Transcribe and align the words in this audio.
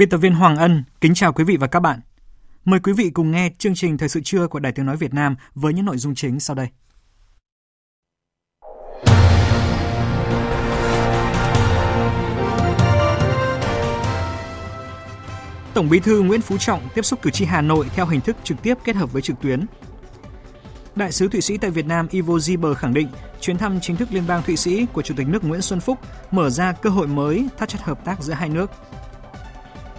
Biên 0.00 0.08
tập 0.08 0.18
viên 0.18 0.34
Hoàng 0.34 0.56
Ân, 0.56 0.84
kính 1.00 1.14
chào 1.14 1.32
quý 1.32 1.44
vị 1.44 1.56
và 1.56 1.66
các 1.66 1.80
bạn. 1.80 2.00
Mời 2.64 2.80
quý 2.80 2.92
vị 2.92 3.10
cùng 3.10 3.30
nghe 3.30 3.50
chương 3.58 3.74
trình 3.74 3.98
Thời 3.98 4.08
sự 4.08 4.20
trưa 4.24 4.46
của 4.46 4.58
Đài 4.58 4.72
Tiếng 4.72 4.86
Nói 4.86 4.96
Việt 4.96 5.14
Nam 5.14 5.36
với 5.54 5.72
những 5.72 5.84
nội 5.84 5.98
dung 5.98 6.14
chính 6.14 6.40
sau 6.40 6.56
đây. 6.56 6.68
Tổng 15.74 15.88
Bí 15.90 16.00
thư 16.00 16.22
Nguyễn 16.22 16.40
Phú 16.40 16.58
Trọng 16.58 16.88
tiếp 16.94 17.02
xúc 17.02 17.22
cử 17.22 17.30
tri 17.30 17.44
Hà 17.44 17.60
Nội 17.60 17.86
theo 17.94 18.06
hình 18.06 18.20
thức 18.20 18.36
trực 18.44 18.62
tiếp 18.62 18.78
kết 18.84 18.96
hợp 18.96 19.12
với 19.12 19.22
trực 19.22 19.40
tuyến. 19.40 19.66
Đại 20.96 21.12
sứ 21.12 21.28
Thụy 21.28 21.40
Sĩ 21.40 21.58
tại 21.58 21.70
Việt 21.70 21.86
Nam 21.86 22.06
Ivo 22.10 22.34
Zieber 22.34 22.74
khẳng 22.74 22.94
định 22.94 23.08
chuyến 23.40 23.58
thăm 23.58 23.80
chính 23.80 23.96
thức 23.96 24.08
Liên 24.12 24.26
bang 24.26 24.42
Thụy 24.42 24.56
Sĩ 24.56 24.86
của 24.92 25.02
Chủ 25.02 25.14
tịch 25.16 25.28
nước 25.28 25.44
Nguyễn 25.44 25.62
Xuân 25.62 25.80
Phúc 25.80 25.98
mở 26.30 26.50
ra 26.50 26.72
cơ 26.72 26.90
hội 26.90 27.06
mới 27.06 27.48
thắt 27.58 27.68
chặt 27.68 27.82
hợp 27.82 28.04
tác 28.04 28.22
giữa 28.22 28.32
hai 28.32 28.48
nước. 28.48 28.70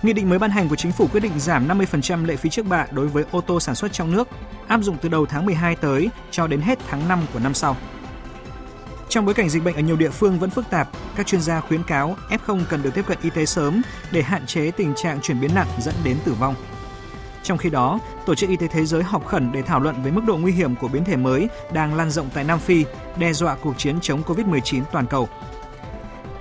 Nghị 0.04 0.14
định 0.14 0.30
mới 0.30 0.40
ban 0.40 0.52
hành 0.52 0.70
của 0.70 0.76
chính 0.76 0.92
phủ 0.92 1.08
quyết 1.12 1.20
định 1.20 1.40
giảm 1.40 1.68
50% 1.68 2.26
lệ 2.26 2.36
phí 2.36 2.50
trước 2.50 2.66
bạ 2.66 2.88
đối 2.92 3.08
với 3.08 3.24
ô 3.32 3.42
tô 3.42 3.60
sản 3.60 3.76
xuất 3.76 3.94
trong 3.94 4.12
nước, 4.12 4.28
áp 4.68 4.82
dụng 4.84 4.98
từ 5.02 5.10
đầu 5.10 5.26
tháng 5.26 5.46
12 5.46 5.76
tới 5.76 6.10
cho 6.32 6.48
đến 6.48 6.62
hết 6.62 6.80
tháng 6.90 7.08
5 7.08 7.20
của 7.34 7.40
năm 7.40 7.54
sau. 7.54 7.78
Trong 9.10 9.26
bối 9.26 9.34
cảnh 9.34 9.50
dịch 9.50 9.64
bệnh 9.64 9.76
ở 9.76 9.82
nhiều 9.82 9.96
địa 9.96 10.10
phương 10.10 10.40
vẫn 10.40 10.50
phức 10.50 10.70
tạp, 10.70 10.90
các 11.16 11.28
chuyên 11.28 11.42
gia 11.42 11.60
khuyến 11.60 11.84
cáo 11.84 12.16
F0 12.30 12.62
cần 12.70 12.82
được 12.82 12.94
tiếp 12.94 13.06
cận 13.08 13.18
y 13.22 13.30
tế 13.30 13.46
sớm 13.46 13.82
để 14.12 14.22
hạn 14.22 14.46
chế 14.46 14.72
tình 14.72 14.94
trạng 14.96 15.22
chuyển 15.22 15.42
biến 15.42 15.56
nặng 15.56 15.68
dẫn 15.80 15.96
đến 16.04 16.18
tử 16.26 16.34
vong. 16.34 16.56
Trong 17.44 17.58
khi 17.58 17.70
đó, 17.70 18.00
Tổ 18.26 18.36
chức 18.36 18.50
Y 18.50 18.56
tế 18.56 18.68
Thế 18.68 18.86
giới 18.86 19.04
họp 19.04 19.26
khẩn 19.26 19.52
để 19.52 19.62
thảo 19.62 19.80
luận 19.80 20.04
về 20.04 20.12
mức 20.12 20.22
độ 20.28 20.38
nguy 20.38 20.52
hiểm 20.52 20.76
của 20.76 20.88
biến 20.88 21.06
thể 21.06 21.16
mới 21.16 21.50
đang 21.74 21.96
lan 21.96 22.12
rộng 22.12 22.30
tại 22.34 22.44
Nam 22.44 22.60
Phi, 22.60 22.86
đe 23.18 23.34
dọa 23.34 23.56
cuộc 23.56 23.78
chiến 23.78 24.00
chống 24.02 24.22
COVID-19 24.24 24.84
toàn 24.92 25.08
cầu. 25.08 25.30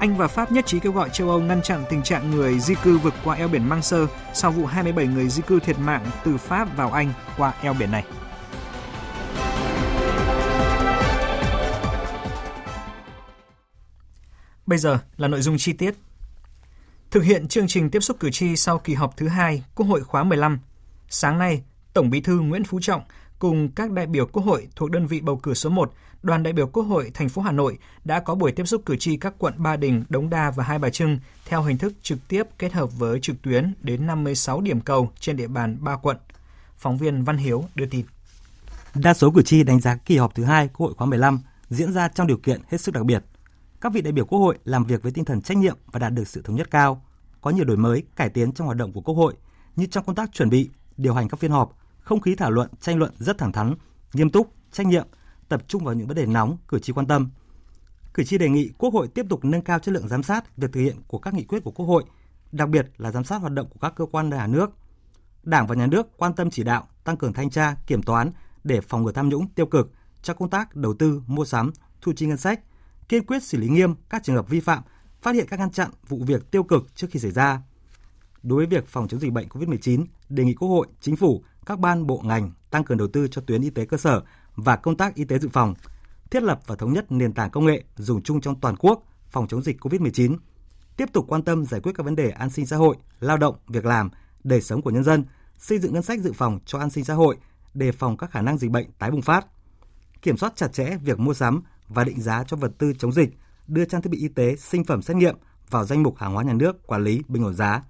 Anh 0.01 0.17
và 0.17 0.29
Pháp 0.29 0.53
nhất 0.53 0.67
trí 0.67 0.81
kêu 0.81 0.93
gọi 0.93 1.11
châu 1.13 1.31
Âu 1.31 1.41
ngăn 1.41 1.63
chặn 1.63 1.85
tình 1.91 2.03
trạng 2.03 2.31
người 2.31 2.59
di 2.59 2.75
cư 2.75 2.99
vượt 2.99 3.15
qua 3.25 3.37
eo 3.37 3.49
biển 3.49 3.69
Mang 3.69 3.83
Sơ 3.83 4.07
sau 4.35 4.51
vụ 4.51 4.67
27 4.67 5.07
người 5.07 5.29
di 5.29 5.43
cư 5.43 5.61
thiệt 5.61 5.79
mạng 5.79 6.07
từ 6.25 6.37
Pháp 6.37 6.77
vào 6.77 6.93
Anh 6.93 7.13
qua 7.37 7.55
eo 7.63 7.75
biển 7.75 7.91
này. 7.91 8.05
Bây 14.67 14.79
giờ 14.79 14.99
là 15.17 15.29
nội 15.29 15.43
dung 15.43 15.59
chi 15.59 15.73
tiết. 15.73 15.95
Thực 17.11 17.25
hiện 17.25 17.49
chương 17.49 17.69
trình 17.69 17.91
tiếp 17.91 18.01
xúc 18.01 18.17
cử 18.21 18.31
tri 18.31 18.57
sau 18.57 18.79
kỳ 18.79 18.95
họp 18.95 19.17
thứ 19.17 19.29
hai 19.29 19.65
Quốc 19.75 19.87
hội 19.87 20.05
khóa 20.05 20.25
15, 20.25 20.61
sáng 21.09 21.39
nay, 21.39 21.63
Tổng 21.93 22.11
Bí 22.11 22.21
thư 22.21 22.41
Nguyễn 22.41 22.65
Phú 22.65 22.81
Trọng 22.83 23.03
cùng 23.41 23.69
các 23.69 23.91
đại 23.91 24.07
biểu 24.07 24.27
Quốc 24.27 24.43
hội 24.43 24.69
thuộc 24.77 24.91
đơn 24.91 25.07
vị 25.07 25.21
bầu 25.21 25.37
cử 25.37 25.55
số 25.55 25.71
1, 25.71 25.93
đoàn 26.23 26.43
đại 26.43 26.53
biểu 26.53 26.67
Quốc 26.67 26.83
hội 26.83 27.11
thành 27.15 27.29
phố 27.29 27.43
Hà 27.43 27.53
Nội 27.53 27.79
đã 28.05 28.21
có 28.21 28.35
buổi 28.35 28.53
tiếp 28.53 28.65
xúc 28.65 28.83
cử 28.87 28.97
tri 28.97 29.17
các 29.17 29.35
quận 29.39 29.55
Ba 29.57 29.77
Đình, 29.77 30.05
Đống 30.09 30.31
Đa 30.31 30.51
và 30.51 30.65
Hai 30.65 30.79
Bà 30.79 30.91
Trưng 30.91 31.19
theo 31.45 31.63
hình 31.63 31.79
thức 31.79 31.93
trực 32.03 32.19
tiếp 32.29 32.43
kết 32.59 32.73
hợp 32.73 32.99
với 32.99 33.21
trực 33.21 33.43
tuyến 33.43 33.75
đến 33.83 34.07
56 34.07 34.61
điểm 34.61 34.81
cầu 34.81 35.11
trên 35.21 35.37
địa 35.37 35.47
bàn 35.47 35.77
ba 35.81 35.97
quận. 35.97 36.17
Phóng 36.77 36.99
viên 36.99 37.25
Văn 37.25 37.37
Hiếu 37.37 37.65
đưa 37.75 37.87
tin. 37.87 38.05
Đa 38.95 39.15
số 39.15 39.31
cử 39.31 39.43
tri 39.43 39.63
đánh 39.63 39.81
giá 39.81 39.97
kỳ 39.97 40.17
họp 40.17 40.35
thứ 40.35 40.45
hai 40.45 40.69
Quốc 40.69 40.87
hội 40.87 40.95
khóa 40.95 41.07
15 41.07 41.41
diễn 41.71 41.93
ra 41.93 42.09
trong 42.09 42.27
điều 42.27 42.37
kiện 42.37 42.61
hết 42.69 42.81
sức 42.81 42.95
đặc 42.95 43.05
biệt. 43.05 43.25
Các 43.81 43.93
vị 43.93 44.01
đại 44.01 44.13
biểu 44.13 44.25
Quốc 44.25 44.39
hội 44.39 44.59
làm 44.65 44.85
việc 44.85 45.03
với 45.03 45.13
tinh 45.13 45.25
thần 45.25 45.43
trách 45.43 45.57
nhiệm 45.57 45.77
và 45.93 45.99
đạt 45.99 46.13
được 46.13 46.29
sự 46.29 46.43
thống 46.43 46.57
nhất 46.57 46.71
cao, 46.71 47.03
có 47.41 47.51
nhiều 47.51 47.65
đổi 47.65 47.77
mới, 47.77 48.03
cải 48.17 48.29
tiến 48.29 48.53
trong 48.53 48.67
hoạt 48.67 48.79
động 48.79 48.93
của 48.93 49.01
Quốc 49.01 49.15
hội 49.15 49.35
như 49.77 49.87
trong 49.87 50.05
công 50.05 50.17
tác 50.17 50.33
chuẩn 50.33 50.51
bị, 50.51 50.71
điều 50.97 51.15
hành 51.15 51.29
các 51.29 51.41
phiên 51.41 51.51
họp, 51.51 51.77
không 52.11 52.21
khí 52.21 52.35
thảo 52.35 52.51
luận, 52.51 52.71
tranh 52.81 52.99
luận 52.99 53.13
rất 53.19 53.39
thẳng 53.39 53.53
thắn, 53.53 53.75
nghiêm 54.13 54.31
túc, 54.31 54.55
trách 54.73 54.87
nhiệm, 54.87 55.07
tập 55.49 55.63
trung 55.69 55.85
vào 55.85 55.95
những 55.95 56.07
vấn 56.07 56.17
đề 56.17 56.27
nóng 56.27 56.57
cử 56.69 56.79
tri 56.79 56.93
quan 56.93 57.07
tâm. 57.07 57.31
Cử 58.15 58.25
tri 58.25 58.39
đề 58.39 58.49
nghị 58.49 58.71
Quốc 58.79 58.95
hội 58.95 59.09
tiếp 59.09 59.27
tục 59.29 59.45
nâng 59.45 59.63
cao 59.63 59.79
chất 59.79 59.93
lượng 59.93 60.09
giám 60.09 60.23
sát 60.23 60.57
việc 60.57 60.73
thực 60.73 60.81
hiện 60.81 60.97
của 61.07 61.19
các 61.19 61.35
nghị 61.35 61.45
quyết 61.45 61.65
của 61.65 61.71
Quốc 61.71 61.87
hội, 61.87 62.05
đặc 62.53 62.69
biệt 62.69 62.91
là 62.97 63.11
giám 63.11 63.25
sát 63.25 63.37
hoạt 63.37 63.53
động 63.53 63.69
của 63.71 63.79
các 63.81 63.93
cơ 63.97 64.07
quan 64.07 64.31
nhà 64.31 64.47
nước. 64.47 64.71
Đảng 65.43 65.67
và 65.67 65.75
nhà 65.75 65.87
nước 65.87 66.07
quan 66.17 66.35
tâm 66.35 66.51
chỉ 66.51 66.63
đạo, 66.63 66.89
tăng 67.05 67.17
cường 67.17 67.33
thanh 67.33 67.51
tra, 67.51 67.75
kiểm 67.87 68.03
toán 68.03 68.31
để 68.65 68.81
phòng 68.81 69.03
ngừa 69.03 69.13
tham 69.13 69.29
nhũng 69.29 69.49
tiêu 69.49 69.67
cực 69.67 69.93
cho 70.23 70.35
công 70.35 70.51
tác 70.51 70.77
đầu 70.77 70.95
tư, 70.95 71.23
mua 71.27 71.45
sắm, 71.45 71.73
thu 72.01 72.13
chi 72.17 72.27
ngân 72.27 72.39
sách, 72.39 72.61
kiên 73.09 73.27
quyết 73.27 73.43
xử 73.43 73.59
lý 73.59 73.69
nghiêm 73.69 73.95
các 74.09 74.23
trường 74.25 74.37
hợp 74.37 74.49
vi 74.49 74.61
phạm, 74.61 74.83
phát 75.23 75.35
hiện 75.35 75.47
các 75.51 75.59
ngăn 75.59 75.71
chặn 75.71 75.91
vụ 76.09 76.19
việc 76.27 76.51
tiêu 76.51 76.63
cực 76.63 76.97
trước 76.97 77.07
khi 77.11 77.21
xảy 77.21 77.31
ra. 77.31 77.63
Đối 78.43 78.57
với 78.57 78.67
việc 78.67 78.87
phòng 78.87 79.09
chống 79.09 79.21
dịch 79.21 79.33
bệnh 79.33 79.49
COVID-19, 79.49 80.05
đề 80.29 80.45
nghị 80.45 80.55
Quốc 80.55 80.69
hội, 80.69 80.87
Chính 81.01 81.17
phủ, 81.17 81.43
các 81.71 81.79
ban 81.79 82.07
bộ 82.07 82.21
ngành 82.25 82.51
tăng 82.71 82.85
cường 82.85 82.99
đầu 82.99 83.09
tư 83.09 83.29
cho 83.31 83.43
tuyến 83.47 83.63
y 83.63 83.71
tế 83.71 83.85
cơ 83.85 83.97
sở 83.97 84.23
và 84.57 84.77
công 84.77 84.97
tác 84.97 85.15
y 85.15 85.25
tế 85.25 85.39
dự 85.39 85.49
phòng, 85.49 85.75
thiết 86.31 86.43
lập 86.43 86.61
và 86.67 86.77
thống 86.77 86.93
nhất 86.93 87.13
nền 87.13 87.33
tảng 87.33 87.51
công 87.51 87.67
nghệ 87.67 87.85
dùng 87.97 88.23
chung 88.23 88.41
trong 88.41 88.61
toàn 88.61 88.77
quốc 88.77 89.03
phòng 89.31 89.49
chống 89.49 89.63
dịch 89.63 89.77
COVID-19, 89.81 90.37
tiếp 90.97 91.09
tục 91.13 91.25
quan 91.29 91.43
tâm 91.43 91.65
giải 91.65 91.81
quyết 91.81 91.93
các 91.95 92.03
vấn 92.03 92.17
đề 92.17 92.31
an 92.31 92.51
sinh 92.51 92.67
xã 92.67 92.77
hội, 92.77 92.97
lao 93.21 93.37
động, 93.37 93.57
việc 93.69 93.85
làm, 93.85 94.11
đời 94.45 94.61
sống 94.61 94.83
của 94.83 94.91
nhân 94.91 95.05
dân, 95.05 95.25
xây 95.59 95.79
dựng 95.79 95.93
ngân 95.93 96.03
sách 96.03 96.21
dự 96.21 96.33
phòng 96.33 96.59
cho 96.65 96.79
an 96.79 96.91
sinh 96.91 97.05
xã 97.05 97.15
hội, 97.15 97.37
đề 97.75 97.93
phòng 97.93 98.17
các 98.17 98.31
khả 98.31 98.43
năng 98.43 98.59
dịch 98.59 98.71
bệnh 98.71 98.93
tái 98.99 99.11
bùng 99.11 99.23
phát, 99.23 99.47
kiểm 100.23 100.37
soát 100.37 100.53
chặt 100.57 100.73
chẽ 100.73 100.97
việc 101.05 101.19
mua 101.19 101.35
sắm 101.35 101.63
và 101.89 102.05
định 102.05 102.21
giá 102.21 102.45
cho 102.45 102.57
vật 102.57 102.73
tư 102.79 102.93
chống 102.99 103.13
dịch, 103.13 103.31
đưa 103.67 103.85
trang 103.85 104.03
thiết 104.03 104.11
bị 104.11 104.19
y 104.19 104.29
tế, 104.29 104.57
sinh 104.57 104.85
phẩm 104.85 105.03
xét 105.03 105.17
nghiệm 105.17 105.37
vào 105.71 105.85
danh 105.85 106.03
mục 106.03 106.17
hàng 106.19 106.33
hóa 106.33 106.43
nhà 106.43 106.53
nước 106.53 106.87
quản 106.87 107.05
lý 107.05 107.23
bình 107.29 107.45
ổn 107.45 107.55
giá, 107.55 107.83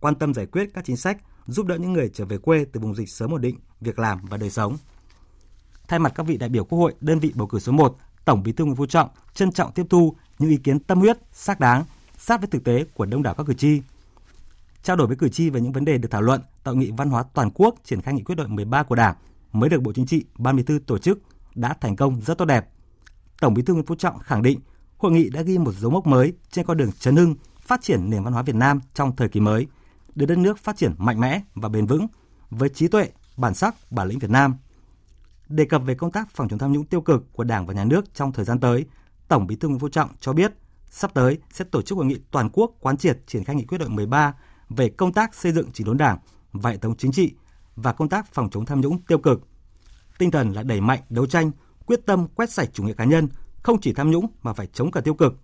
quan 0.00 0.14
tâm 0.14 0.34
giải 0.34 0.46
quyết 0.46 0.70
các 0.74 0.84
chính 0.84 0.96
sách 0.96 1.18
giúp 1.46 1.66
đỡ 1.66 1.76
những 1.76 1.92
người 1.92 2.10
trở 2.14 2.24
về 2.24 2.38
quê 2.38 2.64
từ 2.72 2.80
vùng 2.80 2.94
dịch 2.94 3.08
sớm 3.08 3.34
ổn 3.34 3.40
định 3.40 3.58
việc 3.80 3.98
làm 3.98 4.20
và 4.22 4.36
đời 4.36 4.50
sống. 4.50 4.76
Thay 5.88 5.98
mặt 5.98 6.12
các 6.14 6.26
vị 6.26 6.36
đại 6.36 6.48
biểu 6.48 6.64
Quốc 6.64 6.78
hội, 6.78 6.94
đơn 7.00 7.18
vị 7.18 7.32
bầu 7.34 7.46
cử 7.46 7.58
số 7.58 7.72
1, 7.72 7.96
Tổng 8.24 8.42
Bí 8.42 8.52
thư 8.52 8.64
Nguyễn 8.64 8.76
Phú 8.76 8.86
Trọng 8.86 9.08
trân 9.34 9.52
trọng 9.52 9.72
tiếp 9.72 9.86
thu 9.90 10.16
những 10.38 10.50
ý 10.50 10.56
kiến 10.56 10.78
tâm 10.78 11.00
huyết, 11.00 11.18
xác 11.32 11.60
đáng, 11.60 11.84
sát 12.18 12.40
với 12.40 12.48
thực 12.48 12.64
tế 12.64 12.84
của 12.94 13.06
đông 13.06 13.22
đảo 13.22 13.34
các 13.34 13.46
cử 13.46 13.54
tri. 13.54 13.82
Trao 14.82 14.96
đổi 14.96 15.06
với 15.06 15.16
cử 15.16 15.28
tri 15.28 15.50
về 15.50 15.60
những 15.60 15.72
vấn 15.72 15.84
đề 15.84 15.98
được 15.98 16.08
thảo 16.10 16.22
luận 16.22 16.40
tại 16.64 16.74
nghị 16.74 16.90
văn 16.90 17.10
hóa 17.10 17.24
toàn 17.34 17.50
quốc 17.54 17.74
triển 17.84 18.00
khai 18.00 18.14
nghị 18.14 18.22
quyết 18.22 18.34
đội 18.34 18.48
13 18.48 18.82
của 18.82 18.94
Đảng 18.94 19.14
mới 19.52 19.70
được 19.70 19.82
Bộ 19.82 19.92
Chính 19.92 20.06
trị, 20.06 20.24
Ban 20.38 20.56
Bí 20.56 20.62
thư 20.62 20.78
tổ 20.86 20.98
chức 20.98 21.18
đã 21.54 21.74
thành 21.80 21.96
công 21.96 22.20
rất 22.20 22.38
tốt 22.38 22.44
đẹp. 22.44 22.68
Tổng 23.40 23.54
Bí 23.54 23.62
thư 23.62 23.74
Nguyễn 23.74 23.86
Phú 23.86 23.94
Trọng 23.94 24.18
khẳng 24.18 24.42
định 24.42 24.60
hội 24.98 25.12
nghị 25.12 25.30
đã 25.30 25.42
ghi 25.42 25.58
một 25.58 25.72
dấu 25.72 25.90
mốc 25.90 26.06
mới 26.06 26.32
trên 26.50 26.66
con 26.66 26.76
đường 26.76 26.92
chấn 26.92 27.16
hưng 27.16 27.34
phát 27.60 27.82
triển 27.82 28.10
nền 28.10 28.22
văn 28.22 28.32
hóa 28.32 28.42
Việt 28.42 28.54
Nam 28.56 28.80
trong 28.94 29.16
thời 29.16 29.28
kỳ 29.28 29.40
mới– 29.40 29.66
đưa 30.14 30.26
đất 30.26 30.38
nước 30.38 30.58
phát 30.58 30.76
triển 30.76 30.94
mạnh 30.98 31.20
mẽ 31.20 31.42
và 31.54 31.68
bền 31.68 31.86
vững 31.86 32.06
với 32.50 32.68
trí 32.68 32.88
tuệ, 32.88 33.08
bản 33.36 33.54
sắc, 33.54 33.74
bản 33.90 34.08
lĩnh 34.08 34.18
Việt 34.18 34.30
Nam. 34.30 34.56
Đề 35.48 35.64
cập 35.64 35.82
về 35.84 35.94
công 35.94 36.12
tác 36.12 36.30
phòng 36.30 36.48
chống 36.48 36.58
tham 36.58 36.72
nhũng 36.72 36.84
tiêu 36.84 37.00
cực 37.00 37.32
của 37.32 37.44
Đảng 37.44 37.66
và 37.66 37.74
Nhà 37.74 37.84
nước 37.84 38.14
trong 38.14 38.32
thời 38.32 38.44
gian 38.44 38.60
tới, 38.60 38.86
Tổng 39.28 39.46
Bí 39.46 39.56
thư 39.56 39.68
Nguyễn 39.68 39.80
Phú 39.80 39.88
Trọng 39.88 40.08
cho 40.20 40.32
biết 40.32 40.52
sắp 40.90 41.14
tới 41.14 41.38
sẽ 41.52 41.64
tổ 41.64 41.82
chức 41.82 41.96
hội 41.96 42.06
nghị 42.06 42.18
toàn 42.30 42.50
quốc 42.52 42.72
quán 42.80 42.96
triệt 42.96 43.18
triển 43.26 43.44
khai 43.44 43.56
nghị 43.56 43.64
quyết 43.64 43.78
đội 43.78 43.88
13 43.88 44.34
về 44.68 44.88
công 44.88 45.12
tác 45.12 45.34
xây 45.34 45.52
dựng 45.52 45.72
chỉnh 45.72 45.86
đốn 45.86 45.96
Đảng 45.96 46.18
và 46.52 46.70
hệ 46.70 46.76
thống 46.76 46.96
chính 46.96 47.12
trị 47.12 47.34
và 47.76 47.92
công 47.92 48.08
tác 48.08 48.34
phòng 48.34 48.50
chống 48.50 48.66
tham 48.66 48.80
nhũng 48.80 49.02
tiêu 49.02 49.18
cực. 49.18 49.40
Tinh 50.18 50.30
thần 50.30 50.52
là 50.52 50.62
đẩy 50.62 50.80
mạnh 50.80 51.00
đấu 51.08 51.26
tranh, 51.26 51.50
quyết 51.86 52.06
tâm 52.06 52.28
quét 52.28 52.50
sạch 52.50 52.68
chủ 52.72 52.82
nghĩa 52.82 52.92
cá 52.92 53.04
nhân, 53.04 53.28
không 53.62 53.80
chỉ 53.80 53.92
tham 53.92 54.10
nhũng 54.10 54.26
mà 54.42 54.52
phải 54.52 54.66
chống 54.66 54.90
cả 54.90 55.00
tiêu 55.00 55.14
cực, 55.14 55.34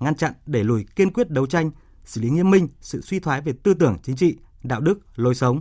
ngăn 0.00 0.14
chặn 0.14 0.32
đẩy 0.46 0.64
lùi 0.64 0.84
kiên 0.96 1.12
quyết 1.12 1.30
đấu 1.30 1.46
tranh 1.46 1.70
xử 2.10 2.20
lý 2.20 2.30
nghiêm 2.30 2.50
minh 2.50 2.68
sự 2.80 3.00
suy 3.00 3.20
thoái 3.20 3.40
về 3.40 3.52
tư 3.62 3.74
tưởng 3.74 3.96
chính 4.02 4.16
trị, 4.16 4.36
đạo 4.62 4.80
đức, 4.80 4.98
lối 5.16 5.34
sống. 5.34 5.60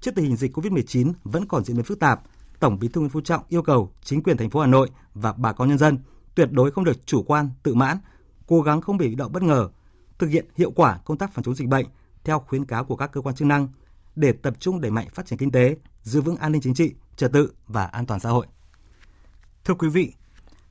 Trước 0.00 0.14
tình 0.14 0.24
hình 0.24 0.36
dịch 0.36 0.56
COVID-19 0.56 1.12
vẫn 1.24 1.46
còn 1.46 1.64
diễn 1.64 1.76
biến 1.76 1.84
phức 1.84 2.00
tạp, 2.00 2.20
Tổng 2.60 2.78
Bí 2.78 2.88
thư 2.88 3.00
Nguyễn 3.00 3.10
Phú 3.10 3.20
Trọng 3.20 3.42
yêu 3.48 3.62
cầu 3.62 3.92
chính 4.02 4.22
quyền 4.22 4.36
thành 4.36 4.50
phố 4.50 4.60
Hà 4.60 4.66
Nội 4.66 4.90
và 5.14 5.32
bà 5.32 5.52
con 5.52 5.68
nhân 5.68 5.78
dân 5.78 5.98
tuyệt 6.34 6.48
đối 6.52 6.70
không 6.70 6.84
được 6.84 7.06
chủ 7.06 7.22
quan, 7.22 7.50
tự 7.62 7.74
mãn, 7.74 7.98
cố 8.46 8.62
gắng 8.62 8.80
không 8.80 8.96
bị 8.96 9.14
động 9.14 9.32
bất 9.32 9.42
ngờ, 9.42 9.68
thực 10.18 10.26
hiện 10.26 10.46
hiệu 10.56 10.70
quả 10.70 10.98
công 11.04 11.18
tác 11.18 11.34
phòng 11.34 11.44
chống 11.44 11.54
dịch 11.54 11.68
bệnh 11.68 11.86
theo 12.24 12.40
khuyến 12.40 12.64
cáo 12.64 12.84
của 12.84 12.96
các 12.96 13.12
cơ 13.12 13.20
quan 13.20 13.34
chức 13.34 13.48
năng 13.48 13.68
để 14.16 14.32
tập 14.32 14.54
trung 14.60 14.80
đẩy 14.80 14.90
mạnh 14.90 15.08
phát 15.14 15.26
triển 15.26 15.38
kinh 15.38 15.50
tế, 15.50 15.76
giữ 16.02 16.20
vững 16.20 16.36
an 16.36 16.52
ninh 16.52 16.62
chính 16.62 16.74
trị, 16.74 16.94
trật 17.16 17.32
tự 17.32 17.52
và 17.66 17.84
an 17.84 18.06
toàn 18.06 18.20
xã 18.20 18.30
hội. 18.30 18.46
Thưa 19.64 19.74
quý 19.74 19.88
vị, 19.88 20.12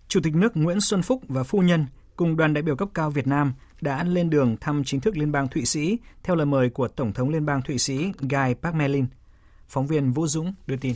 Chủ 0.08 0.20
tịch 0.24 0.36
nước 0.36 0.58
Nguyễn 0.58 0.82
Xuân 0.82 1.02
Phúc 1.02 1.22
và 1.28 1.44
phu 1.44 1.60
nhân 1.60 1.86
cùng 2.16 2.38
đoàn 2.38 2.54
đại 2.54 2.62
biểu 2.62 2.76
cấp 2.76 2.90
cao 2.94 3.10
Việt 3.10 3.28
Nam 3.28 3.54
đã 3.82 4.04
lên 4.04 4.30
đường 4.30 4.58
thăm 4.62 4.84
chính 4.84 5.00
thức 5.00 5.18
Liên 5.18 5.32
bang 5.32 5.48
Thụy 5.48 5.66
Sĩ 5.66 5.98
theo 6.24 6.36
lời 6.36 6.46
mời 6.46 6.70
của 6.70 6.88
Tổng 6.88 7.14
thống 7.14 7.30
Liên 7.30 7.46
bang 7.46 7.62
Thụy 7.62 7.78
Sĩ 7.78 8.12
Guy 8.20 8.54
Parmelin. 8.62 9.06
Phóng 9.68 9.88
viên 9.88 10.12
Vũ 10.12 10.28
Dũng 10.28 10.54
đưa 10.68 10.76
tin. 10.76 10.96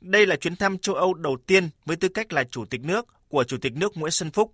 Đây 0.00 0.26
là 0.26 0.36
chuyến 0.36 0.56
thăm 0.56 0.78
châu 0.78 0.94
Âu 0.94 1.14
đầu 1.14 1.36
tiên 1.46 1.68
với 1.84 1.96
tư 1.96 2.08
cách 2.08 2.32
là 2.32 2.44
Chủ 2.44 2.64
tịch 2.64 2.84
nước 2.84 3.06
của 3.28 3.44
Chủ 3.44 3.56
tịch 3.56 3.76
nước 3.76 3.96
Nguyễn 3.96 4.10
Xuân 4.10 4.30
Phúc. 4.30 4.52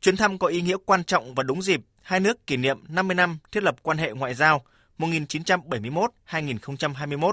Chuyến 0.00 0.16
thăm 0.16 0.38
có 0.38 0.46
ý 0.46 0.62
nghĩa 0.62 0.76
quan 0.86 1.04
trọng 1.04 1.34
và 1.34 1.42
đúng 1.42 1.62
dịp 1.62 1.80
hai 2.02 2.20
nước 2.20 2.46
kỷ 2.46 2.56
niệm 2.56 2.78
50 2.88 3.14
năm 3.14 3.38
thiết 3.52 3.62
lập 3.62 3.76
quan 3.82 3.98
hệ 3.98 4.12
ngoại 4.12 4.34
giao 4.34 4.62
1971-2021, 4.98 7.32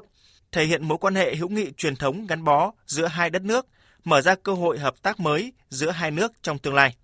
thể 0.51 0.65
hiện 0.65 0.87
mối 0.87 0.97
quan 0.97 1.15
hệ 1.15 1.35
hữu 1.35 1.49
nghị 1.49 1.71
truyền 1.77 1.95
thống 1.95 2.27
gắn 2.27 2.43
bó 2.43 2.71
giữa 2.85 3.07
hai 3.07 3.29
đất 3.29 3.41
nước, 3.41 3.67
mở 4.03 4.21
ra 4.21 4.35
cơ 4.35 4.53
hội 4.53 4.79
hợp 4.79 5.01
tác 5.01 5.19
mới 5.19 5.53
giữa 5.69 5.91
hai 5.91 6.11
nước 6.11 6.33
trong 6.41 6.59
tương 6.59 6.73
lai. 6.73 6.95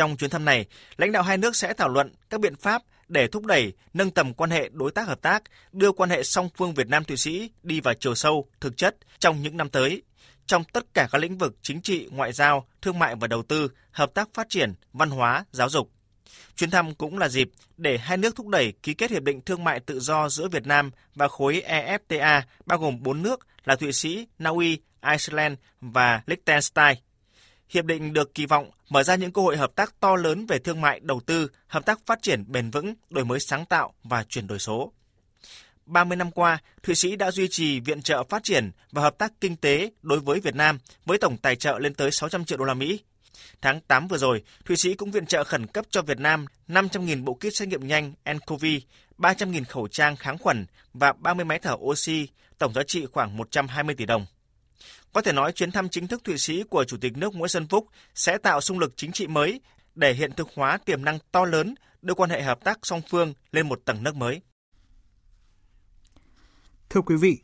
Trong 0.00 0.16
chuyến 0.16 0.30
thăm 0.30 0.44
này, 0.44 0.66
lãnh 0.96 1.12
đạo 1.12 1.22
hai 1.22 1.38
nước 1.38 1.56
sẽ 1.56 1.74
thảo 1.74 1.88
luận 1.88 2.14
các 2.30 2.40
biện 2.40 2.56
pháp 2.56 2.82
để 3.08 3.28
thúc 3.28 3.46
đẩy, 3.46 3.72
nâng 3.94 4.10
tầm 4.10 4.34
quan 4.34 4.50
hệ 4.50 4.68
đối 4.72 4.90
tác 4.90 5.08
hợp 5.08 5.22
tác, 5.22 5.42
đưa 5.72 5.92
quan 5.92 6.10
hệ 6.10 6.22
song 6.22 6.48
phương 6.56 6.74
Việt 6.74 6.88
Nam 6.88 7.04
Thụy 7.04 7.16
Sĩ 7.16 7.50
đi 7.62 7.80
vào 7.80 7.94
chiều 7.94 8.14
sâu, 8.14 8.48
thực 8.60 8.76
chất 8.76 8.96
trong 9.18 9.42
những 9.42 9.56
năm 9.56 9.68
tới, 9.68 10.02
trong 10.46 10.64
tất 10.64 10.94
cả 10.94 11.08
các 11.12 11.18
lĩnh 11.18 11.38
vực 11.38 11.56
chính 11.62 11.82
trị, 11.82 12.08
ngoại 12.10 12.32
giao, 12.32 12.66
thương 12.82 12.98
mại 12.98 13.14
và 13.14 13.26
đầu 13.26 13.42
tư, 13.42 13.70
hợp 13.90 14.14
tác 14.14 14.28
phát 14.34 14.48
triển, 14.48 14.74
văn 14.92 15.10
hóa, 15.10 15.44
giáo 15.52 15.68
dục. 15.68 15.90
Chuyến 16.56 16.70
thăm 16.70 16.94
cũng 16.94 17.18
là 17.18 17.28
dịp 17.28 17.50
để 17.76 17.98
hai 17.98 18.16
nước 18.16 18.36
thúc 18.36 18.46
đẩy 18.46 18.72
ký 18.82 18.94
kết 18.94 19.10
hiệp 19.10 19.22
định 19.22 19.40
thương 19.40 19.64
mại 19.64 19.80
tự 19.80 20.00
do 20.00 20.28
giữa 20.28 20.48
Việt 20.48 20.66
Nam 20.66 20.90
và 21.14 21.28
khối 21.28 21.62
EFTA 21.66 22.42
bao 22.66 22.78
gồm 22.78 23.02
bốn 23.02 23.22
nước 23.22 23.46
là 23.64 23.76
Thụy 23.76 23.92
Sĩ, 23.92 24.26
Na 24.38 24.50
Uy, 24.50 24.78
Iceland 25.10 25.58
và 25.80 26.22
Liechtenstein. 26.26 26.96
Hiệp 27.70 27.84
định 27.84 28.12
được 28.12 28.34
kỳ 28.34 28.46
vọng 28.46 28.70
mở 28.88 29.02
ra 29.02 29.14
những 29.14 29.32
cơ 29.32 29.42
hội 29.42 29.56
hợp 29.56 29.74
tác 29.74 30.00
to 30.00 30.16
lớn 30.16 30.46
về 30.46 30.58
thương 30.58 30.80
mại, 30.80 31.00
đầu 31.00 31.20
tư, 31.26 31.50
hợp 31.66 31.86
tác 31.86 32.00
phát 32.06 32.22
triển 32.22 32.44
bền 32.52 32.70
vững, 32.70 32.94
đổi 33.10 33.24
mới 33.24 33.40
sáng 33.40 33.64
tạo 33.64 33.94
và 34.04 34.24
chuyển 34.28 34.46
đổi 34.46 34.58
số. 34.58 34.92
30 35.86 36.16
năm 36.16 36.30
qua, 36.30 36.58
Thụy 36.82 36.94
Sĩ 36.94 37.16
đã 37.16 37.30
duy 37.30 37.48
trì 37.50 37.80
viện 37.80 38.02
trợ 38.02 38.24
phát 38.24 38.44
triển 38.44 38.70
và 38.92 39.02
hợp 39.02 39.18
tác 39.18 39.32
kinh 39.40 39.56
tế 39.56 39.90
đối 40.02 40.20
với 40.20 40.40
Việt 40.40 40.54
Nam 40.54 40.78
với 41.04 41.18
tổng 41.18 41.36
tài 41.36 41.56
trợ 41.56 41.78
lên 41.78 41.94
tới 41.94 42.10
600 42.10 42.44
triệu 42.44 42.58
đô 42.58 42.64
la 42.64 42.74
Mỹ. 42.74 43.00
Tháng 43.62 43.80
8 43.80 44.08
vừa 44.08 44.18
rồi, 44.18 44.42
Thụy 44.64 44.76
Sĩ 44.76 44.94
cũng 44.94 45.10
viện 45.10 45.26
trợ 45.26 45.44
khẩn 45.44 45.66
cấp 45.66 45.84
cho 45.90 46.02
Việt 46.02 46.18
Nam 46.18 46.46
500.000 46.68 47.24
bộ 47.24 47.34
kit 47.34 47.54
xét 47.54 47.68
nghiệm 47.68 47.86
nhanh 47.86 48.12
nCoV, 48.32 48.64
300.000 49.18 49.64
khẩu 49.68 49.88
trang 49.88 50.16
kháng 50.16 50.38
khuẩn 50.38 50.66
và 50.92 51.12
30 51.12 51.44
máy 51.44 51.58
thở 51.58 51.74
oxy, 51.74 52.28
tổng 52.58 52.74
giá 52.74 52.82
trị 52.86 53.06
khoảng 53.12 53.36
120 53.36 53.94
tỷ 53.94 54.06
đồng. 54.06 54.26
Có 55.12 55.20
thể 55.20 55.32
nói 55.32 55.52
chuyến 55.52 55.70
thăm 55.70 55.88
chính 55.88 56.06
thức 56.06 56.24
Thụy 56.24 56.38
Sĩ 56.38 56.62
của 56.62 56.84
Chủ 56.84 56.96
tịch 56.96 57.16
nước 57.16 57.34
Nguyễn 57.34 57.48
Xuân 57.48 57.68
Phúc 57.68 57.86
sẽ 58.14 58.38
tạo 58.38 58.60
xung 58.60 58.78
lực 58.78 58.92
chính 58.96 59.12
trị 59.12 59.26
mới 59.26 59.60
để 59.94 60.14
hiện 60.14 60.32
thực 60.36 60.48
hóa 60.54 60.78
tiềm 60.84 61.04
năng 61.04 61.18
to 61.32 61.44
lớn 61.44 61.74
đưa 62.02 62.14
quan 62.14 62.30
hệ 62.30 62.42
hợp 62.42 62.64
tác 62.64 62.78
song 62.82 63.00
phương 63.10 63.34
lên 63.52 63.68
một 63.68 63.80
tầng 63.84 64.02
nước 64.02 64.16
mới. 64.16 64.40
Thưa 66.90 67.00
quý 67.00 67.16
vị, 67.16 67.38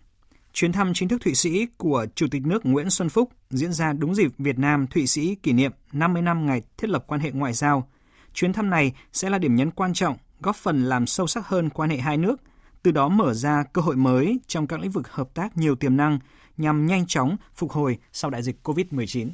chuyến 0.52 0.72
thăm 0.72 0.94
chính 0.94 1.08
thức 1.08 1.20
Thụy 1.20 1.34
Sĩ 1.34 1.66
của 1.76 2.06
Chủ 2.14 2.26
tịch 2.30 2.42
nước 2.46 2.66
Nguyễn 2.66 2.90
Xuân 2.90 3.08
Phúc 3.08 3.32
diễn 3.50 3.72
ra 3.72 3.92
đúng 3.92 4.14
dịp 4.14 4.30
Việt 4.38 4.58
Nam 4.58 4.86
Thụy 4.86 5.06
Sĩ 5.06 5.34
kỷ 5.34 5.52
niệm 5.52 5.72
50 5.92 6.22
năm 6.22 6.46
ngày 6.46 6.62
thiết 6.76 6.90
lập 6.90 7.04
quan 7.06 7.20
hệ 7.20 7.30
ngoại 7.30 7.52
giao. 7.52 7.90
Chuyến 8.34 8.52
thăm 8.52 8.70
này 8.70 8.92
sẽ 9.12 9.30
là 9.30 9.38
điểm 9.38 9.54
nhấn 9.54 9.70
quan 9.70 9.94
trọng, 9.94 10.16
góp 10.40 10.56
phần 10.56 10.84
làm 10.84 11.06
sâu 11.06 11.26
sắc 11.26 11.46
hơn 11.46 11.70
quan 11.70 11.90
hệ 11.90 11.96
hai 11.96 12.16
nước, 12.16 12.36
từ 12.82 12.90
đó 12.90 13.08
mở 13.08 13.34
ra 13.34 13.64
cơ 13.72 13.82
hội 13.82 13.96
mới 13.96 14.40
trong 14.46 14.66
các 14.66 14.80
lĩnh 14.80 14.90
vực 14.90 15.08
hợp 15.08 15.34
tác 15.34 15.56
nhiều 15.56 15.76
tiềm 15.76 15.96
năng 15.96 16.18
nhằm 16.56 16.86
nhanh 16.86 17.06
chóng 17.06 17.36
phục 17.54 17.72
hồi 17.72 17.98
sau 18.12 18.30
đại 18.30 18.42
dịch 18.42 18.56
COVID-19. 18.62 19.28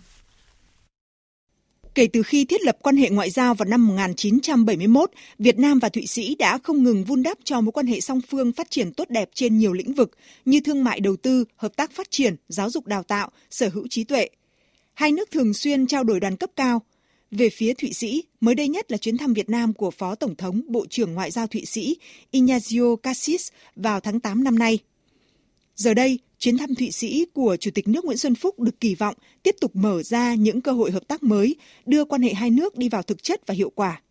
Kể 1.95 2.07
từ 2.07 2.23
khi 2.23 2.45
thiết 2.45 2.63
lập 2.63 2.77
quan 2.83 2.97
hệ 2.97 3.11
ngoại 3.11 3.31
giao 3.31 3.55
vào 3.55 3.69
năm 3.69 3.87
1971, 3.87 5.11
Việt 5.39 5.59
Nam 5.59 5.79
và 5.79 5.89
Thụy 5.89 6.07
Sĩ 6.07 6.35
đã 6.35 6.59
không 6.59 6.83
ngừng 6.83 7.05
vun 7.05 7.23
đắp 7.23 7.39
cho 7.45 7.61
mối 7.61 7.73
quan 7.73 7.87
hệ 7.87 8.01
song 8.01 8.21
phương 8.31 8.53
phát 8.53 8.71
triển 8.71 8.93
tốt 8.93 9.11
đẹp 9.11 9.31
trên 9.35 9.59
nhiều 9.59 9.73
lĩnh 9.73 9.95
vực 9.95 10.11
như 10.45 10.61
thương 10.61 10.85
mại 10.85 11.01
đầu 11.01 11.17
tư, 11.17 11.45
hợp 11.57 11.77
tác 11.77 11.93
phát 11.93 12.11
triển, 12.11 12.37
giáo 12.49 12.71
dục 12.71 12.87
đào 12.87 13.03
tạo, 13.03 13.31
sở 13.51 13.69
hữu 13.69 13.89
trí 13.89 14.05
tuệ. 14.05 14.29
Hai 14.95 15.13
nước 15.13 15.31
thường 15.31 15.55
xuyên 15.55 15.87
trao 15.87 16.05
đổi 16.05 16.21
đoàn 16.21 16.37
cấp 16.37 16.51
cao. 16.57 16.83
Về 17.31 17.49
phía 17.49 17.73
Thụy 17.75 17.93
Sĩ, 17.93 18.25
mới 18.41 18.55
đây 18.55 18.69
nhất 18.69 18.93
là 18.93 18.99
chuyến 18.99 19.19
thăm 19.19 19.33
Việt 19.33 19.51
Nam 19.51 19.73
của 19.73 19.91
Phó 19.91 20.15
Tổng 20.15 20.37
thống 20.37 20.63
Bộ 20.69 20.87
trưởng 20.91 21.15
Ngoại 21.15 21.31
giao 21.31 21.47
Thụy 21.47 21.65
Sĩ 21.65 21.97
Ignazio 22.33 22.97
Cassis 22.97 23.49
vào 23.77 24.01
tháng 24.01 24.21
8 24.21 24.45
năm 24.45 24.59
nay. 24.59 24.79
Giờ 25.77 25.95
đây, 25.95 26.19
chuyến 26.39 26.59
thăm 26.59 26.75
Thụy 26.75 26.91
Sĩ 26.91 27.27
của 27.35 27.57
Chủ 27.61 27.71
tịch 27.75 27.89
nước 27.89 28.05
Nguyễn 28.05 28.19
Xuân 28.19 28.35
Phúc 28.35 28.61
được 28.61 28.81
kỳ 28.81 28.95
vọng 28.95 29.15
tiếp 29.43 29.57
tục 29.61 29.77
mở 29.77 30.03
ra 30.03 30.35
những 30.35 30.61
cơ 30.61 30.73
hội 30.73 30.91
hợp 30.91 31.09
tác 31.09 31.23
mới, 31.23 31.57
đưa 31.87 32.05
quan 32.05 32.23
hệ 32.23 32.35
hai 32.35 32.51
nước 32.51 32.79
đi 32.79 32.89
vào 32.89 33.03
thực 33.03 33.23
chất 33.23 33.47
và 33.47 33.55
hiệu 33.55 33.71
quả. 33.75 34.03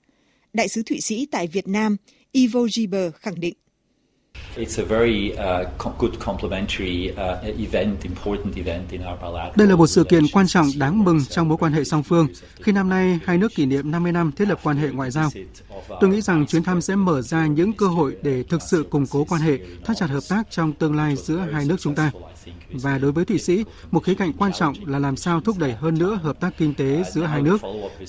Đại 0.54 0.68
sứ 0.68 0.84
Thụy 0.84 1.02
Sĩ 1.02 1.26
tại 1.26 1.48
Việt 1.48 1.68
Nam 1.68 1.98
Ivo 2.32 2.68
Giber 2.72 3.14
khẳng 3.14 3.40
định. 3.40 3.54
Đây 9.56 9.68
là 9.68 9.76
một 9.76 9.88
sự 9.88 10.04
kiện 10.04 10.24
quan 10.34 10.48
trọng 10.48 10.68
đáng 10.78 11.04
mừng 11.04 11.26
trong 11.30 11.50
mối 11.50 11.58
quan 11.58 11.74
hệ 11.74 11.84
song 11.84 12.04
phương 12.04 12.28
khi 12.62 12.72
năm 12.72 12.90
nay 12.90 13.20
hai 13.26 13.38
nước 13.38 13.56
kỷ 13.56 13.66
niệm 13.66 13.92
50 13.92 14.12
năm 14.12 14.32
thiết 14.32 14.48
lập 14.48 14.60
quan 14.64 14.78
hệ 14.78 14.90
ngoại 14.90 15.12
giao. 15.12 15.30
Tôi 16.02 16.10
nghĩ 16.10 16.22
rằng 16.22 16.46
chuyến 16.46 16.64
thăm 16.64 16.82
sẽ 16.82 16.96
mở 16.96 17.22
ra 17.22 17.46
những 17.46 17.74
cơ 17.74 17.88
hội 17.88 18.16
để 18.22 18.44
thực 18.44 18.62
sự 18.62 18.86
củng 18.90 19.06
cố 19.08 19.26
quan 19.30 19.42
hệ, 19.42 19.60
thắt 19.86 19.98
chặt 19.98 20.10
hợp 20.10 20.24
tác 20.30 20.52
trong 20.52 20.74
tương 20.74 20.96
lai 20.96 21.16
giữa 21.16 21.48
hai 21.52 21.66
nước 21.66 21.76
chúng 21.80 21.96
ta. 21.96 22.12
Và 22.72 22.98
đối 22.98 23.12
với 23.12 23.26
Thụy 23.26 23.38
Sĩ, 23.38 23.64
một 23.92 24.04
khía 24.04 24.14
cạnh 24.14 24.34
quan 24.34 24.52
trọng 24.54 24.76
là 24.86 25.00
làm 25.00 25.18
sao 25.18 25.42
thúc 25.42 25.58
đẩy 25.58 25.74
hơn 25.74 25.98
nữa 25.98 26.20
hợp 26.24 26.40
tác 26.40 26.58
kinh 26.58 26.74
tế 26.74 27.04
giữa 27.12 27.24
hai 27.24 27.42
nước. 27.42 27.62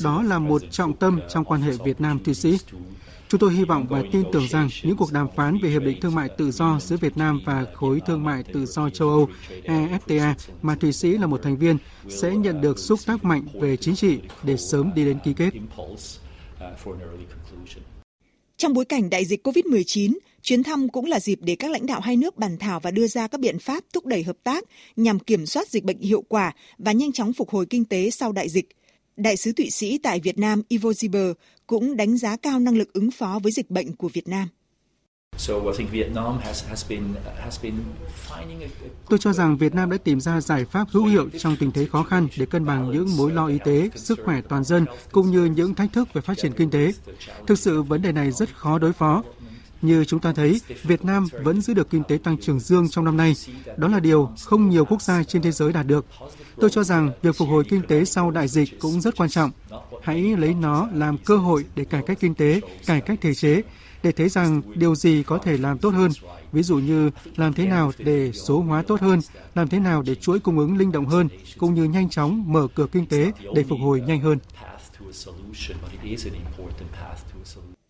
Đó 0.02 0.22
là 0.22 0.38
một 0.38 0.62
trọng 0.70 0.96
tâm 0.96 1.20
trong 1.28 1.44
quan 1.44 1.60
hệ 1.60 1.72
Việt 1.84 2.00
Nam-Thụy 2.00 2.34
Sĩ. 2.34 2.58
Chúng 3.32 3.38
tôi 3.38 3.52
hy 3.52 3.64
vọng 3.64 3.86
và 3.90 4.02
tin 4.12 4.22
tưởng 4.32 4.48
rằng 4.48 4.68
những 4.82 4.96
cuộc 4.96 5.12
đàm 5.12 5.26
phán 5.36 5.58
về 5.62 5.70
Hiệp 5.70 5.82
định 5.82 6.00
Thương 6.00 6.14
mại 6.14 6.28
Tự 6.38 6.50
do 6.50 6.78
giữa 6.80 6.96
Việt 6.96 7.16
Nam 7.16 7.40
và 7.44 7.66
Khối 7.74 8.00
Thương 8.06 8.24
mại 8.24 8.42
Tự 8.42 8.66
do 8.66 8.90
châu 8.90 9.08
Âu 9.08 9.28
EFTA 9.64 10.34
mà 10.62 10.74
Thụy 10.74 10.92
Sĩ 10.92 11.12
là 11.12 11.26
một 11.26 11.42
thành 11.42 11.56
viên 11.56 11.78
sẽ 12.08 12.36
nhận 12.36 12.60
được 12.60 12.78
xúc 12.78 13.00
tác 13.06 13.24
mạnh 13.24 13.42
về 13.54 13.76
chính 13.76 13.96
trị 13.96 14.18
để 14.42 14.56
sớm 14.56 14.92
đi 14.94 15.04
đến 15.04 15.18
ký 15.24 15.32
kết. 15.36 15.50
Trong 18.56 18.74
bối 18.74 18.84
cảnh 18.84 19.10
đại 19.10 19.24
dịch 19.24 19.46
COVID-19, 19.46 20.18
chuyến 20.42 20.62
thăm 20.62 20.88
cũng 20.88 21.06
là 21.06 21.20
dịp 21.20 21.38
để 21.42 21.56
các 21.56 21.70
lãnh 21.70 21.86
đạo 21.86 22.00
hai 22.00 22.16
nước 22.16 22.36
bàn 22.36 22.58
thảo 22.58 22.80
và 22.80 22.90
đưa 22.90 23.06
ra 23.06 23.28
các 23.28 23.40
biện 23.40 23.58
pháp 23.58 23.84
thúc 23.92 24.06
đẩy 24.06 24.22
hợp 24.22 24.36
tác 24.44 24.64
nhằm 24.96 25.18
kiểm 25.18 25.46
soát 25.46 25.68
dịch 25.68 25.84
bệnh 25.84 25.98
hiệu 25.98 26.24
quả 26.28 26.52
và 26.78 26.92
nhanh 26.92 27.12
chóng 27.12 27.32
phục 27.32 27.50
hồi 27.50 27.66
kinh 27.66 27.84
tế 27.84 28.10
sau 28.10 28.32
đại 28.32 28.48
dịch. 28.48 28.68
Đại 29.16 29.36
sứ 29.36 29.52
Thụy 29.52 29.70
Sĩ 29.70 29.98
tại 29.98 30.20
Việt 30.20 30.38
Nam 30.38 30.62
Ivo 30.68 30.90
Ziber 30.90 31.34
cũng 31.72 31.96
đánh 31.96 32.16
giá 32.16 32.36
cao 32.36 32.58
năng 32.58 32.76
lực 32.76 32.92
ứng 32.92 33.10
phó 33.10 33.40
với 33.42 33.52
dịch 33.52 33.70
bệnh 33.70 33.96
của 33.96 34.08
Việt 34.08 34.28
Nam. 34.28 34.48
Tôi 39.08 39.18
cho 39.18 39.32
rằng 39.32 39.56
Việt 39.56 39.74
Nam 39.74 39.90
đã 39.90 39.96
tìm 39.96 40.20
ra 40.20 40.40
giải 40.40 40.64
pháp 40.64 40.88
hữu 40.90 41.04
hiệu 41.04 41.28
trong 41.38 41.56
tình 41.60 41.70
thế 41.70 41.86
khó 41.86 42.02
khăn 42.02 42.28
để 42.38 42.46
cân 42.46 42.66
bằng 42.66 42.90
những 42.90 43.16
mối 43.16 43.32
lo 43.32 43.46
y 43.46 43.58
tế, 43.64 43.90
sức 43.94 44.20
khỏe 44.24 44.40
toàn 44.40 44.64
dân 44.64 44.86
cũng 45.12 45.30
như 45.30 45.44
những 45.44 45.74
thách 45.74 45.92
thức 45.92 46.08
về 46.12 46.20
phát 46.20 46.38
triển 46.38 46.52
kinh 46.52 46.70
tế. 46.70 46.92
Thực 47.46 47.58
sự 47.58 47.82
vấn 47.82 48.02
đề 48.02 48.12
này 48.12 48.32
rất 48.32 48.56
khó 48.56 48.78
đối 48.78 48.92
phó. 48.92 49.22
Như 49.82 50.04
chúng 50.04 50.20
ta 50.20 50.32
thấy, 50.32 50.60
Việt 50.82 51.04
Nam 51.04 51.26
vẫn 51.44 51.60
giữ 51.60 51.74
được 51.74 51.90
kinh 51.90 52.02
tế 52.02 52.18
tăng 52.24 52.38
trưởng 52.38 52.60
dương 52.60 52.88
trong 52.88 53.04
năm 53.04 53.16
nay. 53.16 53.34
Đó 53.76 53.88
là 53.88 54.00
điều 54.00 54.30
không 54.42 54.70
nhiều 54.70 54.84
quốc 54.84 55.02
gia 55.02 55.24
trên 55.24 55.42
thế 55.42 55.52
giới 55.52 55.72
đạt 55.72 55.86
được. 55.86 56.06
Tôi 56.56 56.70
cho 56.70 56.84
rằng 56.84 57.10
việc 57.22 57.36
phục 57.36 57.48
hồi 57.48 57.64
kinh 57.64 57.82
tế 57.88 58.04
sau 58.04 58.30
đại 58.30 58.48
dịch 58.48 58.80
cũng 58.80 59.00
rất 59.00 59.16
quan 59.16 59.30
trọng. 59.30 59.50
Hãy 60.02 60.36
lấy 60.36 60.54
nó 60.54 60.88
làm 60.94 61.18
cơ 61.18 61.36
hội 61.36 61.64
để 61.74 61.84
cải 61.84 62.02
cách 62.06 62.18
kinh 62.20 62.34
tế, 62.34 62.60
cải 62.86 63.00
cách 63.00 63.18
thể 63.22 63.34
chế, 63.34 63.62
để 64.02 64.12
thấy 64.12 64.28
rằng 64.28 64.62
điều 64.74 64.94
gì 64.94 65.22
có 65.22 65.38
thể 65.38 65.58
làm 65.58 65.78
tốt 65.78 65.90
hơn. 65.90 66.10
Ví 66.52 66.62
dụ 66.62 66.76
như 66.76 67.10
làm 67.36 67.52
thế 67.52 67.66
nào 67.66 67.92
để 67.98 68.32
số 68.32 68.60
hóa 68.60 68.82
tốt 68.82 69.00
hơn, 69.00 69.20
làm 69.54 69.68
thế 69.68 69.78
nào 69.78 70.02
để 70.02 70.14
chuỗi 70.14 70.40
cung 70.40 70.58
ứng 70.58 70.76
linh 70.76 70.92
động 70.92 71.06
hơn, 71.06 71.28
cũng 71.58 71.74
như 71.74 71.84
nhanh 71.84 72.08
chóng 72.08 72.52
mở 72.52 72.68
cửa 72.74 72.86
kinh 72.92 73.06
tế 73.06 73.32
để 73.54 73.64
phục 73.68 73.78
hồi 73.82 74.00
nhanh 74.00 74.20
hơn. 74.20 74.38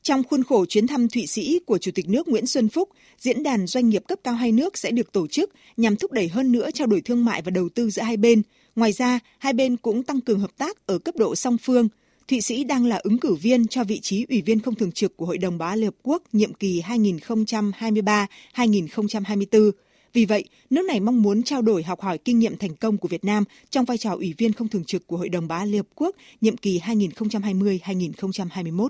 Trong 0.02 0.22
khuôn 0.22 0.44
khổ 0.44 0.66
chuyến 0.66 0.86
thăm 0.86 1.08
Thụy 1.08 1.26
Sĩ 1.26 1.60
của 1.66 1.78
Chủ 1.78 1.90
tịch 1.94 2.08
nước 2.08 2.28
Nguyễn 2.28 2.46
Xuân 2.46 2.68
Phúc, 2.68 2.88
diễn 3.18 3.42
đàn 3.42 3.66
doanh 3.66 3.88
nghiệp 3.88 4.02
cấp 4.08 4.18
cao 4.24 4.34
hai 4.34 4.52
nước 4.52 4.78
sẽ 4.78 4.90
được 4.90 5.12
tổ 5.12 5.26
chức 5.26 5.50
nhằm 5.76 5.96
thúc 5.96 6.12
đẩy 6.12 6.28
hơn 6.28 6.52
nữa 6.52 6.70
trao 6.74 6.86
đổi 6.86 7.00
thương 7.00 7.24
mại 7.24 7.42
và 7.42 7.50
đầu 7.50 7.68
tư 7.68 7.90
giữa 7.90 8.02
hai 8.02 8.16
bên. 8.16 8.42
Ngoài 8.76 8.92
ra, 8.92 9.18
hai 9.38 9.52
bên 9.52 9.76
cũng 9.76 10.02
tăng 10.02 10.20
cường 10.20 10.40
hợp 10.40 10.50
tác 10.58 10.86
ở 10.86 10.98
cấp 10.98 11.16
độ 11.16 11.34
song 11.34 11.58
phương. 11.58 11.88
Thụy 12.28 12.40
Sĩ 12.40 12.64
đang 12.64 12.86
là 12.86 12.96
ứng 12.96 13.18
cử 13.18 13.34
viên 13.34 13.66
cho 13.66 13.84
vị 13.84 14.00
trí 14.00 14.26
ủy 14.28 14.42
viên 14.42 14.60
không 14.60 14.74
thường 14.74 14.92
trực 14.92 15.16
của 15.16 15.26
Hội 15.26 15.38
đồng 15.38 15.58
Bảo 15.58 15.76
Liên 15.76 15.84
Hợp 15.84 15.94
Quốc 16.02 16.22
nhiệm 16.32 16.54
kỳ 16.54 16.82
2023-2024. 16.82 19.70
Vì 20.12 20.24
vậy, 20.24 20.44
nước 20.70 20.82
này 20.82 21.00
mong 21.00 21.22
muốn 21.22 21.42
trao 21.42 21.62
đổi 21.62 21.82
học 21.82 22.00
hỏi 22.00 22.18
kinh 22.18 22.38
nghiệm 22.38 22.56
thành 22.56 22.76
công 22.76 22.98
của 22.98 23.08
Việt 23.08 23.24
Nam 23.24 23.44
trong 23.70 23.84
vai 23.84 23.98
trò 23.98 24.14
ủy 24.14 24.34
viên 24.38 24.52
không 24.52 24.68
thường 24.68 24.84
trực 24.84 25.06
của 25.06 25.16
Hội 25.16 25.28
đồng 25.28 25.48
Bảo 25.48 25.66
Liên 25.66 25.76
Hợp 25.76 25.86
Quốc 25.94 26.16
nhiệm 26.40 26.56
kỳ 26.56 26.80
2020-2021. 26.80 28.88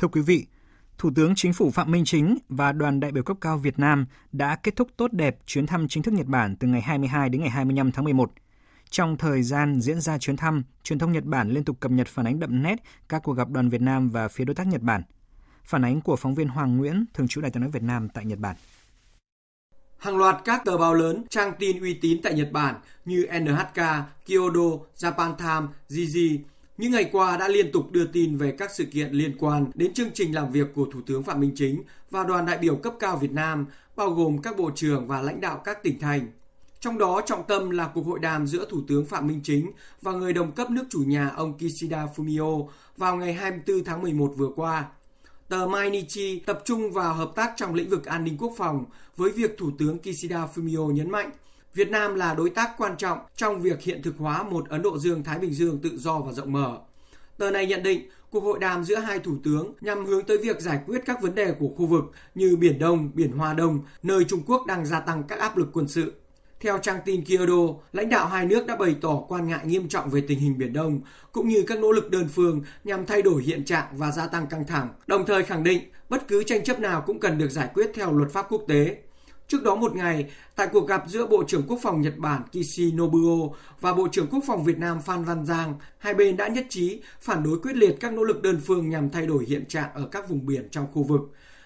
Thưa 0.00 0.08
quý 0.08 0.20
vị, 0.20 0.46
Thủ 0.98 1.10
tướng 1.16 1.34
Chính 1.34 1.52
phủ 1.52 1.70
Phạm 1.70 1.90
Minh 1.90 2.04
Chính 2.04 2.38
và 2.48 2.72
đoàn 2.72 3.00
đại 3.00 3.12
biểu 3.12 3.22
cấp 3.22 3.36
cao 3.40 3.58
Việt 3.58 3.78
Nam 3.78 4.06
đã 4.32 4.56
kết 4.56 4.76
thúc 4.76 4.88
tốt 4.96 5.12
đẹp 5.12 5.38
chuyến 5.46 5.66
thăm 5.66 5.88
chính 5.88 6.02
thức 6.02 6.14
Nhật 6.14 6.26
Bản 6.26 6.56
từ 6.56 6.68
ngày 6.68 6.80
22 6.80 7.28
đến 7.28 7.40
ngày 7.40 7.50
25 7.50 7.92
tháng 7.92 8.04
11. 8.04 8.32
Trong 8.90 9.16
thời 9.16 9.42
gian 9.42 9.80
diễn 9.80 10.00
ra 10.00 10.18
chuyến 10.18 10.36
thăm, 10.36 10.62
truyền 10.82 10.98
thông 10.98 11.12
Nhật 11.12 11.24
Bản 11.24 11.50
liên 11.50 11.64
tục 11.64 11.80
cập 11.80 11.90
nhật 11.90 12.06
phản 12.06 12.26
ánh 12.26 12.40
đậm 12.40 12.62
nét 12.62 12.76
các 13.08 13.22
cuộc 13.22 13.32
gặp 13.32 13.48
đoàn 13.48 13.68
Việt 13.68 13.80
Nam 13.80 14.10
và 14.10 14.28
phía 14.28 14.44
đối 14.44 14.54
tác 14.54 14.66
Nhật 14.66 14.82
Bản. 14.82 15.02
Phản 15.64 15.84
ánh 15.84 16.00
của 16.00 16.16
phóng 16.16 16.34
viên 16.34 16.48
Hoàng 16.48 16.76
Nguyễn, 16.76 17.04
thường 17.14 17.28
trú 17.28 17.40
Đại 17.40 17.50
tiếng 17.50 17.60
nói 17.60 17.70
Việt 17.70 17.82
Nam 17.82 18.08
tại 18.08 18.24
Nhật 18.24 18.38
Bản. 18.38 18.56
Hàng 19.98 20.16
loạt 20.16 20.36
các 20.44 20.64
tờ 20.64 20.76
báo 20.78 20.94
lớn, 20.94 21.24
trang 21.30 21.52
tin 21.58 21.80
uy 21.80 21.94
tín 21.94 22.22
tại 22.22 22.34
Nhật 22.34 22.52
Bản 22.52 22.74
như 23.04 23.26
NHK, 23.40 23.82
Kyodo, 24.26 24.70
Japan 24.96 25.34
Times, 25.34 25.70
Jiji 25.88 26.38
những 26.80 26.92
ngày 26.92 27.08
qua 27.12 27.36
đã 27.36 27.48
liên 27.48 27.72
tục 27.72 27.92
đưa 27.92 28.06
tin 28.06 28.36
về 28.36 28.52
các 28.52 28.70
sự 28.74 28.84
kiện 28.84 29.10
liên 29.12 29.36
quan 29.38 29.70
đến 29.74 29.94
chương 29.94 30.10
trình 30.14 30.34
làm 30.34 30.52
việc 30.52 30.66
của 30.74 30.86
Thủ 30.92 31.00
tướng 31.06 31.22
Phạm 31.22 31.40
Minh 31.40 31.52
Chính 31.54 31.82
và 32.10 32.24
đoàn 32.24 32.46
đại 32.46 32.58
biểu 32.58 32.76
cấp 32.76 32.94
cao 33.00 33.16
Việt 33.16 33.32
Nam, 33.32 33.66
bao 33.96 34.10
gồm 34.10 34.42
các 34.42 34.56
bộ 34.56 34.70
trưởng 34.74 35.06
và 35.06 35.22
lãnh 35.22 35.40
đạo 35.40 35.60
các 35.64 35.82
tỉnh 35.82 35.98
thành. 36.00 36.28
Trong 36.80 36.98
đó 36.98 37.20
trọng 37.26 37.46
tâm 37.48 37.70
là 37.70 37.90
cuộc 37.94 38.06
hội 38.06 38.18
đàm 38.18 38.46
giữa 38.46 38.66
Thủ 38.70 38.80
tướng 38.88 39.06
Phạm 39.06 39.26
Minh 39.26 39.40
Chính 39.44 39.70
và 40.02 40.12
người 40.12 40.32
đồng 40.32 40.52
cấp 40.52 40.70
nước 40.70 40.84
chủ 40.90 41.02
nhà 41.06 41.30
ông 41.36 41.58
Kishida 41.58 42.06
Fumio 42.16 42.66
vào 42.96 43.16
ngày 43.16 43.32
24 43.32 43.84
tháng 43.84 44.02
11 44.02 44.32
vừa 44.36 44.50
qua. 44.56 44.84
Tờ 45.48 45.66
Mainichi 45.66 46.38
tập 46.38 46.62
trung 46.64 46.92
vào 46.92 47.14
hợp 47.14 47.32
tác 47.36 47.52
trong 47.56 47.74
lĩnh 47.74 47.90
vực 47.90 48.04
an 48.04 48.24
ninh 48.24 48.36
quốc 48.38 48.52
phòng 48.56 48.84
với 49.16 49.30
việc 49.30 49.58
Thủ 49.58 49.70
tướng 49.78 49.98
Kishida 49.98 50.46
Fumio 50.54 50.90
nhấn 50.90 51.10
mạnh 51.10 51.30
Việt 51.74 51.90
Nam 51.90 52.14
là 52.14 52.34
đối 52.34 52.50
tác 52.50 52.70
quan 52.78 52.96
trọng 52.96 53.18
trong 53.36 53.60
việc 53.60 53.82
hiện 53.82 54.02
thực 54.02 54.14
hóa 54.18 54.42
một 54.42 54.68
Ấn 54.68 54.82
Độ 54.82 54.98
Dương-Thái 54.98 55.38
Bình 55.38 55.52
Dương 55.52 55.78
tự 55.78 55.90
do 55.98 56.18
và 56.18 56.32
rộng 56.32 56.52
mở. 56.52 56.78
Tờ 57.36 57.50
này 57.50 57.66
nhận 57.66 57.82
định 57.82 58.08
cuộc 58.30 58.40
hội 58.40 58.58
đàm 58.58 58.84
giữa 58.84 58.96
hai 58.96 59.18
thủ 59.18 59.36
tướng 59.44 59.72
nhằm 59.80 60.06
hướng 60.06 60.22
tới 60.22 60.38
việc 60.38 60.60
giải 60.60 60.80
quyết 60.86 61.02
các 61.06 61.22
vấn 61.22 61.34
đề 61.34 61.52
của 61.52 61.68
khu 61.68 61.86
vực 61.86 62.04
như 62.34 62.56
Biển 62.56 62.78
Đông, 62.78 63.10
Biển 63.14 63.32
Hoa 63.32 63.54
Đông, 63.54 63.80
nơi 64.02 64.24
Trung 64.24 64.42
Quốc 64.46 64.66
đang 64.66 64.86
gia 64.86 65.00
tăng 65.00 65.22
các 65.22 65.38
áp 65.38 65.56
lực 65.56 65.68
quân 65.72 65.88
sự. 65.88 66.12
Theo 66.60 66.78
trang 66.78 67.00
tin 67.04 67.24
Kyodo, 67.24 67.74
lãnh 67.92 68.08
đạo 68.08 68.26
hai 68.26 68.46
nước 68.46 68.66
đã 68.66 68.76
bày 68.76 68.96
tỏ 69.00 69.22
quan 69.28 69.48
ngại 69.48 69.60
nghiêm 69.64 69.88
trọng 69.88 70.10
về 70.10 70.20
tình 70.28 70.38
hình 70.38 70.58
Biển 70.58 70.72
Đông, 70.72 71.00
cũng 71.32 71.48
như 71.48 71.64
các 71.66 71.78
nỗ 71.78 71.92
lực 71.92 72.10
đơn 72.10 72.28
phương 72.28 72.62
nhằm 72.84 73.06
thay 73.06 73.22
đổi 73.22 73.42
hiện 73.42 73.64
trạng 73.64 73.86
và 73.92 74.10
gia 74.10 74.26
tăng 74.26 74.46
căng 74.46 74.66
thẳng, 74.66 74.88
đồng 75.06 75.26
thời 75.26 75.42
khẳng 75.42 75.64
định 75.64 75.82
bất 76.08 76.28
cứ 76.28 76.42
tranh 76.42 76.64
chấp 76.64 76.80
nào 76.80 77.02
cũng 77.06 77.20
cần 77.20 77.38
được 77.38 77.50
giải 77.50 77.68
quyết 77.74 77.90
theo 77.94 78.12
luật 78.12 78.32
pháp 78.32 78.46
quốc 78.48 78.64
tế. 78.68 78.96
Trước 79.50 79.62
đó 79.62 79.74
một 79.74 79.96
ngày, 79.96 80.26
tại 80.56 80.68
cuộc 80.72 80.88
gặp 80.88 81.04
giữa 81.06 81.26
Bộ 81.26 81.44
trưởng 81.46 81.62
Quốc 81.68 81.78
phòng 81.82 82.00
Nhật 82.00 82.14
Bản 82.16 82.42
Kishi 82.52 82.92
Nobuo 82.92 83.56
và 83.80 83.94
Bộ 83.94 84.08
trưởng 84.12 84.26
Quốc 84.30 84.40
phòng 84.46 84.64
Việt 84.64 84.78
Nam 84.78 85.00
Phan 85.02 85.24
Văn 85.24 85.46
Giang, 85.46 85.74
hai 85.98 86.14
bên 86.14 86.36
đã 86.36 86.48
nhất 86.48 86.66
trí 86.68 87.02
phản 87.20 87.42
đối 87.42 87.58
quyết 87.58 87.76
liệt 87.76 87.96
các 88.00 88.12
nỗ 88.12 88.24
lực 88.24 88.42
đơn 88.42 88.60
phương 88.66 88.90
nhằm 88.90 89.10
thay 89.10 89.26
đổi 89.26 89.44
hiện 89.44 89.66
trạng 89.66 89.90
ở 89.94 90.08
các 90.12 90.28
vùng 90.28 90.46
biển 90.46 90.68
trong 90.70 90.86
khu 90.92 91.02
vực 91.02 91.20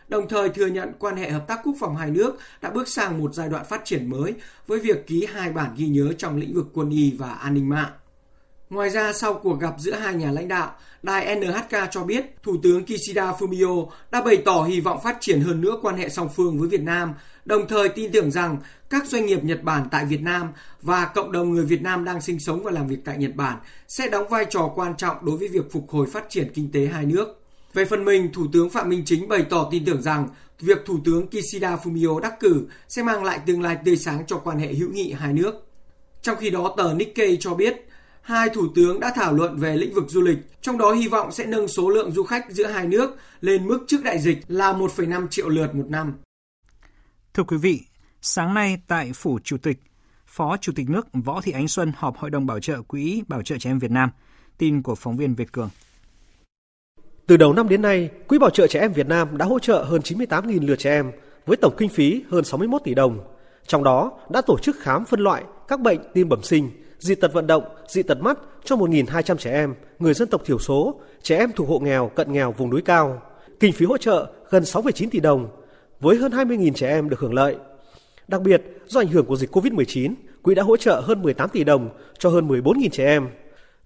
đồng 0.08 0.28
thời 0.28 0.48
thừa 0.48 0.66
nhận 0.66 0.92
quan 0.98 1.16
hệ 1.16 1.30
hợp 1.30 1.44
tác 1.48 1.60
quốc 1.64 1.74
phòng 1.80 1.96
hai 1.96 2.10
nước 2.10 2.38
đã 2.62 2.70
bước 2.70 2.88
sang 2.88 3.18
một 3.18 3.34
giai 3.34 3.48
đoạn 3.48 3.64
phát 3.64 3.84
triển 3.84 4.10
mới 4.10 4.34
với 4.66 4.78
việc 4.78 5.06
ký 5.06 5.26
hai 5.32 5.52
bản 5.52 5.74
ghi 5.76 5.86
nhớ 5.86 6.12
trong 6.18 6.36
lĩnh 6.36 6.54
vực 6.54 6.66
quân 6.74 6.90
y 6.90 7.12
và 7.18 7.30
an 7.30 7.54
ninh 7.54 7.68
mạng. 7.68 7.90
Ngoài 8.70 8.90
ra, 8.90 9.12
sau 9.12 9.34
cuộc 9.34 9.60
gặp 9.60 9.74
giữa 9.78 9.94
hai 9.94 10.14
nhà 10.14 10.30
lãnh 10.30 10.48
đạo, 10.48 10.76
đài 11.02 11.36
NHK 11.36 11.90
cho 11.90 12.04
biết 12.04 12.42
Thủ 12.42 12.56
tướng 12.62 12.84
Kishida 12.84 13.32
Fumio 13.32 13.88
đã 14.10 14.22
bày 14.22 14.42
tỏ 14.44 14.62
hy 14.62 14.80
vọng 14.80 15.00
phát 15.04 15.16
triển 15.20 15.40
hơn 15.40 15.60
nữa 15.60 15.74
quan 15.82 15.96
hệ 15.96 16.08
song 16.08 16.28
phương 16.36 16.58
với 16.58 16.68
Việt 16.68 16.80
Nam, 16.80 17.14
đồng 17.44 17.68
thời 17.68 17.88
tin 17.88 18.12
tưởng 18.12 18.30
rằng 18.30 18.58
các 18.90 19.06
doanh 19.06 19.26
nghiệp 19.26 19.44
Nhật 19.44 19.62
Bản 19.62 19.88
tại 19.90 20.04
Việt 20.04 20.22
Nam 20.22 20.48
và 20.82 21.04
cộng 21.04 21.32
đồng 21.32 21.50
người 21.50 21.64
Việt 21.64 21.82
Nam 21.82 22.04
đang 22.04 22.20
sinh 22.20 22.40
sống 22.40 22.62
và 22.62 22.70
làm 22.70 22.88
việc 22.88 22.98
tại 23.04 23.18
Nhật 23.18 23.34
Bản 23.34 23.58
sẽ 23.88 24.08
đóng 24.08 24.28
vai 24.28 24.46
trò 24.50 24.72
quan 24.74 24.96
trọng 24.96 25.16
đối 25.26 25.36
với 25.36 25.48
việc 25.48 25.72
phục 25.72 25.90
hồi 25.90 26.06
phát 26.06 26.24
triển 26.28 26.50
kinh 26.54 26.72
tế 26.72 26.86
hai 26.86 27.06
nước. 27.06 27.40
Về 27.74 27.84
phần 27.84 28.04
mình, 28.04 28.32
Thủ 28.32 28.46
tướng 28.52 28.70
Phạm 28.70 28.88
Minh 28.88 29.02
Chính 29.06 29.28
bày 29.28 29.42
tỏ 29.50 29.68
tin 29.70 29.84
tưởng 29.84 30.02
rằng 30.02 30.28
việc 30.60 30.78
Thủ 30.86 30.98
tướng 31.04 31.26
Kishida 31.26 31.76
Fumio 31.76 32.18
đắc 32.18 32.40
cử 32.40 32.66
sẽ 32.88 33.02
mang 33.02 33.24
lại 33.24 33.40
tương 33.46 33.62
lai 33.62 33.78
tươi 33.84 33.96
sáng 33.96 34.26
cho 34.26 34.38
quan 34.38 34.58
hệ 34.58 34.74
hữu 34.74 34.90
nghị 34.90 35.12
hai 35.12 35.32
nước. 35.32 35.66
Trong 36.22 36.36
khi 36.36 36.50
đó, 36.50 36.74
tờ 36.76 36.94
Nikkei 36.94 37.36
cho 37.40 37.54
biết 37.54 37.86
hai 38.22 38.48
thủ 38.48 38.62
tướng 38.74 39.00
đã 39.00 39.12
thảo 39.14 39.32
luận 39.32 39.56
về 39.56 39.76
lĩnh 39.76 39.94
vực 39.94 40.04
du 40.08 40.20
lịch, 40.20 40.38
trong 40.62 40.78
đó 40.78 40.92
hy 40.92 41.08
vọng 41.08 41.32
sẽ 41.32 41.46
nâng 41.46 41.68
số 41.68 41.88
lượng 41.88 42.12
du 42.12 42.22
khách 42.22 42.50
giữa 42.50 42.66
hai 42.66 42.86
nước 42.86 43.16
lên 43.40 43.66
mức 43.66 43.84
trước 43.86 44.02
đại 44.04 44.18
dịch 44.18 44.38
là 44.48 44.72
1,5 44.72 45.28
triệu 45.28 45.48
lượt 45.48 45.74
một 45.74 45.86
năm. 45.88 46.14
Thưa 47.34 47.44
quý 47.44 47.56
vị, 47.56 47.80
sáng 48.22 48.54
nay 48.54 48.78
tại 48.88 49.10
Phủ 49.14 49.38
Chủ 49.44 49.56
tịch, 49.56 49.78
Phó 50.26 50.56
Chủ 50.56 50.72
tịch 50.76 50.90
nước 50.90 51.06
Võ 51.12 51.40
Thị 51.40 51.52
Ánh 51.52 51.68
Xuân 51.68 51.92
họp 51.96 52.16
Hội 52.16 52.30
đồng 52.30 52.46
Bảo 52.46 52.60
trợ 52.60 52.82
Quỹ 52.82 53.22
Bảo 53.28 53.42
trợ 53.42 53.56
Trẻ 53.58 53.70
Em 53.70 53.78
Việt 53.78 53.90
Nam. 53.90 54.10
Tin 54.58 54.82
của 54.82 54.94
phóng 54.94 55.16
viên 55.16 55.34
Việt 55.34 55.52
Cường. 55.52 55.68
Từ 57.26 57.36
đầu 57.36 57.52
năm 57.52 57.68
đến 57.68 57.82
nay, 57.82 58.10
Quỹ 58.28 58.38
Bảo 58.38 58.50
trợ 58.50 58.66
Trẻ 58.66 58.80
Em 58.80 58.92
Việt 58.92 59.06
Nam 59.06 59.38
đã 59.38 59.46
hỗ 59.46 59.58
trợ 59.58 59.82
hơn 59.82 60.00
98.000 60.00 60.66
lượt 60.66 60.78
trẻ 60.78 60.90
em 60.90 61.12
với 61.46 61.56
tổng 61.56 61.74
kinh 61.78 61.88
phí 61.88 62.24
hơn 62.30 62.44
61 62.44 62.82
tỷ 62.84 62.94
đồng. 62.94 63.20
Trong 63.66 63.84
đó 63.84 64.12
đã 64.30 64.42
tổ 64.46 64.58
chức 64.58 64.76
khám 64.80 65.04
phân 65.04 65.20
loại 65.20 65.44
các 65.68 65.80
bệnh 65.80 66.00
tim 66.14 66.28
bẩm 66.28 66.42
sinh, 66.42 66.70
dị 66.98 67.14
tật 67.14 67.32
vận 67.32 67.46
động, 67.46 67.64
dị 67.88 68.02
tật 68.02 68.20
mắt 68.20 68.38
cho 68.64 68.76
1.200 68.76 69.36
trẻ 69.36 69.52
em, 69.52 69.74
người 69.98 70.14
dân 70.14 70.28
tộc 70.28 70.42
thiểu 70.44 70.58
số, 70.58 71.00
trẻ 71.22 71.38
em 71.38 71.52
thuộc 71.52 71.68
hộ 71.68 71.78
nghèo, 71.78 72.08
cận 72.08 72.32
nghèo 72.32 72.52
vùng 72.52 72.70
núi 72.70 72.82
cao. 72.82 73.22
Kinh 73.60 73.72
phí 73.72 73.86
hỗ 73.86 73.98
trợ 73.98 74.32
gần 74.50 74.62
6,9 74.62 75.08
tỷ 75.10 75.20
đồng, 75.20 75.63
với 76.04 76.16
hơn 76.16 76.32
20.000 76.32 76.73
trẻ 76.73 76.88
em 76.88 77.08
được 77.08 77.20
hưởng 77.20 77.34
lợi. 77.34 77.56
Đặc 78.28 78.42
biệt, 78.42 78.62
do 78.87 79.00
ảnh 79.00 79.08
hưởng 79.08 79.26
của 79.26 79.37
dịch 79.37 79.56
COVID-19, 79.56 80.14
Quỹ 80.42 80.54
đã 80.54 80.62
hỗ 80.62 80.76
trợ 80.76 81.00
hơn 81.00 81.23
18 81.23 81.49
tỷ 81.49 81.64
đồng 81.64 81.88
cho 82.18 82.30
hơn 82.30 82.49
14.000 82.49 82.88
trẻ 82.88 83.06
em. 83.06 83.28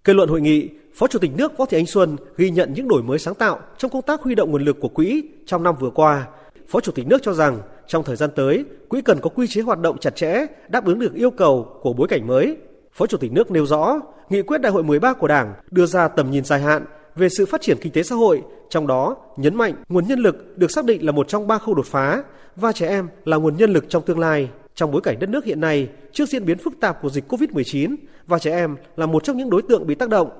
Kết 0.04 0.16
luận 0.16 0.28
hội 0.28 0.40
nghị, 0.40 0.68
Phó 0.94 1.06
Chủ 1.06 1.18
tịch 1.18 1.30
nước 1.36 1.58
Võ 1.58 1.64
Thị 1.66 1.78
Ánh 1.78 1.86
Xuân 1.86 2.16
ghi 2.36 2.50
nhận 2.50 2.72
những 2.74 2.88
đổi 2.88 3.02
mới 3.02 3.18
sáng 3.18 3.34
tạo 3.34 3.60
trong 3.78 3.90
công 3.90 4.02
tác 4.02 4.20
huy 4.20 4.34
động 4.34 4.50
nguồn 4.50 4.64
lực 4.64 4.76
của 4.80 4.88
quỹ 4.88 5.22
trong 5.46 5.62
năm 5.62 5.74
vừa 5.80 5.90
qua. 5.90 6.26
Phó 6.68 6.80
Chủ 6.80 6.92
tịch 6.92 7.06
nước 7.06 7.22
cho 7.22 7.32
rằng 7.32 7.58
trong 7.86 8.04
thời 8.04 8.16
gian 8.16 8.30
tới, 8.36 8.64
quỹ 8.88 9.02
cần 9.02 9.18
có 9.20 9.30
quy 9.30 9.46
chế 9.46 9.60
hoạt 9.60 9.78
động 9.78 9.98
chặt 9.98 10.16
chẽ, 10.16 10.46
đáp 10.68 10.84
ứng 10.84 10.98
được 10.98 11.14
yêu 11.14 11.30
cầu 11.30 11.78
của 11.82 11.92
bối 11.92 12.08
cảnh 12.08 12.26
mới. 12.26 12.56
Phó 12.92 13.06
Chủ 13.06 13.18
tịch 13.18 13.32
nước 13.32 13.50
nêu 13.50 13.66
rõ, 13.66 14.00
nghị 14.30 14.42
quyết 14.42 14.60
đại 14.60 14.72
hội 14.72 14.82
13 14.82 15.12
của 15.12 15.28
Đảng 15.28 15.54
đưa 15.70 15.86
ra 15.86 16.08
tầm 16.08 16.30
nhìn 16.30 16.44
dài 16.44 16.60
hạn 16.60 16.84
về 17.18 17.28
sự 17.28 17.46
phát 17.46 17.60
triển 17.60 17.76
kinh 17.80 17.92
tế 17.92 18.02
xã 18.02 18.14
hội, 18.14 18.42
trong 18.70 18.86
đó 18.86 19.16
nhấn 19.36 19.54
mạnh 19.54 19.74
nguồn 19.88 20.08
nhân 20.08 20.18
lực 20.18 20.58
được 20.58 20.70
xác 20.70 20.84
định 20.84 21.06
là 21.06 21.12
một 21.12 21.28
trong 21.28 21.46
ba 21.46 21.58
khâu 21.58 21.74
đột 21.74 21.86
phá 21.86 22.22
và 22.56 22.72
trẻ 22.72 22.88
em 22.88 23.08
là 23.24 23.36
nguồn 23.36 23.56
nhân 23.56 23.72
lực 23.72 23.84
trong 23.88 24.02
tương 24.02 24.18
lai. 24.18 24.48
Trong 24.74 24.92
bối 24.92 25.00
cảnh 25.04 25.18
đất 25.18 25.30
nước 25.30 25.44
hiện 25.44 25.60
nay, 25.60 25.88
trước 26.12 26.28
diễn 26.28 26.44
biến 26.44 26.58
phức 26.58 26.80
tạp 26.80 27.02
của 27.02 27.10
dịch 27.10 27.32
COVID-19 27.32 27.96
và 28.26 28.38
trẻ 28.38 28.50
em 28.50 28.76
là 28.96 29.06
một 29.06 29.24
trong 29.24 29.36
những 29.36 29.50
đối 29.50 29.62
tượng 29.62 29.86
bị 29.86 29.94
tác 29.94 30.08
động, 30.08 30.30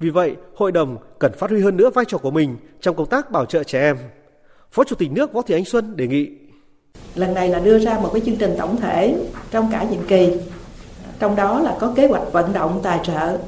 vì 0.00 0.10
vậy, 0.10 0.36
hội 0.54 0.72
đồng 0.72 0.96
cần 1.18 1.32
phát 1.32 1.50
huy 1.50 1.60
hơn 1.60 1.76
nữa 1.76 1.90
vai 1.94 2.04
trò 2.04 2.18
của 2.18 2.30
mình 2.30 2.56
trong 2.80 2.96
công 2.96 3.08
tác 3.08 3.30
bảo 3.30 3.44
trợ 3.44 3.64
trẻ 3.64 3.80
em. 3.80 3.96
Phó 4.70 4.84
Chủ 4.84 4.96
tịch 4.96 5.12
nước 5.12 5.32
Võ 5.32 5.42
Thị 5.42 5.54
Ánh 5.54 5.64
Xuân 5.64 5.96
đề 5.96 6.06
nghị. 6.06 6.28
Lần 7.14 7.34
này 7.34 7.48
là 7.48 7.58
đưa 7.58 7.78
ra 7.78 7.98
một 7.98 8.10
cái 8.12 8.22
chương 8.26 8.36
trình 8.36 8.54
tổng 8.58 8.76
thể 8.76 9.16
trong 9.50 9.68
cả 9.72 9.86
nhiệm 9.90 10.02
kỳ. 10.08 10.32
Trong 11.18 11.36
đó 11.36 11.60
là 11.60 11.76
có 11.80 11.92
kế 11.96 12.06
hoạch 12.06 12.32
vận 12.32 12.52
động 12.52 12.80
tài 12.82 13.00
trợ 13.04 13.38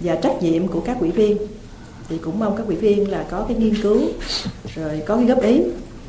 và 0.00 0.16
trách 0.16 0.42
nhiệm 0.42 0.68
của 0.68 0.80
các 0.80 0.96
ủy 1.00 1.10
viên. 1.10 1.36
Thì 2.14 2.20
cũng 2.20 2.38
mong 2.38 2.56
các 2.56 2.66
ủy 2.66 2.76
viên 2.76 3.10
là 3.10 3.24
có 3.30 3.44
cái 3.48 3.56
nghiên 3.56 3.74
cứu 3.82 4.00
rồi 4.74 5.02
có 5.06 5.16
cái 5.16 5.24
góp 5.24 5.42
ý 5.42 5.62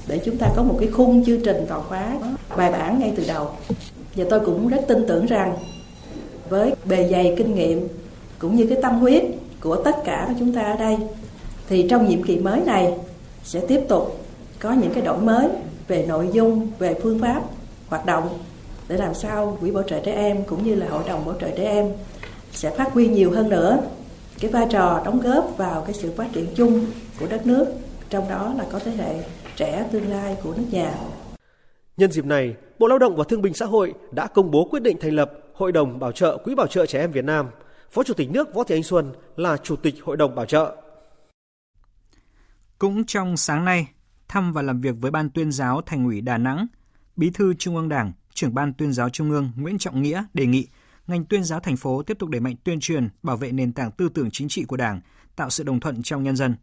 để 0.07 0.19
chúng 0.25 0.37
ta 0.37 0.49
có 0.55 0.63
một 0.63 0.77
cái 0.79 0.89
khung 0.89 1.25
chương 1.25 1.41
trình 1.41 1.65
toàn 1.69 1.81
khóa 1.89 2.17
bài 2.57 2.71
bản 2.71 2.99
ngay 2.99 3.13
từ 3.15 3.23
đầu. 3.27 3.49
Và 4.15 4.25
tôi 4.29 4.39
cũng 4.39 4.67
rất 4.67 4.81
tin 4.87 5.05
tưởng 5.07 5.25
rằng 5.25 5.55
với 6.49 6.73
bề 6.85 7.07
dày 7.11 7.35
kinh 7.37 7.55
nghiệm 7.55 7.87
cũng 8.39 8.55
như 8.55 8.65
cái 8.67 8.77
tâm 8.81 8.95
huyết 8.95 9.23
của 9.61 9.75
tất 9.75 9.95
cả 10.05 10.29
chúng 10.39 10.53
ta 10.53 10.61
ở 10.61 10.75
đây 10.77 10.97
thì 11.69 11.87
trong 11.89 12.09
nhiệm 12.09 12.23
kỳ 12.23 12.37
mới 12.39 12.59
này 12.65 12.93
sẽ 13.43 13.59
tiếp 13.67 13.81
tục 13.89 14.25
có 14.59 14.73
những 14.73 14.93
cái 14.93 15.03
đổi 15.03 15.17
mới 15.17 15.47
về 15.87 16.05
nội 16.07 16.29
dung, 16.33 16.67
về 16.79 16.95
phương 17.03 17.19
pháp 17.19 17.41
hoạt 17.87 18.05
động 18.05 18.27
để 18.87 18.97
làm 18.97 19.13
sao 19.13 19.57
quỹ 19.61 19.71
bảo 19.71 19.83
trợ 19.83 19.99
trẻ 19.99 20.11
em 20.11 20.43
cũng 20.43 20.63
như 20.63 20.75
là 20.75 20.87
hội 20.89 21.03
đồng 21.07 21.25
bảo 21.25 21.35
trợ 21.41 21.47
trẻ 21.57 21.63
em 21.63 21.91
sẽ 22.53 22.69
phát 22.69 22.93
huy 22.93 23.07
nhiều 23.07 23.31
hơn 23.31 23.49
nữa 23.49 23.79
cái 24.39 24.51
vai 24.51 24.67
trò 24.71 25.01
đóng 25.05 25.19
góp 25.19 25.53
vào 25.57 25.81
cái 25.81 25.93
sự 25.93 26.13
phát 26.17 26.27
triển 26.33 26.47
chung 26.55 26.85
của 27.19 27.27
đất 27.27 27.47
nước 27.47 27.67
trong 28.09 28.29
đó 28.29 28.53
là 28.57 28.65
có 28.71 28.79
thế 28.79 28.91
hệ 28.91 29.23
trẻ 29.55 29.87
tương 29.91 30.09
lai 30.09 30.37
của 30.43 30.53
nước 30.57 30.65
nhà. 30.71 30.93
Nhân 31.97 32.11
dịp 32.11 32.25
này, 32.25 32.55
Bộ 32.79 32.87
Lao 32.87 32.99
động 32.99 33.15
và 33.15 33.23
Thương 33.29 33.41
binh 33.41 33.53
Xã 33.53 33.65
hội 33.65 33.93
đã 34.11 34.27
công 34.27 34.51
bố 34.51 34.67
quyết 34.71 34.81
định 34.83 34.97
thành 35.01 35.13
lập 35.13 35.31
Hội 35.53 35.71
đồng 35.71 35.99
Bảo 35.99 36.11
trợ 36.11 36.37
Quỹ 36.37 36.55
Bảo 36.55 36.67
trợ 36.67 36.85
Trẻ 36.85 36.99
Em 36.99 37.11
Việt 37.11 37.25
Nam– 37.25 37.49
Phó 37.95 38.03
Chủ 38.03 38.13
tịch 38.13 38.31
nước 38.31 38.53
Võ 38.53 38.63
Thị 38.63 38.75
Ánh 38.75 38.83
Xuân 38.83 39.13
là 39.35 39.57
Chủ 39.57 39.75
tịch 39.75 39.95
Hội 40.03 40.17
đồng 40.17 40.35
Bảo 40.35 40.45
trợ. 40.45 40.75
Cũng 42.77 43.05
trong 43.05 43.37
sáng 43.37 43.65
nay, 43.65 43.87
thăm 44.27 44.53
và 44.53 44.61
làm 44.61 44.81
việc 44.81 44.95
với 44.99 45.11
Ban 45.11 45.29
tuyên 45.29 45.51
giáo 45.51 45.81
Thành 45.81 46.05
ủy 46.05 46.21
Đà 46.21 46.37
Nẵng, 46.37 46.67
Bí 47.15 47.29
thư 47.29 47.53
Trung 47.53 47.75
ương 47.75 47.89
Đảng, 47.89 48.11
trưởng 48.33 48.53
Ban 48.53 48.73
tuyên 48.73 48.93
giáo 48.93 49.09
Trung 49.09 49.31
ương 49.31 49.51
Nguyễn 49.55 49.77
Trọng 49.77 50.01
Nghĩa 50.01 50.23
đề 50.33 50.45
nghị 50.45 50.67
ngành 51.07 51.25
tuyên 51.25 51.43
giáo 51.43 51.59
thành 51.59 51.77
phố 51.77 52.03
tiếp 52.03 52.19
tục 52.19 52.29
đẩy 52.29 52.41
mạnh 52.41 52.55
tuyên 52.63 52.79
truyền, 52.79 53.09
bảo 53.23 53.37
vệ 53.37 53.51
nền 53.51 53.73
tảng 53.73 53.91
tư 53.91 54.09
tưởng 54.09 54.29
chính 54.31 54.47
trị 54.47 54.65
của 54.65 54.77
Đảng, 54.77 55.01
tạo 55.35 55.49
sự 55.49 55.63
đồng 55.63 55.79
thuận 55.79 56.03
trong 56.03 56.23
nhân 56.23 56.35
dân. 56.35 56.55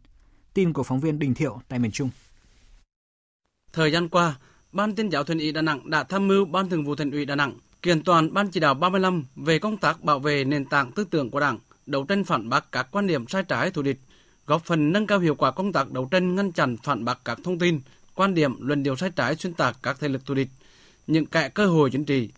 Tin 0.53 0.73
của 0.73 0.83
phóng 0.83 0.99
viên 0.99 1.19
Đình 1.19 1.33
Thiệu 1.33 1.61
tại 1.67 1.79
miền 1.79 1.91
Trung. 1.91 2.09
Thời 3.73 3.91
gian 3.91 4.09
qua, 4.09 4.35
Ban 4.71 4.95
tuyên 4.95 5.09
giáo 5.09 5.23
Thành 5.23 5.39
ủy 5.39 5.51
Đà 5.51 5.61
Nẵng 5.61 5.89
đã 5.89 6.03
tham 6.03 6.27
mưu 6.27 6.45
Ban 6.45 6.69
thường 6.69 6.85
vụ 6.85 6.95
Thành 6.95 7.11
ủy 7.11 7.25
Đà 7.25 7.35
Nẵng 7.35 7.57
kiện 7.83 8.03
toàn 8.03 8.33
Ban 8.33 8.47
chỉ 8.47 8.59
đạo 8.59 8.73
35 8.73 9.25
về 9.35 9.59
công 9.59 9.77
tác 9.77 10.03
bảo 10.03 10.19
vệ 10.19 10.43
nền 10.43 10.65
tảng 10.65 10.91
tư 10.91 11.03
tưởng 11.09 11.31
của 11.31 11.39
Đảng, 11.39 11.59
đấu 11.85 12.05
tranh 12.05 12.23
phản 12.23 12.49
bác 12.49 12.71
các 12.71 12.87
quan 12.91 13.07
điểm 13.07 13.27
sai 13.27 13.43
trái 13.43 13.71
thù 13.71 13.81
địch, 13.81 13.99
góp 14.47 14.65
phần 14.65 14.91
nâng 14.91 15.07
cao 15.07 15.19
hiệu 15.19 15.35
quả 15.35 15.51
công 15.51 15.73
tác 15.73 15.91
đấu 15.91 16.07
tranh 16.11 16.35
ngăn 16.35 16.51
chặn 16.51 16.77
phản 16.83 17.05
bác 17.05 17.25
các 17.25 17.39
thông 17.43 17.59
tin, 17.59 17.81
quan 18.15 18.33
điểm, 18.33 18.67
luận 18.67 18.83
điệu 18.83 18.95
sai 18.95 19.09
trái 19.15 19.35
xuyên 19.35 19.53
tạc 19.53 19.77
các 19.83 19.97
thế 19.99 20.07
lực 20.07 20.25
thù 20.25 20.33
địch, 20.33 20.47
những 21.07 21.25
kẻ 21.25 21.49
cơ 21.49 21.67
hội 21.67 21.89
chính 21.91 22.05
trị. 22.05 22.29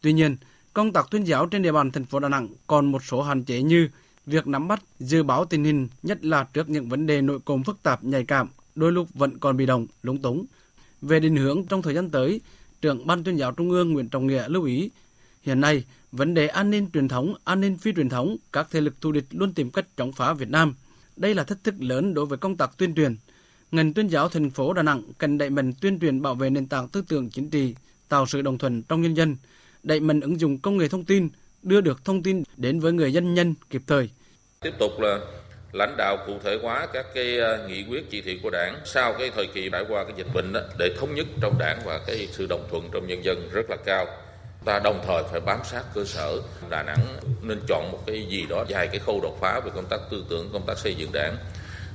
Tuy 0.00 0.12
nhiên, 0.12 0.36
công 0.78 0.92
tác 0.92 1.10
tuyên 1.10 1.24
giáo 1.24 1.46
trên 1.46 1.62
địa 1.62 1.72
bàn 1.72 1.90
thành 1.90 2.04
phố 2.04 2.18
Đà 2.18 2.28
Nẵng 2.28 2.48
còn 2.66 2.92
một 2.92 3.04
số 3.04 3.22
hạn 3.22 3.44
chế 3.44 3.62
như 3.62 3.88
việc 4.26 4.46
nắm 4.46 4.68
bắt, 4.68 4.82
dự 5.00 5.22
báo 5.22 5.44
tình 5.44 5.64
hình, 5.64 5.88
nhất 6.02 6.24
là 6.24 6.44
trước 6.52 6.68
những 6.68 6.88
vấn 6.88 7.06
đề 7.06 7.22
nội 7.22 7.38
cộm 7.44 7.62
phức 7.62 7.82
tạp 7.82 8.04
nhạy 8.04 8.24
cảm, 8.24 8.48
đôi 8.74 8.92
lúc 8.92 9.08
vẫn 9.14 9.38
còn 9.38 9.56
bị 9.56 9.66
động, 9.66 9.86
lúng 10.02 10.22
túng. 10.22 10.46
Về 11.02 11.20
định 11.20 11.36
hướng 11.36 11.66
trong 11.66 11.82
thời 11.82 11.94
gian 11.94 12.10
tới, 12.10 12.40
trưởng 12.80 13.06
Ban 13.06 13.24
tuyên 13.24 13.36
giáo 13.36 13.52
Trung 13.52 13.70
ương 13.70 13.92
Nguyễn 13.92 14.08
Trọng 14.08 14.26
Nghĩa 14.26 14.48
lưu 14.48 14.64
ý, 14.64 14.90
hiện 15.42 15.60
nay 15.60 15.84
vấn 16.12 16.34
đề 16.34 16.46
an 16.46 16.70
ninh 16.70 16.90
truyền 16.92 17.08
thống, 17.08 17.34
an 17.44 17.60
ninh 17.60 17.76
phi 17.76 17.92
truyền 17.92 18.08
thống, 18.08 18.36
các 18.52 18.66
thế 18.70 18.80
lực 18.80 19.00
thù 19.00 19.12
địch 19.12 19.26
luôn 19.30 19.52
tìm 19.52 19.70
cách 19.70 19.86
chống 19.96 20.12
phá 20.12 20.32
Việt 20.32 20.50
Nam. 20.50 20.74
Đây 21.16 21.34
là 21.34 21.44
thách 21.44 21.64
thức 21.64 21.74
lớn 21.78 22.14
đối 22.14 22.26
với 22.26 22.38
công 22.38 22.56
tác 22.56 22.70
tuyên 22.78 22.94
truyền. 22.94 23.16
Ngành 23.72 23.92
tuyên 23.92 24.08
giáo 24.08 24.28
thành 24.28 24.50
phố 24.50 24.72
Đà 24.72 24.82
Nẵng 24.82 25.02
cần 25.18 25.38
đẩy 25.38 25.50
mạnh 25.50 25.72
tuyên 25.80 26.00
truyền 26.00 26.22
bảo 26.22 26.34
vệ 26.34 26.50
nền 26.50 26.66
tảng 26.66 26.88
tư 26.88 27.04
tưởng 27.08 27.30
chính 27.30 27.50
trị, 27.50 27.74
tạo 28.08 28.26
sự 28.26 28.42
đồng 28.42 28.58
thuận 28.58 28.82
trong 28.82 29.02
nhân 29.02 29.14
dân, 29.14 29.36
đẩy 29.88 30.00
mạnh 30.00 30.20
ứng 30.20 30.40
dụng 30.40 30.58
công 30.58 30.76
nghệ 30.76 30.88
thông 30.88 31.04
tin, 31.04 31.28
đưa 31.62 31.80
được 31.80 32.04
thông 32.04 32.22
tin 32.22 32.42
đến 32.56 32.80
với 32.80 32.92
người 32.92 33.12
dân 33.12 33.34
nhân 33.34 33.54
kịp 33.70 33.82
thời. 33.86 34.10
Tiếp 34.60 34.74
tục 34.78 35.00
là 35.00 35.18
lãnh 35.72 35.94
đạo 35.98 36.16
cụ 36.26 36.32
thể 36.44 36.58
hóa 36.62 36.86
các 36.92 37.06
cái 37.14 37.38
ờ, 37.38 37.68
nghị 37.68 37.84
quyết 37.88 38.10
chỉ 38.10 38.22
thị 38.22 38.40
của 38.42 38.50
đảng 38.50 38.80
sau 38.84 39.14
cái 39.18 39.30
thời 39.34 39.46
kỳ 39.54 39.68
trải 39.72 39.84
qua 39.88 40.04
cái 40.04 40.12
dịch 40.16 40.26
bệnh 40.34 40.52
đó, 40.52 40.60
để 40.78 40.94
thống 40.98 41.14
nhất 41.14 41.26
trong 41.40 41.58
đảng 41.58 41.78
và 41.84 42.00
cái 42.06 42.28
sự 42.32 42.46
đồng 42.46 42.68
thuận 42.70 42.88
trong 42.92 43.06
nhân 43.06 43.24
dân 43.24 43.48
rất 43.52 43.70
là 43.70 43.76
cao. 43.84 44.06
Ta 44.64 44.78
đồng 44.78 45.02
thời 45.06 45.22
phải 45.30 45.40
bám 45.40 45.58
sát 45.70 45.82
cơ 45.94 46.04
sở 46.04 46.40
Đà 46.70 46.82
Nẵng 46.82 47.18
nên 47.42 47.60
chọn 47.68 47.92
một 47.92 47.98
cái 48.06 48.26
gì 48.30 48.46
đó 48.48 48.64
dài 48.68 48.86
cái 48.86 48.98
khâu 48.98 49.20
đột 49.22 49.38
phá 49.40 49.60
về 49.60 49.70
công 49.74 49.86
tác 49.90 50.00
tư 50.10 50.24
tưởng 50.30 50.50
công 50.52 50.66
tác 50.66 50.78
xây 50.78 50.94
dựng 50.94 51.10
đảng. 51.12 51.36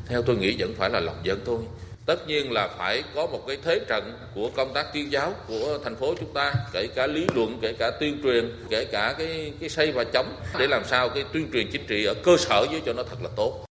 Theo 0.07 0.21
tôi 0.21 0.35
nghĩ 0.35 0.55
vẫn 0.59 0.73
phải 0.77 0.89
là 0.89 0.99
lòng 0.99 1.17
dân 1.23 1.39
thôi 1.45 1.59
tất 2.05 2.27
nhiên 2.27 2.51
là 2.51 2.69
phải 2.77 3.03
có 3.15 3.27
một 3.27 3.39
cái 3.47 3.57
thế 3.63 3.79
trận 3.87 4.13
của 4.35 4.49
công 4.55 4.73
tác 4.73 4.85
tuyên 4.93 5.11
giáo 5.11 5.33
của 5.47 5.79
thành 5.83 5.95
phố 5.95 6.13
chúng 6.19 6.33
ta 6.33 6.53
kể 6.73 6.87
cả 6.95 7.07
lý 7.07 7.27
luận 7.35 7.57
kể 7.61 7.73
cả 7.79 7.91
tuyên 7.99 8.19
truyền 8.23 8.51
kể 8.69 8.85
cả 8.85 9.15
cái 9.17 9.53
cái 9.59 9.69
xây 9.69 9.91
và 9.91 10.03
chống 10.13 10.35
để 10.59 10.67
làm 10.67 10.81
sao 10.85 11.09
cái 11.09 11.25
tuyên 11.33 11.49
truyền 11.53 11.69
chính 11.71 11.87
trị 11.87 12.05
ở 12.05 12.13
cơ 12.23 12.37
sở 12.37 12.65
với 12.71 12.81
cho 12.85 12.93
nó 12.93 13.03
thật 13.03 13.17
là 13.21 13.29
tốt 13.35 13.65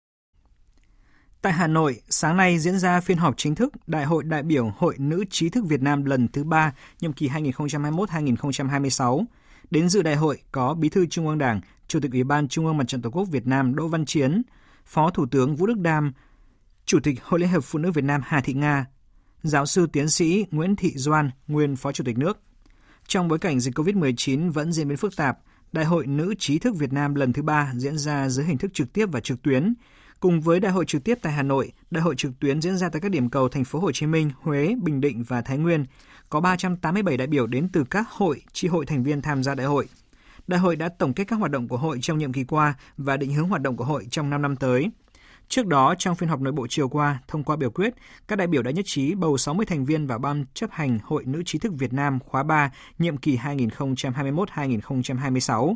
Tại 1.41 1.53
Hà 1.53 1.67
Nội, 1.67 2.01
sáng 2.09 2.38
nay 2.38 2.59
diễn 2.59 2.79
ra 2.79 3.01
phiên 3.01 3.17
họp 3.17 3.38
chính 3.38 3.55
thức 3.55 3.73
Đại 3.88 4.05
hội 4.05 4.23
đại 4.23 4.43
biểu 4.43 4.71
Hội 4.77 4.95
Nữ 4.97 5.25
trí 5.29 5.50
thức 5.50 5.63
Việt 5.67 5.81
Nam 5.81 6.05
lần 6.05 6.27
thứ 6.27 6.43
3, 6.43 6.73
nhiệm 7.01 7.13
kỳ 7.13 7.29
2021-2026. 7.29 9.25
Đến 9.71 9.89
dự 9.89 10.01
đại 10.01 10.15
hội 10.15 10.38
có 10.51 10.73
Bí 10.73 10.89
thư 10.89 11.05
Trung 11.05 11.27
ương 11.27 11.38
Đảng, 11.38 11.61
Chủ 11.88 12.00
tịch 12.00 12.11
Ủy 12.11 12.23
ban 12.23 12.47
Trung 12.47 12.65
ương 12.65 12.77
Mặt 12.77 12.83
trận 12.88 13.01
Tổ 13.01 13.09
quốc 13.09 13.23
Việt 13.23 13.47
Nam 13.47 13.75
Đỗ 13.75 13.88
Văn 13.88 14.05
Chiến, 14.05 14.41
Phó 14.85 15.09
Thủ 15.09 15.25
tướng 15.31 15.55
Vũ 15.55 15.65
Đức 15.65 15.77
Đam, 15.77 16.13
Chủ 16.91 17.00
tịch 17.00 17.24
Hội 17.24 17.39
Liên 17.39 17.50
hiệp 17.50 17.63
Phụ 17.63 17.79
nữ 17.79 17.91
Việt 17.91 18.03
Nam 18.03 18.21
Hà 18.25 18.41
Thị 18.41 18.53
Nga, 18.53 18.86
Giáo 19.43 19.65
sư 19.65 19.88
tiến 19.93 20.10
sĩ 20.10 20.45
Nguyễn 20.51 20.75
Thị 20.75 20.93
Doan, 20.95 21.31
nguyên 21.48 21.75
Phó 21.75 21.91
Chủ 21.91 22.03
tịch 22.03 22.17
nước. 22.17 22.39
Trong 23.07 23.27
bối 23.27 23.39
cảnh 23.39 23.60
dịch 23.60 23.77
COVID-19 23.77 24.51
vẫn 24.51 24.74
diễn 24.74 24.88
biến 24.88 24.98
phức 24.98 25.15
tạp, 25.15 25.38
Đại 25.71 25.86
hội 25.86 26.07
Nữ 26.07 26.33
trí 26.39 26.60
thức 26.60 26.75
Việt 26.75 26.93
Nam 26.93 27.15
lần 27.15 27.33
thứ 27.33 27.41
ba 27.41 27.71
diễn 27.75 27.98
ra 27.98 28.29
dưới 28.29 28.45
hình 28.45 28.57
thức 28.57 28.74
trực 28.74 28.93
tiếp 28.93 29.05
và 29.12 29.19
trực 29.19 29.41
tuyến. 29.41 29.74
Cùng 30.19 30.41
với 30.41 30.60
đại 30.60 30.71
hội 30.71 30.86
trực 30.86 31.03
tiếp 31.03 31.17
tại 31.21 31.33
Hà 31.33 31.43
Nội, 31.43 31.71
đại 31.91 32.01
hội 32.01 32.15
trực 32.17 32.31
tuyến 32.39 32.62
diễn 32.62 32.77
ra 32.77 32.89
tại 32.89 33.01
các 33.01 33.12
điểm 33.12 33.29
cầu 33.29 33.50
thành 33.50 33.63
phố 33.63 33.79
Hồ 33.79 33.91
Chí 33.91 34.05
Minh, 34.05 34.31
Huế, 34.41 34.75
Bình 34.81 35.01
Định 35.01 35.24
và 35.24 35.41
Thái 35.41 35.57
Nguyên. 35.57 35.86
Có 36.29 36.39
387 36.39 37.17
đại 37.17 37.27
biểu 37.27 37.48
đến 37.48 37.69
từ 37.74 37.83
các 37.89 38.10
hội, 38.10 38.41
chi 38.53 38.67
hội 38.67 38.86
thành 38.86 39.03
viên 39.03 39.21
tham 39.21 39.43
gia 39.43 39.55
đại 39.55 39.67
hội. 39.67 39.88
Đại 40.48 40.60
hội 40.60 40.75
đã 40.75 40.89
tổng 40.89 41.13
kết 41.13 41.24
các 41.24 41.36
hoạt 41.36 41.51
động 41.51 41.67
của 41.67 41.77
hội 41.77 42.00
trong 42.01 42.17
nhiệm 42.17 42.33
kỳ 42.33 42.43
qua 42.43 42.74
và 42.98 43.17
định 43.17 43.33
hướng 43.33 43.50
hoạt 43.50 43.62
động 43.62 43.77
của 43.77 43.86
hội 43.86 44.07
trong 44.12 44.29
5 44.29 44.41
năm 44.41 44.55
tới. 44.55 44.91
Trước 45.51 45.67
đó, 45.67 45.96
trong 45.98 46.15
phiên 46.15 46.29
họp 46.29 46.41
nội 46.41 46.53
bộ 46.53 46.67
chiều 46.70 46.89
qua, 46.89 47.20
thông 47.27 47.43
qua 47.43 47.55
biểu 47.55 47.70
quyết, 47.70 47.93
các 48.27 48.36
đại 48.36 48.48
biểu 48.48 48.62
đã 48.62 48.72
nhất 48.72 48.86
trí 48.88 49.15
bầu 49.15 49.38
60 49.38 49.65
thành 49.65 49.86
viên 49.86 50.08
vào 50.08 50.20
ban 50.20 50.46
chấp 50.53 50.72
hành 50.72 51.00
Hội 51.03 51.24
Nữ 51.25 51.43
trí 51.46 51.60
thức 51.60 51.74
Việt 51.77 51.93
Nam 51.93 52.20
khóa 52.20 52.43
3, 52.43 52.72
nhiệm 53.00 53.17
kỳ 53.17 53.38
2021-2026. 53.38 55.75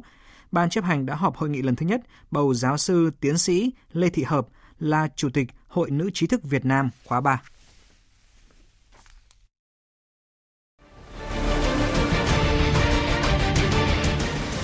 Ban 0.52 0.70
chấp 0.70 0.84
hành 0.84 1.06
đã 1.06 1.16
họp 1.16 1.36
hội 1.36 1.50
nghị 1.50 1.62
lần 1.62 1.76
thứ 1.76 1.86
nhất 1.86 2.02
bầu 2.32 2.54
giáo 2.54 2.78
sư 2.78 3.12
tiến 3.20 3.38
sĩ 3.38 3.72
Lê 3.92 4.10
Thị 4.10 4.24
Hợp 4.24 4.48
là 4.80 5.08
Chủ 5.16 5.30
tịch 5.30 5.48
Hội 5.68 5.92
Nữ 5.92 6.10
trí 6.14 6.28
thức 6.28 6.44
Việt 6.44 6.66
Nam 6.66 6.90
khóa 7.06 7.22
3. 7.22 7.42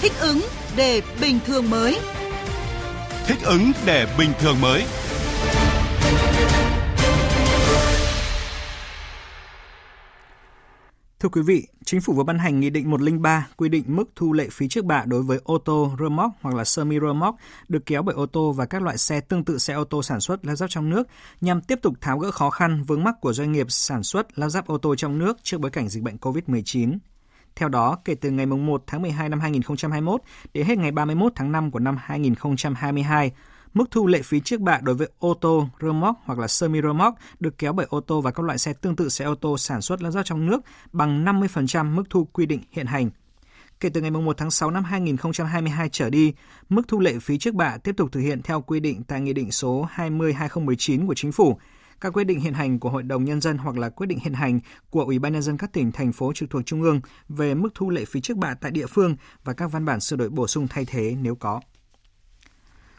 Thích 0.02 0.14
ứng 0.20 0.42
để 0.76 1.02
bình 1.22 1.40
thường 1.46 1.70
mới. 1.70 2.00
Thích 3.28 3.40
ứng 3.44 3.72
để 3.86 4.16
bình 4.18 4.32
thường 4.40 4.62
mới. 4.62 4.86
Thưa 11.22 11.30
quý 11.30 11.42
vị, 11.42 11.68
Chính 11.86 12.02
phủ 12.02 12.14
vừa 12.14 12.24
ban 12.24 12.40
hành 12.40 12.60
Nghị 12.60 12.70
định 12.70 12.90
103 12.92 13.48
quy 13.58 13.70
định 13.70 13.84
mức 13.88 14.10
thu 14.16 14.34
lệ 14.34 14.48
phí 14.52 14.68
trước 14.68 14.86
bạ 14.86 15.04
đối 15.08 15.22
với 15.22 15.40
ô 15.44 15.58
tô, 15.58 15.92
rơ 16.00 16.10
móc 16.10 16.32
hoặc 16.42 16.56
là 16.56 16.64
semi 16.64 17.00
rơ 17.00 17.14
móc 17.14 17.36
được 17.68 17.86
kéo 17.86 18.04
bởi 18.04 18.16
ô 18.16 18.26
tô 18.26 18.52
và 18.52 18.66
các 18.66 18.82
loại 18.82 18.98
xe 18.98 19.22
tương 19.22 19.46
tự 19.46 19.58
xe 19.58 19.74
ô 19.74 19.84
tô 19.84 20.04
sản 20.04 20.20
xuất 20.20 20.46
lắp 20.46 20.56
ráp 20.56 20.70
trong 20.70 20.90
nước 20.90 21.08
nhằm 21.42 21.62
tiếp 21.62 21.80
tục 21.82 21.94
tháo 22.02 22.20
gỡ 22.20 22.32
khó 22.32 22.50
khăn 22.50 22.84
vướng 22.84 23.04
mắc 23.04 23.16
của 23.22 23.34
doanh 23.34 23.52
nghiệp 23.52 23.66
sản 23.70 24.04
xuất 24.04 24.40
lắp 24.40 24.50
ráp 24.50 24.68
ô 24.68 24.78
tô 24.78 24.96
trong 24.96 25.20
nước 25.20 25.38
trước 25.44 25.62
bối 25.62 25.72
cảnh 25.72 25.90
dịch 25.90 26.04
bệnh 26.04 26.18
COVID-19. 26.18 26.98
Theo 27.56 27.70
đó, 27.70 27.98
kể 28.06 28.16
từ 28.16 28.30
ngày 28.30 28.46
1 28.46 28.84
tháng 28.88 29.02
12 29.02 29.30
năm 29.30 29.40
2021 29.40 30.22
đến 30.54 30.68
hết 30.68 30.78
ngày 30.78 30.92
31 30.92 31.32
tháng 31.36 31.52
5 31.52 31.72
của 31.72 31.80
năm 31.80 31.98
2022, 32.02 33.32
Mức 33.74 33.92
thu 33.92 34.08
lệ 34.08 34.22
phí 34.22 34.40
trước 34.40 34.62
bạ 34.62 34.80
đối 34.84 34.96
với 34.96 35.10
ô 35.20 35.34
tô, 35.34 35.68
rơ 35.82 35.92
móc 35.92 36.16
hoặc 36.24 36.40
là 36.40 36.48
semi 36.48 36.82
rơ 36.82 36.94
móc 36.94 37.16
được 37.40 37.58
kéo 37.58 37.74
bởi 37.74 37.86
ô 37.90 38.00
tô 38.00 38.22
và 38.22 38.32
các 38.32 38.46
loại 38.46 38.58
xe 38.58 38.74
tương 38.74 38.96
tự 38.96 39.10
xe 39.10 39.26
ô 39.26 39.36
tô 39.36 39.58
sản 39.58 39.82
xuất 39.82 40.02
lắp 40.02 40.12
ráp 40.12 40.26
trong 40.26 40.46
nước 40.46 40.62
bằng 40.92 41.26
50% 41.26 41.94
mức 41.96 42.04
thu 42.10 42.26
quy 42.26 42.46
định 42.46 42.62
hiện 42.72 42.86
hành. 42.86 43.10
Kể 43.80 43.90
từ 43.90 44.02
ngày 44.02 44.12
1 44.12 44.38
tháng 44.38 44.52
6 44.52 44.72
năm 44.72 44.84
2022 44.84 45.90
trở 45.90 46.10
đi, 46.10 46.34
mức 46.70 46.88
thu 46.88 47.00
lệ 47.00 47.20
phí 47.22 47.38
trước 47.38 47.54
bạ 47.54 47.78
tiếp 47.78 47.96
tục 47.98 48.12
thực 48.12 48.20
hiện 48.20 48.42
theo 48.42 48.62
quy 48.62 48.80
định 48.80 49.04
tại 49.04 49.22
Nghị 49.22 49.34
định 49.34 49.52
số 49.52 49.88
20-2019 49.96 51.08
của 51.08 51.16
Chính 51.16 51.32
phủ, 51.32 51.58
các 52.02 52.14
quyết 52.14 52.24
định 52.24 52.40
hiện 52.40 52.54
hành 52.54 52.80
của 52.80 52.90
Hội 52.90 53.04
đồng 53.04 53.26
Nhân 53.26 53.42
dân 53.42 53.58
hoặc 53.58 53.78
là 53.78 53.90
quyết 53.90 54.08
định 54.08 54.20
hiện 54.20 54.34
hành 54.34 54.60
của 54.90 55.04
Ủy 55.04 55.20
ban 55.20 55.34
Nhân 55.34 55.42
dân 55.42 55.58
các 55.58 55.74
tỉnh, 55.74 55.92
thành 55.92 56.14
phố 56.14 56.34
trực 56.34 56.50
thuộc 56.50 56.66
Trung 56.66 56.82
ương 56.82 57.02
về 57.30 57.56
mức 57.56 57.70
thu 57.76 57.90
lệ 57.90 58.06
phí 58.06 58.22
trước 58.22 58.38
bạ 58.38 58.54
tại 58.62 58.72
địa 58.72 58.86
phương 58.86 59.16
và 59.44 59.54
các 59.54 59.72
văn 59.72 59.86
bản 59.86 60.00
sửa 60.00 60.16
đổi 60.16 60.30
bổ 60.30 60.48
sung 60.48 60.68
thay 60.68 60.86
thế 60.86 61.16
nếu 61.22 61.36
có. 61.36 61.62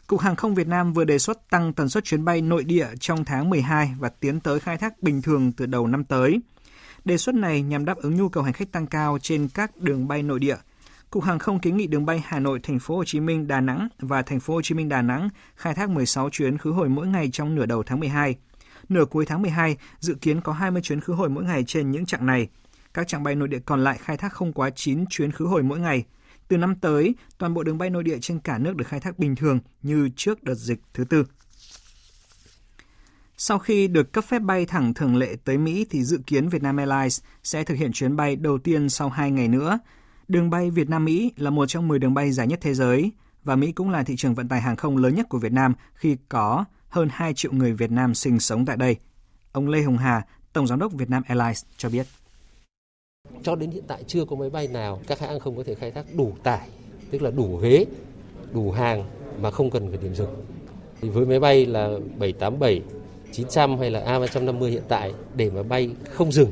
Cục 0.07 0.19
Hàng 0.19 0.35
không 0.35 0.55
Việt 0.55 0.67
Nam 0.67 0.93
vừa 0.93 1.03
đề 1.03 1.19
xuất 1.19 1.49
tăng 1.49 1.73
tần 1.73 1.89
suất 1.89 2.03
chuyến 2.03 2.25
bay 2.25 2.41
nội 2.41 2.63
địa 2.63 2.87
trong 2.99 3.25
tháng 3.25 3.49
12 3.49 3.95
và 3.99 4.09
tiến 4.09 4.39
tới 4.39 4.59
khai 4.59 4.77
thác 4.77 5.03
bình 5.03 5.21
thường 5.21 5.51
từ 5.51 5.65
đầu 5.65 5.87
năm 5.87 6.03
tới. 6.03 6.41
Đề 7.05 7.17
xuất 7.17 7.35
này 7.35 7.61
nhằm 7.61 7.85
đáp 7.85 7.97
ứng 7.97 8.15
nhu 8.15 8.29
cầu 8.29 8.43
hành 8.43 8.53
khách 8.53 8.71
tăng 8.71 8.87
cao 8.87 9.17
trên 9.21 9.47
các 9.53 9.77
đường 9.77 10.07
bay 10.07 10.23
nội 10.23 10.39
địa. 10.39 10.55
Cục 11.09 11.23
Hàng 11.23 11.39
không 11.39 11.59
kiến 11.59 11.77
nghị 11.77 11.87
đường 11.87 12.05
bay 12.05 12.23
Hà 12.25 12.39
Nội, 12.39 12.59
Thành 12.63 12.79
phố 12.79 12.95
Hồ 12.95 13.03
Chí 13.03 13.19
Minh, 13.19 13.47
Đà 13.47 13.61
Nẵng 13.61 13.87
và 13.99 14.21
Thành 14.21 14.39
phố 14.39 14.53
Hồ 14.53 14.61
Chí 14.61 14.75
Minh, 14.75 14.89
Đà 14.89 15.01
Nẵng 15.01 15.29
khai 15.55 15.73
thác 15.73 15.89
16 15.89 16.29
chuyến 16.29 16.57
khứ 16.57 16.71
hồi 16.71 16.89
mỗi 16.89 17.07
ngày 17.07 17.29
trong 17.33 17.55
nửa 17.55 17.65
đầu 17.65 17.83
tháng 17.83 17.99
12. 17.99 18.35
Nửa 18.89 19.05
cuối 19.05 19.25
tháng 19.25 19.41
12 19.41 19.77
dự 19.99 20.15
kiến 20.21 20.41
có 20.41 20.53
20 20.53 20.81
chuyến 20.81 21.01
khứ 21.01 21.13
hồi 21.13 21.29
mỗi 21.29 21.43
ngày 21.43 21.63
trên 21.67 21.91
những 21.91 22.05
chặng 22.05 22.25
này. 22.25 22.47
Các 22.93 23.07
chặng 23.07 23.23
bay 23.23 23.35
nội 23.35 23.47
địa 23.47 23.59
còn 23.65 23.83
lại 23.83 23.97
khai 24.01 24.17
thác 24.17 24.33
không 24.33 24.53
quá 24.53 24.69
9 24.69 25.05
chuyến 25.09 25.31
khứ 25.31 25.45
hồi 25.45 25.63
mỗi 25.63 25.79
ngày. 25.79 26.05
Từ 26.47 26.57
năm 26.57 26.75
tới, 26.75 27.15
toàn 27.37 27.53
bộ 27.53 27.63
đường 27.63 27.77
bay 27.77 27.89
nội 27.89 28.03
địa 28.03 28.17
trên 28.21 28.39
cả 28.39 28.57
nước 28.57 28.75
được 28.75 28.87
khai 28.87 28.99
thác 28.99 29.19
bình 29.19 29.35
thường 29.35 29.59
như 29.81 30.09
trước 30.15 30.43
đợt 30.43 30.55
dịch 30.55 30.79
thứ 30.93 31.03
tư. 31.03 31.25
Sau 33.37 33.59
khi 33.59 33.87
được 33.87 34.13
cấp 34.13 34.23
phép 34.23 34.39
bay 34.39 34.65
thẳng 34.65 34.93
thường 34.93 35.15
lệ 35.15 35.35
tới 35.45 35.57
Mỹ 35.57 35.85
thì 35.89 36.03
dự 36.03 36.19
kiến 36.27 36.49
Vietnam 36.49 36.77
Airlines 36.77 37.21
sẽ 37.43 37.63
thực 37.63 37.75
hiện 37.75 37.91
chuyến 37.93 38.15
bay 38.15 38.35
đầu 38.35 38.57
tiên 38.57 38.89
sau 38.89 39.09
2 39.09 39.31
ngày 39.31 39.47
nữa. 39.47 39.79
Đường 40.27 40.49
bay 40.49 40.69
Việt 40.69 40.89
Nam-Mỹ 40.89 41.31
là 41.37 41.49
một 41.49 41.65
trong 41.65 41.87
10 41.87 41.99
đường 41.99 42.13
bay 42.13 42.31
dài 42.31 42.47
nhất 42.47 42.59
thế 42.61 42.73
giới 42.73 43.11
và 43.43 43.55
Mỹ 43.55 43.71
cũng 43.71 43.89
là 43.89 44.03
thị 44.03 44.15
trường 44.17 44.35
vận 44.35 44.47
tải 44.47 44.61
hàng 44.61 44.75
không 44.75 44.97
lớn 44.97 45.15
nhất 45.15 45.29
của 45.29 45.39
Việt 45.39 45.51
Nam 45.51 45.73
khi 45.93 46.17
có 46.29 46.65
hơn 46.89 47.09
2 47.11 47.33
triệu 47.33 47.51
người 47.51 47.73
Việt 47.73 47.91
Nam 47.91 48.15
sinh 48.15 48.39
sống 48.39 48.65
tại 48.65 48.77
đây. 48.77 48.95
Ông 49.51 49.67
Lê 49.67 49.81
Hồng 49.81 49.97
Hà, 49.97 50.21
Tổng 50.53 50.67
Giám 50.67 50.79
đốc 50.79 50.93
Vietnam 50.93 51.23
Airlines 51.27 51.63
cho 51.77 51.89
biết. 51.89 52.07
Cho 53.43 53.55
đến 53.55 53.71
hiện 53.71 53.83
tại 53.87 54.03
chưa 54.07 54.25
có 54.25 54.35
máy 54.35 54.49
bay 54.49 54.67
nào 54.67 54.99
các 55.07 55.19
hãng 55.19 55.39
không 55.39 55.57
có 55.57 55.63
thể 55.63 55.75
khai 55.75 55.91
thác 55.91 56.05
đủ 56.15 56.31
tải, 56.43 56.67
tức 57.11 57.21
là 57.21 57.31
đủ 57.31 57.57
ghế, 57.57 57.85
đủ 58.53 58.71
hàng 58.71 59.03
mà 59.41 59.51
không 59.51 59.69
cần 59.69 59.89
phải 59.89 59.97
điểm 60.01 60.15
dừng. 60.15 60.29
Thì 61.01 61.09
với 61.09 61.25
máy 61.25 61.39
bay 61.39 61.65
là 61.65 61.89
787, 62.19 62.81
900 63.31 63.77
hay 63.77 63.91
là 63.91 64.19
A350 64.19 64.65
hiện 64.65 64.83
tại 64.87 65.13
để 65.35 65.49
mà 65.49 65.63
bay 65.63 65.89
không 66.09 66.31
dừng 66.31 66.49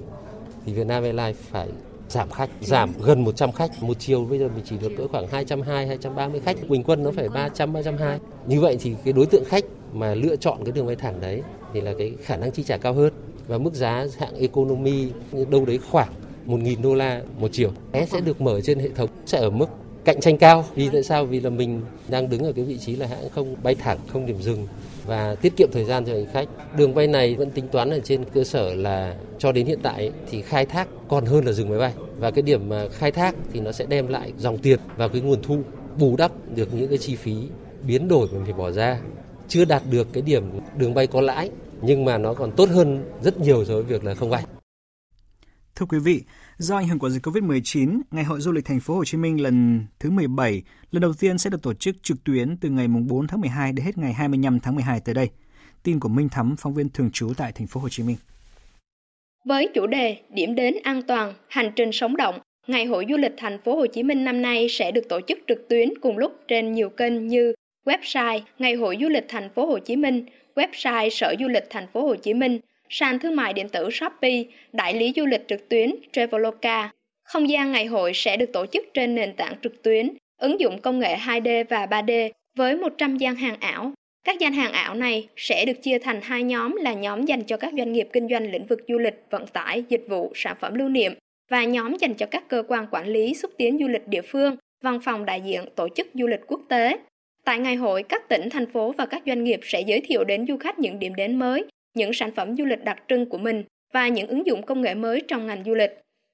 thì 0.65 0.73
Vietnam 0.73 1.03
Airlines 1.03 1.37
phải 1.37 1.67
giảm 2.09 2.29
khách, 2.29 2.49
giảm 2.61 2.89
gần 3.03 3.23
100 3.23 3.51
khách. 3.51 3.83
Một 3.83 3.99
chiều 3.99 4.25
bây 4.25 4.39
giờ 4.39 4.49
mình 4.55 4.63
chỉ 4.65 4.77
được 4.77 4.91
cỡ 4.97 5.07
khoảng 5.07 5.27
220, 5.27 5.87
230 5.87 6.41
khách, 6.41 6.69
bình 6.69 6.83
quân 6.83 7.03
nó 7.03 7.11
phải 7.11 7.29
300, 7.29 7.73
320. 7.73 8.19
Như 8.47 8.61
vậy 8.61 8.77
thì 8.81 8.95
cái 9.03 9.13
đối 9.13 9.25
tượng 9.25 9.43
khách 9.45 9.65
mà 9.93 10.15
lựa 10.15 10.35
chọn 10.35 10.57
cái 10.65 10.71
đường 10.71 10.85
bay 10.85 10.95
thẳng 10.95 11.21
đấy 11.21 11.41
thì 11.73 11.81
là 11.81 11.93
cái 11.97 12.15
khả 12.21 12.37
năng 12.37 12.51
chi 12.51 12.63
trả 12.63 12.77
cao 12.77 12.93
hơn 12.93 13.13
và 13.47 13.57
mức 13.57 13.73
giá 13.73 14.05
hạng 14.17 14.35
economy 14.35 15.07
đâu 15.49 15.65
đấy 15.65 15.79
khoảng 15.91 16.09
1.000 16.47 16.81
đô 16.81 16.95
la 16.95 17.21
một 17.39 17.49
chiều. 17.51 17.71
Vé 17.91 18.05
sẽ 18.05 18.21
được 18.21 18.41
mở 18.41 18.61
trên 18.61 18.79
hệ 18.79 18.89
thống 18.89 19.09
sẽ 19.25 19.37
ở 19.37 19.49
mức 19.49 19.69
cạnh 20.05 20.19
tranh 20.19 20.37
cao. 20.37 20.65
Vì 20.75 20.89
tại 20.89 21.03
sao? 21.03 21.25
Vì 21.25 21.39
là 21.39 21.49
mình 21.49 21.81
đang 22.07 22.29
đứng 22.29 22.43
ở 22.43 22.51
cái 22.51 22.65
vị 22.65 22.77
trí 22.77 22.95
là 22.95 23.07
hãng 23.07 23.29
không 23.29 23.55
bay 23.63 23.75
thẳng, 23.75 23.97
không 24.07 24.25
điểm 24.25 24.41
dừng 24.41 24.67
và 25.05 25.35
tiết 25.35 25.53
kiệm 25.57 25.69
thời 25.71 25.85
gian 25.85 26.05
cho 26.05 26.13
hành 26.13 26.27
khách. 26.33 26.47
Đường 26.77 26.95
bay 26.95 27.07
này 27.07 27.35
vẫn 27.35 27.51
tính 27.51 27.67
toán 27.67 27.89
ở 27.89 27.99
trên 27.99 28.23
cơ 28.33 28.43
sở 28.43 28.73
là 28.73 29.15
cho 29.39 29.51
đến 29.51 29.67
hiện 29.67 29.79
tại 29.83 30.11
thì 30.29 30.41
khai 30.41 30.65
thác 30.65 30.87
còn 31.07 31.25
hơn 31.25 31.45
là 31.45 31.51
dừng 31.51 31.69
máy 31.69 31.79
bay. 31.79 31.93
và 32.17 32.31
cái 32.31 32.41
điểm 32.41 32.69
mà 32.69 32.87
khai 32.91 33.11
thác 33.11 33.35
thì 33.53 33.59
nó 33.59 33.71
sẽ 33.71 33.85
đem 33.85 34.07
lại 34.07 34.33
dòng 34.37 34.57
tiền 34.57 34.79
vào 34.97 35.09
cái 35.09 35.21
nguồn 35.21 35.41
thu 35.41 35.57
bù 35.99 36.15
đắp 36.17 36.31
được 36.55 36.73
những 36.73 36.87
cái 36.87 36.97
chi 36.97 37.15
phí 37.15 37.35
biến 37.87 38.07
đổi 38.07 38.27
mình 38.31 38.43
phải 38.43 38.53
bỏ 38.53 38.71
ra 38.71 38.99
chưa 39.47 39.65
đạt 39.65 39.81
được 39.91 40.07
cái 40.13 40.21
điểm 40.21 40.43
đường 40.77 40.93
bay 40.93 41.07
có 41.07 41.21
lãi 41.21 41.49
nhưng 41.81 42.05
mà 42.05 42.17
nó 42.17 42.33
còn 42.33 42.51
tốt 42.51 42.69
hơn 42.69 43.03
rất 43.21 43.39
nhiều 43.39 43.65
so 43.65 43.73
với 43.73 43.83
việc 43.83 44.03
là 44.03 44.13
không 44.13 44.29
bay. 44.29 44.43
Thưa 45.81 45.87
quý 45.89 45.99
vị, 45.99 46.21
do 46.57 46.75
ảnh 46.75 46.87
hưởng 46.87 46.99
của 46.99 47.09
dịch 47.09 47.23
Covid-19, 47.25 48.01
Ngày 48.11 48.23
hội 48.23 48.41
du 48.41 48.51
lịch 48.51 48.65
thành 48.65 48.79
phố 48.79 48.95
Hồ 48.95 49.05
Chí 49.05 49.17
Minh 49.17 49.41
lần 49.41 49.85
thứ 49.99 50.09
17 50.09 50.63
lần 50.91 51.01
đầu 51.01 51.13
tiên 51.19 51.37
sẽ 51.37 51.49
được 51.49 51.61
tổ 51.61 51.73
chức 51.73 52.03
trực 52.03 52.23
tuyến 52.23 52.57
từ 52.57 52.69
ngày 52.69 52.87
4 52.87 53.27
tháng 53.27 53.41
12 53.41 53.73
đến 53.73 53.85
hết 53.85 53.97
ngày 53.97 54.13
25 54.13 54.59
tháng 54.59 54.75
12 54.75 54.99
tới 54.99 55.15
đây. 55.15 55.29
Tin 55.83 55.99
của 55.99 56.09
Minh 56.09 56.29
Thắm, 56.29 56.55
phóng 56.57 56.73
viên 56.73 56.89
thường 56.89 57.09
trú 57.13 57.33
tại 57.37 57.51
thành 57.51 57.67
phố 57.67 57.81
Hồ 57.81 57.89
Chí 57.89 58.03
Minh. 58.03 58.15
Với 59.45 59.69
chủ 59.73 59.87
đề 59.87 60.17
Điểm 60.29 60.55
đến 60.55 60.75
an 60.83 61.01
toàn, 61.07 61.33
hành 61.47 61.71
trình 61.75 61.91
sống 61.91 62.17
động, 62.17 62.39
Ngày 62.67 62.85
hội 62.85 63.05
du 63.09 63.17
lịch 63.17 63.33
thành 63.37 63.57
phố 63.65 63.75
Hồ 63.75 63.85
Chí 63.87 64.03
Minh 64.03 64.25
năm 64.25 64.41
nay 64.41 64.67
sẽ 64.69 64.91
được 64.91 65.09
tổ 65.09 65.19
chức 65.27 65.39
trực 65.47 65.69
tuyến 65.69 65.89
cùng 66.01 66.17
lúc 66.17 66.31
trên 66.47 66.71
nhiều 66.71 66.89
kênh 66.89 67.27
như 67.27 67.53
website 67.85 68.39
Ngày 68.59 68.73
hội 68.73 68.97
du 69.01 69.09
lịch 69.09 69.25
thành 69.29 69.49
phố 69.55 69.65
Hồ 69.65 69.79
Chí 69.79 69.95
Minh, 69.95 70.25
website 70.55 71.09
Sở 71.09 71.35
Du 71.39 71.47
lịch 71.47 71.65
thành 71.69 71.87
phố 71.93 72.07
Hồ 72.07 72.15
Chí 72.15 72.33
Minh, 72.33 72.59
sàn 72.91 73.19
thương 73.19 73.35
mại 73.35 73.53
điện 73.53 73.69
tử 73.69 73.89
Shopee, 73.91 74.43
đại 74.73 74.93
lý 74.93 75.13
du 75.15 75.25
lịch 75.25 75.47
trực 75.47 75.69
tuyến 75.69 75.95
Traveloka. 76.11 76.91
Không 77.23 77.49
gian 77.49 77.71
ngày 77.71 77.85
hội 77.85 78.11
sẽ 78.13 78.37
được 78.37 78.53
tổ 78.53 78.65
chức 78.65 78.85
trên 78.93 79.15
nền 79.15 79.33
tảng 79.33 79.55
trực 79.63 79.83
tuyến, 79.83 80.09
ứng 80.41 80.59
dụng 80.59 80.81
công 80.81 80.99
nghệ 80.99 81.15
2D 81.15 81.63
và 81.69 81.85
3D 81.85 82.29
với 82.57 82.75
100 82.75 83.17
gian 83.17 83.35
hàng 83.35 83.55
ảo. 83.59 83.91
Các 84.25 84.39
gian 84.39 84.53
hàng 84.53 84.71
ảo 84.71 84.95
này 84.95 85.27
sẽ 85.35 85.65
được 85.65 85.81
chia 85.81 85.99
thành 85.99 86.19
hai 86.21 86.43
nhóm 86.43 86.75
là 86.75 86.93
nhóm 86.93 87.25
dành 87.25 87.43
cho 87.43 87.57
các 87.57 87.73
doanh 87.77 87.93
nghiệp 87.93 88.07
kinh 88.13 88.27
doanh 88.29 88.51
lĩnh 88.51 88.65
vực 88.65 88.79
du 88.87 88.97
lịch, 88.97 89.23
vận 89.29 89.47
tải, 89.47 89.83
dịch 89.89 90.05
vụ, 90.09 90.31
sản 90.35 90.55
phẩm 90.59 90.75
lưu 90.75 90.89
niệm 90.89 91.13
và 91.49 91.63
nhóm 91.63 91.97
dành 91.97 92.13
cho 92.13 92.25
các 92.25 92.47
cơ 92.47 92.63
quan 92.67 92.87
quản 92.91 93.07
lý 93.07 93.33
xúc 93.33 93.51
tiến 93.57 93.77
du 93.81 93.87
lịch 93.87 94.07
địa 94.07 94.21
phương, 94.21 94.55
văn 94.83 94.99
phòng 95.03 95.25
đại 95.25 95.41
diện 95.41 95.61
tổ 95.75 95.87
chức 95.95 96.07
du 96.13 96.27
lịch 96.27 96.41
quốc 96.47 96.61
tế. 96.69 96.97
Tại 97.45 97.59
ngày 97.59 97.75
hội, 97.75 98.03
các 98.03 98.29
tỉnh, 98.29 98.49
thành 98.49 98.65
phố 98.65 98.93
và 98.97 99.05
các 99.05 99.23
doanh 99.25 99.43
nghiệp 99.43 99.59
sẽ 99.63 99.81
giới 99.81 100.01
thiệu 100.01 100.23
đến 100.23 100.45
du 100.47 100.57
khách 100.57 100.79
những 100.79 100.99
điểm 100.99 101.15
đến 101.15 101.39
mới, 101.39 101.65
những 101.93 102.13
sản 102.13 102.31
phẩm 102.35 102.55
du 102.57 102.65
lịch 102.65 102.83
đặc 102.83 103.03
trưng 103.07 103.29
của 103.29 103.37
mình 103.37 103.63
và 103.93 104.07
những 104.07 104.27
ứng 104.27 104.45
dụng 104.45 104.65
công 104.65 104.81
nghệ 104.81 104.93
mới 104.93 105.21
trong 105.27 105.47
ngành 105.47 105.63
du 105.65 105.73
lịch. 105.73 105.91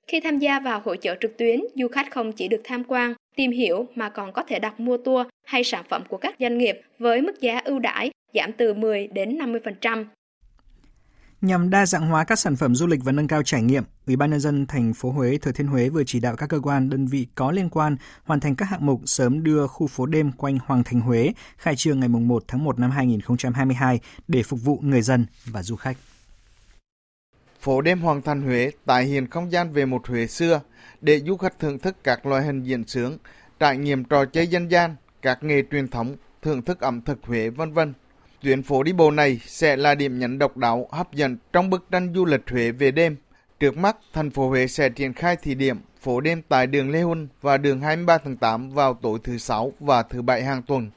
Khi 0.08 0.20
tham 0.20 0.40
gia 0.40 0.60
vào 0.60 0.82
hội 0.86 0.98
chợ 0.98 1.16
trực 1.22 1.38
tuyến, 1.38 1.60
du 1.76 1.88
khách 1.88 2.12
không 2.12 2.32
chỉ 2.32 2.48
được 2.48 2.62
tham 2.64 2.84
quan, 2.84 3.14
tìm 3.36 3.52
hiểu 3.52 3.86
mà 3.96 4.10
còn 4.10 4.34
có 4.34 4.44
thể 4.44 4.60
đặt 4.60 4.80
mua 4.80 4.98
tour 4.98 5.28
hay 5.46 5.64
sản 5.64 5.84
phẩm 5.90 6.04
của 6.10 6.18
các 6.18 6.36
doanh 6.40 6.58
nghiệp 6.58 6.82
với 7.00 7.22
mức 7.22 7.42
giá 7.42 7.62
ưu 7.66 7.80
đãi 7.80 8.12
giảm 8.34 8.52
từ 8.54 8.74
10 8.74 9.08
đến 9.08 9.38
50%. 9.38 10.06
Nhằm 11.42 11.70
đa 11.70 11.86
dạng 11.86 12.08
hóa 12.08 12.24
các 12.24 12.40
sản 12.40 12.56
phẩm 12.56 12.76
du 12.76 12.88
lịch 12.88 13.04
và 13.04 13.12
nâng 13.12 13.28
cao 13.28 13.44
trải 13.44 13.62
nghiệm, 13.62 13.84
Ủy 14.08 14.16
ban 14.16 14.32
nhân 14.32 14.40
dân 14.40 14.66
thành 14.66 14.94
phố 14.94 15.12
Huế 15.12 15.38
Thừa 15.38 15.52
Thiên 15.52 15.68
Huế 15.68 15.90
vừa 15.90 16.04
chỉ 16.04 16.20
đạo 16.20 16.36
các 16.36 16.50
cơ 16.50 16.60
quan 16.60 16.90
đơn 16.90 17.08
vị 17.08 17.28
có 17.36 17.52
liên 17.52 17.70
quan 17.70 17.98
hoàn 18.24 18.40
thành 18.40 18.56
các 18.56 18.66
hạng 18.66 18.86
mục 18.86 19.02
sớm 19.06 19.44
đưa 19.44 19.68
khu 19.68 19.88
phố 19.88 20.06
đêm 20.06 20.32
quanh 20.32 20.58
Hoàng 20.66 20.84
Thành 20.84 21.02
Huế 21.02 21.34
khai 21.58 21.76
trương 21.76 22.00
ngày 22.00 22.10
1 22.10 22.44
tháng 22.48 22.64
1 22.64 22.80
năm 22.80 22.92
2022 22.92 24.00
để 24.28 24.44
phục 24.44 24.60
vụ 24.64 24.80
người 24.82 25.02
dân 25.02 25.26
và 25.46 25.64
du 25.64 25.76
khách. 25.76 25.98
Phố 27.62 27.82
đêm 27.82 28.00
Hoàng 28.00 28.22
Thành 28.22 28.42
Huế 28.42 28.72
tái 28.86 29.06
hiện 29.06 29.28
không 29.28 29.52
gian 29.52 29.74
về 29.74 29.86
một 29.86 30.08
Huế 30.08 30.28
xưa 30.28 30.62
để 31.02 31.20
du 31.20 31.38
khách 31.38 31.60
thưởng 31.60 31.80
thức 31.80 31.98
các 32.04 32.26
loại 32.26 32.44
hình 32.44 32.64
diễn 32.64 32.88
sướng, 32.88 33.18
trải 33.60 33.78
nghiệm 33.78 34.04
trò 34.04 34.26
chơi 34.26 34.48
dân 34.48 34.68
gian, 34.68 34.96
các 35.22 35.44
nghề 35.44 35.64
truyền 35.72 35.88
thống, 35.88 36.16
thưởng 36.42 36.62
thức 36.62 36.80
ẩm 36.80 37.02
thực 37.02 37.20
Huế 37.24 37.50
vân 37.50 37.74
vân. 37.74 37.94
Tuyến 38.42 38.64
phố 38.64 38.84
đi 38.84 38.94
bộ 38.94 39.12
này 39.12 39.40
sẽ 39.46 39.76
là 39.76 39.96
điểm 39.96 40.20
nhấn 40.20 40.40
độc 40.40 40.58
đáo 40.58 40.88
hấp 40.92 41.14
dẫn 41.14 41.38
trong 41.54 41.70
bức 41.70 41.86
tranh 41.92 42.14
du 42.16 42.26
lịch 42.26 42.50
Huế 42.50 42.72
về 42.72 42.92
đêm. 42.92 43.16
Trước 43.60 43.78
mắt, 43.78 43.98
thành 44.14 44.30
phố 44.30 44.50
Huế 44.50 44.68
sẽ 44.68 44.90
triển 44.90 45.14
khai 45.14 45.36
thí 45.36 45.56
điểm 45.56 45.78
phố 46.02 46.22
đêm 46.22 46.42
tại 46.50 46.68
đường 46.68 46.92
Lê 46.92 47.02
Huân 47.02 47.28
và 47.42 47.58
đường 47.58 47.82
23 47.82 48.18
tháng 48.18 48.38
8 48.38 48.70
vào 48.70 48.94
tối 49.02 49.20
thứ 49.24 49.38
sáu 49.38 49.72
và 49.80 50.04
thứ 50.04 50.22
bảy 50.22 50.44
hàng 50.44 50.62
tuần. 50.64 50.90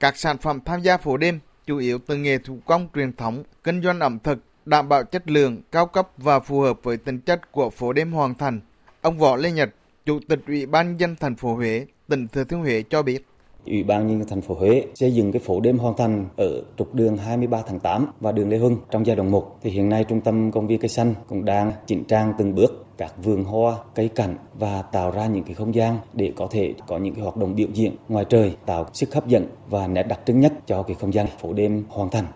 Các 0.00 0.16
sản 0.16 0.38
phẩm 0.38 0.60
tham 0.64 0.80
gia 0.80 0.96
phố 0.96 1.16
đêm 1.16 1.38
chủ 1.66 1.78
yếu 1.78 1.98
từ 2.06 2.16
nghề 2.16 2.38
thủ 2.38 2.58
công 2.64 2.88
truyền 2.94 3.12
thống, 3.12 3.42
kinh 3.64 3.82
doanh 3.82 4.00
ẩm 4.00 4.18
thực, 4.18 4.38
đảm 4.64 4.88
bảo 4.88 5.04
chất 5.04 5.30
lượng, 5.30 5.62
cao 5.72 5.86
cấp 5.86 6.08
và 6.16 6.40
phù 6.40 6.60
hợp 6.60 6.78
với 6.82 6.96
tính 6.96 7.20
chất 7.20 7.52
của 7.52 7.70
phố 7.70 7.92
đêm 7.92 8.12
Hoàng 8.12 8.34
Thành. 8.34 8.60
Ông 9.00 9.18
Võ 9.18 9.36
Lê 9.36 9.50
Nhật, 9.50 9.70
Chủ 10.06 10.20
tịch 10.28 10.40
Ủy 10.46 10.66
ban 10.66 10.96
dân 10.96 11.16
thành 11.16 11.36
phố 11.36 11.54
Huế, 11.54 11.86
tỉnh 12.08 12.28
Thừa 12.28 12.44
Thiên 12.44 12.60
Huế 12.60 12.82
cho 12.90 13.02
biết. 13.02 13.27
Ủy 13.68 13.82
ban 13.82 14.06
nhân 14.06 14.18
dân 14.18 14.28
thành 14.28 14.40
phố 14.40 14.54
Huế 14.54 14.84
xây 14.94 15.14
dựng 15.14 15.32
cái 15.32 15.40
phố 15.40 15.60
đêm 15.60 15.78
hoàn 15.78 15.96
thành 15.96 16.28
ở 16.36 16.62
trục 16.78 16.94
đường 16.94 17.16
23 17.16 17.62
tháng 17.66 17.80
8 17.80 18.06
và 18.20 18.32
đường 18.32 18.48
Lê 18.48 18.56
Hưng 18.56 18.76
trong 18.90 19.06
giai 19.06 19.16
đoạn 19.16 19.30
1. 19.30 19.58
Thì 19.62 19.70
hiện 19.70 19.88
nay 19.88 20.04
trung 20.04 20.20
tâm 20.20 20.52
công 20.52 20.66
viên 20.66 20.80
cây 20.80 20.88
xanh 20.88 21.14
cũng 21.28 21.44
đang 21.44 21.72
chỉnh 21.86 22.04
trang 22.04 22.32
từng 22.38 22.54
bước 22.54 22.86
các 22.98 23.12
vườn 23.24 23.44
hoa, 23.44 23.76
cây 23.94 24.08
cảnh 24.08 24.36
và 24.54 24.82
tạo 24.82 25.10
ra 25.10 25.26
những 25.26 25.44
cái 25.44 25.54
không 25.54 25.74
gian 25.74 25.98
để 26.12 26.32
có 26.36 26.48
thể 26.50 26.74
có 26.86 26.98
những 26.98 27.14
cái 27.14 27.22
hoạt 27.22 27.36
động 27.36 27.54
biểu 27.54 27.68
diễn 27.74 27.96
ngoài 28.08 28.24
trời 28.28 28.56
tạo 28.66 28.86
sức 28.92 29.14
hấp 29.14 29.26
dẫn 29.26 29.46
và 29.68 29.86
nét 29.86 30.02
đặc 30.02 30.20
trưng 30.26 30.40
nhất 30.40 30.52
cho 30.66 30.82
cái 30.82 30.96
không 31.00 31.14
gian 31.14 31.26
phố 31.40 31.52
đêm 31.52 31.84
hoàn 31.88 32.10
thành. 32.10 32.26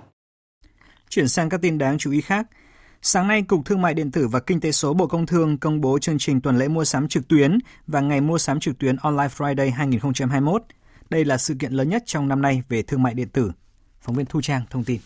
Chuyển 1.09 1.29
sang 1.29 1.49
các 1.49 1.61
tin 1.63 1.79
đáng 1.79 1.99
chú 1.99 2.11
ý 2.11 2.21
khác. 2.21 2.47
Sáng 3.03 3.29
nay, 3.29 3.43
Cục 3.43 3.61
Thương 3.65 3.83
mại 3.83 3.95
Điện 3.95 4.11
tử 4.11 4.29
và 4.29 4.41
Kinh 4.41 4.61
tế 4.61 4.73
số 4.73 4.95
Bộ 4.95 5.07
Công 5.07 5.27
Thương 5.27 5.59
công 5.59 5.81
bố 5.81 5.99
chương 5.99 6.19
trình 6.19 6.41
tuần 6.41 6.59
lễ 6.59 6.69
mua 6.69 6.85
sắm 6.85 7.09
trực 7.09 7.29
tuyến 7.29 7.59
và 7.87 8.01
ngày 8.01 8.21
mua 8.21 8.39
sắm 8.39 8.61
trực 8.61 8.79
tuyến 8.79 8.97
Online 8.97 9.29
Friday 9.29 9.73
2021. 9.73 10.63
Đây 11.13 11.25
là 11.25 11.39
sự 11.39 11.55
kiện 11.59 11.73
lớn 11.73 11.89
nhất 11.89 12.03
trong 12.07 12.29
năm 12.29 12.43
nay 12.43 12.63
về 12.69 12.83
thương 12.83 13.03
mại 13.03 13.15
điện 13.15 13.29
tử. 13.29 13.53
Phóng 14.01 14.15
viên 14.15 14.27
Thu 14.27 14.41
Trang 14.41 14.63
thông 14.71 14.85
tin. 14.85 15.01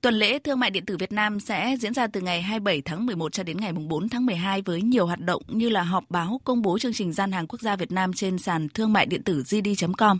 Tuần 0.00 0.14
lễ 0.14 0.38
Thương 0.38 0.60
mại 0.60 0.70
điện 0.70 0.86
tử 0.86 0.96
Việt 0.96 1.12
Nam 1.12 1.40
sẽ 1.40 1.76
diễn 1.80 1.94
ra 1.94 2.06
từ 2.06 2.20
ngày 2.20 2.42
27 2.42 2.82
tháng 2.84 3.06
11 3.06 3.32
cho 3.32 3.42
đến 3.42 3.56
ngày 3.56 3.72
4 3.72 4.08
tháng 4.08 4.26
12 4.26 4.62
với 4.62 4.82
nhiều 4.82 5.06
hoạt 5.06 5.20
động 5.20 5.42
như 5.48 5.68
là 5.68 5.82
họp 5.82 6.04
báo 6.08 6.40
công 6.44 6.62
bố 6.62 6.78
chương 6.78 6.92
trình 6.92 7.12
gian 7.12 7.32
hàng 7.32 7.46
quốc 7.46 7.60
gia 7.62 7.76
Việt 7.76 7.92
Nam 7.92 8.12
trên 8.12 8.38
sàn 8.38 8.68
thương 8.68 8.92
mại 8.92 9.06
điện 9.06 9.22
tử 9.22 9.42
gd.com, 9.50 10.18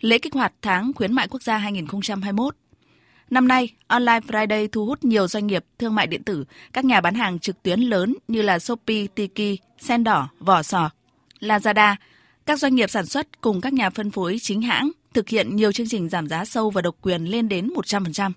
lễ 0.00 0.18
kích 0.18 0.34
hoạt 0.34 0.52
tháng 0.62 0.92
khuyến 0.94 1.12
mại 1.12 1.28
quốc 1.28 1.42
gia 1.42 1.58
2021. 1.58 2.56
Năm 3.30 3.48
nay, 3.48 3.68
Online 3.86 4.20
Friday 4.20 4.68
thu 4.72 4.86
hút 4.86 5.04
nhiều 5.04 5.28
doanh 5.28 5.46
nghiệp 5.46 5.64
thương 5.78 5.94
mại 5.94 6.06
điện 6.06 6.22
tử, 6.22 6.44
các 6.72 6.84
nhà 6.84 7.00
bán 7.00 7.14
hàng 7.14 7.38
trực 7.38 7.62
tuyến 7.62 7.80
lớn 7.80 8.14
như 8.28 8.42
là 8.42 8.58
Shopee, 8.58 9.06
Tiki, 9.14 9.60
Sen 9.78 10.04
Đỏ, 10.04 10.28
Vỏ 10.40 10.62
Sò, 10.62 10.90
Lazada, 11.40 11.96
các 12.46 12.58
doanh 12.58 12.74
nghiệp 12.74 12.90
sản 12.90 13.06
xuất 13.06 13.40
cùng 13.40 13.60
các 13.60 13.72
nhà 13.72 13.90
phân 13.90 14.10
phối 14.10 14.36
chính 14.40 14.62
hãng 14.62 14.90
thực 15.14 15.28
hiện 15.28 15.56
nhiều 15.56 15.72
chương 15.72 15.88
trình 15.88 16.08
giảm 16.08 16.28
giá 16.28 16.44
sâu 16.44 16.70
và 16.70 16.82
độc 16.82 16.94
quyền 17.02 17.24
lên 17.24 17.48
đến 17.48 17.70
100%. 17.74 18.30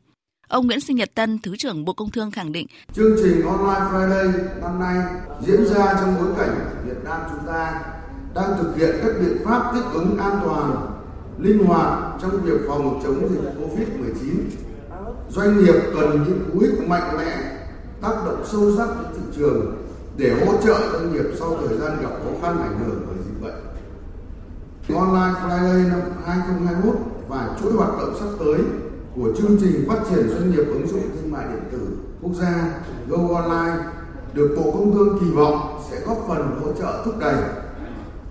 Ông 0.48 0.68
Nguyễn 0.68 0.80
Sinh 0.80 0.98
Nhật 0.98 1.10
Tân, 1.16 1.40
Thứ 1.40 1.56
trưởng 1.58 1.86
Bộ 1.86 1.94
Công 1.94 2.12
Thương 2.12 2.32
khẳng 2.32 2.52
định, 2.52 2.68
chương 2.94 3.16
trình 3.24 3.46
Online 3.46 3.86
Friday 3.92 4.32
năm 4.62 4.80
nay 4.80 4.98
diễn 5.46 5.66
ra 5.66 5.94
trong 6.00 6.16
bối 6.20 6.34
cảnh 6.38 6.84
Việt 6.86 7.04
Nam 7.04 7.22
chúng 7.30 7.48
ta 7.48 7.82
đang 8.36 8.58
thực 8.58 8.76
hiện 8.78 8.96
các 9.04 9.12
biện 9.22 9.38
pháp 9.46 9.72
thích 9.74 9.84
ứng 9.94 10.18
an 10.18 10.40
toàn, 10.46 10.88
linh 11.40 11.66
hoạt 11.66 12.20
trong 12.22 12.44
việc 12.44 12.62
phòng 12.68 13.02
chống 13.04 13.30
dịch 13.30 13.50
COVID-19. 13.60 14.36
Doanh 15.30 15.64
nghiệp 15.64 15.82
cần 15.94 16.24
những 16.28 16.50
cú 16.54 16.60
hích 16.60 16.88
mạnh 16.88 17.18
mẽ, 17.18 17.38
tác 18.02 18.16
động 18.26 18.44
sâu 18.52 18.78
sắc 18.78 18.88
đến 18.88 19.12
thị 19.14 19.38
trường 19.38 19.86
để 20.18 20.46
hỗ 20.46 20.62
trợ 20.62 20.90
doanh 20.94 21.14
nghiệp 21.14 21.26
sau 21.40 21.58
thời 21.58 21.78
gian 21.78 22.02
gặp 22.02 22.10
khó 22.24 22.32
khăn 22.42 22.62
ảnh 22.62 22.80
hưởng 22.80 23.06
bởi. 23.08 23.19
Online 24.96 25.40
Friday 25.42 25.90
năm 25.90 26.02
2021 26.26 26.96
và 27.28 27.58
chuỗi 27.62 27.74
hoạt 27.74 27.90
động 27.98 28.16
sắp 28.20 28.30
tới 28.40 28.62
của 29.16 29.34
chương 29.38 29.58
trình 29.62 29.86
phát 29.88 30.00
triển 30.10 30.30
doanh 30.30 30.52
nghiệp 30.52 30.64
ứng 30.68 30.88
dụng 30.88 31.04
thương 31.16 31.32
mại 31.32 31.46
điện 31.48 31.64
tử 31.72 31.98
quốc 32.22 32.34
gia 32.34 32.82
Go 33.08 33.42
Online 33.42 33.84
được 34.34 34.56
Bộ 34.58 34.72
Công 34.72 34.94
Thương 34.94 35.20
kỳ 35.22 35.32
vọng 35.32 35.82
sẽ 35.90 36.00
góp 36.06 36.18
phần 36.28 36.60
hỗ 36.62 36.74
trợ 36.74 37.02
thúc 37.06 37.16
đẩy 37.20 37.44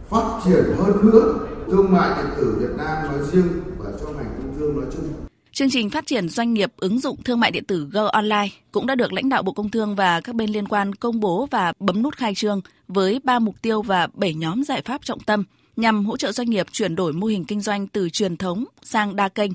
phát 0.08 0.40
triển 0.44 0.64
hơn 0.78 0.96
nữa 1.02 1.34
thương 1.70 1.92
mại 1.92 2.22
điện 2.22 2.32
tử 2.36 2.56
Việt 2.60 2.76
Nam 2.76 3.06
nói 3.06 3.18
riêng 3.32 3.48
và 3.78 3.90
cho 4.00 4.06
ngành 4.06 4.34
công 4.38 4.54
thương 4.58 4.80
nói 4.80 4.86
chung. 4.92 5.04
Chương 5.52 5.70
trình 5.70 5.90
phát 5.90 6.06
triển 6.06 6.28
doanh 6.28 6.54
nghiệp 6.54 6.72
ứng 6.76 7.00
dụng 7.00 7.22
thương 7.24 7.40
mại 7.40 7.50
điện 7.50 7.64
tử 7.64 7.88
Go 7.92 8.06
Online 8.06 8.48
cũng 8.72 8.86
đã 8.86 8.94
được 8.94 9.12
lãnh 9.12 9.28
đạo 9.28 9.42
Bộ 9.42 9.52
Công 9.52 9.70
Thương 9.70 9.94
và 9.94 10.20
các 10.20 10.34
bên 10.34 10.50
liên 10.50 10.68
quan 10.68 10.94
công 10.94 11.20
bố 11.20 11.48
và 11.50 11.72
bấm 11.80 12.02
nút 12.02 12.16
khai 12.16 12.34
trương 12.34 12.60
với 12.88 13.20
3 13.24 13.38
mục 13.38 13.54
tiêu 13.62 13.82
và 13.82 14.08
7 14.14 14.34
nhóm 14.34 14.64
giải 14.64 14.82
pháp 14.84 15.04
trọng 15.04 15.20
tâm 15.20 15.44
nhằm 15.78 16.06
hỗ 16.06 16.16
trợ 16.16 16.32
doanh 16.32 16.50
nghiệp 16.50 16.66
chuyển 16.72 16.96
đổi 16.96 17.12
mô 17.12 17.26
hình 17.26 17.44
kinh 17.44 17.60
doanh 17.60 17.86
từ 17.86 18.10
truyền 18.10 18.36
thống 18.36 18.64
sang 18.82 19.16
đa 19.16 19.28
kênh. 19.28 19.50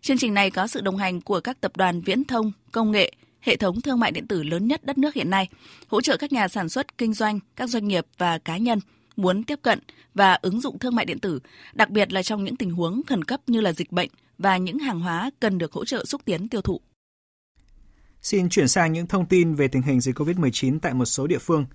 Chương 0.00 0.18
trình 0.18 0.34
này 0.34 0.50
có 0.50 0.66
sự 0.66 0.80
đồng 0.80 0.96
hành 0.96 1.20
của 1.20 1.40
các 1.40 1.60
tập 1.60 1.76
đoàn 1.76 2.00
viễn 2.00 2.24
thông, 2.24 2.52
công 2.72 2.90
nghệ, 2.90 3.12
hệ 3.40 3.56
thống 3.56 3.80
thương 3.80 4.00
mại 4.00 4.12
điện 4.12 4.26
tử 4.26 4.42
lớn 4.42 4.66
nhất 4.66 4.84
đất 4.84 4.98
nước 4.98 5.14
hiện 5.14 5.30
nay, 5.30 5.48
hỗ 5.88 6.00
trợ 6.00 6.16
các 6.16 6.32
nhà 6.32 6.48
sản 6.48 6.68
xuất, 6.68 6.98
kinh 6.98 7.14
doanh, 7.14 7.40
các 7.56 7.68
doanh 7.68 7.88
nghiệp 7.88 8.06
và 8.18 8.38
cá 8.38 8.56
nhân 8.56 8.80
muốn 9.16 9.44
tiếp 9.44 9.58
cận 9.62 9.78
và 10.14 10.38
ứng 10.42 10.60
dụng 10.60 10.78
thương 10.78 10.94
mại 10.94 11.04
điện 11.04 11.18
tử, 11.18 11.40
đặc 11.72 11.90
biệt 11.90 12.12
là 12.12 12.22
trong 12.22 12.44
những 12.44 12.56
tình 12.56 12.70
huống 12.70 13.02
khẩn 13.06 13.24
cấp 13.24 13.40
như 13.46 13.60
là 13.60 13.72
dịch 13.72 13.92
bệnh 13.92 14.10
và 14.38 14.56
những 14.56 14.78
hàng 14.78 15.00
hóa 15.00 15.30
cần 15.40 15.58
được 15.58 15.72
hỗ 15.72 15.84
trợ 15.84 16.04
xúc 16.04 16.20
tiến 16.24 16.48
tiêu 16.48 16.62
thụ. 16.62 16.80
Xin 18.22 18.48
chuyển 18.48 18.68
sang 18.68 18.92
những 18.92 19.06
thông 19.06 19.26
tin 19.26 19.54
về 19.54 19.68
tình 19.68 19.82
hình 19.82 20.00
dịch 20.00 20.18
COVID-19 20.18 20.78
tại 20.82 20.94
một 20.94 21.04
số 21.04 21.26
địa 21.26 21.38
phương. 21.38 21.66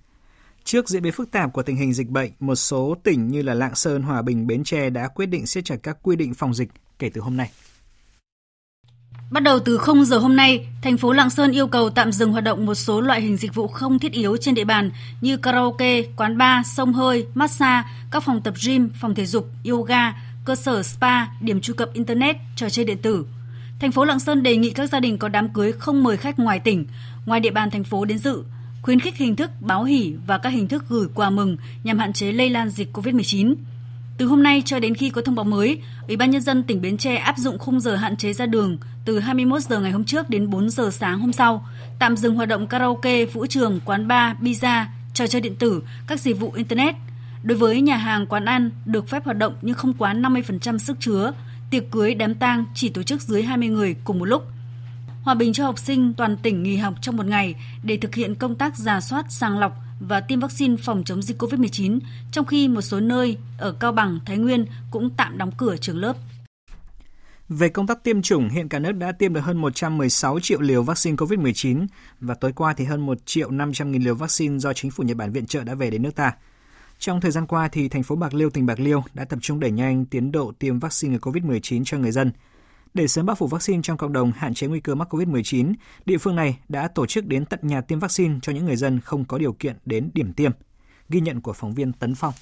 Trước 0.66 0.88
diễn 0.88 1.02
biến 1.02 1.12
phức 1.12 1.30
tạp 1.30 1.52
của 1.52 1.62
tình 1.62 1.76
hình 1.76 1.92
dịch 1.92 2.08
bệnh, 2.08 2.30
một 2.40 2.54
số 2.54 2.96
tỉnh 3.02 3.28
như 3.28 3.42
là 3.42 3.54
Lạng 3.54 3.74
Sơn, 3.74 4.02
Hòa 4.02 4.22
Bình, 4.22 4.46
Bến 4.46 4.64
Tre 4.64 4.90
đã 4.90 5.08
quyết 5.08 5.26
định 5.26 5.46
siết 5.46 5.64
chặt 5.64 5.76
các 5.82 5.98
quy 6.02 6.16
định 6.16 6.34
phòng 6.34 6.54
dịch 6.54 6.68
kể 6.98 7.10
từ 7.14 7.20
hôm 7.20 7.36
nay. 7.36 7.50
Bắt 9.30 9.42
đầu 9.42 9.58
từ 9.58 9.78
0 9.78 10.04
giờ 10.04 10.18
hôm 10.18 10.36
nay, 10.36 10.68
thành 10.82 10.96
phố 10.96 11.12
Lạng 11.12 11.30
Sơn 11.30 11.52
yêu 11.52 11.66
cầu 11.66 11.90
tạm 11.90 12.12
dừng 12.12 12.32
hoạt 12.32 12.44
động 12.44 12.66
một 12.66 12.74
số 12.74 13.00
loại 13.00 13.20
hình 13.20 13.36
dịch 13.36 13.54
vụ 13.54 13.66
không 13.66 13.98
thiết 13.98 14.12
yếu 14.12 14.36
trên 14.36 14.54
địa 14.54 14.64
bàn 14.64 14.90
như 15.20 15.36
karaoke, 15.36 16.02
quán 16.16 16.38
bar, 16.38 16.66
sông 16.66 16.92
hơi, 16.92 17.26
massage, 17.34 17.88
các 18.10 18.22
phòng 18.22 18.40
tập 18.42 18.54
gym, 18.66 18.90
phòng 19.00 19.14
thể 19.14 19.26
dục, 19.26 19.46
yoga, 19.68 20.12
cơ 20.44 20.54
sở 20.54 20.82
spa, 20.82 21.26
điểm 21.40 21.60
truy 21.60 21.74
cập 21.76 21.92
internet, 21.92 22.36
trò 22.56 22.70
chơi 22.70 22.84
điện 22.84 22.98
tử. 23.02 23.26
Thành 23.80 23.92
phố 23.92 24.04
Lạng 24.04 24.20
Sơn 24.20 24.42
đề 24.42 24.56
nghị 24.56 24.70
các 24.70 24.90
gia 24.90 25.00
đình 25.00 25.18
có 25.18 25.28
đám 25.28 25.48
cưới 25.48 25.72
không 25.72 26.02
mời 26.02 26.16
khách 26.16 26.38
ngoài 26.38 26.60
tỉnh, 26.60 26.86
ngoài 27.26 27.40
địa 27.40 27.50
bàn 27.50 27.70
thành 27.70 27.84
phố 27.84 28.04
đến 28.04 28.18
dự, 28.18 28.42
khuyến 28.86 29.00
khích 29.00 29.16
hình 29.16 29.36
thức 29.36 29.50
báo 29.60 29.84
hỉ 29.84 30.14
và 30.26 30.38
các 30.38 30.50
hình 30.50 30.68
thức 30.68 30.84
gửi 30.88 31.06
quà 31.14 31.30
mừng 31.30 31.56
nhằm 31.84 31.98
hạn 31.98 32.12
chế 32.12 32.32
lây 32.32 32.50
lan 32.50 32.70
dịch 32.70 32.96
COVID-19. 32.96 33.54
Từ 34.18 34.26
hôm 34.26 34.42
nay 34.42 34.62
cho 34.64 34.78
đến 34.78 34.94
khi 34.94 35.10
có 35.10 35.22
thông 35.22 35.34
báo 35.34 35.44
mới, 35.44 35.80
Ủy 36.08 36.16
ban 36.16 36.30
nhân 36.30 36.42
dân 36.42 36.62
tỉnh 36.62 36.82
Bến 36.82 36.96
Tre 36.96 37.16
áp 37.16 37.38
dụng 37.38 37.58
khung 37.58 37.80
giờ 37.80 37.96
hạn 37.96 38.16
chế 38.16 38.32
ra 38.32 38.46
đường 38.46 38.78
từ 39.04 39.18
21 39.18 39.62
giờ 39.62 39.80
ngày 39.80 39.90
hôm 39.90 40.04
trước 40.04 40.30
đến 40.30 40.50
4 40.50 40.70
giờ 40.70 40.90
sáng 40.90 41.20
hôm 41.20 41.32
sau, 41.32 41.66
tạm 41.98 42.16
dừng 42.16 42.34
hoạt 42.34 42.48
động 42.48 42.66
karaoke, 42.66 43.24
vũ 43.24 43.46
trường, 43.46 43.80
quán 43.84 44.08
bar, 44.08 44.36
pizza, 44.40 44.84
trò 45.14 45.26
chơi 45.26 45.40
điện 45.40 45.56
tử, 45.56 45.82
các 46.06 46.20
dịch 46.20 46.40
vụ 46.40 46.52
internet. 46.52 46.94
Đối 47.42 47.58
với 47.58 47.80
nhà 47.80 47.96
hàng 47.96 48.26
quán 48.26 48.44
ăn 48.44 48.70
được 48.84 49.08
phép 49.08 49.24
hoạt 49.24 49.36
động 49.36 49.54
nhưng 49.62 49.74
không 49.74 49.94
quá 49.94 50.14
50% 50.14 50.78
sức 50.78 50.96
chứa, 51.00 51.32
tiệc 51.70 51.90
cưới 51.90 52.14
đám 52.14 52.34
tang 52.34 52.64
chỉ 52.74 52.88
tổ 52.88 53.02
chức 53.02 53.22
dưới 53.22 53.42
20 53.42 53.68
người 53.68 53.96
cùng 54.04 54.18
một 54.18 54.24
lúc. 54.24 54.55
Hòa 55.26 55.34
bình 55.34 55.52
cho 55.52 55.64
học 55.64 55.78
sinh 55.78 56.14
toàn 56.14 56.36
tỉnh 56.42 56.62
nghỉ 56.62 56.76
học 56.76 56.94
trong 57.00 57.16
một 57.16 57.26
ngày 57.26 57.54
để 57.84 57.96
thực 57.96 58.14
hiện 58.14 58.34
công 58.34 58.54
tác 58.54 58.76
giả 58.76 59.00
soát 59.00 59.24
sàng 59.28 59.58
lọc 59.58 59.72
và 60.00 60.20
tiêm 60.20 60.40
vaccine 60.40 60.76
phòng 60.76 61.02
chống 61.04 61.22
dịch 61.22 61.42
COVID-19, 61.42 61.98
trong 62.32 62.46
khi 62.46 62.68
một 62.68 62.80
số 62.80 63.00
nơi 63.00 63.36
ở 63.58 63.72
Cao 63.80 63.92
Bằng, 63.92 64.18
Thái 64.26 64.36
Nguyên 64.36 64.66
cũng 64.90 65.10
tạm 65.16 65.38
đóng 65.38 65.50
cửa 65.58 65.76
trường 65.76 65.98
lớp. 65.98 66.16
Về 67.48 67.68
công 67.68 67.86
tác 67.86 68.04
tiêm 68.04 68.22
chủng, 68.22 68.48
hiện 68.48 68.68
cả 68.68 68.78
nước 68.78 68.92
đã 68.92 69.12
tiêm 69.12 69.34
được 69.34 69.40
hơn 69.40 69.56
116 69.56 70.40
triệu 70.40 70.60
liều 70.60 70.82
vaccine 70.82 71.16
COVID-19 71.16 71.86
và 72.20 72.34
tối 72.34 72.52
qua 72.52 72.74
thì 72.74 72.84
hơn 72.84 73.06
1 73.06 73.18
triệu 73.26 73.50
500 73.50 73.92
nghìn 73.92 74.02
liều 74.02 74.14
vaccine 74.14 74.58
do 74.58 74.72
chính 74.72 74.90
phủ 74.90 75.04
Nhật 75.04 75.16
Bản 75.16 75.32
viện 75.32 75.46
trợ 75.46 75.64
đã 75.64 75.74
về 75.74 75.90
đến 75.90 76.02
nước 76.02 76.14
ta. 76.14 76.32
Trong 76.98 77.20
thời 77.20 77.30
gian 77.30 77.46
qua 77.46 77.68
thì 77.68 77.88
thành 77.88 78.02
phố 78.02 78.16
Bạc 78.16 78.34
Liêu, 78.34 78.50
tỉnh 78.50 78.66
Bạc 78.66 78.80
Liêu 78.80 79.04
đã 79.14 79.24
tập 79.24 79.38
trung 79.42 79.60
đẩy 79.60 79.70
nhanh 79.70 80.04
tiến 80.04 80.32
độ 80.32 80.52
tiêm 80.58 80.78
vaccine 80.78 81.18
COVID-19 81.18 81.82
cho 81.84 81.98
người 81.98 82.12
dân– 82.12 82.32
để 82.96 83.08
sớm 83.08 83.26
bao 83.26 83.36
phủ 83.36 83.46
vaccine 83.46 83.80
trong 83.82 83.96
cộng 83.96 84.12
đồng 84.12 84.32
hạn 84.36 84.54
chế 84.54 84.66
nguy 84.66 84.80
cơ 84.80 84.94
mắc 84.94 85.14
COVID-19, 85.14 85.74
địa 86.06 86.18
phương 86.18 86.36
này 86.36 86.58
đã 86.68 86.88
tổ 86.88 87.06
chức 87.06 87.26
đến 87.26 87.44
tận 87.44 87.60
nhà 87.62 87.80
tiêm 87.80 87.98
vaccine 87.98 88.34
cho 88.42 88.52
những 88.52 88.64
người 88.64 88.76
dân 88.76 89.00
không 89.00 89.24
có 89.24 89.38
điều 89.38 89.52
kiện 89.52 89.76
đến 89.84 90.10
điểm 90.14 90.32
tiêm. 90.32 90.52
Ghi 91.08 91.20
nhận 91.20 91.40
của 91.40 91.52
phóng 91.52 91.74
viên 91.74 91.92
Tấn 91.92 92.14
Phong. 92.14 92.32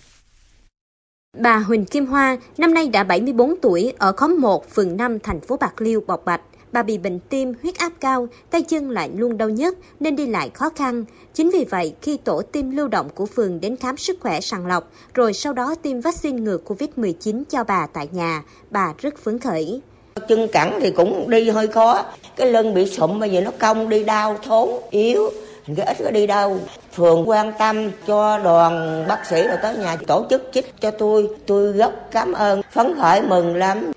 Bà 1.38 1.58
Huỳnh 1.58 1.84
Kim 1.84 2.06
Hoa 2.06 2.36
năm 2.58 2.74
nay 2.74 2.88
đã 2.88 3.04
74 3.04 3.54
tuổi 3.62 3.92
ở 3.98 4.12
khóm 4.12 4.40
1, 4.40 4.70
phường 4.70 4.96
5, 4.96 5.18
thành 5.18 5.40
phố 5.40 5.56
Bạc 5.56 5.80
Liêu, 5.80 6.00
Bọc 6.06 6.24
Bạch. 6.24 6.40
Bà 6.72 6.82
bị 6.82 6.98
bệnh 6.98 7.20
tim, 7.20 7.52
huyết 7.62 7.78
áp 7.78 7.92
cao, 8.00 8.28
tay 8.50 8.62
chân 8.62 8.90
lại 8.90 9.10
luôn 9.14 9.38
đau 9.38 9.48
nhức 9.48 9.78
nên 10.00 10.16
đi 10.16 10.26
lại 10.26 10.50
khó 10.54 10.70
khăn. 10.76 11.04
Chính 11.34 11.50
vì 11.50 11.64
vậy, 11.70 11.94
khi 12.02 12.16
tổ 12.16 12.42
tiêm 12.42 12.70
lưu 12.70 12.88
động 12.88 13.08
của 13.14 13.26
phường 13.26 13.60
đến 13.60 13.76
khám 13.76 13.96
sức 13.96 14.18
khỏe 14.20 14.40
sàng 14.40 14.66
lọc, 14.66 14.92
rồi 15.14 15.32
sau 15.32 15.52
đó 15.52 15.74
tiêm 15.82 16.00
vaccine 16.00 16.40
ngừa 16.40 16.58
COVID-19 16.64 17.42
cho 17.48 17.64
bà 17.64 17.86
tại 17.86 18.08
nhà, 18.12 18.42
bà 18.70 18.94
rất 18.98 19.18
phấn 19.18 19.38
khởi. 19.38 19.82
Chân 20.28 20.48
cẳng 20.52 20.78
thì 20.80 20.90
cũng 20.90 21.30
đi 21.30 21.50
hơi 21.50 21.66
khó, 21.66 22.04
cái 22.36 22.52
lưng 22.52 22.74
bị 22.74 22.86
sụm 22.86 23.20
bây 23.20 23.30
giờ 23.30 23.40
nó 23.40 23.50
cong 23.58 23.88
đi 23.88 24.04
đau 24.04 24.36
thốn, 24.42 24.68
yếu, 24.90 25.30
cái 25.76 25.86
ít 25.86 25.96
có 26.04 26.10
đi 26.10 26.26
đâu. 26.26 26.58
Phường 26.92 27.28
quan 27.28 27.52
tâm 27.58 27.90
cho 28.06 28.38
đoàn 28.38 29.04
bác 29.08 29.26
sĩ 29.26 29.42
rồi 29.42 29.56
tới 29.62 29.76
nhà 29.76 29.96
tổ 30.06 30.26
chức 30.30 30.50
chích 30.52 30.80
cho 30.80 30.90
tôi, 30.90 31.28
tôi 31.46 31.72
rất 31.72 32.10
cảm 32.10 32.32
ơn, 32.32 32.60
phấn 32.72 32.94
khởi 33.00 33.22
mừng 33.22 33.56
lắm. 33.56 33.92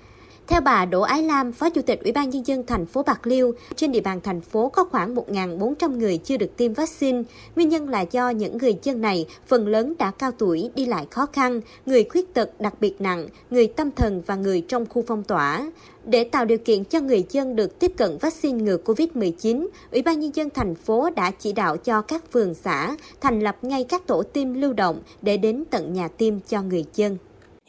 Theo 0.48 0.60
bà 0.60 0.84
Đỗ 0.84 1.00
Ái 1.00 1.22
Lam, 1.22 1.52
Phó 1.52 1.70
Chủ 1.70 1.82
tịch 1.82 2.02
Ủy 2.02 2.12
ban 2.12 2.30
Nhân 2.30 2.46
dân 2.46 2.66
thành 2.66 2.86
phố 2.86 3.02
Bạc 3.02 3.26
Liêu, 3.26 3.52
trên 3.76 3.92
địa 3.92 4.00
bàn 4.00 4.20
thành 4.20 4.40
phố 4.40 4.68
có 4.68 4.84
khoảng 4.84 5.14
1.400 5.14 5.98
người 5.98 6.18
chưa 6.18 6.36
được 6.36 6.56
tiêm 6.56 6.72
vaccine. 6.72 7.22
Nguyên 7.56 7.68
nhân 7.68 7.88
là 7.88 8.00
do 8.00 8.30
những 8.30 8.58
người 8.58 8.78
dân 8.82 9.00
này 9.00 9.26
phần 9.46 9.66
lớn 9.66 9.94
đã 9.98 10.10
cao 10.10 10.30
tuổi, 10.38 10.70
đi 10.74 10.86
lại 10.86 11.06
khó 11.10 11.26
khăn, 11.32 11.60
người 11.86 12.04
khuyết 12.04 12.34
tật 12.34 12.60
đặc 12.60 12.74
biệt 12.80 13.00
nặng, 13.00 13.28
người 13.50 13.66
tâm 13.66 13.90
thần 13.90 14.22
và 14.26 14.34
người 14.34 14.60
trong 14.60 14.86
khu 14.86 15.04
phong 15.06 15.22
tỏa. 15.24 15.70
Để 16.08 16.24
tạo 16.24 16.44
điều 16.44 16.58
kiện 16.58 16.84
cho 16.84 17.00
người 17.00 17.24
dân 17.30 17.56
được 17.56 17.78
tiếp 17.78 17.92
cận 17.96 18.18
vaccine 18.20 18.62
ngừa 18.62 18.76
COVID-19, 18.84 19.68
Ủy 19.92 20.02
ban 20.02 20.20
Nhân 20.20 20.30
dân 20.34 20.50
thành 20.50 20.74
phố 20.74 21.10
đã 21.10 21.30
chỉ 21.30 21.52
đạo 21.52 21.76
cho 21.76 22.02
các 22.02 22.32
phường 22.32 22.54
xã 22.54 22.96
thành 23.20 23.40
lập 23.40 23.56
ngay 23.62 23.84
các 23.84 24.06
tổ 24.06 24.22
tiêm 24.22 24.54
lưu 24.54 24.72
động 24.72 25.00
để 25.22 25.36
đến 25.36 25.64
tận 25.70 25.92
nhà 25.92 26.08
tiêm 26.08 26.34
cho 26.48 26.62
người 26.62 26.84
dân. 26.94 27.16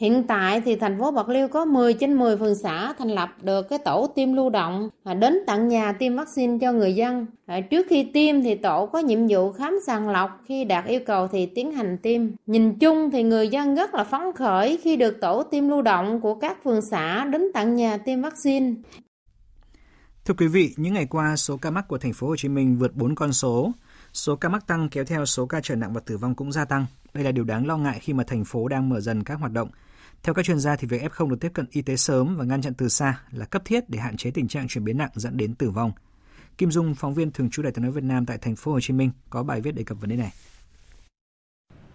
Hiện 0.00 0.26
tại 0.26 0.60
thì 0.60 0.76
thành 0.76 0.98
phố 0.98 1.10
Bạc 1.10 1.28
Liêu 1.28 1.48
có 1.48 1.64
10 1.64 1.94
trên 1.94 2.14
10 2.14 2.36
phường 2.36 2.54
xã 2.54 2.92
thành 2.98 3.08
lập 3.08 3.28
được 3.42 3.68
cái 3.68 3.78
tổ 3.78 4.06
tiêm 4.14 4.32
lưu 4.32 4.50
động 4.50 4.90
à, 5.04 5.14
đến 5.14 5.38
tận 5.46 5.68
nhà 5.68 5.92
tiêm 5.92 6.16
vaccine 6.16 6.58
cho 6.60 6.72
người 6.72 6.94
dân. 6.94 7.26
À, 7.46 7.60
trước 7.60 7.86
khi 7.90 8.10
tiêm 8.14 8.42
thì 8.42 8.54
tổ 8.54 8.86
có 8.86 8.98
nhiệm 8.98 9.18
vụ 9.28 9.52
khám 9.52 9.78
sàng 9.86 10.08
lọc, 10.08 10.40
khi 10.46 10.64
đạt 10.64 10.84
yêu 10.86 11.00
cầu 11.06 11.28
thì 11.28 11.46
tiến 11.46 11.72
hành 11.72 11.98
tiêm. 11.98 12.22
Nhìn 12.46 12.78
chung 12.78 13.10
thì 13.10 13.22
người 13.22 13.48
dân 13.48 13.74
rất 13.74 13.94
là 13.94 14.04
phấn 14.04 14.20
khởi 14.36 14.78
khi 14.82 14.96
được 14.96 15.20
tổ 15.20 15.42
tiêm 15.42 15.68
lưu 15.68 15.82
động 15.82 16.20
của 16.20 16.34
các 16.34 16.64
phường 16.64 16.82
xã 16.82 17.24
đến 17.24 17.42
tận 17.54 17.74
nhà 17.74 17.96
tiêm 17.96 18.22
vaccine. 18.22 18.72
Thưa 20.24 20.34
quý 20.38 20.46
vị, 20.46 20.74
những 20.76 20.94
ngày 20.94 21.06
qua 21.06 21.36
số 21.36 21.56
ca 21.56 21.70
mắc 21.70 21.88
của 21.88 21.98
thành 21.98 22.12
phố 22.12 22.26
Hồ 22.26 22.36
Chí 22.36 22.48
Minh 22.48 22.78
vượt 22.78 22.96
4 22.96 23.14
con 23.14 23.32
số. 23.32 23.72
Số 24.12 24.36
ca 24.36 24.48
mắc 24.48 24.66
tăng 24.66 24.88
kéo 24.88 25.04
theo 25.04 25.26
số 25.26 25.46
ca 25.46 25.60
trở 25.62 25.74
nặng 25.74 25.92
và 25.92 26.00
tử 26.00 26.16
vong 26.16 26.34
cũng 26.34 26.52
gia 26.52 26.64
tăng. 26.64 26.86
Đây 27.14 27.24
là 27.24 27.32
điều 27.32 27.44
đáng 27.44 27.66
lo 27.66 27.76
ngại 27.76 27.98
khi 28.02 28.12
mà 28.12 28.24
thành 28.26 28.44
phố 28.44 28.68
đang 28.68 28.88
mở 28.88 29.00
dần 29.00 29.24
các 29.24 29.34
hoạt 29.40 29.52
động 29.52 29.68
theo 30.22 30.34
các 30.34 30.44
chuyên 30.44 30.58
gia 30.58 30.76
thì 30.76 30.86
việc 30.86 31.02
F0 31.02 31.30
được 31.30 31.40
tiếp 31.40 31.52
cận 31.54 31.66
y 31.70 31.82
tế 31.82 31.96
sớm 31.96 32.36
và 32.36 32.44
ngăn 32.44 32.62
chặn 32.62 32.74
từ 32.74 32.88
xa 32.88 33.20
là 33.30 33.44
cấp 33.44 33.62
thiết 33.64 33.90
để 33.90 33.98
hạn 33.98 34.16
chế 34.16 34.30
tình 34.30 34.48
trạng 34.48 34.68
chuyển 34.68 34.84
biến 34.84 34.98
nặng 34.98 35.10
dẫn 35.14 35.36
đến 35.36 35.54
tử 35.54 35.70
vong. 35.70 35.92
Kim 36.58 36.70
Dung, 36.70 36.94
phóng 36.94 37.14
viên 37.14 37.30
thường 37.30 37.50
trú 37.50 37.62
Đài 37.62 37.72
tiếng 37.72 37.82
nói 37.82 37.92
Việt 37.92 38.04
Nam 38.04 38.26
tại 38.26 38.38
thành 38.38 38.56
phố 38.56 38.72
Hồ 38.72 38.80
Chí 38.80 38.92
Minh 38.94 39.10
có 39.30 39.42
bài 39.42 39.60
viết 39.60 39.74
đề 39.74 39.82
cập 39.82 40.00
vấn 40.00 40.10
đề 40.10 40.16
này. 40.16 40.32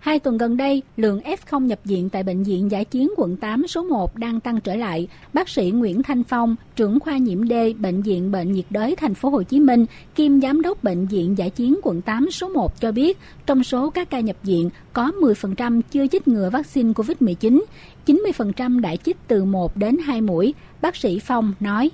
Hai 0.06 0.20
tuần 0.20 0.38
gần 0.38 0.58
đây, 0.58 0.82
lượng 0.98 1.20
F0 1.20 1.66
nhập 1.66 1.80
viện 1.84 2.10
tại 2.10 2.24
Bệnh 2.24 2.44
viện 2.44 2.72
Giải 2.72 2.86
chiến 2.86 3.10
quận 3.18 3.38
8 3.42 3.68
số 3.68 3.84
1 3.84 4.16
đang 4.16 4.40
tăng 4.40 4.60
trở 4.64 4.76
lại. 4.76 5.08
Bác 5.34 5.50
sĩ 5.50 5.72
Nguyễn 5.72 6.04
Thanh 6.04 6.24
Phong, 6.24 6.56
trưởng 6.76 7.00
khoa 7.00 7.18
nhiễm 7.18 7.48
D, 7.48 7.54
Bệnh 7.80 8.02
viện 8.02 8.32
Bệnh 8.32 8.52
nhiệt 8.52 8.66
đới 8.70 8.96
thành 8.96 9.14
phố 9.14 9.30
Hồ 9.30 9.44
Chí 9.44 9.60
Minh, 9.60 9.86
kiêm 10.16 10.42
giám 10.42 10.62
đốc 10.62 10.84
Bệnh 10.84 11.06
viện 11.06 11.38
Giải 11.38 11.50
chiến 11.50 11.80
quận 11.84 12.02
8 12.02 12.32
số 12.32 12.50
1 12.50 12.82
cho 12.82 12.92
biết, 12.92 13.18
trong 13.46 13.64
số 13.64 13.90
các 13.90 14.10
ca 14.10 14.20
nhập 14.20 14.36
viện, 14.44 14.70
có 14.94 15.12
10% 15.22 15.82
chưa 15.90 16.08
chích 16.08 16.28
ngừa 16.28 16.50
vaccine 16.54 16.92
COVID-19, 16.92 17.64
90% 18.06 18.82
đã 18.82 18.96
chích 18.96 19.18
từ 19.28 19.46
1 19.46 19.78
đến 19.78 19.98
2 20.06 20.22
mũi. 20.22 20.54
Bác 20.82 20.96
sĩ 20.96 21.20
Phong 21.24 21.54
nói 21.60 21.90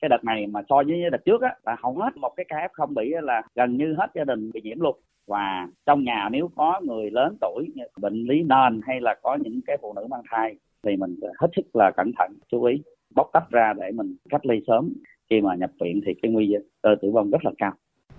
cái 0.00 0.08
đợt 0.08 0.24
này 0.24 0.46
mà 0.46 0.60
so 0.68 0.76
với 0.86 1.10
đợt 1.12 1.24
trước 1.26 1.40
á 1.42 1.54
là 1.66 1.76
hầu 1.82 1.94
hết 1.94 2.16
một 2.16 2.32
cái 2.36 2.46
ca 2.48 2.56
f 2.56 2.68
không 2.72 2.94
bị 2.94 3.04
là 3.22 3.42
gần 3.54 3.76
như 3.76 3.94
hết 3.98 4.06
gia 4.14 4.24
đình 4.24 4.50
bị 4.54 4.60
nhiễm 4.64 4.80
luôn 4.80 4.96
và 5.32 5.68
trong 5.86 6.04
nhà 6.04 6.28
nếu 6.32 6.50
có 6.56 6.80
người 6.84 7.10
lớn 7.10 7.36
tuổi, 7.40 7.68
bệnh 8.00 8.24
lý 8.24 8.42
nền 8.42 8.80
hay 8.82 9.00
là 9.00 9.14
có 9.22 9.38
những 9.44 9.60
cái 9.66 9.76
phụ 9.82 9.92
nữ 9.96 10.06
mang 10.10 10.22
thai 10.30 10.56
thì 10.86 10.96
mình 10.96 11.16
hết 11.40 11.48
sức 11.56 11.76
là 11.76 11.90
cẩn 11.96 12.12
thận, 12.18 12.32
chú 12.48 12.62
ý, 12.62 12.82
bóc 13.14 13.30
tách 13.32 13.50
ra 13.50 13.72
để 13.76 13.90
mình 13.94 14.16
cách 14.28 14.46
ly 14.46 14.60
sớm. 14.66 14.92
Khi 15.30 15.40
mà 15.40 15.54
nhập 15.54 15.70
viện 15.80 16.00
thì 16.06 16.12
cái 16.22 16.32
nguy 16.32 16.54
cơ 16.82 16.94
tử 17.02 17.10
vong 17.10 17.30
rất 17.30 17.44
là 17.44 17.50
cao 17.58 17.72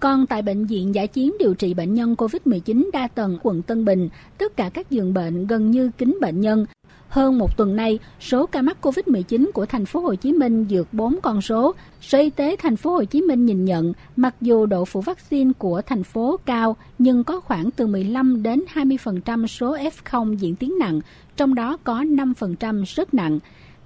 còn 0.04 0.26
tại 0.26 0.42
Bệnh 0.42 0.66
viện 0.66 0.96
Giải 0.96 1.08
chiến 1.08 1.34
điều 1.40 1.54
trị 1.54 1.74
bệnh 1.74 1.94
nhân 1.94 2.16
COVID-19 2.18 2.90
đa 2.94 3.08
tầng 3.08 3.38
quận 3.44 3.62
Tân 3.62 3.86
Bình, 3.86 4.10
tất 4.38 4.58
cả 4.58 4.70
các 4.74 4.92
giường 4.92 5.14
bệnh 5.14 5.48
gần 5.48 5.72
như 5.72 5.92
kín 5.98 6.18
bệnh 6.22 6.42
nhân. 6.42 6.66
Hơn 7.10 7.38
một 7.38 7.58
tuần 7.58 7.76
nay, 7.76 8.00
số 8.20 8.46
ca 8.46 8.62
mắc 8.62 8.78
COVID-19 8.82 9.52
của 9.54 9.66
thành 9.66 9.86
phố 9.86 10.00
Hồ 10.00 10.16
Chí 10.16 10.32
Minh 10.32 10.66
vượt 10.70 10.88
4 10.92 11.20
con 11.22 11.42
số. 11.42 11.76
Sở 12.02 12.20
Y 12.20 12.30
tế 12.30 12.56
thành 12.60 12.76
phố 12.76 12.92
Hồ 12.92 13.04
Chí 13.04 13.22
Minh 13.22 13.46
nhìn 13.46 13.66
nhận, 13.66 13.94
mặc 14.16 14.36
dù 14.42 14.66
độ 14.66 14.86
phủ 14.86 15.02
vaccine 15.02 15.52
của 15.58 15.82
thành 15.82 16.04
phố 16.04 16.38
cao, 16.46 16.76
nhưng 17.00 17.24
có 17.24 17.40
khoảng 17.40 17.72
từ 17.72 17.88
15 17.88 18.44
đến 18.44 18.64
20% 18.74 19.48
số 19.48 19.78
F0 19.78 20.34
diễn 20.34 20.56
tiến 20.56 20.78
nặng, 20.80 21.02
trong 21.38 21.56
đó 21.56 21.78
có 21.84 22.04
5% 22.04 22.84
rất 22.96 23.14
nặng. 23.14 23.40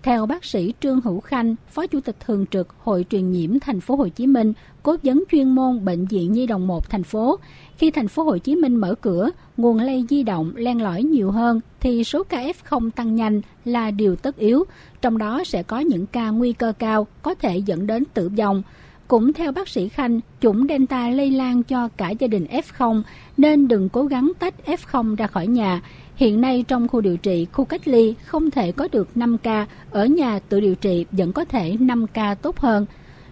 Theo 0.08 0.26
bác 0.26 0.46
sĩ 0.46 0.74
Trương 0.80 1.02
Hữu 1.02 1.20
Khanh, 1.20 1.56
Phó 1.70 1.88
Chủ 1.88 2.00
tịch 2.00 2.16
thường 2.20 2.46
trực 2.52 2.68
Hội 2.84 3.06
truyền 3.10 3.32
nhiễm 3.32 3.60
thành 3.60 3.80
phố 3.80 3.96
Hồ 3.96 4.08
Chí 4.08 4.28
Minh, 4.28 4.54
cố 4.84 4.96
vấn 5.04 5.24
chuyên 5.32 5.50
môn 5.50 5.86
bệnh 5.86 6.06
viện 6.06 6.32
Nhi 6.32 6.48
đồng 6.48 6.68
1 6.68 6.90
thành 6.90 7.04
phố, 7.04 7.40
khi 7.78 7.92
thành 7.92 8.08
phố 8.08 8.24
Hồ 8.24 8.38
Chí 8.38 8.56
Minh 8.56 8.76
mở 8.76 8.96
cửa, 9.02 9.30
nguồn 9.58 9.80
lây 9.80 10.06
di 10.10 10.24
động 10.24 10.52
len 10.56 10.82
lỏi 10.82 11.04
nhiều 11.04 11.32
hơn 11.32 11.62
thì 11.80 12.04
số 12.04 12.24
ca 12.24 12.44
F0 12.44 12.90
tăng 12.90 13.16
nhanh 13.16 13.42
là 13.66 13.92
điều 13.92 14.16
tất 14.16 14.38
yếu, 14.38 14.64
trong 15.02 15.18
đó 15.18 15.44
sẽ 15.46 15.64
có 15.64 15.80
những 15.80 16.06
ca 16.06 16.30
nguy 16.30 16.54
cơ 16.54 16.74
cao 16.80 17.08
có 17.22 17.36
thể 17.36 17.58
dẫn 17.58 17.88
đến 17.88 18.04
tử 18.14 18.30
vong. 18.38 18.64
Cũng 19.08 19.34
theo 19.34 19.52
bác 19.52 19.68
sĩ 19.68 19.90
Khanh, 19.90 20.20
chủng 20.42 20.68
Delta 20.70 21.10
lây 21.10 21.32
lan 21.32 21.64
cho 21.64 21.88
cả 21.88 22.10
gia 22.10 22.28
đình 22.28 22.46
F0 22.46 23.02
nên 23.38 23.68
đừng 23.68 23.90
cố 23.90 24.06
gắng 24.06 24.32
tách 24.40 24.54
F0 24.66 25.16
ra 25.16 25.28
khỏi 25.28 25.48
nhà 25.48 25.82
Hiện 26.18 26.42
nay 26.42 26.66
trong 26.68 26.88
khu 26.88 27.02
điều 27.02 27.18
trị, 27.18 27.48
khu 27.52 27.66
cách 27.66 27.88
ly 27.88 28.16
không 28.26 28.52
thể 28.52 28.72
có 28.72 28.88
được 28.92 29.18
5 29.18 29.38
ca, 29.38 29.68
ở 29.92 30.06
nhà 30.06 30.40
tự 30.40 30.60
điều 30.60 30.76
trị 30.76 31.06
vẫn 31.12 31.34
có 31.34 31.46
thể 31.46 31.76
5 31.80 32.08
ca 32.08 32.36
tốt 32.36 32.58
hơn. 32.58 32.86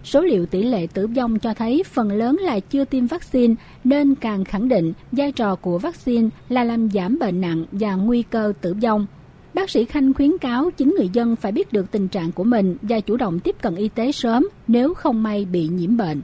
Số 0.04 0.20
liệu 0.20 0.46
tỷ 0.46 0.62
lệ 0.62 0.86
tử 0.94 1.06
vong 1.06 1.38
cho 1.38 1.54
thấy 1.54 1.82
phần 1.92 2.12
lớn 2.12 2.36
là 2.40 2.60
chưa 2.60 2.84
tiêm 2.84 3.06
vaccine 3.06 3.54
nên 3.84 4.14
càng 4.14 4.44
khẳng 4.44 4.68
định 4.68 4.92
vai 5.12 5.32
trò 5.32 5.54
của 5.56 5.78
vaccine 5.78 6.28
là 6.48 6.64
làm 6.64 6.90
giảm 6.90 7.18
bệnh 7.18 7.40
nặng 7.40 7.64
và 7.72 7.94
nguy 7.94 8.22
cơ 8.22 8.52
tử 8.60 8.74
vong. 8.82 9.06
Bác 9.54 9.70
sĩ 9.70 9.84
Khanh 9.84 10.14
khuyến 10.14 10.38
cáo 10.38 10.70
chính 10.70 10.94
người 10.98 11.08
dân 11.12 11.36
phải 11.36 11.52
biết 11.52 11.72
được 11.72 11.90
tình 11.90 12.08
trạng 12.08 12.32
của 12.32 12.44
mình 12.44 12.76
và 12.82 13.00
chủ 13.00 13.16
động 13.16 13.40
tiếp 13.40 13.56
cận 13.62 13.76
y 13.76 13.88
tế 13.88 14.12
sớm 14.12 14.48
nếu 14.68 14.94
không 14.94 15.22
may 15.22 15.44
bị 15.44 15.68
nhiễm 15.68 15.96
bệnh. 15.96 16.20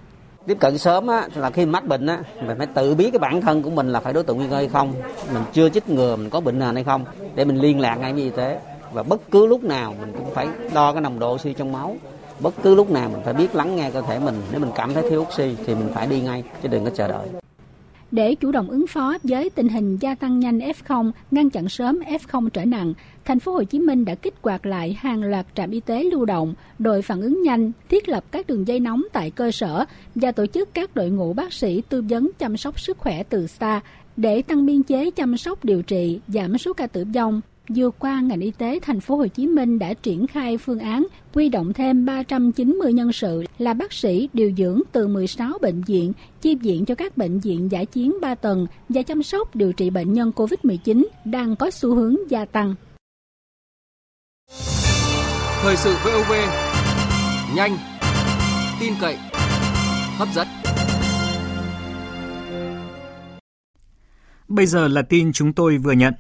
Tiếp 0.46 0.56
cận 0.60 0.78
sớm 0.78 1.06
á, 1.06 1.28
là 1.34 1.50
khi 1.50 1.66
mắc 1.66 1.86
bệnh 1.86 2.06
á, 2.06 2.18
mình 2.46 2.58
phải 2.58 2.66
tự 2.66 2.94
biết 2.94 3.10
cái 3.12 3.18
bản 3.18 3.40
thân 3.40 3.62
của 3.62 3.70
mình 3.70 3.88
là 3.88 4.00
phải 4.00 4.12
đối 4.12 4.24
tượng 4.24 4.36
nguy 4.36 4.46
cơ 4.50 4.56
hay 4.56 4.68
không, 4.68 4.92
mình 5.32 5.42
chưa 5.52 5.68
chích 5.68 5.88
ngừa 5.88 6.16
mình 6.16 6.30
có 6.30 6.40
bệnh 6.40 6.58
nền 6.58 6.74
hay 6.74 6.84
không 6.84 7.04
để 7.34 7.44
mình 7.44 7.56
liên 7.56 7.80
lạc 7.80 7.94
ngay 7.94 8.12
với 8.12 8.22
y 8.22 8.30
tế. 8.30 8.58
Và 8.92 9.02
bất 9.02 9.20
cứ 9.30 9.46
lúc 9.46 9.64
nào 9.64 9.94
mình 10.00 10.12
cũng 10.18 10.34
phải 10.34 10.48
đo 10.74 10.92
cái 10.92 11.00
nồng 11.00 11.18
độ 11.18 11.34
oxy 11.34 11.52
trong 11.52 11.72
máu 11.72 11.96
bất 12.40 12.54
cứ 12.62 12.74
lúc 12.74 12.90
nào 12.90 13.08
mình 13.08 13.20
phải 13.24 13.34
biết 13.34 13.54
lắng 13.54 13.76
nghe 13.76 13.90
cơ 13.90 14.02
thể 14.02 14.18
mình 14.18 14.34
nếu 14.50 14.60
mình 14.60 14.70
cảm 14.74 14.94
thấy 14.94 15.10
thiếu 15.10 15.20
oxy 15.20 15.56
thì 15.66 15.74
mình 15.74 15.88
phải 15.94 16.06
đi 16.06 16.20
ngay 16.20 16.44
chứ 16.62 16.68
đừng 16.68 16.84
có 16.84 16.90
chờ 16.94 17.08
đợi 17.08 17.28
để 18.12 18.34
chủ 18.34 18.52
động 18.52 18.70
ứng 18.70 18.86
phó 18.86 19.16
với 19.22 19.50
tình 19.50 19.68
hình 19.68 19.96
gia 20.00 20.14
tăng 20.14 20.40
nhanh 20.40 20.58
F0, 20.58 21.10
ngăn 21.30 21.50
chặn 21.50 21.68
sớm 21.68 21.98
F0 21.98 22.48
trở 22.48 22.64
nặng, 22.64 22.94
thành 23.24 23.40
phố 23.40 23.52
Hồ 23.52 23.64
Chí 23.64 23.78
Minh 23.78 24.04
đã 24.04 24.14
kích 24.14 24.34
hoạt 24.42 24.66
lại 24.66 24.96
hàng 24.98 25.22
loạt 25.22 25.46
trạm 25.54 25.70
y 25.70 25.80
tế 25.80 26.04
lưu 26.04 26.24
động, 26.24 26.54
đội 26.78 27.02
phản 27.02 27.20
ứng 27.20 27.42
nhanh, 27.42 27.72
thiết 27.88 28.08
lập 28.08 28.24
các 28.30 28.46
đường 28.46 28.68
dây 28.68 28.80
nóng 28.80 29.02
tại 29.12 29.30
cơ 29.30 29.50
sở 29.50 29.84
và 30.14 30.32
tổ 30.32 30.46
chức 30.46 30.74
các 30.74 30.94
đội 30.94 31.10
ngũ 31.10 31.32
bác 31.32 31.52
sĩ 31.52 31.82
tư 31.88 32.02
vấn 32.08 32.30
chăm 32.38 32.56
sóc 32.56 32.80
sức 32.80 32.98
khỏe 32.98 33.22
từ 33.22 33.46
xa 33.46 33.80
để 34.16 34.42
tăng 34.42 34.66
biên 34.66 34.82
chế 34.82 35.10
chăm 35.10 35.36
sóc 35.36 35.64
điều 35.64 35.82
trị, 35.82 36.20
giảm 36.28 36.58
số 36.58 36.72
ca 36.72 36.86
tử 36.86 37.04
vong, 37.14 37.40
Vừa 37.76 37.90
qua, 37.90 38.20
ngành 38.20 38.40
y 38.40 38.50
tế 38.50 38.78
thành 38.82 39.00
phố 39.00 39.16
Hồ 39.16 39.26
Chí 39.26 39.46
Minh 39.46 39.78
đã 39.78 39.94
triển 39.94 40.26
khai 40.26 40.58
phương 40.58 40.78
án 40.78 41.06
quy 41.34 41.48
động 41.48 41.72
thêm 41.72 42.06
390 42.06 42.92
nhân 42.92 43.12
sự 43.12 43.44
là 43.58 43.74
bác 43.74 43.92
sĩ 43.92 44.28
điều 44.32 44.52
dưỡng 44.56 44.80
từ 44.92 45.08
16 45.08 45.58
bệnh 45.62 45.82
viện, 45.82 46.12
chi 46.40 46.54
viện 46.54 46.84
cho 46.84 46.94
các 46.94 47.16
bệnh 47.16 47.40
viện 47.40 47.70
giải 47.70 47.86
chiến 47.86 48.14
3 48.22 48.34
tầng 48.34 48.66
và 48.88 49.02
chăm 49.02 49.22
sóc 49.22 49.56
điều 49.56 49.72
trị 49.72 49.90
bệnh 49.90 50.12
nhân 50.12 50.32
COVID-19 50.36 51.04
đang 51.24 51.56
có 51.56 51.70
xu 51.70 51.94
hướng 51.94 52.16
gia 52.30 52.44
tăng. 52.44 52.74
Thời 55.62 55.76
sự 55.76 55.94
VOV, 56.04 56.32
nhanh, 57.56 57.76
tin 58.80 58.92
cậy, 59.00 59.16
hấp 60.18 60.28
dẫn. 60.34 60.46
Bây 64.48 64.66
giờ 64.66 64.88
là 64.88 65.02
tin 65.02 65.32
chúng 65.32 65.52
tôi 65.52 65.78
vừa 65.78 65.92
nhận. 65.92 66.14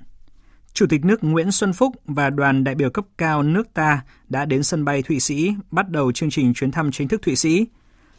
Chủ 0.74 0.86
tịch 0.86 1.04
nước 1.04 1.24
Nguyễn 1.24 1.52
Xuân 1.52 1.72
Phúc 1.72 1.94
và 2.04 2.30
đoàn 2.30 2.64
đại 2.64 2.74
biểu 2.74 2.90
cấp 2.90 3.04
cao 3.18 3.42
nước 3.42 3.74
ta 3.74 4.02
đã 4.28 4.44
đến 4.44 4.62
sân 4.62 4.84
bay 4.84 5.02
Thụy 5.02 5.20
Sĩ 5.20 5.54
bắt 5.70 5.90
đầu 5.90 6.12
chương 6.12 6.30
trình 6.30 6.54
chuyến 6.54 6.70
thăm 6.70 6.92
chính 6.92 7.08
thức 7.08 7.22
Thụy 7.22 7.36
Sĩ. 7.36 7.66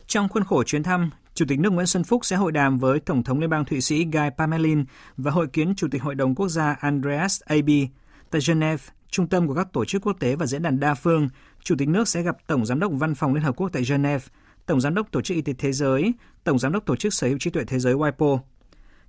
Trong 0.07 0.29
khuôn 0.29 0.43
khổ 0.43 0.63
chuyến 0.63 0.83
thăm, 0.83 1.09
Chủ 1.33 1.45
tịch 1.47 1.59
nước 1.59 1.69
Nguyễn 1.69 1.85
Xuân 1.85 2.03
Phúc 2.03 2.25
sẽ 2.25 2.35
hội 2.35 2.51
đàm 2.51 2.79
với 2.79 2.99
Tổng 2.99 3.23
thống 3.23 3.39
Liên 3.39 3.49
bang 3.49 3.65
Thụy 3.65 3.81
Sĩ 3.81 4.05
Guy 4.05 4.29
Parmelin 4.37 4.85
và 5.17 5.31
hội 5.31 5.47
kiến 5.47 5.73
Chủ 5.75 5.87
tịch 5.91 6.03
Hội 6.03 6.15
đồng 6.15 6.35
Quốc 6.35 6.49
gia 6.49 6.73
Andreas 6.79 7.41
Aby. 7.45 7.87
Tại 8.29 8.41
Geneva, 8.47 8.83
trung 9.09 9.27
tâm 9.27 9.47
của 9.47 9.53
các 9.53 9.73
tổ 9.73 9.85
chức 9.85 10.01
quốc 10.05 10.19
tế 10.19 10.35
và 10.35 10.45
diễn 10.45 10.61
đàn 10.61 10.79
đa 10.79 10.93
phương, 10.93 11.29
Chủ 11.63 11.75
tịch 11.77 11.89
nước 11.89 12.07
sẽ 12.07 12.21
gặp 12.21 12.37
Tổng 12.47 12.65
Giám 12.65 12.79
đốc 12.79 12.91
Văn 12.95 13.15
phòng 13.15 13.33
Liên 13.33 13.43
Hợp 13.43 13.55
Quốc 13.55 13.69
tại 13.73 13.83
Geneva, 13.89 14.25
Tổng 14.65 14.81
Giám 14.81 14.95
đốc 14.95 15.11
Tổ 15.11 15.21
chức 15.21 15.35
Y 15.35 15.41
tế 15.41 15.53
Thế 15.57 15.71
giới, 15.71 16.13
Tổng 16.43 16.59
Giám 16.59 16.71
đốc 16.71 16.85
Tổ 16.85 16.95
chức 16.95 17.13
Sở 17.13 17.27
hữu 17.27 17.37
trí 17.37 17.49
tuệ 17.49 17.63
thế 17.67 17.79
giới 17.79 17.93
WIPO, 17.93 18.39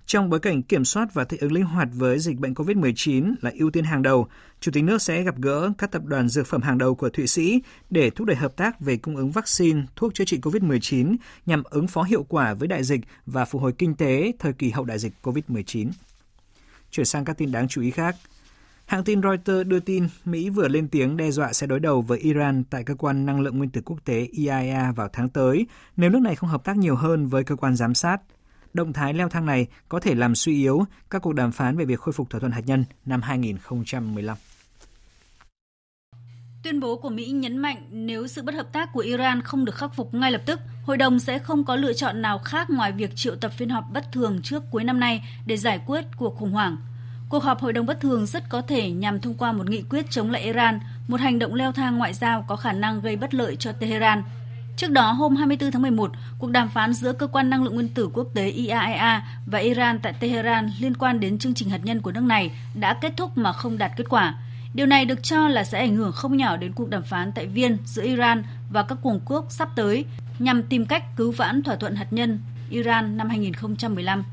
trong 0.05 0.29
bối 0.29 0.39
cảnh 0.39 0.61
kiểm 0.61 0.85
soát 0.85 1.13
và 1.13 1.23
thích 1.23 1.39
ứng 1.39 1.51
linh 1.51 1.63
hoạt 1.63 1.87
với 1.93 2.19
dịch 2.19 2.39
bệnh 2.39 2.53
COVID-19 2.53 3.33
là 3.41 3.51
ưu 3.59 3.71
tiên 3.71 3.83
hàng 3.83 4.01
đầu, 4.01 4.27
Chủ 4.59 4.71
tịch 4.71 4.83
nước 4.83 5.01
sẽ 5.01 5.23
gặp 5.23 5.35
gỡ 5.37 5.71
các 5.77 5.91
tập 5.91 6.05
đoàn 6.05 6.29
dược 6.29 6.47
phẩm 6.47 6.61
hàng 6.61 6.77
đầu 6.77 6.95
của 6.95 7.09
Thụy 7.09 7.27
Sĩ 7.27 7.61
để 7.89 8.09
thúc 8.09 8.27
đẩy 8.27 8.35
hợp 8.35 8.55
tác 8.55 8.79
về 8.79 8.97
cung 8.97 9.15
ứng 9.15 9.31
vaccine, 9.31 9.81
thuốc 9.95 10.13
chữa 10.13 10.25
trị 10.25 10.39
COVID-19 10.41 11.15
nhằm 11.45 11.63
ứng 11.69 11.87
phó 11.87 12.03
hiệu 12.03 12.23
quả 12.23 12.53
với 12.53 12.67
đại 12.67 12.83
dịch 12.83 13.01
và 13.25 13.45
phục 13.45 13.61
hồi 13.61 13.73
kinh 13.77 13.95
tế 13.95 14.31
thời 14.39 14.53
kỳ 14.53 14.69
hậu 14.69 14.85
đại 14.85 14.99
dịch 14.99 15.13
COVID-19. 15.23 15.89
Chuyển 16.91 17.05
sang 17.05 17.25
các 17.25 17.37
tin 17.37 17.51
đáng 17.51 17.67
chú 17.67 17.81
ý 17.81 17.91
khác. 17.91 18.15
Hãng 18.85 19.03
tin 19.03 19.21
Reuters 19.21 19.67
đưa 19.67 19.79
tin 19.79 20.07
Mỹ 20.25 20.49
vừa 20.49 20.67
lên 20.67 20.87
tiếng 20.87 21.17
đe 21.17 21.31
dọa 21.31 21.53
sẽ 21.53 21.67
đối 21.67 21.79
đầu 21.79 22.01
với 22.01 22.19
Iran 22.19 22.63
tại 22.63 22.83
cơ 22.83 22.95
quan 22.95 23.25
năng 23.25 23.41
lượng 23.41 23.57
nguyên 23.57 23.69
tử 23.69 23.81
quốc 23.85 23.97
tế 24.05 24.27
IAEA 24.31 24.91
vào 24.91 25.09
tháng 25.13 25.29
tới 25.29 25.67
nếu 25.97 26.09
nước 26.09 26.21
này 26.21 26.35
không 26.35 26.49
hợp 26.49 26.63
tác 26.63 26.77
nhiều 26.77 26.95
hơn 26.95 27.27
với 27.27 27.43
cơ 27.43 27.55
quan 27.55 27.75
giám 27.75 27.93
sát– 27.93 28.17
Động 28.75 28.93
thái 28.93 29.13
leo 29.13 29.29
thang 29.29 29.45
này 29.45 29.67
có 29.89 29.99
thể 29.99 30.15
làm 30.15 30.35
suy 30.35 30.55
yếu 30.55 30.85
các 31.09 31.21
cuộc 31.21 31.33
đàm 31.33 31.51
phán 31.51 31.77
về 31.77 31.85
việc 31.85 31.99
khôi 31.99 32.13
phục 32.13 32.29
thỏa 32.29 32.39
thuận 32.39 32.51
hạt 32.51 32.61
nhân 32.65 32.85
năm 33.05 33.21
2015. 33.21 34.37
Tuyên 36.63 36.79
bố 36.79 36.95
của 36.95 37.09
Mỹ 37.09 37.25
nhấn 37.25 37.57
mạnh 37.57 37.77
nếu 37.91 38.27
sự 38.27 38.41
bất 38.41 38.55
hợp 38.55 38.73
tác 38.73 38.89
của 38.93 38.99
Iran 38.99 39.41
không 39.41 39.65
được 39.65 39.75
khắc 39.75 39.95
phục 39.95 40.13
ngay 40.13 40.31
lập 40.31 40.41
tức, 40.45 40.59
Hội 40.85 40.97
đồng 40.97 41.19
sẽ 41.19 41.39
không 41.39 41.65
có 41.65 41.75
lựa 41.75 41.93
chọn 41.93 42.21
nào 42.21 42.39
khác 42.39 42.69
ngoài 42.69 42.91
việc 42.91 43.11
triệu 43.15 43.35
tập 43.35 43.51
phiên 43.57 43.69
họp 43.69 43.83
bất 43.93 44.03
thường 44.11 44.39
trước 44.43 44.63
cuối 44.71 44.83
năm 44.83 44.99
nay 44.99 45.23
để 45.47 45.57
giải 45.57 45.81
quyết 45.87 46.05
cuộc 46.17 46.35
khủng 46.37 46.51
hoảng. 46.51 46.77
Cuộc 47.29 47.43
họp 47.43 47.61
Hội 47.61 47.73
đồng 47.73 47.85
bất 47.85 48.01
thường 48.01 48.25
rất 48.25 48.43
có 48.49 48.61
thể 48.61 48.91
nhằm 48.91 49.21
thông 49.21 49.37
qua 49.37 49.51
một 49.51 49.69
nghị 49.69 49.83
quyết 49.89 50.05
chống 50.09 50.31
lại 50.31 50.41
Iran, 50.41 50.79
một 51.07 51.19
hành 51.19 51.39
động 51.39 51.53
leo 51.53 51.71
thang 51.71 51.97
ngoại 51.97 52.13
giao 52.13 52.45
có 52.47 52.55
khả 52.55 52.73
năng 52.73 53.01
gây 53.01 53.15
bất 53.15 53.33
lợi 53.33 53.55
cho 53.55 53.71
Tehran 53.71 54.23
Trước 54.77 54.91
đó, 54.91 55.11
hôm 55.11 55.35
24 55.35 55.71
tháng 55.71 55.81
11, 55.81 56.11
cuộc 56.39 56.51
đàm 56.51 56.69
phán 56.69 56.93
giữa 56.93 57.13
Cơ 57.13 57.27
quan 57.27 57.49
Năng 57.49 57.63
lượng 57.63 57.73
Nguyên 57.73 57.89
tử 57.89 58.09
Quốc 58.13 58.27
tế 58.33 58.49
IAEA 58.49 59.27
và 59.45 59.59
Iran 59.59 59.99
tại 59.99 60.13
Tehran 60.13 60.71
liên 60.79 60.95
quan 60.97 61.19
đến 61.19 61.37
chương 61.37 61.53
trình 61.53 61.69
hạt 61.69 61.79
nhân 61.83 62.01
của 62.01 62.11
nước 62.11 62.23
này 62.23 62.51
đã 62.73 62.93
kết 62.93 63.13
thúc 63.17 63.37
mà 63.37 63.53
không 63.53 63.77
đạt 63.77 63.91
kết 63.95 64.09
quả. 64.09 64.35
Điều 64.73 64.85
này 64.85 65.05
được 65.05 65.23
cho 65.23 65.47
là 65.47 65.63
sẽ 65.63 65.79
ảnh 65.79 65.95
hưởng 65.95 66.11
không 66.11 66.37
nhỏ 66.37 66.57
đến 66.57 66.73
cuộc 66.73 66.89
đàm 66.89 67.03
phán 67.03 67.31
tại 67.31 67.47
Viên 67.47 67.77
giữa 67.85 68.03
Iran 68.03 68.43
và 68.69 68.83
các 68.83 68.97
cường 69.03 69.19
quốc 69.25 69.45
sắp 69.49 69.69
tới 69.75 70.05
nhằm 70.39 70.63
tìm 70.63 70.85
cách 70.85 71.15
cứu 71.15 71.31
vãn 71.31 71.63
thỏa 71.63 71.75
thuận 71.75 71.95
hạt 71.95 72.13
nhân 72.13 72.39
Iran 72.69 73.17
năm 73.17 73.29
2015. 73.29 74.23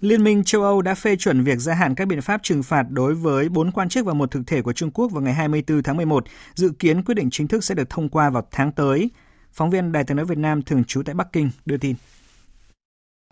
Liên 0.00 0.24
minh 0.24 0.44
châu 0.44 0.62
Âu 0.62 0.82
đã 0.82 0.94
phê 0.94 1.16
chuẩn 1.16 1.42
việc 1.42 1.58
gia 1.58 1.74
hạn 1.74 1.94
các 1.94 2.08
biện 2.08 2.20
pháp 2.20 2.42
trừng 2.42 2.62
phạt 2.62 2.86
đối 2.90 3.14
với 3.14 3.48
bốn 3.48 3.70
quan 3.70 3.88
chức 3.88 4.06
và 4.06 4.14
một 4.14 4.30
thực 4.30 4.42
thể 4.46 4.62
của 4.62 4.72
Trung 4.72 4.90
Quốc 4.90 5.12
vào 5.12 5.22
ngày 5.22 5.34
24 5.34 5.82
tháng 5.82 5.96
11. 5.96 6.24
Dự 6.54 6.70
kiến 6.78 7.02
quyết 7.02 7.14
định 7.14 7.28
chính 7.30 7.48
thức 7.48 7.64
sẽ 7.64 7.74
được 7.74 7.90
thông 7.90 8.08
qua 8.08 8.30
vào 8.30 8.48
tháng 8.50 8.72
tới. 8.72 9.10
Phóng 9.52 9.70
viên 9.70 9.92
Đài 9.92 10.04
tiếng 10.04 10.16
nói 10.16 10.26
Việt 10.26 10.38
Nam 10.38 10.62
thường 10.62 10.84
trú 10.84 11.02
tại 11.02 11.14
Bắc 11.14 11.32
Kinh 11.32 11.50
đưa 11.66 11.76
tin. 11.76 11.94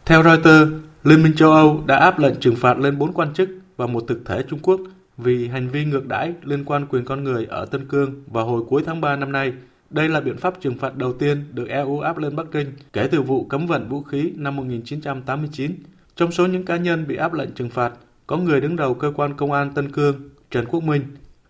Theo 0.05 0.23
Reuters, 0.23 0.73
Liên 1.05 1.23
minh 1.23 1.35
châu 1.37 1.53
Âu 1.53 1.83
đã 1.87 1.97
áp 1.97 2.19
lệnh 2.19 2.41
trừng 2.41 2.57
phạt 2.57 2.79
lên 2.79 2.99
bốn 2.99 3.13
quan 3.13 3.35
chức 3.35 3.49
và 3.77 3.87
một 3.87 4.05
thực 4.09 4.23
thể 4.27 4.43
Trung 4.49 4.59
Quốc 4.63 4.81
vì 5.17 5.49
hành 5.49 5.69
vi 5.69 5.85
ngược 5.85 6.07
đãi 6.07 6.35
liên 6.43 6.65
quan 6.65 6.87
quyền 6.87 7.05
con 7.05 7.25
người 7.25 7.47
ở 7.47 7.67
Tân 7.67 7.89
Cương 7.89 8.23
vào 8.27 8.47
hồi 8.47 8.63
cuối 8.69 8.83
tháng 8.87 9.01
3 9.01 9.17
năm 9.17 9.33
nay. 9.33 9.53
Đây 9.91 10.09
là 10.09 10.21
biện 10.21 10.37
pháp 10.37 10.55
trừng 10.61 10.79
phạt 10.79 10.97
đầu 10.97 11.13
tiên 11.13 11.45
được 11.53 11.69
EU 11.69 12.01
áp 12.01 12.19
lên 12.19 12.37
Bắc 12.37 12.47
Kinh 12.53 12.73
kể 12.93 13.09
từ 13.11 13.23
vụ 13.23 13.45
cấm 13.45 13.67
vận 13.67 13.89
vũ 13.89 14.03
khí 14.03 14.33
năm 14.37 14.57
1989 14.57 15.73
trong 16.17 16.33
số 16.33 16.47
những 16.47 16.65
cá 16.65 16.77
nhân 16.77 17.07
bị 17.07 17.17
áp 17.17 17.33
lệnh 17.33 17.53
trừng 17.53 17.71
phạt, 17.71 17.93
có 18.27 18.37
người 18.37 18.61
đứng 18.61 18.77
đầu 18.77 18.95
cơ 18.95 19.13
quan 19.17 19.37
công 19.37 19.53
an 19.53 19.73
Tân 19.75 19.93
Cương, 19.93 20.29
Trần 20.51 20.67
Quốc 20.67 20.83
Minh. 20.83 21.03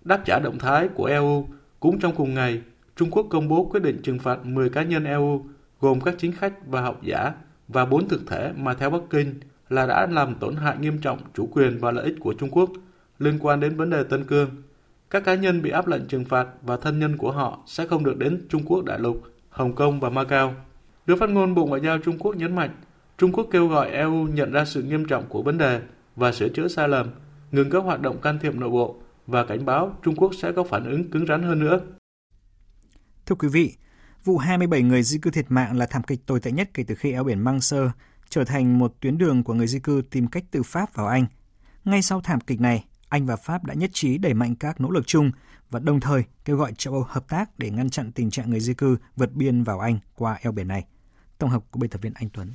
Đáp 0.04 0.22
trả 0.24 0.38
động 0.38 0.58
thái 0.58 0.88
của 0.88 1.04
EU, 1.04 1.48
cũng 1.80 1.98
trong 1.98 2.14
cùng 2.16 2.34
ngày, 2.34 2.60
Trung 2.96 3.10
Quốc 3.10 3.26
công 3.30 3.48
bố 3.48 3.64
quyết 3.64 3.82
định 3.82 4.00
trừng 4.02 4.18
phạt 4.18 4.46
10 4.46 4.68
cá 4.68 4.82
nhân 4.82 5.04
EU, 5.04 5.46
gồm 5.80 6.00
các 6.00 6.14
chính 6.18 6.32
khách 6.32 6.66
và 6.66 6.80
học 6.80 7.00
giả 7.02 7.32
và 7.68 7.84
4 7.84 8.08
thực 8.08 8.26
thể 8.26 8.52
mà 8.56 8.74
theo 8.74 8.90
Bắc 8.90 9.02
Kinh 9.10 9.40
là 9.68 9.86
đã 9.86 10.06
làm 10.06 10.34
tổn 10.34 10.56
hại 10.56 10.76
nghiêm 10.80 10.98
trọng 10.98 11.18
chủ 11.34 11.48
quyền 11.52 11.78
và 11.78 11.90
lợi 11.90 12.04
ích 12.04 12.14
của 12.20 12.34
Trung 12.38 12.50
Quốc 12.50 12.70
liên 13.18 13.38
quan 13.40 13.60
đến 13.60 13.76
vấn 13.76 13.90
đề 13.90 14.04
Tân 14.04 14.24
Cương. 14.24 14.50
Các 15.10 15.24
cá 15.24 15.34
nhân 15.34 15.62
bị 15.62 15.70
áp 15.70 15.86
lệnh 15.86 16.06
trừng 16.06 16.24
phạt 16.24 16.46
và 16.62 16.76
thân 16.76 16.98
nhân 16.98 17.16
của 17.16 17.32
họ 17.32 17.58
sẽ 17.66 17.86
không 17.86 18.04
được 18.04 18.18
đến 18.18 18.46
Trung 18.48 18.62
Quốc 18.66 18.84
đại 18.84 18.98
lục, 18.98 19.22
Hồng 19.50 19.74
Kông 19.74 20.00
và 20.00 20.10
Macau. 20.10 20.54
Đưa 21.06 21.16
phát 21.16 21.30
ngôn 21.30 21.54
Bộ 21.54 21.66
Ngoại 21.66 21.80
giao 21.80 21.98
Trung 21.98 22.18
Quốc 22.18 22.36
nhấn 22.36 22.54
mạnh 22.54 22.70
Trung 23.18 23.32
Quốc 23.32 23.46
kêu 23.50 23.68
gọi 23.68 23.90
EU 23.90 24.24
nhận 24.24 24.52
ra 24.52 24.64
sự 24.64 24.82
nghiêm 24.82 25.04
trọng 25.04 25.26
của 25.28 25.42
vấn 25.42 25.58
đề 25.58 25.80
và 26.16 26.32
sửa 26.32 26.48
chữa 26.48 26.68
sai 26.68 26.88
lầm, 26.88 27.10
ngừng 27.52 27.70
các 27.70 27.78
hoạt 27.78 28.00
động 28.00 28.20
can 28.20 28.38
thiệp 28.38 28.54
nội 28.54 28.70
bộ 28.70 28.96
và 29.26 29.44
cảnh 29.44 29.64
báo 29.64 29.98
Trung 30.02 30.16
Quốc 30.16 30.32
sẽ 30.34 30.52
có 30.56 30.64
phản 30.64 30.90
ứng 30.90 31.10
cứng 31.10 31.26
rắn 31.26 31.42
hơn 31.42 31.58
nữa. 31.58 31.80
Thưa 33.26 33.34
quý 33.34 33.48
vị, 33.48 33.76
vụ 34.24 34.38
27 34.38 34.82
người 34.82 35.02
di 35.02 35.18
cư 35.18 35.30
thiệt 35.30 35.46
mạng 35.48 35.78
là 35.78 35.86
thảm 35.86 36.02
kịch 36.02 36.26
tồi 36.26 36.40
tệ 36.40 36.50
nhất 36.52 36.70
kể 36.74 36.84
từ 36.86 36.94
khi 36.94 37.12
eo 37.12 37.24
biển 37.24 37.44
Mang 37.44 37.60
Sơ 37.60 37.90
trở 38.28 38.44
thành 38.44 38.78
một 38.78 38.94
tuyến 39.00 39.18
đường 39.18 39.44
của 39.44 39.54
người 39.54 39.66
di 39.66 39.78
cư 39.78 40.02
tìm 40.10 40.26
cách 40.26 40.44
từ 40.50 40.62
Pháp 40.62 40.94
vào 40.94 41.06
Anh. 41.06 41.26
Ngay 41.84 42.02
sau 42.02 42.20
thảm 42.20 42.40
kịch 42.40 42.60
này, 42.60 42.84
Anh 43.08 43.26
và 43.26 43.36
Pháp 43.36 43.64
đã 43.64 43.74
nhất 43.74 43.90
trí 43.92 44.18
đẩy 44.18 44.34
mạnh 44.34 44.54
các 44.60 44.80
nỗ 44.80 44.90
lực 44.90 45.06
chung 45.06 45.30
và 45.70 45.80
đồng 45.80 46.00
thời 46.00 46.24
kêu 46.44 46.56
gọi 46.56 46.72
châu 46.78 46.94
Âu 46.94 47.06
hợp 47.08 47.28
tác 47.28 47.58
để 47.58 47.70
ngăn 47.70 47.90
chặn 47.90 48.12
tình 48.12 48.30
trạng 48.30 48.50
người 48.50 48.60
di 48.60 48.74
cư 48.74 48.96
vượt 49.16 49.32
biên 49.32 49.62
vào 49.62 49.80
Anh 49.80 49.98
qua 50.16 50.38
eo 50.42 50.52
biển 50.52 50.68
này. 50.68 50.84
Tổng 51.38 51.50
hợp 51.50 51.62
của 51.70 51.80
biên 51.80 51.90
tập 51.90 52.02
viên 52.02 52.12
Anh 52.14 52.28
Tuấn. 52.32 52.48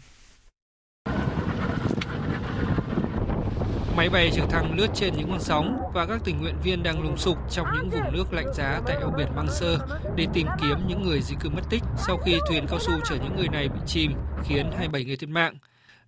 Máy 4.01 4.09
bay 4.09 4.31
trực 4.35 4.49
thăng 4.49 4.75
lướt 4.75 4.87
trên 4.95 5.13
những 5.17 5.29
con 5.29 5.39
sóng 5.39 5.81
và 5.93 6.05
các 6.05 6.21
tình 6.25 6.41
nguyện 6.41 6.55
viên 6.63 6.83
đang 6.83 7.03
lùng 7.03 7.17
sục 7.17 7.37
trong 7.51 7.67
những 7.73 7.89
vùng 7.89 8.13
nước 8.13 8.33
lạnh 8.33 8.53
giá 8.53 8.81
tại 8.85 8.97
eo 8.97 9.13
biển 9.17 9.27
Mang 9.35 9.47
Sơ 9.51 9.77
để 10.15 10.27
tìm 10.33 10.47
kiếm 10.61 10.77
những 10.87 11.01
người 11.03 11.21
di 11.21 11.35
cư 11.39 11.49
mất 11.49 11.61
tích 11.69 11.83
sau 12.07 12.17
khi 12.17 12.39
thuyền 12.49 12.65
cao 12.69 12.79
su 12.79 12.93
chở 13.09 13.15
những 13.15 13.35
người 13.35 13.47
này 13.47 13.69
bị 13.69 13.79
chìm, 13.87 14.11
khiến 14.43 14.71
27 14.71 15.05
người 15.05 15.17
thiệt 15.17 15.29
mạng. 15.29 15.55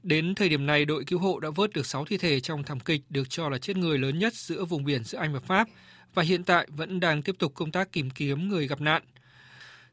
Đến 0.04 0.36
thời 0.36 0.50
điểm 0.50 0.66
này, 0.66 0.86
đội 0.86 1.04
cứu 1.04 1.20
hộ 1.20 1.40
đã 1.40 1.50
vớt 1.50 1.74
được 1.74 1.86
6 1.86 2.06
thi 2.06 2.18
thể 2.18 2.40
trong 2.40 2.64
thảm 2.64 2.80
kịch 2.80 3.02
được 3.10 3.30
cho 3.30 3.50
là 3.50 3.58
chết 3.58 3.78
người 3.78 3.98
lớn 3.98 4.20
nhất 4.20 4.34
giữa 4.34 4.66
vùng 4.66 4.86
biển 4.86 5.04
giữa 5.04 5.18
Anh 5.18 5.34
và 5.34 5.40
Pháp 5.40 5.68
và 6.14 6.24
hiện 6.24 6.44
tại 6.44 6.68
vẫn 6.70 7.00
đang 7.00 7.22
tiếp 7.22 7.36
tục 7.40 7.54
công 7.56 7.72
tác 7.72 7.92
tìm 7.92 8.10
kiếm 8.10 8.50
người 8.50 8.68
gặp 8.68 8.82
nạn. 8.82 9.04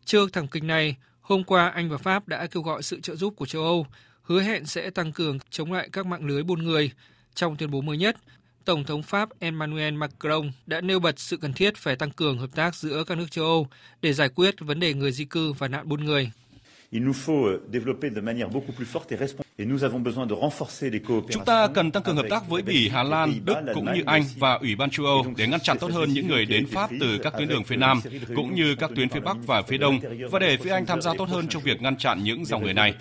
Trước 0.04 0.32
thảm 0.32 0.48
kịch 0.48 0.64
này, 0.64 0.96
hôm 1.20 1.44
qua 1.44 1.68
Anh 1.68 1.90
và 1.90 1.98
Pháp 1.98 2.28
đã 2.28 2.46
kêu 2.46 2.62
gọi 2.62 2.82
sự 2.82 3.00
trợ 3.00 3.16
giúp 3.16 3.34
của 3.36 3.46
châu 3.46 3.62
Âu, 3.62 3.86
hứa 4.22 4.42
hẹn 4.42 4.66
sẽ 4.66 4.90
tăng 4.90 5.12
cường 5.12 5.38
chống 5.50 5.72
lại 5.72 5.88
các 5.92 6.06
mạng 6.06 6.26
lưới 6.26 6.42
buôn 6.42 6.64
người, 6.64 6.90
trong 7.34 7.56
tuyên 7.56 7.70
bố 7.70 7.80
mới 7.80 7.96
nhất, 7.96 8.16
Tổng 8.64 8.84
thống 8.84 9.02
Pháp 9.02 9.28
Emmanuel 9.38 9.94
Macron 9.94 10.52
đã 10.66 10.80
nêu 10.80 11.00
bật 11.00 11.20
sự 11.20 11.36
cần 11.36 11.52
thiết 11.52 11.76
phải 11.76 11.96
tăng 11.96 12.10
cường 12.10 12.38
hợp 12.38 12.50
tác 12.54 12.74
giữa 12.74 13.04
các 13.04 13.18
nước 13.18 13.30
châu 13.30 13.44
Âu 13.44 13.66
để 14.02 14.12
giải 14.12 14.28
quyết 14.28 14.54
vấn 14.60 14.80
đề 14.80 14.94
người 14.94 15.12
di 15.12 15.24
cư 15.24 15.52
và 15.52 15.68
nạn 15.68 15.88
buôn 15.88 16.04
người. 16.04 16.30
Chúng 21.32 21.44
ta 21.46 21.68
cần 21.74 21.90
tăng 21.90 22.02
cường 22.02 22.16
hợp 22.16 22.26
tác 22.30 22.48
với 22.48 22.62
Bỉ, 22.62 22.88
Hà 22.88 23.02
Lan, 23.02 23.40
Đức 23.44 23.54
cũng 23.74 23.84
như 23.84 24.02
Anh 24.06 24.22
và 24.38 24.54
Ủy 24.54 24.76
ban 24.76 24.90
châu 24.90 25.06
Âu 25.06 25.26
để 25.36 25.46
ngăn 25.46 25.60
chặn 25.60 25.78
tốt 25.78 25.90
hơn 25.92 26.12
những 26.12 26.28
người 26.28 26.44
đến 26.44 26.66
Pháp 26.66 26.90
từ 27.00 27.18
các 27.18 27.32
tuyến 27.38 27.48
đường 27.48 27.64
phía 27.64 27.76
Nam 27.76 28.00
cũng 28.36 28.54
như 28.54 28.74
các 28.74 28.90
tuyến 28.96 29.08
phía 29.08 29.20
Bắc 29.20 29.36
và 29.46 29.62
phía 29.62 29.78
Đông. 29.78 30.00
và 30.30 30.38
để 30.38 30.56
phía 30.56 30.70
Anh 30.70 30.86
tham 30.86 31.00
gia 31.00 31.12
tốt 31.18 31.28
hơn 31.28 31.48
trong 31.48 31.62
việc 31.62 31.82
ngăn 31.82 31.96
chặn 31.96 32.22
những 32.22 32.44
dòng 32.44 32.62
người 32.62 32.74
này. 32.74 32.94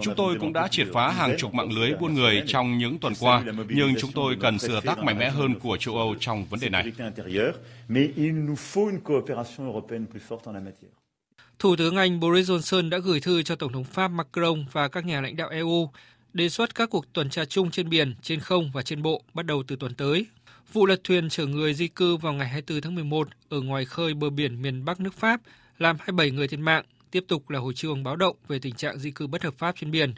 Chúng 0.00 0.14
tôi 0.14 0.36
cũng 0.40 0.52
đã 0.52 0.68
triệt 0.68 0.86
phá 0.92 1.10
hàng 1.10 1.36
chục 1.38 1.54
mạng 1.54 1.72
lưới 1.72 1.94
buôn 2.00 2.14
người 2.14 2.42
trong 2.46 2.78
những 2.78 2.98
tuần 2.98 3.12
qua, 3.20 3.44
nhưng 3.68 3.94
chúng 4.00 4.12
tôi 4.12 4.36
cần 4.40 4.58
sự 4.58 4.72
hợp 4.72 4.84
tác 4.84 4.98
mạnh 4.98 5.18
mẽ 5.18 5.30
hơn 5.30 5.58
của 5.60 5.76
châu 5.76 5.96
Âu 5.96 6.14
trong 6.20 6.44
vấn 6.44 6.60
đề 6.60 6.68
này. 6.68 6.92
Thủ 11.62 11.76
tướng 11.76 11.96
Anh 11.96 12.20
Boris 12.20 12.50
Johnson 12.50 12.88
đã 12.88 12.98
gửi 12.98 13.20
thư 13.20 13.42
cho 13.42 13.56
Tổng 13.56 13.72
thống 13.72 13.84
Pháp 13.84 14.08
Macron 14.08 14.64
và 14.72 14.88
các 14.88 15.06
nhà 15.06 15.20
lãnh 15.20 15.36
đạo 15.36 15.48
EU 15.48 15.90
đề 16.32 16.48
xuất 16.48 16.74
các 16.74 16.90
cuộc 16.90 17.12
tuần 17.12 17.30
tra 17.30 17.44
chung 17.44 17.70
trên 17.70 17.88
biển, 17.88 18.14
trên 18.22 18.40
không 18.40 18.70
và 18.74 18.82
trên 18.82 19.02
bộ 19.02 19.22
bắt 19.34 19.46
đầu 19.46 19.62
từ 19.68 19.76
tuần 19.76 19.94
tới. 19.94 20.26
Vụ 20.72 20.86
lật 20.86 21.00
thuyền 21.04 21.28
chở 21.28 21.46
người 21.46 21.74
di 21.74 21.88
cư 21.88 22.16
vào 22.16 22.32
ngày 22.32 22.48
24 22.48 22.82
tháng 22.82 22.94
11 22.94 23.28
ở 23.48 23.60
ngoài 23.60 23.84
khơi 23.84 24.14
bờ 24.14 24.30
biển 24.30 24.62
miền 24.62 24.84
Bắc 24.84 25.00
nước 25.00 25.14
Pháp 25.14 25.40
làm 25.78 25.96
27 25.98 26.30
người 26.30 26.48
thiệt 26.48 26.60
mạng, 26.60 26.84
tiếp 27.10 27.24
tục 27.28 27.50
là 27.50 27.58
hồi 27.58 27.74
chuông 27.74 28.04
báo 28.04 28.16
động 28.16 28.36
về 28.48 28.58
tình 28.58 28.74
trạng 28.74 28.98
di 28.98 29.10
cư 29.10 29.26
bất 29.26 29.42
hợp 29.42 29.54
pháp 29.58 29.74
trên 29.78 29.90
biển. 29.90 30.14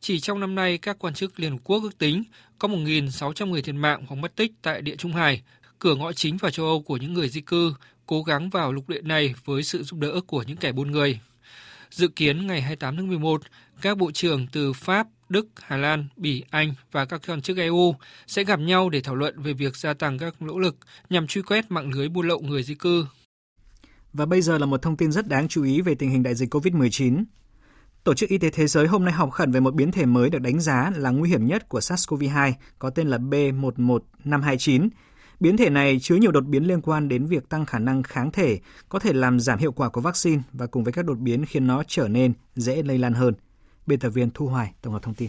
Chỉ 0.00 0.20
trong 0.20 0.40
năm 0.40 0.54
nay, 0.54 0.78
các 0.78 0.98
quan 0.98 1.14
chức 1.14 1.40
Liên 1.40 1.50
Hợp 1.50 1.58
Quốc 1.64 1.82
ước 1.82 1.98
tính 1.98 2.22
có 2.58 2.68
1.600 2.68 3.46
người 3.46 3.62
thiệt 3.62 3.74
mạng 3.74 4.04
hoặc 4.08 4.16
mất 4.16 4.36
tích 4.36 4.52
tại 4.62 4.82
Địa 4.82 4.96
Trung 4.96 5.12
Hải, 5.12 5.42
cửa 5.78 5.94
ngõ 5.94 6.12
chính 6.12 6.36
vào 6.36 6.50
châu 6.50 6.66
Âu 6.66 6.82
của 6.82 6.96
những 6.96 7.14
người 7.14 7.28
di 7.28 7.40
cư, 7.40 7.74
cố 8.08 8.22
gắng 8.22 8.50
vào 8.50 8.72
lục 8.72 8.88
địa 8.88 9.02
này 9.02 9.34
với 9.44 9.62
sự 9.62 9.82
giúp 9.82 10.00
đỡ 10.00 10.20
của 10.26 10.42
những 10.42 10.56
kẻ 10.56 10.72
buôn 10.72 10.90
người. 10.90 11.20
Dự 11.90 12.08
kiến 12.08 12.46
ngày 12.46 12.60
28 12.60 12.96
tháng 12.96 13.08
11, 13.08 13.42
các 13.82 13.98
bộ 13.98 14.10
trưởng 14.10 14.46
từ 14.52 14.72
Pháp, 14.72 15.06
Đức, 15.28 15.46
Hà 15.62 15.76
Lan, 15.76 16.08
Bỉ, 16.16 16.44
Anh 16.50 16.74
và 16.92 17.04
các 17.04 17.20
quan 17.26 17.42
chức 17.42 17.56
EU 17.56 17.94
sẽ 18.26 18.44
gặp 18.44 18.60
nhau 18.60 18.90
để 18.90 19.00
thảo 19.00 19.14
luận 19.14 19.42
về 19.42 19.52
việc 19.52 19.76
gia 19.76 19.94
tăng 19.94 20.18
các 20.18 20.42
nỗ 20.42 20.58
lực 20.58 20.76
nhằm 21.10 21.26
truy 21.26 21.42
quét 21.42 21.70
mạng 21.70 21.90
lưới 21.94 22.08
buôn 22.08 22.28
lậu 22.28 22.40
người 22.40 22.62
di 22.62 22.74
cư. 22.74 23.06
Và 24.12 24.26
bây 24.26 24.42
giờ 24.42 24.58
là 24.58 24.66
một 24.66 24.82
thông 24.82 24.96
tin 24.96 25.12
rất 25.12 25.28
đáng 25.28 25.48
chú 25.48 25.64
ý 25.64 25.80
về 25.80 25.94
tình 25.94 26.10
hình 26.10 26.22
đại 26.22 26.34
dịch 26.34 26.54
COVID-19. 26.54 27.24
Tổ 28.04 28.14
chức 28.14 28.28
Y 28.30 28.38
tế 28.38 28.50
Thế 28.50 28.66
giới 28.66 28.86
hôm 28.86 29.04
nay 29.04 29.14
họp 29.14 29.30
khẩn 29.30 29.52
về 29.52 29.60
một 29.60 29.74
biến 29.74 29.92
thể 29.92 30.06
mới 30.06 30.30
được 30.30 30.38
đánh 30.38 30.60
giá 30.60 30.92
là 30.96 31.10
nguy 31.10 31.30
hiểm 31.30 31.46
nhất 31.46 31.68
của 31.68 31.78
SARS-CoV-2 31.78 32.52
có 32.78 32.90
tên 32.90 33.08
là 33.08 33.18
B11529 33.18 34.88
Biến 35.40 35.56
thể 35.56 35.70
này 35.70 35.98
chứa 36.02 36.16
nhiều 36.16 36.32
đột 36.32 36.44
biến 36.46 36.64
liên 36.64 36.80
quan 36.80 37.08
đến 37.08 37.26
việc 37.26 37.48
tăng 37.48 37.66
khả 37.66 37.78
năng 37.78 38.02
kháng 38.02 38.30
thể, 38.30 38.58
có 38.88 38.98
thể 38.98 39.12
làm 39.12 39.40
giảm 39.40 39.58
hiệu 39.58 39.72
quả 39.72 39.88
của 39.88 40.00
vaccine 40.00 40.42
và 40.52 40.66
cùng 40.66 40.84
với 40.84 40.92
các 40.92 41.04
đột 41.04 41.18
biến 41.18 41.44
khiến 41.44 41.66
nó 41.66 41.82
trở 41.86 42.08
nên 42.08 42.32
dễ 42.54 42.82
lây 42.82 42.98
lan 42.98 43.14
hơn. 43.14 43.34
Biên 43.86 43.98
tập 43.98 44.10
viên 44.10 44.30
Thu 44.30 44.46
Hoài 44.46 44.72
tổng 44.82 44.92
hợp 44.92 45.02
thông 45.02 45.14
tin. 45.14 45.28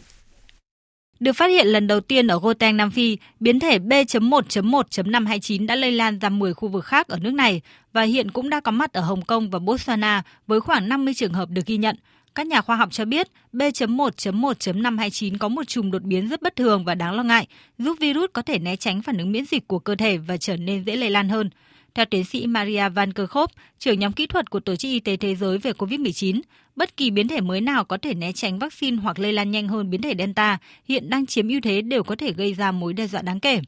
Được 1.20 1.34
phát 1.34 1.47
hiện 1.47 1.68
lần 1.68 1.88
đầu 1.88 1.99
tiên 1.99 2.28
ở 2.28 2.39
Gauteng, 2.43 2.78
Nam 2.78 2.91
Phi, 2.91 3.18
biến 3.39 3.60
thể 3.60 3.80
B.1.1.529 3.80 5.66
đã 5.66 5.76
lây 5.76 5.91
lan 5.91 6.20
ra 6.20 6.30
10 6.30 6.53
khu 6.53 6.68
vực 6.68 6.86
khác 6.86 7.07
ở 7.07 7.20
nước 7.20 7.34
này 7.34 7.62
và 7.93 8.01
hiện 8.01 8.32
cũng 8.32 8.49
đã 8.49 8.60
có 8.60 8.72
mặt 8.72 8.93
ở 8.93 9.01
Hồng 9.01 9.22
Kông 9.22 9.49
và 9.49 9.60
Botswana 9.60 10.22
với 10.47 10.60
khoảng 10.60 10.89
50 10.89 11.14
trường 11.14 11.34
hợp 11.34 11.49
được 11.49 11.66
ghi 11.66 11.78
nhận. 11.78 11.95
Các 12.36 12.47
nhà 12.47 12.61
khoa 12.61 12.75
học 12.75 12.89
cho 12.91 13.05
biết 13.05 13.27
B.1.1.529 13.53 15.38
có 15.38 15.47
một 15.47 15.67
chùm 15.67 15.91
đột 15.91 16.01
biến 16.01 16.27
rất 16.27 16.41
bất 16.41 16.55
thường 16.55 16.86
và 16.86 16.95
đáng 16.95 17.15
lo 17.15 17.23
ngại, 17.23 17.47
giúp 17.77 17.97
virus 17.99 18.30
có 18.34 18.41
thể 18.41 18.59
né 18.59 18.75
tránh 18.75 19.01
phản 19.01 19.17
ứng 19.17 19.32
miễn 19.32 19.45
dịch 19.45 19.67
của 19.67 19.80
cơ 19.80 19.95
thể 19.95 20.17
và 20.17 20.38
trở 20.38 20.57
nên 20.57 20.84
dễ 20.84 20.95
lây 20.95 21.09
lan 21.09 21.30
hơn. 21.30 21.49
Theo 21.93 22.05
tiến 22.05 22.25
sĩ 22.25 22.47
Maria 22.47 22.89
Van 22.89 23.13
Kerkhove, 23.13 23.53
trưởng 23.80 23.99
nhóm 23.99 24.11
kỹ 24.11 24.27
thuật 24.27 24.49
của 24.49 24.59
Tổ 24.59 24.75
chức 24.75 24.89
Y 24.89 24.99
tế 24.99 25.17
Thế 25.17 25.36
giới 25.36 25.57
về 25.57 25.71
COVID-19, 25.71 26.41
bất 26.80 26.97
kỳ 26.97 27.11
biến 27.11 27.27
thể 27.27 27.41
mới 27.41 27.61
nào 27.61 27.86
có 27.86 27.97
thể 27.97 28.13
né 28.13 28.32
tránh 28.32 28.59
vaccine 28.59 28.97
hoặc 28.97 29.19
lây 29.19 29.34
lan 29.34 29.51
nhanh 29.51 29.67
hơn 29.67 29.89
biến 29.89 30.01
thể 30.01 30.13
Delta 30.17 30.57
hiện 30.88 31.09
đang 31.09 31.25
chiếm 31.25 31.47
ưu 31.47 31.59
thế 31.63 31.82
đều 31.82 32.03
có 32.03 32.15
thể 32.15 32.34
gây 32.34 32.53
ra 32.53 32.71
mối 32.71 32.93
đe 32.93 33.07
dọa 33.07 33.21
đáng 33.21 33.39
kể. 33.39 33.61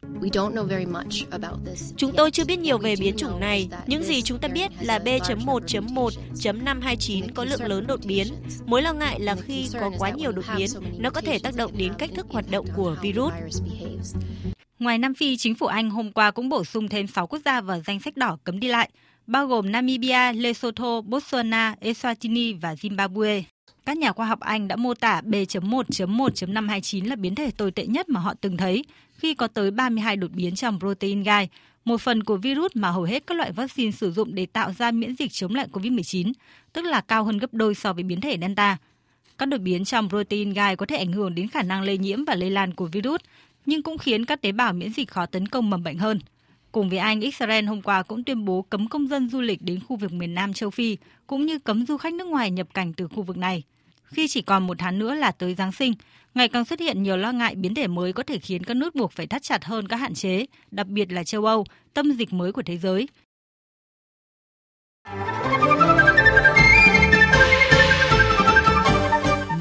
Chúng 1.98 2.12
tôi 2.18 2.32
chưa 2.32 2.46
biết 2.46 2.60
nhiều 2.60 2.78
về 2.78 2.96
biến 2.96 3.16
chủng 3.18 3.40
này. 3.40 3.70
Những 3.88 4.04
gì 4.04 4.22
chúng 4.22 4.40
ta 4.40 4.48
biết 4.48 4.72
là 4.82 5.00
B.1.1.529 5.00 7.28
có 7.36 7.44
lượng 7.44 7.66
lớn 7.66 7.88
đột 7.88 8.00
biến. 8.06 8.28
Mối 8.66 8.82
lo 8.82 8.94
ngại 8.94 9.20
là 9.20 9.36
khi 9.36 9.68
có 9.80 9.92
quá 9.98 10.10
nhiều 10.10 10.32
đột 10.32 10.46
biến, 10.58 10.70
nó 11.00 11.10
có 11.10 11.22
thể 11.22 11.40
tác 11.40 11.56
động 11.56 11.72
đến 11.78 11.94
cách 11.98 12.10
thức 12.16 12.28
hoạt 12.30 12.46
động 12.52 12.66
của 12.76 12.98
virus. 13.02 13.34
Ngoài 14.80 14.98
Nam 14.98 15.14
Phi, 15.14 15.38
chính 15.38 15.56
phủ 15.56 15.66
Anh 15.66 15.90
hôm 15.90 16.12
qua 16.12 16.32
cũng 16.32 16.50
bổ 16.50 16.64
sung 16.64 16.88
thêm 16.88 17.08
6 17.08 17.28
quốc 17.28 17.40
gia 17.46 17.62
vào 17.62 17.82
danh 17.88 18.00
sách 18.00 18.18
đỏ 18.18 18.38
cấm 18.44 18.60
đi 18.60 18.68
lại, 18.68 18.90
bao 19.28 19.48
gồm 19.48 19.72
Namibia, 19.72 20.34
Lesotho, 20.34 21.02
Botswana, 21.02 21.76
Eswatini 21.82 22.60
và 22.60 22.74
Zimbabwe. 22.74 23.44
Các 23.86 23.98
nhà 23.98 24.12
khoa 24.12 24.26
học 24.26 24.40
Anh 24.40 24.68
đã 24.68 24.76
mô 24.76 24.94
tả 24.94 25.22
B.1.1.529 25.22 27.10
là 27.10 27.16
biến 27.16 27.36
thể 27.36 27.52
tồi 27.52 27.72
tệ 27.72 27.86
nhất 27.86 28.10
mà 28.10 28.20
họ 28.20 28.34
từng 28.42 28.58
thấy 28.58 28.86
khi 29.18 29.34
có 29.34 29.48
tới 29.48 29.72
32 29.72 30.16
đột 30.16 30.32
biến 30.32 30.56
trong 30.56 30.80
protein 30.80 31.24
gai, 31.24 31.50
một 31.86 32.02
phần 32.02 32.24
của 32.24 32.38
virus 32.38 32.72
mà 32.74 32.90
hầu 32.90 33.04
hết 33.04 33.24
các 33.28 33.38
loại 33.38 33.52
vaccine 33.52 33.92
sử 33.92 34.12
dụng 34.12 34.36
để 34.36 34.46
tạo 34.46 34.74
ra 34.78 34.92
miễn 34.92 35.16
dịch 35.16 35.32
chống 35.32 35.56
lại 35.56 35.68
COVID-19, 35.72 36.32
tức 36.74 36.82
là 36.86 37.02
cao 37.02 37.24
hơn 37.24 37.38
gấp 37.38 37.54
đôi 37.54 37.76
so 37.76 37.94
với 37.94 38.04
biến 38.04 38.22
thể 38.22 38.38
Delta. 38.42 38.78
Các 39.38 39.46
đột 39.46 39.62
biến 39.62 39.86
trong 39.86 40.10
protein 40.10 40.54
gai 40.54 40.76
có 40.76 40.86
thể 40.86 40.98
ảnh 40.98 41.12
hưởng 41.12 41.36
đến 41.36 41.48
khả 41.48 41.62
năng 41.62 41.82
lây 41.82 41.98
nhiễm 41.98 42.26
và 42.26 42.36
lây 42.36 42.50
lan 42.50 42.74
của 42.74 42.86
virus, 42.86 43.22
nhưng 43.66 43.84
cũng 43.84 43.98
khiến 43.98 44.26
các 44.26 44.42
tế 44.42 44.52
bào 44.52 44.74
miễn 44.74 44.94
dịch 44.94 45.10
khó 45.10 45.26
tấn 45.26 45.48
công 45.48 45.70
mầm 45.70 45.84
bệnh 45.84 45.98
hơn. 45.98 46.20
Cùng 46.72 46.90
với 46.90 46.98
Anh, 46.98 47.22
Israel 47.22 47.66
hôm 47.66 47.82
qua 47.82 48.04
cũng 48.04 48.24
tuyên 48.24 48.46
bố 48.46 48.62
cấm 48.62 48.88
công 48.88 49.08
dân 49.08 49.30
du 49.30 49.42
lịch 49.42 49.62
đến 49.62 49.80
khu 49.88 49.96
vực 49.96 50.14
miền 50.14 50.34
Nam 50.34 50.54
châu 50.54 50.70
Phi, 50.70 50.98
cũng 51.28 51.46
như 51.46 51.60
cấm 51.60 51.86
du 51.86 51.98
khách 51.98 52.14
nước 52.14 52.28
ngoài 52.28 52.52
nhập 52.52 52.68
cảnh 52.74 52.94
từ 52.94 53.08
khu 53.08 53.24
vực 53.24 53.38
này. 53.38 53.64
Khi 54.04 54.28
chỉ 54.28 54.42
còn 54.42 54.68
một 54.68 54.78
tháng 54.80 55.00
nữa 55.00 55.16
là 55.16 55.32
tới 55.32 55.56
Giáng 55.56 55.72
sinh, 55.72 55.94
ngày 56.34 56.48
càng 56.48 56.66
xuất 56.66 56.80
hiện 56.80 57.04
nhiều 57.04 57.18
lo 57.18 57.32
ngại 57.32 57.56
biến 57.56 57.76
thể 57.76 57.88
mới 57.88 58.14
có 58.14 58.24
thể 58.24 58.40
khiến 58.40 58.64
các 58.64 58.78
nước 58.78 58.96
buộc 58.96 59.12
phải 59.12 59.28
thắt 59.28 59.44
chặt 59.44 59.66
hơn 59.66 59.88
các 59.88 59.98
hạn 59.98 60.14
chế, 60.14 60.46
đặc 60.72 60.88
biệt 60.88 61.12
là 61.12 61.24
châu 61.24 61.46
Âu, 61.46 61.66
tâm 61.94 62.12
dịch 62.12 62.34
mới 62.34 62.52
của 62.52 62.62
thế 62.66 62.78
giới. 62.78 63.08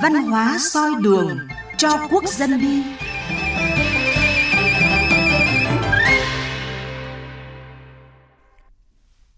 Văn 0.02 0.14
hóa 0.14 0.58
soi 0.58 0.90
đường 1.02 1.38
cho 1.76 2.06
quốc 2.11 2.24
dân 2.28 2.61
đi. 2.61 2.82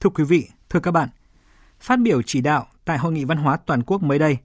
Thưa 0.02 0.10
quý 0.10 0.24
vị, 0.24 0.48
thưa 0.70 0.80
các 0.80 0.90
bạn, 0.90 1.08
phát 1.80 1.96
biểu 1.96 2.22
chỉ 2.22 2.40
đạo 2.40 2.66
tại 2.84 2.98
Hội 2.98 3.12
nghị 3.12 3.24
Văn 3.24 3.38
hóa 3.38 3.56
Toàn 3.56 3.82
quốc 3.82 4.02
mới 4.02 4.18
đây, 4.18 4.36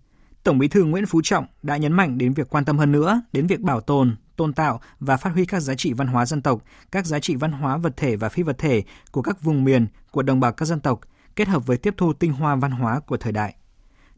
Tổng 0.43 0.57
Bí 0.57 0.67
thư 0.67 0.83
Nguyễn 0.83 1.05
Phú 1.05 1.21
Trọng 1.23 1.45
đã 1.63 1.77
nhấn 1.77 1.93
mạnh 1.93 2.17
đến 2.17 2.33
việc 2.33 2.49
quan 2.49 2.65
tâm 2.65 2.77
hơn 2.77 2.91
nữa 2.91 3.21
đến 3.33 3.47
việc 3.47 3.59
bảo 3.59 3.81
tồn, 3.81 4.15
tôn 4.35 4.53
tạo 4.53 4.79
và 4.99 5.17
phát 5.17 5.29
huy 5.33 5.45
các 5.45 5.59
giá 5.59 5.75
trị 5.75 5.93
văn 5.93 6.07
hóa 6.07 6.25
dân 6.25 6.41
tộc, 6.41 6.61
các 6.91 7.05
giá 7.05 7.19
trị 7.19 7.35
văn 7.35 7.51
hóa 7.51 7.77
vật 7.77 7.97
thể 7.97 8.15
và 8.15 8.29
phi 8.29 8.43
vật 8.43 8.57
thể 8.57 8.83
của 9.11 9.21
các 9.21 9.41
vùng 9.41 9.63
miền 9.63 9.87
của 10.11 10.21
đồng 10.21 10.39
bào 10.39 10.51
các 10.51 10.65
dân 10.65 10.79
tộc, 10.79 10.99
kết 11.35 11.47
hợp 11.47 11.65
với 11.65 11.77
tiếp 11.77 11.93
thu 11.97 12.13
tinh 12.13 12.31
hoa 12.31 12.55
văn 12.55 12.71
hóa 12.71 12.99
của 12.99 13.17
thời 13.17 13.31
đại. 13.31 13.55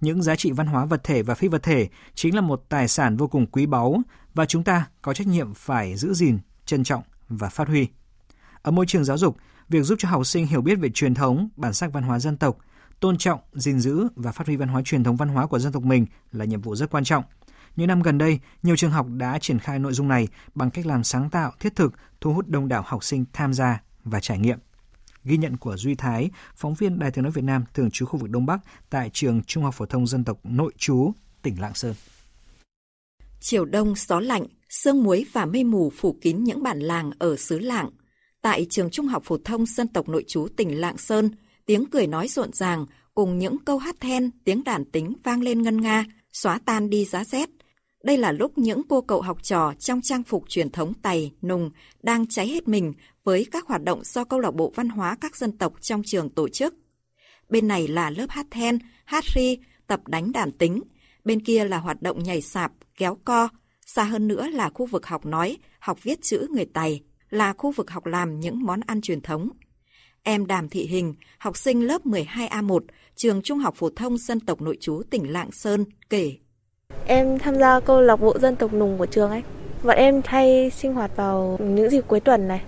Những 0.02 0.24
giá 0.24 0.36
trị 0.36 0.52
văn 0.52 0.68
hóa 0.68 0.86
vật 0.86 1.04
thể 1.04 1.24
và 1.24 1.36
phi 1.36 1.48
vật 1.48 1.64
thể 1.64 1.90
chính 2.14 2.36
là 2.36 2.42
một 2.42 2.64
tài 2.70 2.88
sản 2.88 3.18
vô 3.18 3.28
cùng 3.28 3.46
quý 3.46 3.66
báu 3.66 4.02
và 4.34 4.46
chúng 4.46 4.64
ta 4.64 4.86
có 5.02 5.14
trách 5.14 5.28
nhiệm 5.28 5.54
phải 5.54 5.96
giữ 5.96 6.14
gìn, 6.14 6.40
trân 6.66 6.84
trọng 6.84 7.04
và 7.30 7.50
phát 7.50 7.68
huy. 7.68 7.88
Ở 8.62 8.72
môi 8.72 8.86
trường 8.86 9.04
giáo 9.04 9.18
dục, 9.18 9.38
việc 9.70 9.84
giúp 9.84 9.96
cho 10.00 10.10
học 10.10 10.26
sinh 10.26 10.48
hiểu 10.48 10.62
biết 10.62 10.76
về 10.76 10.90
truyền 10.90 11.14
thống, 11.14 11.50
bản 11.56 11.74
sắc 11.74 11.94
văn 11.94 12.04
hóa 12.04 12.20
dân 12.20 12.38
tộc, 12.38 12.58
tôn 13.00 13.18
trọng, 13.18 13.40
gìn 13.54 13.80
giữ 13.80 14.08
và 14.16 14.32
phát 14.32 14.48
huy 14.48 14.56
văn 14.56 14.68
hóa 14.70 14.82
truyền 14.86 15.04
thống 15.04 15.16
văn 15.16 15.30
hóa 15.30 15.48
của 15.48 15.60
dân 15.60 15.74
tộc 15.74 15.84
mình 15.84 16.06
là 16.32 16.46
nhiệm 16.46 16.62
vụ 16.62 16.76
rất 16.76 16.90
quan 16.90 17.04
trọng. 17.04 17.24
Những 17.76 17.88
năm 17.88 18.02
gần 18.02 18.18
đây, 18.18 18.40
nhiều 18.64 18.76
trường 18.76 18.92
học 18.92 19.08
đã 19.10 19.40
triển 19.42 19.60
khai 19.60 19.80
nội 19.80 19.94
dung 19.94 20.08
này 20.08 20.28
bằng 20.56 20.72
cách 20.72 20.86
làm 20.86 21.04
sáng 21.04 21.30
tạo, 21.30 21.52
thiết 21.60 21.76
thực, 21.76 21.94
thu 22.22 22.34
hút 22.34 22.48
đông 22.48 22.68
đảo 22.68 22.84
học 22.86 23.04
sinh 23.04 23.26
tham 23.34 23.54
gia 23.54 23.82
và 24.04 24.20
trải 24.20 24.40
nghiệm. 24.40 24.60
Ghi 25.24 25.38
nhận 25.38 25.58
của 25.58 25.78
Duy 25.78 25.96
Thái, 25.96 26.30
phóng 26.56 26.74
viên 26.74 27.00
Đài 27.00 27.12
tiếng 27.12 27.24
nói 27.24 27.32
Việt 27.32 27.44
Nam 27.44 27.64
thường 27.74 27.92
trú 27.92 28.06
khu 28.06 28.20
vực 28.20 28.30
Đông 28.30 28.46
Bắc 28.46 28.60
tại 28.90 29.10
trường 29.14 29.44
Trung 29.44 29.64
học 29.64 29.74
phổ 29.74 29.86
thông 29.86 30.08
dân 30.08 30.24
tộc 30.24 30.40
nội 30.44 30.74
trú, 30.78 31.12
tỉnh 31.42 31.62
Lạng 31.62 31.74
Sơn. 31.74 31.94
Chiều 33.40 33.66
đông 33.66 33.94
gió 33.96 34.20
lạnh, 34.20 34.46
sương 34.70 35.04
muối 35.04 35.26
và 35.34 35.46
mây 35.46 35.64
mù 35.64 35.92
phủ 35.98 36.16
kín 36.22 36.44
những 36.44 36.64
bản 36.64 36.80
làng 36.80 37.12
ở 37.20 37.36
xứ 37.36 37.60
Lạng 37.60 37.90
tại 38.42 38.68
trường 38.70 38.90
Trung 38.90 39.08
học 39.08 39.24
phổ 39.26 39.38
thông 39.38 39.66
dân 39.66 39.88
tộc 39.88 40.10
nội 40.10 40.24
trú 40.28 40.48
tỉnh 40.58 40.80
Lạng 40.80 40.98
Sơn, 40.98 41.30
tiếng 41.66 41.86
cười 41.86 42.08
nói 42.08 42.28
rộn 42.28 42.54
ràng 42.54 42.86
cùng 43.14 43.38
những 43.40 43.58
câu 43.66 43.78
hát 43.78 43.96
then, 44.00 44.32
tiếng 44.44 44.64
đàn 44.64 44.86
tính 44.86 45.14
vang 45.24 45.42
lên 45.42 45.62
ngân 45.62 45.82
nga, 45.82 46.06
xóa 46.32 46.60
tan 46.66 46.90
đi 46.90 47.06
giá 47.06 47.24
rét. 47.24 47.50
Đây 48.04 48.18
là 48.18 48.32
lúc 48.32 48.58
những 48.58 48.82
cô 48.90 49.02
cậu 49.02 49.22
học 49.22 49.44
trò 49.44 49.74
trong 49.80 50.02
trang 50.02 50.24
phục 50.24 50.50
truyền 50.50 50.70
thống 50.70 50.94
tày, 50.94 51.32
nùng 51.42 51.72
đang 52.04 52.28
cháy 52.28 52.48
hết 52.48 52.68
mình 52.68 52.94
với 53.24 53.46
các 53.52 53.68
hoạt 53.68 53.84
động 53.84 54.04
do 54.04 54.24
câu 54.24 54.40
lạc 54.40 54.52
bộ 54.52 54.74
văn 54.76 54.90
hóa 54.90 55.18
các 55.22 55.36
dân 55.36 55.58
tộc 55.58 55.74
trong 55.82 56.02
trường 56.06 56.30
tổ 56.30 56.50
chức. 56.50 56.76
Bên 57.50 57.68
này 57.68 57.88
là 57.88 58.10
lớp 58.10 58.26
hát 58.30 58.46
then, 58.52 58.80
hát 59.06 59.24
ri, 59.36 59.58
tập 59.88 60.08
đánh 60.08 60.32
đàn 60.32 60.52
tính. 60.52 60.82
Bên 61.26 61.40
kia 61.40 61.64
là 61.64 61.78
hoạt 61.78 62.02
động 62.02 62.24
nhảy 62.24 62.42
sạp, 62.42 62.72
kéo 62.98 63.18
co. 63.26 63.50
Xa 63.86 64.04
hơn 64.04 64.28
nữa 64.28 64.48
là 64.48 64.70
khu 64.70 64.86
vực 64.86 65.06
học 65.06 65.26
nói, 65.26 65.58
học 65.80 66.04
viết 66.04 66.22
chữ 66.22 66.48
người 66.52 66.66
Tày 66.66 67.02
là 67.30 67.54
khu 67.54 67.72
vực 67.72 67.92
học 67.92 68.06
làm 68.06 68.40
những 68.40 68.64
món 68.64 68.80
ăn 68.88 69.02
truyền 69.02 69.22
thống. 69.22 69.50
Em 70.24 70.48
Đàm 70.48 70.70
Thị 70.70 70.86
Hình, 70.86 71.14
học 71.38 71.58
sinh 71.58 71.88
lớp 71.88 72.06
12A1, 72.06 72.80
trường 73.16 73.42
Trung 73.42 73.60
học 73.60 73.76
phổ 73.76 73.90
thông 73.96 74.18
dân 74.18 74.40
tộc 74.40 74.62
nội 74.62 74.78
trú 74.80 75.02
tỉnh 75.10 75.34
Lạng 75.34 75.52
Sơn 75.52 75.86
kể. 76.10 76.34
Em 77.06 77.40
tham 77.40 77.56
gia 77.56 77.80
câu 77.80 78.02
lạc 78.02 78.16
bộ 78.16 78.40
dân 78.40 78.56
tộc 78.56 78.74
nùng 78.74 78.98
của 78.98 79.06
trường 79.06 79.30
ấy. 79.30 79.44
Bọn 79.84 79.96
em 79.96 80.22
hay 80.26 80.70
sinh 80.70 80.94
hoạt 80.94 81.16
vào 81.16 81.58
những 81.62 81.90
dịp 81.90 82.04
cuối 82.08 82.20
tuần 82.20 82.48
này. 82.48 82.62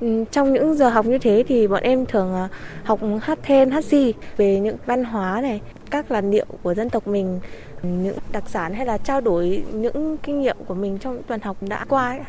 Ừ, 0.00 0.24
trong 0.30 0.52
những 0.52 0.74
giờ 0.74 0.88
học 0.88 1.06
như 1.06 1.18
thế 1.18 1.44
thì 1.48 1.66
bọn 1.66 1.82
em 1.82 2.06
thường 2.06 2.32
ờ, 2.32 2.48
học 2.84 3.00
hát 3.22 3.38
then, 3.42 3.70
hát 3.70 3.84
si 3.84 4.14
về 4.36 4.60
những 4.60 4.76
văn 4.86 5.04
hóa 5.04 5.40
này, 5.40 5.60
các 5.90 6.10
làn 6.10 6.30
điệu 6.30 6.46
của 6.62 6.74
dân 6.74 6.90
tộc 6.90 7.06
mình, 7.06 7.40
những 7.82 8.16
đặc 8.32 8.44
sản 8.46 8.74
hay 8.74 8.86
là 8.86 8.98
trao 8.98 9.20
đổi 9.20 9.64
những 9.72 10.16
kinh 10.22 10.40
nghiệm 10.40 10.56
của 10.66 10.74
mình 10.74 10.98
trong 10.98 11.22
tuần 11.22 11.40
học 11.40 11.56
đã 11.60 11.84
qua 11.88 12.08
ấy. 12.10 12.20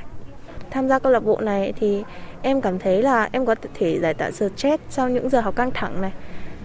Tham 0.72 0.88
gia 0.88 1.00
câu 1.00 1.12
lạc 1.12 1.20
bộ 1.20 1.42
này 1.42 1.74
thì 1.80 2.04
em 2.42 2.62
cảm 2.62 2.80
thấy 2.80 3.02
là 3.02 3.30
em 3.32 3.46
có 3.46 3.56
thể 3.74 4.00
giải 4.00 4.14
tỏa 4.14 4.32
stress 4.32 4.84
sau 4.90 5.10
những 5.10 5.30
giờ 5.30 5.42
học 5.42 5.56
căng 5.56 5.72
thẳng 5.74 6.02
này, 6.02 6.12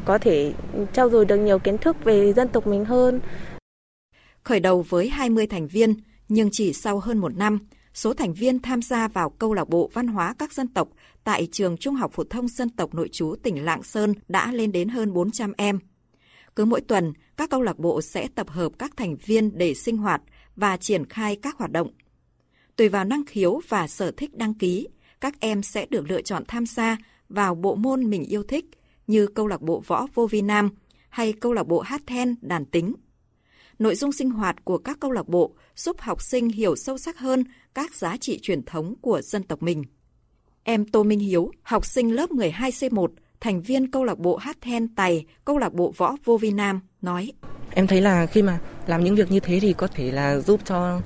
có 0.05 0.19
thể 0.19 0.53
trao 0.93 1.11
dồi 1.11 1.25
được 1.25 1.37
nhiều 1.37 1.59
kiến 1.59 1.79
thức 1.79 2.05
về 2.05 2.33
dân 2.33 2.49
tộc 2.49 2.67
mình 2.67 2.85
hơn. 2.85 3.21
Khởi 4.43 4.61
đầu 4.61 4.85
với 4.89 5.09
20 5.09 5.47
thành 5.47 5.67
viên, 5.67 5.95
nhưng 6.29 6.49
chỉ 6.53 6.73
sau 6.73 6.99
hơn 6.99 7.19
một 7.19 7.37
năm, 7.37 7.59
số 7.95 8.15
thành 8.15 8.35
viên 8.35 8.63
tham 8.63 8.83
gia 8.83 9.09
vào 9.09 9.31
câu 9.31 9.55
lạc 9.55 9.69
bộ 9.69 9.91
văn 9.93 10.07
hóa 10.07 10.35
các 10.39 10.53
dân 10.53 10.69
tộc 10.69 10.89
tại 11.25 11.49
trường 11.53 11.77
Trung 11.77 11.95
học 11.95 12.13
phổ 12.13 12.25
thông 12.25 12.49
dân 12.49 12.71
tộc 12.71 12.95
nội 12.95 13.09
trú 13.13 13.35
tỉnh 13.43 13.65
Lạng 13.65 13.83
Sơn 13.83 14.15
đã 14.29 14.53
lên 14.53 14.73
đến 14.73 14.89
hơn 14.89 15.13
400 15.13 15.53
em. 15.57 15.79
Cứ 16.57 16.65
mỗi 16.65 16.81
tuần, 16.81 17.13
các 17.37 17.51
câu 17.51 17.63
lạc 17.63 17.79
bộ 17.79 18.03
sẽ 18.03 18.29
tập 18.35 18.51
hợp 18.51 18.73
các 18.79 18.97
thành 18.97 19.17
viên 19.17 19.59
để 19.59 19.75
sinh 19.75 19.97
hoạt 19.97 20.23
và 20.57 20.77
triển 20.77 21.07
khai 21.07 21.37
các 21.43 21.57
hoạt 21.59 21.73
động. 21.73 21.89
Tùy 22.77 22.89
vào 22.89 23.05
năng 23.05 23.25
khiếu 23.25 23.61
và 23.69 23.87
sở 23.89 24.11
thích 24.11 24.35
đăng 24.35 24.55
ký, 24.55 24.89
các 25.21 25.41
em 25.41 25.63
sẽ 25.63 25.87
được 25.91 26.11
lựa 26.11 26.23
chọn 26.23 26.43
tham 26.49 26.67
gia 26.67 26.97
vào 27.29 27.55
bộ 27.55 27.75
môn 27.75 28.11
mình 28.11 28.25
yêu 28.25 28.43
thích 28.43 28.65
như 29.07 29.27
câu 29.27 29.47
lạc 29.47 29.63
bộ 29.63 29.83
võ 29.87 30.07
vô 30.15 30.27
vi 30.27 30.43
nam 30.43 30.71
hay 31.09 31.33
câu 31.33 31.53
lạc 31.53 31.67
bộ 31.67 31.81
hát 31.81 32.03
then 32.07 32.35
đàn 32.41 32.65
tính. 32.65 32.95
Nội 33.79 33.95
dung 33.95 34.13
sinh 34.13 34.31
hoạt 34.31 34.65
của 34.65 34.79
các 34.79 35.01
câu 35.01 35.11
lạc 35.11 35.29
bộ 35.29 35.55
giúp 35.77 36.01
học 36.01 36.23
sinh 36.23 36.49
hiểu 36.49 36.77
sâu 36.77 36.99
sắc 36.99 37.19
hơn 37.19 37.45
các 37.75 37.95
giá 37.95 38.17
trị 38.17 38.39
truyền 38.43 38.63
thống 38.63 38.95
của 39.01 39.21
dân 39.23 39.43
tộc 39.43 39.63
mình. 39.63 39.85
Em 40.63 40.85
Tô 40.85 41.03
Minh 41.03 41.21
Hiếu, 41.21 41.51
học 41.63 41.87
sinh 41.87 42.15
lớp 42.15 42.31
12C1, 42.31 43.09
thành 43.41 43.63
viên 43.63 43.91
câu 43.91 44.05
lạc 44.05 44.19
bộ 44.19 44.37
hát 44.37 44.57
then 44.61 44.95
tài, 44.95 45.27
câu 45.45 45.59
lạc 45.59 45.73
bộ 45.73 45.93
võ 45.97 46.17
vô 46.25 46.37
vi 46.37 46.51
nam, 46.51 46.81
nói. 47.03 47.33
Em 47.71 47.87
thấy 47.87 48.01
là 48.01 48.27
khi 48.27 48.43
mà 48.43 48.59
làm 48.87 49.05
những 49.05 49.15
việc 49.15 49.31
như 49.31 49.41
thế 49.41 49.59
thì 49.61 49.73
có 49.73 49.87
thể 49.87 50.13
là 50.13 50.39
giúp 50.39 50.61
cho 50.65 51.01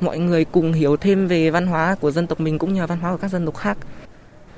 mọi 0.00 0.18
người 0.18 0.44
cùng 0.44 0.72
hiểu 0.72 0.96
thêm 0.96 1.26
về 1.26 1.50
văn 1.50 1.66
hóa 1.66 1.96
của 2.00 2.10
dân 2.10 2.26
tộc 2.26 2.40
mình 2.40 2.58
cũng 2.58 2.74
như 2.74 2.86
văn 2.86 2.98
hóa 2.98 3.12
của 3.12 3.18
các 3.18 3.28
dân 3.28 3.44
tộc 3.46 3.56
khác. 3.56 3.78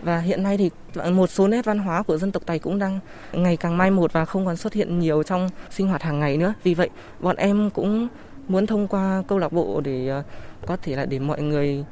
Và 0.03 0.19
hiện 0.19 0.43
nay 0.43 0.57
thì 0.57 0.71
một 1.11 1.31
số 1.31 1.49
nét 1.49 1.65
văn 1.65 1.79
hóa 1.79 2.03
của 2.03 2.19
dân 2.19 2.33
tộc 2.33 2.47
Tày 2.47 2.59
cũng 2.59 2.79
đang 2.79 3.01
ngày 3.33 3.57
càng 3.57 3.77
mai 3.77 3.91
một 3.91 4.13
và 4.13 4.25
không 4.25 4.47
còn 4.47 4.57
xuất 4.57 4.73
hiện 4.73 4.99
nhiều 4.99 5.23
trong 5.23 5.49
sinh 5.71 5.89
hoạt 5.89 6.03
hàng 6.03 6.21
ngày 6.21 6.37
nữa. 6.37 6.55
Vì 6.63 6.75
vậy, 6.75 6.91
bọn 7.21 7.37
em 7.37 7.71
cũng 7.71 8.09
muốn 8.49 8.67
thông 8.67 8.89
qua 8.89 9.23
câu 9.29 9.39
lạc 9.39 9.53
bộ 9.53 9.81
để 9.81 10.09
ờ, 10.09 10.23
có 10.67 10.77
thể 10.77 10.97
là 10.97 11.05
để 11.05 11.19
mọi 11.19 11.43
người 11.43 11.85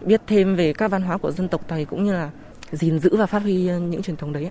biết 0.00 0.20
thêm 0.26 0.56
về 0.56 0.72
các 0.72 0.90
văn 0.90 1.02
hóa 1.02 1.18
của 1.18 1.30
dân 1.30 1.48
tộc 1.48 1.68
Tày 1.68 1.84
cũng 1.84 2.04
như 2.04 2.12
là 2.12 2.30
gìn 2.72 2.98
giữ 2.98 3.16
và 3.16 3.26
phát 3.26 3.42
huy 3.42 3.68
ờ, 3.68 3.78
những 3.78 4.02
truyền 4.02 4.16
thống 4.16 4.32
đấy. 4.32 4.50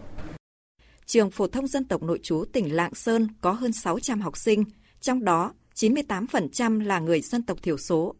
Trường 1.05 1.31
phổ 1.31 1.47
thông 1.47 1.67
dân 1.67 1.87
tộc 1.87 2.03
nội 2.03 2.19
trú 2.23 2.45
tỉnh 2.53 2.75
Lạng 2.75 2.95
Sơn 2.95 3.27
có 3.41 3.51
hơn 3.51 3.73
600 3.73 4.21
học 4.21 4.37
sinh, 4.37 4.63
trong 5.01 5.23
đó 5.23 5.53
98% 5.75 6.85
là 6.85 6.99
người 6.99 7.21
dân 7.21 7.43
tộc 7.43 7.57
thiểu 7.61 7.77
số. 7.77 8.15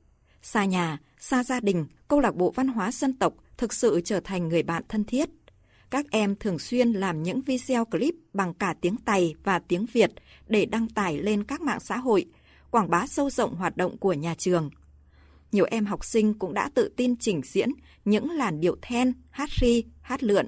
Xa 0.46 0.66
nhà, 0.66 0.98
xa 1.20 1.44
gia 1.44 1.60
đình, 1.60 1.86
câu 2.08 2.20
lạc 2.20 2.36
bộ 2.36 2.52
văn 2.56 2.68
hóa 2.68 2.92
dân 2.92 3.14
tộc 3.14 3.34
thực 3.58 3.74
sự 3.74 4.02
trở 4.06 4.20
thành 4.20 4.48
người 4.48 4.64
bạn 4.64 4.84
thân 4.90 5.04
thiết. 5.04 5.30
Các 5.90 6.06
em 6.12 6.36
thường 6.36 6.60
xuyên 6.60 6.92
làm 6.92 7.24
những 7.24 7.42
video 7.42 7.86
clip 7.86 8.16
bằng 8.34 8.54
cả 8.54 8.76
tiếng 8.82 8.98
Tày 8.98 9.36
và 9.44 9.60
tiếng 9.60 9.86
Việt 9.94 10.12
để 10.48 10.66
đăng 10.66 10.88
tải 10.88 11.18
lên 11.18 11.44
các 11.44 11.62
mạng 11.62 11.80
xã 11.80 11.98
hội, 11.98 12.26
quảng 12.72 12.90
bá 12.90 13.08
sâu 13.08 13.30
rộng 13.30 13.56
hoạt 13.56 13.78
động 13.78 13.98
của 13.98 14.14
nhà 14.14 14.36
trường. 14.38 14.70
Nhiều 15.52 15.66
em 15.72 15.86
học 15.86 16.06
sinh 16.06 16.34
cũng 16.34 16.54
đã 16.54 16.70
tự 16.76 16.90
tin 16.98 17.16
trình 17.20 17.42
diễn 17.44 17.70
những 18.06 18.32
làn 18.32 18.60
điệu 18.60 18.76
then, 18.82 19.14
hát 19.30 19.50
ri, 19.62 19.84
hát 20.02 20.24
lượn 20.24 20.48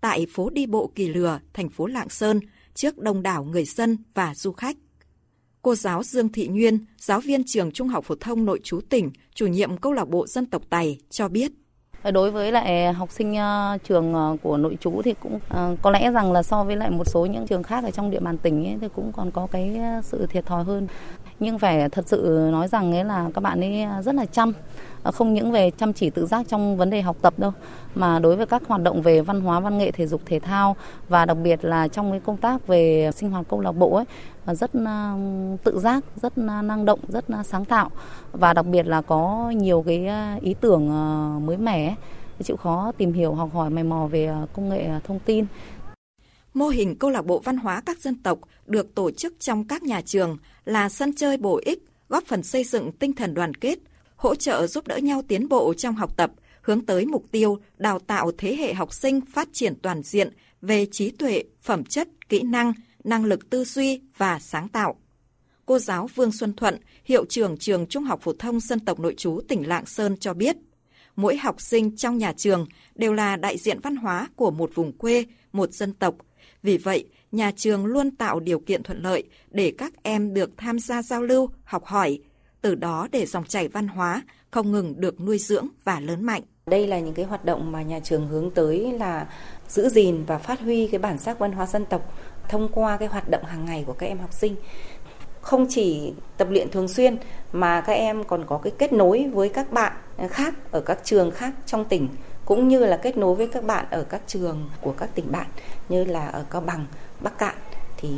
tại 0.00 0.26
phố 0.34 0.50
đi 0.50 0.66
bộ 0.66 0.92
Kỳ 0.94 1.08
Lừa, 1.08 1.40
thành 1.52 1.68
phố 1.68 1.86
Lạng 1.86 2.08
Sơn 2.08 2.40
trước 2.74 2.98
đông 2.98 3.22
đảo 3.22 3.44
người 3.44 3.64
dân 3.64 3.96
và 4.14 4.34
du 4.34 4.52
khách. 4.52 4.76
Cô 5.62 5.74
giáo 5.74 6.02
Dương 6.02 6.28
Thị 6.28 6.48
Nguyên, 6.48 6.78
giáo 6.98 7.20
viên 7.20 7.42
trường 7.46 7.72
Trung 7.72 7.88
học 7.88 8.04
phổ 8.04 8.14
thông 8.20 8.44
nội 8.44 8.60
trú 8.64 8.80
tỉnh, 8.80 9.10
chủ 9.34 9.46
nhiệm 9.46 9.76
câu 9.76 9.92
lạc 9.92 10.08
bộ 10.08 10.26
dân 10.26 10.46
tộc 10.46 10.62
Tày 10.70 10.98
cho 11.10 11.28
biết. 11.28 11.52
Đối 12.12 12.30
với 12.30 12.52
lại 12.52 12.92
học 12.92 13.10
sinh 13.12 13.36
ờ, 13.36 13.78
trường 13.84 14.14
ờ, 14.14 14.36
của 14.42 14.56
nội 14.56 14.76
trú 14.80 15.02
thì 15.04 15.14
cũng 15.20 15.40
ờ, 15.48 15.76
có 15.82 15.90
lẽ 15.90 16.10
rằng 16.10 16.32
là 16.32 16.42
so 16.42 16.64
với 16.64 16.76
lại 16.76 16.90
một 16.90 17.04
số 17.06 17.26
những 17.26 17.46
trường 17.46 17.62
khác 17.62 17.84
ở 17.84 17.90
trong 17.90 18.10
địa 18.10 18.20
bàn 18.20 18.38
tỉnh 18.38 18.66
ấy, 18.66 18.76
thì 18.80 18.88
cũng 18.94 19.12
còn 19.12 19.30
có 19.30 19.46
cái 19.50 19.80
sự 20.02 20.26
thiệt 20.26 20.46
thòi 20.46 20.64
hơn. 20.64 20.86
Nhưng 21.40 21.58
phải 21.58 21.88
thật 21.88 22.08
sự 22.08 22.48
nói 22.52 22.68
rằng 22.68 22.94
ấy 22.94 23.04
là 23.04 23.30
các 23.34 23.40
bạn 23.40 23.60
ấy 23.60 23.86
rất 24.02 24.14
là 24.14 24.26
chăm, 24.26 24.52
à, 25.02 25.10
không 25.10 25.34
những 25.34 25.52
về 25.52 25.70
chăm 25.70 25.92
chỉ 25.92 26.10
tự 26.10 26.26
giác 26.26 26.46
trong 26.48 26.76
vấn 26.76 26.90
đề 26.90 27.02
học 27.02 27.16
tập 27.22 27.34
đâu, 27.36 27.52
mà 27.94 28.18
đối 28.18 28.36
với 28.36 28.46
các 28.46 28.62
hoạt 28.68 28.82
động 28.82 29.02
về 29.02 29.20
văn 29.20 29.40
hóa, 29.40 29.60
văn 29.60 29.78
nghệ, 29.78 29.90
thể 29.90 30.06
dục, 30.06 30.20
thể 30.26 30.40
thao 30.40 30.76
và 31.08 31.24
đặc 31.24 31.36
biệt 31.42 31.64
là 31.64 31.88
trong 31.88 32.10
cái 32.10 32.20
công 32.20 32.36
tác 32.36 32.66
về 32.66 33.10
sinh 33.14 33.30
hoạt 33.30 33.46
câu 33.48 33.60
lạc 33.60 33.72
bộ 33.72 33.96
ấy 33.96 34.04
à, 34.44 34.54
rất 34.54 34.70
à, 34.86 35.14
tự 35.64 35.78
giác, 35.78 36.04
rất 36.22 36.38
năng 36.38 36.84
động, 36.84 37.00
rất 37.08 37.24
sáng 37.44 37.64
tạo 37.64 37.90
và 38.32 38.52
đặc 38.52 38.66
biệt 38.66 38.86
là 38.86 39.02
có 39.02 39.52
nhiều 39.56 39.84
cái 39.86 40.08
ý 40.40 40.54
tưởng 40.60 40.88
mới 41.46 41.56
mẻ, 41.56 41.94
chịu 42.44 42.56
khó 42.56 42.92
tìm 42.96 43.12
hiểu, 43.12 43.34
học 43.34 43.50
hỏi, 43.54 43.70
mày 43.70 43.84
mò 43.84 44.06
về 44.06 44.34
công 44.52 44.68
nghệ 44.68 44.88
thông 45.06 45.18
tin. 45.18 45.46
Mô 46.54 46.68
hình 46.68 46.96
câu 46.98 47.10
lạc 47.10 47.22
bộ 47.22 47.38
văn 47.38 47.56
hóa 47.56 47.82
các 47.86 48.00
dân 48.00 48.22
tộc 48.22 48.38
được 48.66 48.94
tổ 48.94 49.10
chức 49.10 49.34
trong 49.40 49.64
các 49.64 49.82
nhà 49.82 50.00
trường 50.00 50.36
là 50.64 50.88
sân 50.88 51.12
chơi 51.12 51.36
bổ 51.36 51.60
ích, 51.64 51.78
góp 52.08 52.26
phần 52.26 52.42
xây 52.42 52.64
dựng 52.64 52.92
tinh 52.92 53.12
thần 53.12 53.34
đoàn 53.34 53.54
kết, 53.54 53.78
hỗ 54.16 54.34
trợ 54.34 54.66
giúp 54.66 54.86
đỡ 54.86 54.96
nhau 54.96 55.22
tiến 55.28 55.48
bộ 55.48 55.74
trong 55.74 55.94
học 55.94 56.16
tập, 56.16 56.32
hướng 56.62 56.86
tới 56.86 57.06
mục 57.06 57.24
tiêu 57.30 57.58
đào 57.78 57.98
tạo 57.98 58.30
thế 58.38 58.56
hệ 58.56 58.74
học 58.74 58.94
sinh 58.94 59.20
phát 59.20 59.48
triển 59.52 59.74
toàn 59.82 60.02
diện 60.02 60.30
về 60.62 60.86
trí 60.86 61.10
tuệ, 61.10 61.44
phẩm 61.62 61.84
chất, 61.84 62.08
kỹ 62.28 62.42
năng, 62.42 62.72
năng 63.04 63.24
lực 63.24 63.50
tư 63.50 63.64
duy 63.64 64.00
và 64.16 64.38
sáng 64.38 64.68
tạo. 64.68 64.96
Cô 65.66 65.78
giáo 65.78 66.06
Vương 66.14 66.32
Xuân 66.32 66.54
Thuận, 66.54 66.76
hiệu 67.04 67.24
trưởng 67.28 67.56
trường 67.56 67.86
Trung 67.86 68.04
học 68.04 68.20
phổ 68.22 68.32
thông 68.38 68.60
dân 68.60 68.80
tộc 68.80 69.00
nội 69.00 69.14
trú 69.16 69.40
tỉnh 69.48 69.68
Lạng 69.68 69.86
Sơn 69.86 70.16
cho 70.16 70.34
biết, 70.34 70.56
mỗi 71.16 71.36
học 71.36 71.60
sinh 71.60 71.96
trong 71.96 72.18
nhà 72.18 72.32
trường 72.36 72.66
đều 72.94 73.12
là 73.12 73.36
đại 73.36 73.58
diện 73.58 73.80
văn 73.82 73.96
hóa 73.96 74.28
của 74.36 74.50
một 74.50 74.70
vùng 74.74 74.92
quê, 74.92 75.24
một 75.52 75.72
dân 75.72 75.92
tộc. 75.92 76.14
Vì 76.62 76.78
vậy, 76.78 77.04
nhà 77.32 77.52
trường 77.56 77.86
luôn 77.86 78.10
tạo 78.10 78.40
điều 78.40 78.58
kiện 78.58 78.82
thuận 78.82 79.02
lợi 79.02 79.24
để 79.50 79.72
các 79.78 79.92
em 80.02 80.34
được 80.34 80.50
tham 80.56 80.78
gia 80.78 81.02
giao 81.02 81.22
lưu, 81.22 81.50
học 81.64 81.84
hỏi, 81.84 82.18
từ 82.60 82.74
đó 82.74 83.08
để 83.12 83.26
dòng 83.26 83.44
chảy 83.44 83.68
văn 83.68 83.88
hóa 83.88 84.22
không 84.50 84.72
ngừng 84.72 85.00
được 85.00 85.20
nuôi 85.20 85.38
dưỡng 85.38 85.68
và 85.84 86.00
lớn 86.00 86.24
mạnh. 86.24 86.42
Đây 86.66 86.86
là 86.86 86.98
những 86.98 87.14
cái 87.14 87.24
hoạt 87.24 87.44
động 87.44 87.72
mà 87.72 87.82
nhà 87.82 88.00
trường 88.00 88.28
hướng 88.28 88.50
tới 88.50 88.92
là 88.92 89.26
giữ 89.68 89.88
gìn 89.88 90.24
và 90.24 90.38
phát 90.38 90.60
huy 90.60 90.86
cái 90.86 90.98
bản 90.98 91.18
sắc 91.18 91.38
văn 91.38 91.52
hóa 91.52 91.66
dân 91.66 91.84
tộc 91.86 92.14
thông 92.48 92.68
qua 92.72 92.96
cái 92.96 93.08
hoạt 93.08 93.30
động 93.30 93.44
hàng 93.44 93.64
ngày 93.64 93.84
của 93.86 93.92
các 93.92 94.06
em 94.06 94.18
học 94.18 94.32
sinh 94.32 94.56
không 95.40 95.66
chỉ 95.68 96.12
tập 96.36 96.48
luyện 96.50 96.70
thường 96.70 96.88
xuyên 96.88 97.16
mà 97.52 97.80
các 97.80 97.92
em 97.92 98.24
còn 98.24 98.44
có 98.46 98.58
cái 98.58 98.72
kết 98.78 98.92
nối 98.92 99.28
với 99.32 99.48
các 99.48 99.72
bạn 99.72 99.92
khác 100.30 100.54
ở 100.70 100.80
các 100.80 100.98
trường 101.04 101.30
khác 101.30 101.54
trong 101.66 101.84
tỉnh 101.84 102.08
cũng 102.50 102.68
như 102.68 102.78
là 102.78 102.96
kết 102.96 103.16
nối 103.16 103.34
với 103.34 103.46
các 103.46 103.64
bạn 103.64 103.84
ở 103.90 104.02
các 104.02 104.20
trường 104.26 104.70
của 104.80 104.92
các 104.92 105.08
tỉnh 105.14 105.32
bạn 105.32 105.46
như 105.88 106.04
là 106.04 106.26
ở 106.26 106.44
Cao 106.50 106.60
Bằng, 106.60 106.86
Bắc 107.20 107.38
Cạn 107.38 107.54
thì 107.96 108.08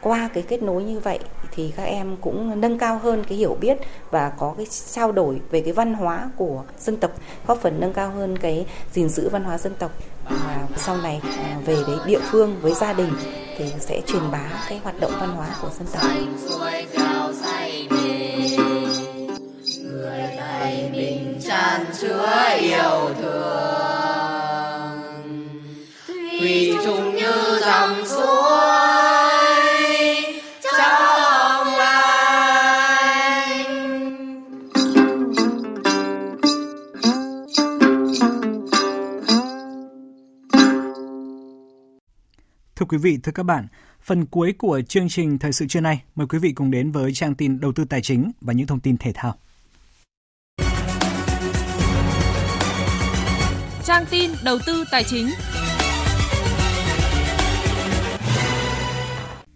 qua 0.00 0.28
cái 0.34 0.44
kết 0.48 0.62
nối 0.62 0.82
như 0.82 0.98
vậy 0.98 1.18
thì 1.52 1.72
các 1.76 1.82
em 1.82 2.16
cũng 2.20 2.60
nâng 2.60 2.78
cao 2.78 2.98
hơn 2.98 3.24
cái 3.28 3.38
hiểu 3.38 3.56
biết 3.60 3.78
và 4.10 4.32
có 4.38 4.54
cái 4.56 4.66
trao 4.92 5.12
đổi 5.12 5.40
về 5.50 5.60
cái 5.60 5.72
văn 5.72 5.94
hóa 5.94 6.30
của 6.36 6.62
dân 6.78 6.96
tộc 6.96 7.10
góp 7.46 7.58
phần 7.58 7.80
nâng 7.80 7.92
cao 7.92 8.10
hơn 8.10 8.38
cái 8.38 8.66
gìn 8.92 9.08
giữ 9.08 9.28
văn 9.28 9.44
hóa 9.44 9.58
dân 9.58 9.74
tộc. 9.78 9.90
Và 10.24 10.66
sau 10.76 10.96
này 10.96 11.20
à, 11.24 11.58
về 11.64 11.76
đấy 11.86 11.96
địa 12.06 12.20
phương 12.30 12.56
với 12.62 12.74
gia 12.74 12.92
đình 12.92 13.12
thì 13.58 13.72
sẽ 13.80 14.00
truyền 14.06 14.30
bá 14.32 14.64
cái 14.68 14.78
hoạt 14.78 15.00
động 15.00 15.12
văn 15.20 15.30
hóa 15.30 15.48
của 15.62 15.70
dân 15.78 15.86
tộc. 15.92 16.02
Người 19.82 20.22
Tây 20.38 20.90
mình 20.92 21.40
quý 42.88 42.98
vị, 42.98 43.18
thưa 43.22 43.32
các 43.32 43.42
bạn, 43.42 43.66
phần 44.02 44.26
cuối 44.26 44.54
của 44.58 44.80
chương 44.88 45.08
trình 45.08 45.38
Thời 45.38 45.52
sự 45.52 45.66
trưa 45.66 45.80
nay, 45.80 46.02
mời 46.14 46.26
quý 46.26 46.38
vị 46.38 46.52
cùng 46.52 46.70
đến 46.70 46.92
với 46.92 47.12
trang 47.14 47.34
tin 47.34 47.60
đầu 47.60 47.72
tư 47.72 47.84
tài 47.84 48.02
chính 48.02 48.30
và 48.40 48.52
những 48.52 48.66
thông 48.66 48.80
tin 48.80 48.96
thể 48.96 49.12
thao. 49.14 49.34
trang 53.88 54.04
tin 54.10 54.30
đầu 54.44 54.58
tư 54.66 54.84
tài 54.90 55.04
chính. 55.04 55.28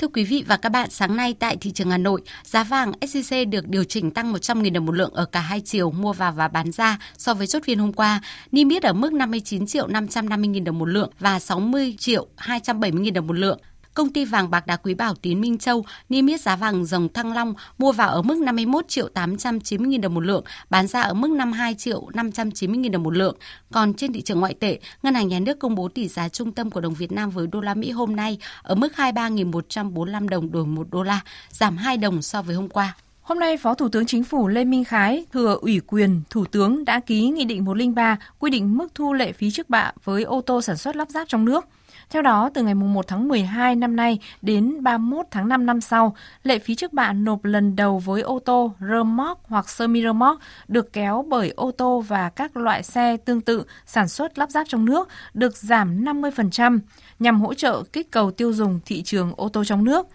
Thưa 0.03 0.09
quý 0.09 0.25
vị 0.25 0.45
và 0.47 0.57
các 0.57 0.69
bạn, 0.69 0.91
sáng 0.91 1.17
nay 1.17 1.35
tại 1.39 1.57
thị 1.57 1.71
trường 1.71 1.91
Hà 1.91 1.99
Nội, 1.99 2.23
giá 2.45 2.65
vàng 2.65 2.93
SJC 3.01 3.51
được 3.51 3.69
điều 3.69 3.85
chỉnh 3.85 4.11
tăng 4.11 4.33
100.000 4.33 4.73
đồng 4.73 4.87
một 4.87 4.93
lượng 4.93 5.13
ở 5.15 5.25
cả 5.25 5.41
hai 5.41 5.61
chiều 5.61 5.91
mua 5.91 6.13
vào 6.13 6.33
và 6.33 6.49
bán 6.49 6.73
ra 6.73 6.99
so 7.17 7.35
với 7.35 7.47
chốt 7.47 7.63
phiên 7.65 7.79
hôm 7.79 7.93
qua, 7.93 8.21
niêm 8.53 8.69
yết 8.69 8.83
ở 8.83 8.93
mức 8.93 9.13
59 9.13 9.67
triệu 9.67 9.89
550.000 9.89 10.65
đồng 10.65 10.79
một 10.79 10.85
lượng 10.85 11.11
và 11.19 11.39
60 11.39 11.95
triệu 11.99 12.27
270.000 12.37 13.13
đồng 13.13 13.27
một 13.27 13.37
lượng. 13.37 13.59
Công 13.95 14.13
ty 14.13 14.25
vàng 14.25 14.51
bạc 14.51 14.67
đá 14.67 14.77
quý 14.77 14.95
bảo 14.95 15.15
Tín 15.15 15.41
Minh 15.41 15.59
Châu 15.59 15.85
niêm 16.09 16.27
yết 16.27 16.41
giá 16.41 16.57
vàng 16.57 16.85
dòng 16.85 17.09
Thăng 17.09 17.33
Long 17.33 17.55
mua 17.79 17.93
vào 17.93 18.09
ở 18.09 18.23
mức 18.23 18.39
51 18.39 18.89
triệu 18.89 19.09
890 19.09 19.93
000 19.93 20.01
đồng 20.01 20.15
một 20.15 20.21
lượng, 20.21 20.45
bán 20.71 20.87
ra 20.87 21.01
ở 21.01 21.15
mức 21.15 21.31
52 21.31 21.75
triệu 21.75 22.09
590 22.15 22.83
000 22.83 22.93
đồng 22.93 23.03
một 23.03 23.17
lượng. 23.17 23.37
Còn 23.73 23.95
trên 23.95 24.13
thị 24.13 24.23
trường 24.23 24.41
ngoại 24.41 24.55
tệ, 24.55 24.79
Ngân 25.03 25.15
hàng 25.15 25.29
Nhà 25.29 25.39
nước 25.39 25.59
công 25.59 25.75
bố 25.75 25.89
tỷ 25.89 26.09
giá 26.09 26.29
trung 26.29 26.53
tâm 26.53 26.71
của 26.71 26.81
đồng 26.81 26.95
Việt 26.95 27.13
Nam 27.13 27.31
với 27.31 27.47
đô 27.47 27.61
la 27.61 27.75
Mỹ 27.75 27.91
hôm 27.91 28.17
nay 28.17 28.39
ở 28.63 28.75
mức 28.75 28.93
23.145 28.97 30.29
đồng 30.29 30.53
đổi 30.53 30.67
1 30.67 30.87
đô 30.91 31.03
la, 31.03 31.21
giảm 31.51 31.77
2 31.77 31.97
đồng 31.97 32.23
so 32.23 32.43
với 32.43 32.55
hôm 32.55 32.69
qua. 32.69 32.97
Hôm 33.23 33.39
nay, 33.39 33.57
Phó 33.57 33.75
Thủ 33.75 33.89
tướng 33.89 34.07
Chính 34.07 34.25
phủ 34.25 34.49
Lê 34.49 34.65
Minh 34.65 34.85
Khái 34.85 35.25
thừa 35.33 35.59
ủy 35.61 35.81
quyền 35.87 36.23
Thủ 36.31 36.45
tướng 36.45 36.85
đã 36.85 37.01
ký 37.01 37.29
Nghị 37.29 37.45
định 37.45 37.65
103 37.65 38.17
quy 38.39 38.51
định 38.51 38.77
mức 38.77 38.89
thu 38.95 39.13
lệ 39.13 39.33
phí 39.33 39.51
trước 39.51 39.71
bạ 39.71 39.93
với 40.05 40.23
ô 40.23 40.41
tô 40.41 40.63
sản 40.63 40.77
xuất 40.77 40.97
lắp 40.97 41.09
ráp 41.11 41.29
trong 41.29 41.45
nước– 41.45 41.65
theo 42.13 42.23
đó, 42.23 42.51
từ 42.55 42.63
ngày 42.63 42.75
1 42.75 43.07
tháng 43.09 43.29
12 43.29 43.77
năm 43.77 43.97
nay 43.97 44.19
đến 44.43 44.83
31 44.83 45.27
tháng 45.31 45.49
5 45.49 45.67
năm 45.67 45.81
sau, 45.81 46.17
lệ 46.43 46.59
phí 46.59 46.75
trước 46.75 46.93
bạ 46.93 47.13
nộp 47.13 47.45
lần 47.45 47.77
đầu 47.77 47.99
với 47.99 48.23
ô 48.23 48.39
tô, 48.39 48.73
rơ 48.81 49.05
móc 49.05 49.41
hoặc 49.45 49.71
semi 49.71 50.03
rơ 50.03 50.13
móc 50.13 50.39
được 50.69 50.93
kéo 50.93 51.25
bởi 51.29 51.51
ô 51.51 51.71
tô 51.71 52.01
và 52.01 52.31
các 52.31 52.57
loại 52.57 52.83
xe 52.83 53.17
tương 53.17 53.41
tự 53.41 53.65
sản 53.87 54.09
xuất 54.09 54.39
lắp 54.39 54.51
ráp 54.51 54.69
trong 54.69 54.85
nước 54.85 55.09
được 55.35 55.57
giảm 55.57 56.05
50% 56.05 56.79
nhằm 57.19 57.41
hỗ 57.41 57.55
trợ 57.55 57.83
kích 57.93 58.11
cầu 58.11 58.31
tiêu 58.31 58.53
dùng 58.53 58.81
thị 58.87 59.03
trường 59.03 59.33
ô 59.37 59.49
tô 59.49 59.65
trong 59.65 59.85
nước. 59.85 60.07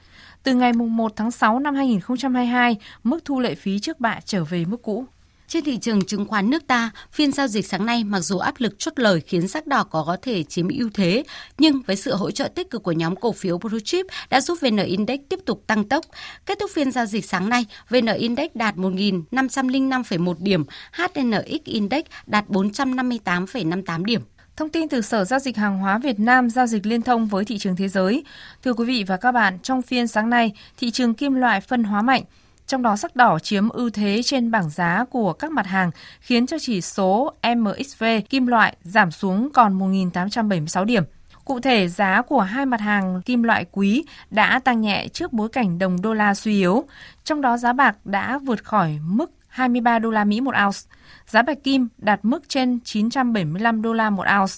Từ 0.44 0.54
ngày 0.54 0.74
1 0.74 1.12
tháng 1.16 1.32
6 1.32 1.60
năm 1.60 1.76
2022, 1.76 2.78
mức 3.04 3.26
thu 3.26 3.40
lệ 3.40 3.56
phí 3.56 3.80
trước 3.80 4.00
bạ 4.00 4.20
trở 4.26 4.44
về 4.44 4.66
mức 4.66 4.82
cũ. 4.82 5.06
Trên 5.48 5.64
thị 5.64 5.78
trường 5.78 6.06
chứng 6.06 6.26
khoán 6.26 6.50
nước 6.50 6.68
ta, 6.68 6.92
phiên 7.12 7.32
giao 7.32 7.48
dịch 7.48 7.66
sáng 7.66 7.86
nay 7.86 8.04
mặc 8.04 8.20
dù 8.20 8.38
áp 8.38 8.56
lực 8.58 8.80
chốt 8.80 8.94
lời 8.96 9.22
khiến 9.28 9.48
sắc 9.48 9.68
đỏ 9.68 9.84
có 9.84 10.18
thể 10.22 10.44
chiếm 10.44 10.68
ưu 10.68 10.90
thế, 10.94 11.24
nhưng 11.58 11.82
với 11.82 11.96
sự 11.96 12.16
hỗ 12.16 12.32
trợ 12.32 12.48
tích 12.48 12.70
cực 12.70 12.84
của 12.84 12.92
nhóm 12.92 13.16
cổ 13.16 13.32
phiếu 13.32 13.58
Blue 13.58 13.80
Chip 13.86 14.06
đã 14.30 14.42
giúp 14.42 14.58
VN 14.62 14.78
Index 14.78 15.20
tiếp 15.30 15.40
tục 15.46 15.64
tăng 15.68 15.90
tốc. 15.90 16.06
Kết 16.46 16.60
thúc 16.60 16.72
phiên 16.74 16.92
giao 16.92 17.06
dịch 17.06 17.26
sáng 17.26 17.50
nay, 17.50 17.66
VN 17.90 18.06
Index 18.06 18.50
đạt 18.54 18.76
1.505,1 18.76 20.34
điểm, 20.40 20.64
HNX 20.92 21.64
Index 21.64 22.04
đạt 22.26 22.46
458,58 22.50 24.06
điểm. 24.06 24.22
Thông 24.56 24.70
tin 24.70 24.90
từ 24.90 25.02
Sở 25.02 25.26
Giao 25.26 25.40
dịch 25.40 25.58
Hàng 25.58 25.78
hóa 25.78 25.98
Việt 25.98 26.20
Nam 26.20 26.50
giao 26.50 26.68
dịch 26.68 26.86
liên 26.86 27.02
thông 27.02 27.28
với 27.28 27.46
thị 27.46 27.58
trường 27.58 27.76
thế 27.76 27.88
giới. 27.88 28.24
Thưa 28.64 28.74
quý 28.74 28.86
vị 28.86 29.04
và 29.08 29.18
các 29.18 29.32
bạn, 29.32 29.60
trong 29.64 29.82
phiên 29.82 30.08
sáng 30.08 30.30
nay, 30.30 30.52
thị 30.78 30.92
trường 30.92 31.14
kim 31.14 31.34
loại 31.34 31.62
phân 31.62 31.84
hóa 31.84 32.02
mạnh, 32.02 32.24
trong 32.68 32.82
đó 32.82 32.96
sắc 32.96 33.16
đỏ 33.16 33.40
chiếm 33.40 33.70
ưu 33.70 33.90
thế 33.90 34.22
trên 34.24 34.52
bảng 34.52 34.70
giá 34.70 35.06
của 35.10 35.34
các 35.34 35.52
mặt 35.52 35.68
hàng, 35.68 35.92
khiến 36.20 36.48
cho 36.48 36.58
chỉ 36.60 36.82
số 36.82 37.34
MXV 37.56 38.04
kim 38.30 38.48
loại 38.48 38.76
giảm 38.82 39.12
xuống 39.12 39.50
còn 39.54 39.80
1.876 39.80 40.86
điểm. 40.86 41.04
Cụ 41.46 41.60
thể, 41.60 41.88
giá 41.88 42.22
của 42.22 42.42
hai 42.42 42.66
mặt 42.66 42.82
hàng 42.82 43.22
kim 43.22 43.44
loại 43.44 43.66
quý 43.72 44.04
đã 44.30 44.60
tăng 44.60 44.82
nhẹ 44.82 45.08
trước 45.08 45.34
bối 45.34 45.50
cảnh 45.50 45.80
đồng 45.80 46.02
đô 46.02 46.14
la 46.14 46.34
suy 46.34 46.54
yếu, 46.54 46.84
trong 47.24 47.42
đó 47.42 47.58
giá 47.58 47.74
bạc 47.74 48.06
đã 48.06 48.38
vượt 48.38 48.64
khỏi 48.64 49.00
mức 49.02 49.32
23 49.48 50.00
đô 50.00 50.12
la 50.12 50.24
Mỹ 50.24 50.42
một 50.42 50.54
ounce. 50.66 50.80
Giá 51.28 51.42
bạch 51.42 51.64
kim 51.64 51.88
đạt 51.98 52.20
mức 52.24 52.50
trên 52.50 52.80
975 52.84 53.82
đô 53.82 53.94
la 53.94 54.10
một 54.10 54.26
ounce. 54.40 54.54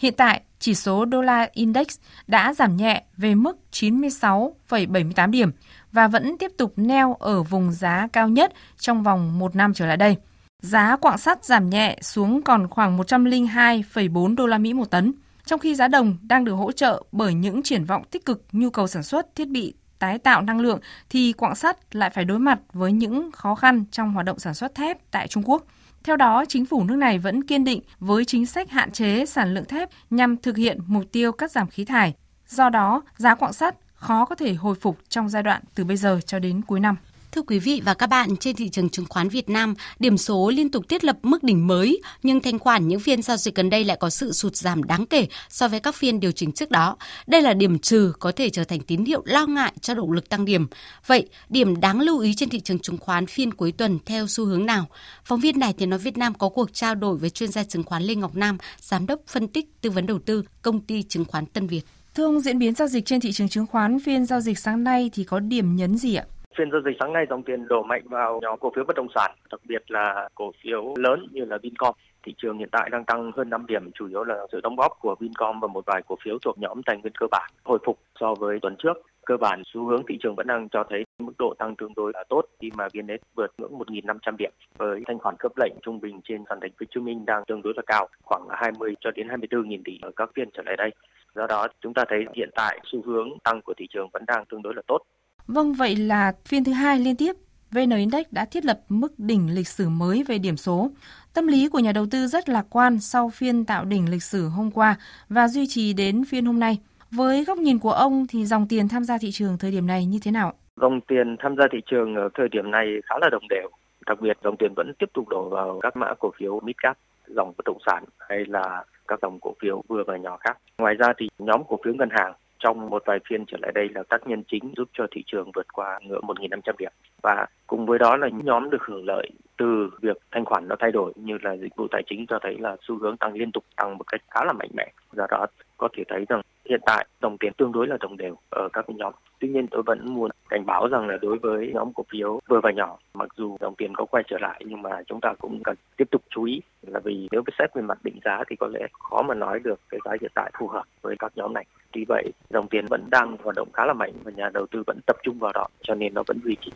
Hiện 0.00 0.14
tại, 0.16 0.40
chỉ 0.58 0.74
số 0.74 1.04
đô 1.04 1.22
la 1.22 1.48
index 1.52 1.86
đã 2.26 2.54
giảm 2.54 2.76
nhẹ 2.76 3.02
về 3.16 3.34
mức 3.34 3.58
96,78 3.72 5.30
điểm, 5.30 5.52
và 5.96 6.08
vẫn 6.08 6.38
tiếp 6.38 6.52
tục 6.56 6.72
neo 6.76 7.14
ở 7.14 7.42
vùng 7.42 7.72
giá 7.72 8.08
cao 8.12 8.28
nhất 8.28 8.52
trong 8.78 9.02
vòng 9.02 9.38
một 9.38 9.56
năm 9.56 9.74
trở 9.74 9.86
lại 9.86 9.96
đây. 9.96 10.16
Giá 10.62 10.96
quặng 10.96 11.18
sắt 11.18 11.44
giảm 11.44 11.70
nhẹ 11.70 11.98
xuống 12.02 12.42
còn 12.42 12.68
khoảng 12.68 12.98
102,4 12.98 14.36
đô 14.36 14.46
la 14.46 14.58
Mỹ 14.58 14.72
một 14.72 14.90
tấn, 14.90 15.12
trong 15.44 15.60
khi 15.60 15.74
giá 15.74 15.88
đồng 15.88 16.16
đang 16.22 16.44
được 16.44 16.52
hỗ 16.52 16.72
trợ 16.72 17.02
bởi 17.12 17.34
những 17.34 17.62
triển 17.62 17.84
vọng 17.84 18.04
tích 18.10 18.24
cực 18.24 18.42
nhu 18.52 18.70
cầu 18.70 18.86
sản 18.86 19.02
xuất 19.02 19.34
thiết 19.34 19.48
bị 19.48 19.74
tái 19.98 20.18
tạo 20.18 20.42
năng 20.42 20.60
lượng 20.60 20.80
thì 21.10 21.32
quặng 21.32 21.54
sắt 21.54 21.96
lại 21.96 22.10
phải 22.10 22.24
đối 22.24 22.38
mặt 22.38 22.58
với 22.72 22.92
những 22.92 23.32
khó 23.32 23.54
khăn 23.54 23.84
trong 23.90 24.12
hoạt 24.12 24.26
động 24.26 24.38
sản 24.38 24.54
xuất 24.54 24.74
thép 24.74 25.10
tại 25.10 25.28
Trung 25.28 25.42
Quốc. 25.46 25.64
Theo 26.04 26.16
đó, 26.16 26.44
chính 26.48 26.66
phủ 26.66 26.84
nước 26.84 26.96
này 26.96 27.18
vẫn 27.18 27.44
kiên 27.44 27.64
định 27.64 27.80
với 27.98 28.24
chính 28.24 28.46
sách 28.46 28.70
hạn 28.70 28.90
chế 28.90 29.26
sản 29.26 29.54
lượng 29.54 29.64
thép 29.64 29.88
nhằm 30.10 30.36
thực 30.36 30.56
hiện 30.56 30.78
mục 30.86 31.04
tiêu 31.12 31.32
cắt 31.32 31.50
giảm 31.50 31.68
khí 31.68 31.84
thải. 31.84 32.14
Do 32.48 32.68
đó, 32.68 33.02
giá 33.16 33.34
quặng 33.34 33.52
sắt 33.52 33.76
khó 34.06 34.24
có 34.24 34.34
thể 34.34 34.54
hồi 34.54 34.74
phục 34.74 34.98
trong 35.08 35.28
giai 35.28 35.42
đoạn 35.42 35.62
từ 35.74 35.84
bây 35.84 35.96
giờ 35.96 36.20
cho 36.26 36.38
đến 36.38 36.62
cuối 36.62 36.80
năm. 36.80 36.96
Thưa 37.32 37.42
quý 37.42 37.58
vị 37.58 37.82
và 37.84 37.94
các 37.94 38.06
bạn, 38.06 38.36
trên 38.36 38.56
thị 38.56 38.68
trường 38.68 38.88
chứng 38.88 39.06
khoán 39.08 39.28
Việt 39.28 39.48
Nam, 39.48 39.74
điểm 39.98 40.18
số 40.18 40.50
liên 40.50 40.70
tục 40.70 40.88
thiết 40.88 41.04
lập 41.04 41.18
mức 41.22 41.42
đỉnh 41.42 41.66
mới, 41.66 42.00
nhưng 42.22 42.40
thanh 42.40 42.58
khoản 42.58 42.88
những 42.88 43.00
phiên 43.00 43.22
giao 43.22 43.36
dịch 43.36 43.54
gần 43.54 43.70
đây 43.70 43.84
lại 43.84 43.96
có 44.00 44.10
sự 44.10 44.32
sụt 44.32 44.56
giảm 44.56 44.84
đáng 44.84 45.06
kể 45.06 45.26
so 45.48 45.68
với 45.68 45.80
các 45.80 45.94
phiên 45.94 46.20
điều 46.20 46.32
chỉnh 46.32 46.52
trước 46.52 46.70
đó. 46.70 46.96
Đây 47.26 47.42
là 47.42 47.54
điểm 47.54 47.78
trừ 47.78 48.12
có 48.18 48.32
thể 48.32 48.50
trở 48.50 48.64
thành 48.64 48.80
tín 48.80 49.04
hiệu 49.04 49.22
lo 49.24 49.46
ngại 49.46 49.72
cho 49.80 49.94
động 49.94 50.12
lực 50.12 50.28
tăng 50.28 50.44
điểm. 50.44 50.66
Vậy, 51.06 51.28
điểm 51.48 51.80
đáng 51.80 52.00
lưu 52.00 52.18
ý 52.18 52.34
trên 52.34 52.48
thị 52.48 52.60
trường 52.60 52.78
chứng 52.78 52.98
khoán 52.98 53.26
phiên 53.26 53.54
cuối 53.54 53.72
tuần 53.72 53.98
theo 54.06 54.26
xu 54.26 54.44
hướng 54.44 54.66
nào? 54.66 54.86
Phóng 55.24 55.40
viên 55.40 55.58
Đài 55.58 55.72
Tiếng 55.72 55.90
Nói 55.90 55.98
Việt 55.98 56.18
Nam 56.18 56.34
có 56.34 56.48
cuộc 56.48 56.74
trao 56.74 56.94
đổi 56.94 57.16
với 57.16 57.30
chuyên 57.30 57.52
gia 57.52 57.64
chứng 57.64 57.84
khoán 57.84 58.02
Lê 58.02 58.14
Ngọc 58.14 58.36
Nam, 58.36 58.58
giám 58.80 59.06
đốc 59.06 59.20
phân 59.26 59.48
tích 59.48 59.80
tư 59.80 59.90
vấn 59.90 60.06
đầu 60.06 60.18
tư 60.18 60.42
công 60.62 60.80
ty 60.80 61.02
chứng 61.02 61.24
khoán 61.24 61.46
Tân 61.46 61.66
Việt. 61.66 61.82
Thưa 62.16 62.24
ông, 62.24 62.40
diễn 62.40 62.58
biến 62.58 62.74
giao 62.74 62.88
dịch 62.88 63.04
trên 63.04 63.20
thị 63.20 63.32
trường 63.32 63.48
chứng 63.48 63.66
khoán 63.66 63.98
phiên 63.98 64.24
giao 64.24 64.40
dịch 64.40 64.58
sáng 64.58 64.84
nay 64.84 65.10
thì 65.12 65.24
có 65.24 65.40
điểm 65.40 65.76
nhấn 65.76 65.96
gì 65.96 66.16
ạ? 66.16 66.24
Phiên 66.58 66.70
giao 66.70 66.80
dịch 66.84 66.96
sáng 67.00 67.12
nay 67.12 67.26
dòng 67.30 67.42
tiền 67.42 67.68
đổ 67.68 67.82
mạnh 67.82 68.02
vào 68.04 68.40
nhóm 68.42 68.58
cổ 68.58 68.72
phiếu 68.76 68.84
bất 68.84 68.96
động 68.96 69.08
sản, 69.14 69.30
đặc 69.50 69.60
biệt 69.68 69.90
là 69.90 70.28
cổ 70.34 70.52
phiếu 70.62 70.94
lớn 70.96 71.26
như 71.32 71.44
là 71.44 71.58
Vincom. 71.62 71.94
Thị 72.26 72.34
trường 72.38 72.58
hiện 72.58 72.68
tại 72.72 72.88
đang 72.92 73.04
tăng 73.04 73.32
hơn 73.36 73.50
5 73.50 73.66
điểm, 73.66 73.90
chủ 73.94 74.08
yếu 74.08 74.24
là 74.24 74.34
sự 74.52 74.60
đóng 74.62 74.76
góp 74.76 74.92
của 75.00 75.16
Vincom 75.20 75.60
và 75.60 75.68
một 75.68 75.84
vài 75.86 76.02
cổ 76.06 76.16
phiếu 76.24 76.38
thuộc 76.44 76.58
nhóm 76.58 76.82
tài 76.86 76.96
nguyên 76.96 77.12
cơ 77.18 77.26
bản 77.30 77.50
hồi 77.64 77.78
phục 77.86 77.98
so 78.20 78.34
với 78.34 78.58
tuần 78.62 78.76
trước. 78.78 78.96
Cơ 79.26 79.36
bản 79.36 79.62
xu 79.66 79.86
hướng 79.86 80.02
thị 80.08 80.18
trường 80.22 80.34
vẫn 80.34 80.46
đang 80.46 80.68
cho 80.68 80.84
thấy 80.90 81.04
mức 81.18 81.32
độ 81.38 81.54
tăng 81.58 81.76
tương 81.76 81.92
đối 81.96 82.12
là 82.14 82.24
tốt 82.28 82.42
khi 82.60 82.70
mà 82.74 82.84
VN 82.84 82.90
Index 82.92 83.20
vượt 83.36 83.50
ngưỡng 83.58 83.78
1.500 83.78 84.36
điểm 84.36 84.50
với 84.78 85.02
thanh 85.06 85.18
khoản 85.18 85.34
cấp 85.38 85.52
lệnh 85.56 85.72
trung 85.82 86.00
bình 86.00 86.20
trên 86.24 86.44
sàn 86.48 86.58
thành 86.60 86.70
phố 86.70 86.76
Hồ 86.80 86.86
Chí 86.94 87.00
Minh 87.00 87.26
đang 87.26 87.44
tương 87.46 87.62
đối 87.62 87.72
là 87.76 87.82
cao, 87.86 88.08
khoảng 88.24 88.42
20 88.50 88.94
cho 89.00 89.10
đến 89.10 89.28
24.000 89.28 89.78
tỷ 89.84 89.98
ở 90.02 90.10
các 90.16 90.30
phiên 90.34 90.48
trở 90.54 90.62
lại 90.66 90.76
đây. 90.76 90.90
Do 91.36 91.46
đó 91.46 91.66
chúng 91.80 91.94
ta 91.94 92.04
thấy 92.08 92.24
hiện 92.36 92.50
tại 92.54 92.80
xu 92.92 93.02
hướng 93.02 93.28
tăng 93.44 93.62
của 93.62 93.74
thị 93.78 93.86
trường 93.90 94.08
vẫn 94.12 94.24
đang 94.26 94.44
tương 94.50 94.62
đối 94.62 94.74
là 94.74 94.82
tốt. 94.86 94.98
Vâng, 95.46 95.72
vậy 95.72 95.96
là 95.96 96.32
phiên 96.44 96.64
thứ 96.64 96.72
hai 96.72 96.98
liên 96.98 97.16
tiếp 97.16 97.32
VN 97.70 97.90
Index 97.90 98.26
đã 98.30 98.44
thiết 98.44 98.64
lập 98.64 98.80
mức 98.88 99.12
đỉnh 99.18 99.54
lịch 99.54 99.68
sử 99.68 99.88
mới 99.88 100.24
về 100.28 100.38
điểm 100.38 100.56
số. 100.56 100.90
Tâm 101.34 101.46
lý 101.46 101.68
của 101.68 101.78
nhà 101.78 101.92
đầu 101.92 102.06
tư 102.10 102.26
rất 102.26 102.48
lạc 102.48 102.66
quan 102.70 102.98
sau 103.00 103.28
phiên 103.28 103.64
tạo 103.64 103.84
đỉnh 103.84 104.10
lịch 104.10 104.22
sử 104.22 104.48
hôm 104.48 104.70
qua 104.70 104.96
và 105.28 105.48
duy 105.48 105.66
trì 105.68 105.92
đến 105.92 106.24
phiên 106.28 106.46
hôm 106.46 106.60
nay. 106.60 106.78
Với 107.10 107.44
góc 107.44 107.58
nhìn 107.58 107.78
của 107.78 107.90
ông 107.90 108.26
thì 108.28 108.44
dòng 108.44 108.66
tiền 108.68 108.88
tham 108.88 109.04
gia 109.04 109.18
thị 109.18 109.30
trường 109.32 109.58
thời 109.58 109.70
điểm 109.70 109.86
này 109.86 110.06
như 110.06 110.18
thế 110.22 110.30
nào? 110.30 110.52
Dòng 110.80 111.00
tiền 111.00 111.36
tham 111.38 111.56
gia 111.56 111.64
thị 111.72 111.78
trường 111.86 112.14
ở 112.14 112.28
thời 112.34 112.48
điểm 112.48 112.70
này 112.70 112.86
khá 113.04 113.14
là 113.20 113.28
đồng 113.32 113.48
đều. 113.48 113.68
Đặc 114.06 114.20
biệt 114.20 114.36
dòng 114.44 114.56
tiền 114.58 114.72
vẫn 114.76 114.92
tiếp 114.98 115.10
tục 115.14 115.28
đổ 115.28 115.48
vào 115.48 115.80
các 115.82 115.96
mã 115.96 116.14
cổ 116.18 116.30
phiếu 116.38 116.60
midcap, 116.60 116.98
dòng 117.26 117.52
bất 117.56 117.64
động 117.64 117.78
sản 117.86 118.04
hay 118.28 118.38
là 118.48 118.84
các 119.08 119.18
dòng 119.22 119.38
cổ 119.40 119.54
phiếu 119.60 119.82
vừa 119.88 120.04
và 120.06 120.16
nhỏ 120.16 120.36
khác. 120.36 120.58
Ngoài 120.78 120.94
ra 120.94 121.12
thì 121.18 121.28
nhóm 121.38 121.62
cổ 121.68 121.78
phiếu 121.84 121.94
ngân 121.94 122.08
hàng 122.10 122.32
trong 122.58 122.90
một 122.90 123.02
vài 123.06 123.18
phiên 123.28 123.44
trở 123.46 123.56
lại 123.60 123.72
đây 123.74 123.88
là 123.94 124.02
tác 124.08 124.26
nhân 124.26 124.42
chính 124.48 124.72
giúp 124.76 124.88
cho 124.92 125.06
thị 125.10 125.22
trường 125.26 125.50
vượt 125.54 125.66
qua 125.72 125.98
ngưỡng 126.02 126.24
1.500 126.26 126.72
điểm. 126.78 126.92
Và 127.22 127.46
cùng 127.66 127.86
với 127.86 127.98
đó 127.98 128.16
là 128.16 128.28
những 128.28 128.46
nhóm 128.46 128.70
được 128.70 128.82
hưởng 128.82 129.04
lợi 129.06 129.30
từ 129.58 129.90
việc 130.00 130.16
thanh 130.30 130.44
khoản 130.44 130.68
nó 130.68 130.76
thay 130.78 130.92
đổi 130.92 131.12
như 131.16 131.38
là 131.42 131.56
dịch 131.56 131.76
vụ 131.76 131.86
tài 131.90 132.02
chính 132.06 132.26
cho 132.28 132.38
thấy 132.42 132.56
là 132.58 132.76
xu 132.80 132.98
hướng 132.98 133.16
tăng 133.16 133.34
liên 133.34 133.52
tục, 133.52 133.64
tăng 133.76 133.98
một 133.98 134.04
cách 134.06 134.20
khá 134.30 134.44
là 134.44 134.52
mạnh 134.52 134.70
mẽ. 134.76 134.92
Do 135.12 135.26
đó 135.30 135.46
có 135.76 135.88
thể 135.96 136.02
thấy 136.08 136.24
rằng 136.28 136.40
hiện 136.70 136.80
tại 136.86 137.06
đồng 137.20 137.38
tiền 137.38 137.52
tương 137.56 137.72
đối 137.72 137.86
là 137.86 137.96
đồng 138.00 138.16
đều 138.16 138.36
ở 138.50 138.68
các 138.72 138.90
nhóm 138.90 139.12
tuy 139.38 139.48
nhiên 139.48 139.66
tôi 139.70 139.82
vẫn 139.82 140.14
muốn 140.14 140.30
cảnh 140.48 140.66
báo 140.66 140.88
rằng 140.88 141.08
là 141.08 141.16
đối 141.22 141.38
với 141.38 141.70
nhóm 141.74 141.92
cổ 141.92 142.04
phiếu 142.12 142.40
vừa 142.48 142.60
và 142.62 142.70
nhỏ 142.70 142.98
mặc 143.14 143.28
dù 143.36 143.56
đồng 143.60 143.74
tiền 143.74 143.94
có 143.94 144.04
quay 144.04 144.24
trở 144.28 144.38
lại 144.40 144.62
nhưng 144.66 144.82
mà 144.82 144.90
chúng 145.06 145.20
ta 145.20 145.34
cũng 145.38 145.62
cần 145.64 145.76
tiếp 145.96 146.08
tục 146.10 146.22
chú 146.30 146.44
ý 146.44 146.60
là 146.82 147.00
vì 147.00 147.28
nếu 147.32 147.42
xét 147.58 147.74
về 147.74 147.82
mặt 147.82 147.98
định 148.04 148.18
giá 148.24 148.42
thì 148.50 148.56
có 148.56 148.66
lẽ 148.66 148.86
khó 148.92 149.22
mà 149.22 149.34
nói 149.34 149.60
được 149.64 149.80
cái 149.88 150.00
giá 150.04 150.12
hiện 150.20 150.30
tại 150.34 150.50
phù 150.58 150.68
hợp 150.68 150.84
với 151.02 151.16
các 151.18 151.32
nhóm 151.36 151.52
này 151.54 151.64
vì 151.92 152.04
vậy 152.08 152.32
dòng 152.50 152.68
tiền 152.68 152.86
vẫn 152.86 153.04
đang 153.10 153.36
hoạt 153.42 153.56
động 153.56 153.68
khá 153.72 153.86
là 153.86 153.92
mạnh 153.92 154.12
và 154.24 154.32
nhà 154.36 154.50
đầu 154.54 154.66
tư 154.66 154.82
vẫn 154.86 154.98
tập 155.06 155.16
trung 155.22 155.38
vào 155.38 155.52
đó 155.52 155.66
cho 155.82 155.94
nên 155.94 156.14
nó 156.14 156.22
vẫn 156.26 156.38
duy 156.44 156.56
trì 156.60 156.72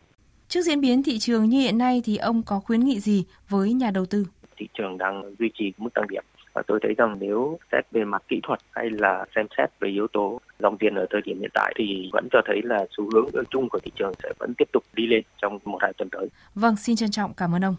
Trước 0.49 0.61
diễn 0.63 0.81
biến 0.81 1.03
thị 1.03 1.19
trường 1.19 1.45
như 1.45 1.61
hiện 1.61 1.79
nay 1.79 2.03
thì 2.05 2.17
ông 2.17 2.43
có 2.47 2.61
khuyến 2.61 2.81
nghị 2.81 3.01
gì 3.01 3.25
với 3.49 3.73
nhà 3.73 3.91
đầu 3.95 4.07
tư? 4.07 4.27
Thị 4.57 4.69
trường 4.75 4.99
đang 4.99 5.35
duy 5.39 5.51
trì 5.55 5.73
mức 5.79 5.95
tăng 5.95 6.07
điểm 6.09 6.25
và 6.53 6.63
tôi 6.67 6.79
thấy 6.83 6.95
rằng 6.99 7.17
nếu 7.21 7.59
xét 7.73 7.85
về 7.91 8.05
mặt 8.05 8.23
kỹ 8.29 8.41
thuật 8.43 8.61
hay 8.71 8.91
là 8.91 9.25
xem 9.37 9.47
xét 9.57 9.71
về 9.81 9.89
yếu 9.89 10.07
tố 10.09 10.41
dòng 10.63 10.79
tiền 10.79 10.95
ở 10.95 11.07
thời 11.11 11.21
điểm 11.25 11.41
hiện 11.41 11.51
tại 11.55 11.75
thì 11.79 12.11
vẫn 12.13 12.29
cho 12.33 12.39
thấy 12.47 12.61
là 12.65 12.87
xu 12.97 13.05
hướng 13.15 13.45
chung 13.51 13.69
của 13.69 13.79
thị 13.85 13.91
trường 13.99 14.13
sẽ 14.23 14.29
vẫn 14.39 14.55
tiếp 14.59 14.69
tục 14.73 14.85
đi 14.95 15.07
lên 15.07 15.23
trong 15.43 15.59
một 15.65 15.79
hai 15.81 15.93
tuần 15.99 16.09
tới. 16.13 16.29
Vâng, 16.55 16.77
xin 16.77 16.97
trân 16.97 17.11
trọng 17.11 17.33
cảm 17.35 17.55
ơn 17.55 17.65
ông. 17.65 17.77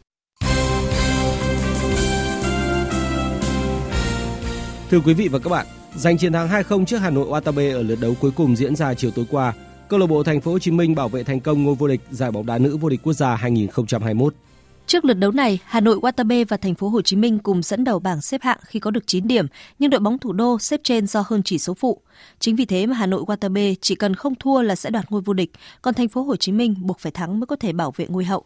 Thưa 4.90 5.00
quý 5.06 5.14
vị 5.14 5.28
và 5.32 5.40
các 5.40 5.50
bạn, 5.50 5.66
giành 5.96 6.18
chiến 6.18 6.34
thắng 6.34 6.48
2-0 6.48 6.86
trước 6.86 6.98
Hà 6.98 7.10
Nội 7.10 7.28
Watabe 7.28 7.74
ở 7.74 7.84
lượt 7.84 7.98
đấu 8.02 8.14
cuối 8.22 8.32
cùng 8.36 8.56
diễn 8.56 8.76
ra 8.76 8.94
chiều 8.94 9.12
tối 9.16 9.26
qua, 9.32 9.54
câu 9.90 10.00
lạc 10.00 10.08
bộ 10.08 10.24
Thành 10.24 10.42
phố 10.42 10.52
Hồ 10.52 10.60
Chí 10.60 10.72
Minh 10.72 10.96
bảo 10.96 11.10
vệ 11.10 11.24
thành 11.24 11.40
công 11.40 11.64
ngôi 11.64 11.76
vô 11.76 11.88
địch 11.88 12.02
giải 12.10 12.32
bóng 12.32 12.46
đá 12.46 12.58
nữ 12.58 12.78
vô 12.78 12.90
địch 12.90 13.00
quốc 13.04 13.14
gia 13.14 13.36
2021. 13.36 14.34
Trước 14.88 15.06
lượt 15.06 15.14
đấu 15.14 15.32
này, 15.32 15.60
Hà 15.66 15.80
Nội 15.80 16.00
Watabe 16.00 16.46
và 16.48 16.58
Thành 16.58 16.76
phố 16.76 16.90
Hồ 16.90 17.02
Chí 17.02 17.16
Minh 17.16 17.40
cùng 17.40 17.62
dẫn 17.62 17.84
đầu 17.84 18.00
bảng 18.00 18.22
xếp 18.22 18.42
hạng 18.42 18.58
khi 18.66 18.80
có 18.80 18.92
được 18.92 19.08
9 19.08 19.28
điểm, 19.28 19.46
nhưng 19.80 19.90
đội 19.90 20.00
bóng 20.00 20.18
thủ 20.18 20.34
đô 20.34 20.60
xếp 20.60 20.82
trên 20.84 21.08
do 21.08 21.24
hơn 21.28 21.44
chỉ 21.44 21.58
số 21.58 21.74
phụ. 21.74 22.02
Chính 22.40 22.56
vì 22.56 22.66
thế 22.66 22.86
mà 22.86 22.96
Hà 22.96 23.06
Nội 23.06 23.24
Watabe 23.24 23.76
chỉ 23.82 23.96
cần 23.96 24.16
không 24.16 24.36
thua 24.36 24.62
là 24.62 24.76
sẽ 24.76 24.90
đoạt 24.90 25.12
ngôi 25.12 25.22
vô 25.22 25.34
địch, 25.34 25.52
còn 25.82 25.94
Thành 25.94 26.08
phố 26.08 26.24
Hồ 26.24 26.36
Chí 26.36 26.52
Minh 26.52 26.76
buộc 26.80 27.00
phải 27.00 27.12
thắng 27.12 27.40
mới 27.40 27.48
có 27.48 27.56
thể 27.56 27.74
bảo 27.74 27.94
vệ 27.96 28.06
ngôi 28.10 28.26
hậu. 28.26 28.46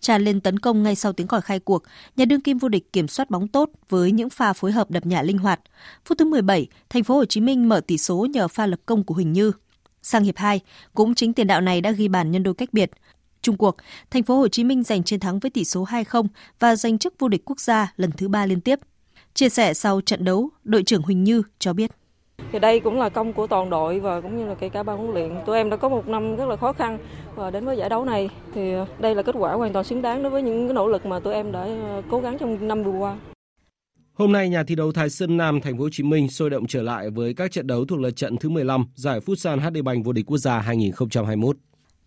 Tràn 0.00 0.24
lên 0.24 0.40
tấn 0.40 0.58
công 0.58 0.82
ngay 0.82 0.94
sau 0.94 1.12
tiếng 1.12 1.26
còi 1.26 1.40
khai 1.40 1.58
cuộc, 1.58 1.82
nhà 2.16 2.24
đương 2.24 2.40
kim 2.40 2.58
vô 2.58 2.68
địch 2.68 2.92
kiểm 2.92 3.08
soát 3.08 3.30
bóng 3.30 3.48
tốt 3.48 3.70
với 3.88 4.12
những 4.12 4.30
pha 4.30 4.52
phối 4.52 4.72
hợp 4.72 4.90
đập 4.90 5.06
nhả 5.06 5.22
linh 5.22 5.38
hoạt. 5.38 5.60
Phút 6.04 6.18
thứ 6.18 6.24
17, 6.24 6.66
Thành 6.88 7.04
phố 7.04 7.14
Hồ 7.14 7.24
Chí 7.24 7.40
Minh 7.40 7.68
mở 7.68 7.80
tỷ 7.80 7.98
số 7.98 8.26
nhờ 8.30 8.48
pha 8.48 8.66
lập 8.66 8.80
công 8.86 9.04
của 9.04 9.14
Huỳnh 9.14 9.32
Như. 9.32 9.52
Sang 10.02 10.24
hiệp 10.24 10.36
2, 10.36 10.60
cũng 10.94 11.14
chính 11.14 11.32
tiền 11.32 11.46
đạo 11.46 11.60
này 11.60 11.80
đã 11.80 11.90
ghi 11.90 12.08
bàn 12.08 12.30
nhân 12.30 12.42
đôi 12.42 12.54
cách 12.54 12.68
biệt. 12.72 12.90
Trung 13.48 13.56
cuộc, 13.56 13.76
Thành 14.10 14.22
phố 14.22 14.38
Hồ 14.38 14.48
Chí 14.48 14.64
Minh 14.64 14.82
giành 14.82 15.02
chiến 15.02 15.20
thắng 15.20 15.38
với 15.38 15.50
tỷ 15.50 15.64
số 15.64 15.84
2-0 15.84 16.26
và 16.58 16.76
giành 16.76 16.98
chức 16.98 17.14
vô 17.18 17.28
địch 17.28 17.42
quốc 17.44 17.60
gia 17.60 17.92
lần 17.96 18.10
thứ 18.12 18.28
ba 18.28 18.46
liên 18.46 18.60
tiếp. 18.60 18.78
Chia 19.34 19.48
sẻ 19.48 19.74
sau 19.74 20.00
trận 20.00 20.24
đấu, 20.24 20.48
đội 20.64 20.82
trưởng 20.82 21.02
Huỳnh 21.02 21.24
Như 21.24 21.42
cho 21.58 21.72
biết. 21.72 21.90
Thì 22.52 22.58
đây 22.58 22.80
cũng 22.80 22.98
là 22.98 23.08
công 23.08 23.32
của 23.32 23.46
toàn 23.46 23.70
đội 23.70 24.00
và 24.00 24.20
cũng 24.20 24.38
như 24.38 24.46
là 24.46 24.54
kể 24.54 24.68
cả 24.68 24.82
ban 24.82 24.98
huấn 24.98 25.10
luyện. 25.10 25.30
Tụi 25.46 25.56
em 25.56 25.70
đã 25.70 25.76
có 25.76 25.88
một 25.88 26.08
năm 26.08 26.36
rất 26.36 26.46
là 26.48 26.56
khó 26.56 26.72
khăn 26.72 26.98
và 27.34 27.50
đến 27.50 27.64
với 27.64 27.76
giải 27.76 27.88
đấu 27.88 28.04
này 28.04 28.30
thì 28.54 28.72
đây 28.98 29.14
là 29.14 29.22
kết 29.22 29.34
quả 29.38 29.52
hoàn 29.52 29.72
toàn 29.72 29.84
xứng 29.84 30.02
đáng 30.02 30.22
đối 30.22 30.30
với 30.30 30.42
những 30.42 30.66
cái 30.66 30.74
nỗ 30.74 30.88
lực 30.88 31.06
mà 31.06 31.20
tụi 31.20 31.34
em 31.34 31.52
đã 31.52 31.60
ờ, 31.60 32.02
cố 32.10 32.20
gắng 32.20 32.38
trong 32.38 32.68
năm 32.68 32.84
vừa 32.84 32.92
qua. 32.92 33.18
Hôm 34.12 34.32
nay 34.32 34.48
nhà 34.48 34.62
thi 34.62 34.74
đấu 34.74 34.92
Thái 34.92 35.10
Sơn 35.10 35.36
Nam 35.36 35.60
Thành 35.60 35.76
phố 35.76 35.82
Hồ 35.82 35.88
Chí 35.92 36.02
Minh 36.02 36.28
sôi 36.28 36.50
động 36.50 36.66
trở 36.66 36.82
lại 36.82 37.10
với 37.10 37.34
các 37.34 37.52
trận 37.52 37.66
đấu 37.66 37.84
thuộc 37.84 37.98
lượt 37.98 38.16
trận 38.16 38.36
thứ 38.36 38.48
15 38.48 38.84
giải 38.94 39.20
Futsal 39.20 39.60
HD 39.60 39.82
Bank 39.84 40.04
vô 40.04 40.12
địch 40.12 40.26
quốc 40.26 40.38
gia 40.38 40.58
2021. 40.58 41.56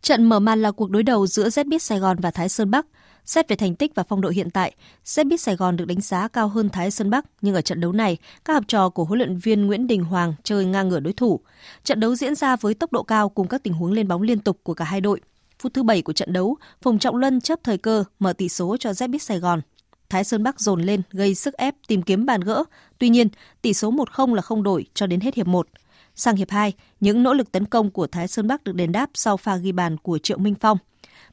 Trận 0.02 0.26
mở 0.26 0.40
màn 0.40 0.62
là 0.62 0.72
cuộc 0.72 0.90
đối 0.90 1.04
đầu 1.04 1.28
giữa 1.28 1.48
ZBit 1.48 1.78
Sài 1.78 2.00
Gòn 2.00 2.18
và 2.20 2.32
Thái 2.32 2.50
Sơn 2.50 2.72
Bắc. 2.72 2.86
Xét 3.26 3.50
về 3.50 3.56
thành 3.56 3.76
tích 3.76 3.96
và 3.96 4.04
phong 4.04 4.22
độ 4.22 4.30
hiện 4.30 4.50
tại, 4.50 4.76
ZBit 5.06 5.38
Sài 5.38 5.56
Gòn 5.56 5.78
được 5.78 5.86
đánh 5.86 6.02
giá 6.02 6.28
cao 6.28 6.48
hơn 6.48 6.70
Thái 6.70 6.92
Sơn 6.92 7.10
Bắc, 7.10 7.26
nhưng 7.42 7.56
ở 7.56 7.62
trận 7.62 7.82
đấu 7.82 7.92
này, 7.92 8.18
các 8.46 8.54
học 8.54 8.64
trò 8.68 8.90
của 8.90 9.04
huấn 9.04 9.20
luyện 9.20 9.38
viên 9.38 9.66
Nguyễn 9.66 9.88
Đình 9.88 10.04
Hoàng 10.04 10.34
chơi 10.44 10.66
ngang 10.66 10.90
ngửa 10.90 11.00
đối 11.00 11.14
thủ. 11.14 11.40
Trận 11.84 12.00
đấu 12.00 12.16
diễn 12.16 12.36
ra 12.36 12.56
với 12.56 12.74
tốc 12.74 12.92
độ 12.92 13.04
cao 13.04 13.30
cùng 13.30 13.48
các 13.48 13.64
tình 13.64 13.74
huống 13.74 13.92
lên 13.92 14.08
bóng 14.08 14.22
liên 14.22 14.40
tục 14.40 14.60
của 14.64 14.74
cả 14.74 14.86
hai 14.86 15.02
đội. 15.02 15.22
Phút 15.60 15.74
thứ 15.74 15.84
7 15.84 16.02
của 16.02 16.14
trận 16.14 16.34
đấu, 16.34 16.58
Phùng 16.82 17.00
Trọng 17.00 17.16
Lân 17.16 17.42
chấp 17.42 17.60
thời 17.64 17.78
cơ 17.78 18.04
mở 18.20 18.34
tỷ 18.34 18.50
số 18.50 18.78
cho 18.80 18.90
ZBit 18.90 19.18
Sài 19.18 19.40
Gòn. 19.40 19.62
Thái 20.10 20.24
Sơn 20.24 20.44
Bắc 20.44 20.60
dồn 20.60 20.82
lên 20.82 21.02
gây 21.12 21.36
sức 21.36 21.54
ép 21.54 21.76
tìm 21.88 22.02
kiếm 22.02 22.26
bàn 22.26 22.42
gỡ. 22.42 22.64
Tuy 23.00 23.10
nhiên, 23.10 23.28
tỷ 23.62 23.74
số 23.74 23.92
1-0 23.92 24.34
là 24.34 24.42
không 24.42 24.64
đổi 24.64 24.86
cho 24.94 25.08
đến 25.08 25.20
hết 25.20 25.36
hiệp 25.36 25.48
1. 25.48 25.68
Sang 26.16 26.36
hiệp 26.36 26.50
2, 26.50 26.74
những 27.00 27.24
nỗ 27.24 27.34
lực 27.34 27.52
tấn 27.52 27.66
công 27.66 27.92
của 27.92 28.08
Thái 28.08 28.28
Sơn 28.28 28.48
Bắc 28.48 28.64
được 28.64 28.76
đền 28.76 28.92
đáp 28.92 29.10
sau 29.14 29.38
pha 29.38 29.56
ghi 29.56 29.72
bàn 29.72 29.98
của 29.98 30.18
Triệu 30.18 30.38
Minh 30.38 30.56
Phong. 30.56 30.78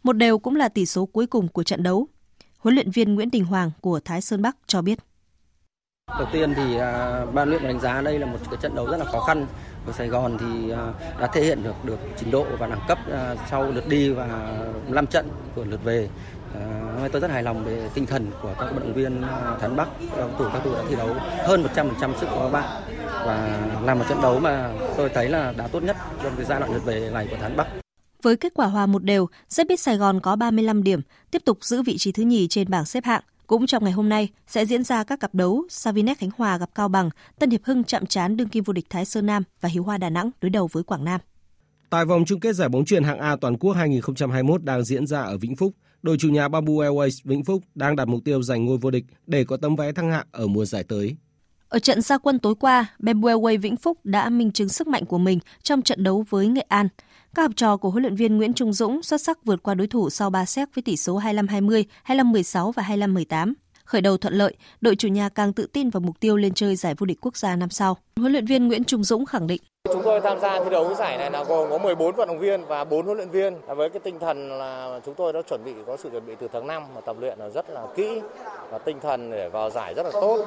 Một 0.03 0.13
đều 0.13 0.39
cũng 0.39 0.57
là 0.57 0.69
tỷ 0.69 0.87
số 0.87 1.07
cuối 1.07 1.27
cùng 1.27 1.49
của 1.49 1.63
trận 1.63 1.83
đấu. 1.83 2.09
Huấn 2.59 2.75
luyện 2.75 2.91
viên 2.91 3.15
Nguyễn 3.15 3.31
Đình 3.31 3.45
Hoàng 3.45 3.71
của 3.81 4.01
Thái 4.01 4.21
Sơn 4.21 4.43
Bắc 4.43 4.57
cho 4.67 4.83
biết. 4.83 4.99
Đầu 6.19 6.29
tiên 6.33 6.55
thì 6.55 6.77
uh, 6.77 7.35
ban 7.35 7.49
luyện 7.49 7.63
đánh 7.63 7.81
giá 7.81 8.01
đây 8.01 8.19
là 8.19 8.27
một 8.27 8.39
cái 8.51 8.59
trận 8.63 8.75
đấu 8.75 8.87
rất 8.87 8.97
là 8.97 9.05
khó 9.05 9.21
khăn. 9.21 9.47
của 9.87 9.93
Sài 9.93 10.09
Gòn 10.09 10.39
thì 10.39 10.73
uh, 10.73 10.79
đã 11.21 11.27
thể 11.33 11.45
hiện 11.45 11.63
được 11.63 11.85
được 11.85 11.99
trình 12.17 12.31
độ 12.31 12.47
và 12.59 12.67
đẳng 12.67 12.81
cấp 12.89 12.99
uh, 13.09 13.39
sau 13.51 13.71
lượt 13.71 13.89
đi 13.89 14.11
và 14.11 14.57
5 14.89 15.07
trận 15.07 15.29
của 15.55 15.65
lượt 15.65 15.85
về. 15.85 16.09
À, 16.55 17.09
tôi 17.13 17.21
rất 17.21 17.31
hài 17.31 17.43
lòng 17.43 17.65
về 17.65 17.91
tinh 17.95 18.07
thần 18.07 18.31
của 18.43 18.55
các 18.59 18.65
vận 18.65 18.81
động 18.81 18.95
viên 18.95 19.23
Thái 19.61 19.71
Bắc, 19.71 19.89
các 20.17 20.29
thủ 20.39 20.45
các 20.53 20.61
thủ 20.65 20.75
đã 20.75 20.83
thi 20.89 20.97
đấu 20.97 21.17
hơn 21.47 21.67
100% 21.75 22.15
sức 22.21 22.27
của 22.31 22.41
các 22.41 22.49
bạn 22.49 22.83
và 23.27 23.67
làm 23.85 23.99
một 23.99 24.05
trận 24.09 24.21
đấu 24.23 24.41
mà 24.41 24.73
tôi 24.97 25.09
thấy 25.09 25.29
là 25.29 25.55
đã 25.57 25.69
tốt 25.69 25.83
nhất 25.83 25.97
trong 26.23 26.33
cái 26.37 26.45
giai 26.45 26.61
đoạn 26.61 26.73
lượt 26.73 26.85
về 26.85 27.11
này 27.13 27.27
của 27.31 27.37
Thái 27.41 27.51
Bắc. 27.57 27.67
Với 28.23 28.37
kết 28.37 28.53
quả 28.55 28.67
hòa 28.67 28.87
một 28.87 29.05
đều, 29.05 29.27
ZBit 29.51 29.77
Sài 29.77 29.97
Gòn 29.97 30.21
có 30.21 30.37
35 30.37 30.83
điểm, 30.83 31.01
tiếp 31.31 31.43
tục 31.45 31.65
giữ 31.65 31.83
vị 31.83 31.99
trí 31.99 32.13
thứ 32.13 32.23
nhì 32.23 32.49
trên 32.49 32.71
bảng 32.71 32.85
xếp 32.85 33.05
hạng. 33.05 33.23
Cũng 33.47 33.67
trong 33.67 33.85
ngày 33.85 33.93
hôm 33.93 34.09
nay 34.09 34.29
sẽ 34.47 34.67
diễn 34.67 34.85
ra 34.85 35.05
các 35.05 35.21
cặp 35.21 35.35
đấu 35.35 35.65
Savinet 35.71 36.19
Khánh 36.19 36.31
Hòa 36.37 36.59
gặp 36.59 36.71
Cao 36.75 36.89
Bằng, 36.89 37.11
Tân 37.39 37.51
Hiệp 37.51 37.65
Hưng 37.65 37.85
chạm 37.85 38.07
trán 38.07 38.37
đương 38.37 38.49
kim 38.49 38.65
vô 38.65 38.73
địch 38.73 38.87
Thái 38.91 39.05
Sơn 39.05 39.27
Nam 39.27 39.43
và 39.61 39.69
Hiếu 39.69 39.83
Hoa 39.83 39.99
Đà 39.99 40.11
Nẵng 40.11 40.31
đối 40.41 40.51
đầu 40.51 40.69
với 40.73 40.83
Quảng 40.83 41.05
Nam. 41.05 41.21
Tại 41.91 42.05
vòng 42.05 42.25
chung 42.27 42.41
kết 42.41 42.53
giải 42.53 42.69
bóng 42.69 42.85
chuyền 42.85 43.05
hạng 43.05 43.19
A 43.19 43.37
toàn 43.37 43.59
quốc 43.59 43.73
2021 43.73 44.65
đang 44.65 44.85
diễn 44.85 45.07
ra 45.07 45.21
ở 45.21 45.39
Vĩnh 45.39 45.57
Phúc, 45.57 45.75
đội 46.03 46.17
chủ 46.19 46.29
nhà 46.29 46.49
Bamboo 46.49 46.73
Airways 46.73 47.21
Vĩnh 47.25 47.45
Phúc 47.45 47.63
đang 47.75 47.97
đặt 47.97 48.09
mục 48.09 48.21
tiêu 48.25 48.43
giành 48.43 48.65
ngôi 48.65 48.79
vô 48.79 48.91
địch 48.91 49.05
để 49.27 49.45
có 49.45 49.57
tấm 49.57 49.77
vé 49.77 49.93
thăng 49.93 50.11
hạng 50.11 50.27
ở 50.33 50.47
mùa 50.47 50.65
giải 50.65 50.85
tới. 50.85 51.17
Ở 51.69 51.79
trận 51.79 52.03
gia 52.03 52.19
quân 52.19 52.39
tối 52.39 52.55
qua, 52.55 52.87
Bamboo 52.99 53.29
Airways 53.29 53.61
Vĩnh 53.61 53.77
Phúc 53.77 53.99
đã 54.05 54.29
minh 54.29 54.53
chứng 54.53 54.69
sức 54.69 54.87
mạnh 54.87 55.05
của 55.05 55.19
mình 55.19 55.39
trong 55.63 55.83
trận 55.83 56.03
đấu 56.03 56.25
với 56.29 56.49
Nghệ 56.49 56.65
An. 56.69 56.89
Các 57.35 57.43
học 57.43 57.53
trò 57.57 57.77
của 57.77 57.91
huấn 57.91 58.03
luyện 58.03 58.17
viên 58.17 58.37
Nguyễn 58.37 58.53
Trung 58.53 58.73
Dũng 58.73 59.03
xuất 59.03 59.21
sắc 59.21 59.45
vượt 59.45 59.63
qua 59.63 59.75
đối 59.75 59.87
thủ 59.87 60.11
sau 60.11 60.31
3 60.31 60.45
set 60.45 60.75
với 60.75 60.83
tỷ 60.83 60.97
số 60.97 61.21
25-20, 61.21 61.85
25-16 62.07 62.73
và 62.73 62.83
25-18. 62.83 63.53
Khởi 63.89 64.01
đầu 64.01 64.17
thuận 64.17 64.35
lợi, 64.35 64.55
đội 64.81 64.97
chủ 64.97 65.09
nhà 65.09 65.29
càng 65.29 65.53
tự 65.53 65.67
tin 65.73 65.91
vào 65.91 66.01
mục 66.01 66.21
tiêu 66.21 66.37
lên 66.37 66.55
chơi 66.55 66.77
giải 66.77 66.95
vô 66.99 67.07
địch 67.07 67.19
quốc 67.21 67.37
gia 67.37 67.57
năm 67.57 67.71
sau. 67.71 67.97
Huấn 68.17 68.33
luyện 68.33 68.47
viên 68.47 68.69
Nguyễn 68.69 68.85
Trung 68.85 69.05
Dũng 69.05 69.27
khẳng 69.27 69.47
định. 69.47 69.61
Chúng 69.93 70.03
tôi 70.05 70.21
tham 70.21 70.41
gia 70.41 70.65
thi 70.65 70.71
đấu 70.71 70.95
giải 70.95 71.19
này 71.19 71.31
là 71.31 71.45
gồm 71.45 71.71
có 71.71 71.79
14 71.79 72.17
vận 72.17 72.29
động 72.29 72.39
viên 72.39 72.65
và 72.65 72.85
4 72.85 73.07
huấn 73.07 73.17
luyện 73.17 73.31
viên. 73.31 73.55
Với 73.77 73.89
cái 73.89 74.01
tinh 74.05 74.19
thần 74.21 74.59
là 74.59 75.01
chúng 75.07 75.15
tôi 75.15 75.33
đã 75.33 75.43
chuẩn 75.49 75.65
bị 75.65 75.73
có 75.87 75.97
sự 76.03 76.11
chuẩn 76.11 76.27
bị 76.27 76.33
từ 76.41 76.49
tháng 76.53 76.67
5 76.67 76.83
và 76.95 77.01
tập 77.01 77.17
luyện 77.21 77.39
là 77.39 77.49
rất 77.49 77.71
là 77.71 77.87
kỹ 77.97 78.21
và 78.71 78.79
tinh 78.79 78.97
thần 79.03 79.31
để 79.31 79.49
vào 79.49 79.71
giải 79.71 79.95
rất 79.95 80.03
là 80.03 80.11
tốt. 80.13 80.47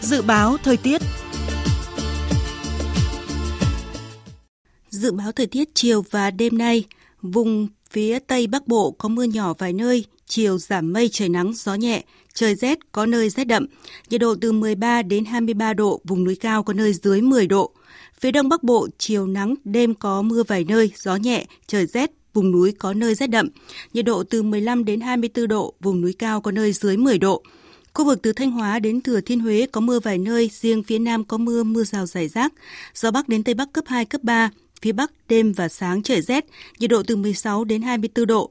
Dự 0.00 0.22
báo 0.22 0.56
thời 0.64 0.76
tiết 0.76 1.02
Dự 4.88 5.12
báo 5.12 5.32
thời 5.32 5.46
tiết 5.46 5.68
chiều 5.74 6.04
và 6.10 6.30
đêm 6.30 6.58
nay, 6.58 6.84
vùng 7.22 7.68
phía 7.92 8.18
Tây 8.18 8.46
Bắc 8.46 8.68
Bộ 8.68 8.90
có 8.90 9.08
mưa 9.08 9.22
nhỏ 9.22 9.54
vài 9.58 9.72
nơi, 9.72 10.04
chiều 10.26 10.58
giảm 10.58 10.92
mây 10.92 11.08
trời 11.08 11.28
nắng 11.28 11.52
gió 11.54 11.74
nhẹ, 11.74 12.04
trời 12.34 12.54
rét 12.54 12.78
có 12.92 13.06
nơi 13.06 13.30
rét 13.30 13.44
đậm, 13.44 13.66
nhiệt 14.10 14.20
độ 14.20 14.34
từ 14.40 14.52
13 14.52 15.02
đến 15.02 15.24
23 15.24 15.74
độ, 15.74 16.00
vùng 16.04 16.24
núi 16.24 16.36
cao 16.36 16.62
có 16.62 16.72
nơi 16.72 16.92
dưới 16.92 17.20
10 17.20 17.46
độ. 17.46 17.72
Phía 18.20 18.30
Đông 18.30 18.48
Bắc 18.48 18.62
Bộ 18.62 18.88
chiều 18.98 19.26
nắng, 19.26 19.54
đêm 19.64 19.94
có 19.94 20.22
mưa 20.22 20.42
vài 20.42 20.64
nơi, 20.64 20.92
gió 20.96 21.16
nhẹ, 21.16 21.46
trời 21.66 21.86
rét, 21.86 22.10
vùng 22.34 22.50
núi 22.50 22.72
có 22.78 22.94
nơi 22.94 23.14
rét 23.14 23.26
đậm, 23.26 23.48
nhiệt 23.92 24.04
độ 24.04 24.22
từ 24.22 24.42
15 24.42 24.84
đến 24.84 25.00
24 25.00 25.48
độ, 25.48 25.74
vùng 25.80 26.00
núi 26.00 26.12
cao 26.12 26.40
có 26.40 26.50
nơi 26.50 26.72
dưới 26.72 26.96
10 26.96 27.18
độ. 27.18 27.42
Khu 27.94 28.04
vực 28.04 28.22
từ 28.22 28.32
Thanh 28.32 28.50
Hóa 28.50 28.78
đến 28.78 29.00
Thừa 29.00 29.20
Thiên 29.20 29.40
Huế 29.40 29.66
có 29.72 29.80
mưa 29.80 30.00
vài 30.00 30.18
nơi, 30.18 30.50
riêng 30.52 30.82
phía 30.82 30.98
Nam 30.98 31.24
có 31.24 31.38
mưa, 31.38 31.62
mưa 31.62 31.84
rào 31.84 32.06
rải 32.06 32.28
rác. 32.28 32.52
Gió 32.94 33.10
Bắc 33.10 33.28
đến 33.28 33.42
Tây 33.44 33.54
Bắc 33.54 33.72
cấp 33.72 33.84
2, 33.86 34.04
cấp 34.04 34.22
3, 34.22 34.50
phía 34.82 34.92
Bắc 34.92 35.12
đêm 35.28 35.52
và 35.52 35.68
sáng 35.68 36.02
trời 36.02 36.20
rét, 36.20 36.44
nhiệt 36.78 36.90
độ 36.90 37.02
từ 37.06 37.16
16 37.16 37.64
đến 37.64 37.82
24 37.82 38.26
độ. 38.26 38.50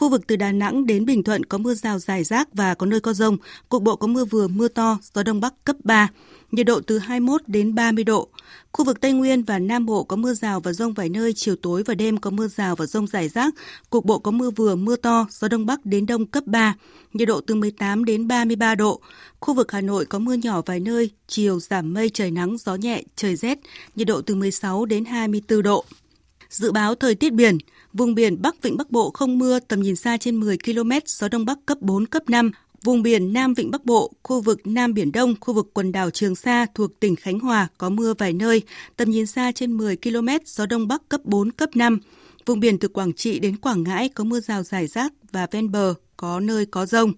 Khu 0.00 0.08
vực 0.08 0.26
từ 0.26 0.36
Đà 0.36 0.52
Nẵng 0.52 0.86
đến 0.86 1.04
Bình 1.04 1.22
Thuận 1.22 1.44
có 1.44 1.58
mưa 1.58 1.74
rào 1.74 1.98
rải 1.98 2.24
rác 2.24 2.54
và 2.54 2.74
có 2.74 2.86
nơi 2.86 3.00
có 3.00 3.12
rông, 3.12 3.36
cục 3.68 3.82
bộ 3.82 3.96
có 3.96 4.06
mưa 4.06 4.24
vừa 4.24 4.48
mưa 4.48 4.68
to, 4.68 4.98
gió 5.14 5.22
đông 5.22 5.40
bắc 5.40 5.64
cấp 5.64 5.76
3, 5.84 6.08
nhiệt 6.52 6.66
độ 6.66 6.80
từ 6.80 6.98
21 6.98 7.40
đến 7.46 7.74
30 7.74 8.04
độ. 8.04 8.28
Khu 8.72 8.84
vực 8.84 9.00
Tây 9.00 9.12
Nguyên 9.12 9.42
và 9.42 9.58
Nam 9.58 9.86
Bộ 9.86 10.04
có 10.04 10.16
mưa 10.16 10.34
rào 10.34 10.60
và 10.60 10.72
rông 10.72 10.92
vài 10.92 11.08
nơi, 11.08 11.32
chiều 11.32 11.56
tối 11.56 11.82
và 11.86 11.94
đêm 11.94 12.16
có 12.16 12.30
mưa 12.30 12.48
rào 12.48 12.76
và 12.76 12.86
rông 12.86 13.06
rải 13.06 13.28
rác, 13.28 13.54
cục 13.90 14.04
bộ 14.04 14.18
có 14.18 14.30
mưa 14.30 14.50
vừa 14.50 14.76
mưa 14.76 14.96
to, 14.96 15.26
gió 15.30 15.48
đông 15.48 15.66
bắc 15.66 15.86
đến 15.86 16.06
đông 16.06 16.26
cấp 16.26 16.44
3, 16.46 16.74
nhiệt 17.12 17.28
độ 17.28 17.40
từ 17.40 17.54
18 17.54 18.04
đến 18.04 18.28
33 18.28 18.74
độ. 18.74 19.00
Khu 19.40 19.54
vực 19.54 19.72
Hà 19.72 19.80
Nội 19.80 20.04
có 20.04 20.18
mưa 20.18 20.34
nhỏ 20.34 20.62
vài 20.66 20.80
nơi, 20.80 21.10
chiều 21.26 21.60
giảm 21.60 21.94
mây 21.94 22.10
trời 22.10 22.30
nắng, 22.30 22.56
gió 22.58 22.74
nhẹ, 22.74 23.02
trời 23.16 23.36
rét, 23.36 23.58
nhiệt 23.96 24.06
độ 24.06 24.20
từ 24.20 24.34
16 24.34 24.84
đến 24.84 25.04
24 25.04 25.62
độ. 25.62 25.84
Dự 26.50 26.72
báo 26.72 26.94
thời 26.94 27.14
tiết 27.14 27.32
biển, 27.32 27.58
vùng 27.96 28.14
biển 28.14 28.42
Bắc 28.42 28.62
Vịnh 28.62 28.76
Bắc 28.76 28.90
Bộ 28.90 29.10
không 29.10 29.38
mưa, 29.38 29.58
tầm 29.60 29.80
nhìn 29.80 29.96
xa 29.96 30.16
trên 30.16 30.36
10 30.36 30.58
km, 30.58 30.90
gió 31.06 31.28
Đông 31.28 31.44
Bắc 31.44 31.58
cấp 31.66 31.78
4, 31.80 32.06
cấp 32.06 32.30
5. 32.30 32.50
Vùng 32.84 33.02
biển 33.02 33.32
Nam 33.32 33.54
Vịnh 33.54 33.70
Bắc 33.70 33.84
Bộ, 33.84 34.12
khu 34.22 34.40
vực 34.40 34.60
Nam 34.64 34.94
Biển 34.94 35.12
Đông, 35.12 35.34
khu 35.40 35.54
vực 35.54 35.70
quần 35.74 35.92
đảo 35.92 36.10
Trường 36.10 36.34
Sa 36.34 36.66
thuộc 36.74 37.00
tỉnh 37.00 37.16
Khánh 37.16 37.40
Hòa 37.40 37.68
có 37.78 37.88
mưa 37.90 38.14
vài 38.18 38.32
nơi, 38.32 38.62
tầm 38.96 39.10
nhìn 39.10 39.26
xa 39.26 39.52
trên 39.52 39.72
10 39.72 39.96
km, 39.96 40.28
gió 40.44 40.66
Đông 40.66 40.88
Bắc 40.88 41.08
cấp 41.08 41.20
4, 41.24 41.52
cấp 41.52 41.70
5. 41.74 41.98
Vùng 42.46 42.60
biển 42.60 42.78
từ 42.78 42.88
Quảng 42.88 43.12
Trị 43.12 43.38
đến 43.38 43.56
Quảng 43.56 43.82
Ngãi 43.82 44.08
có 44.08 44.24
mưa 44.24 44.40
rào 44.40 44.62
rải 44.62 44.86
rác 44.86 45.12
và 45.32 45.46
ven 45.50 45.70
bờ 45.70 45.94
có 46.16 46.40
nơi 46.40 46.66
có 46.66 46.86
rông. 46.86 47.12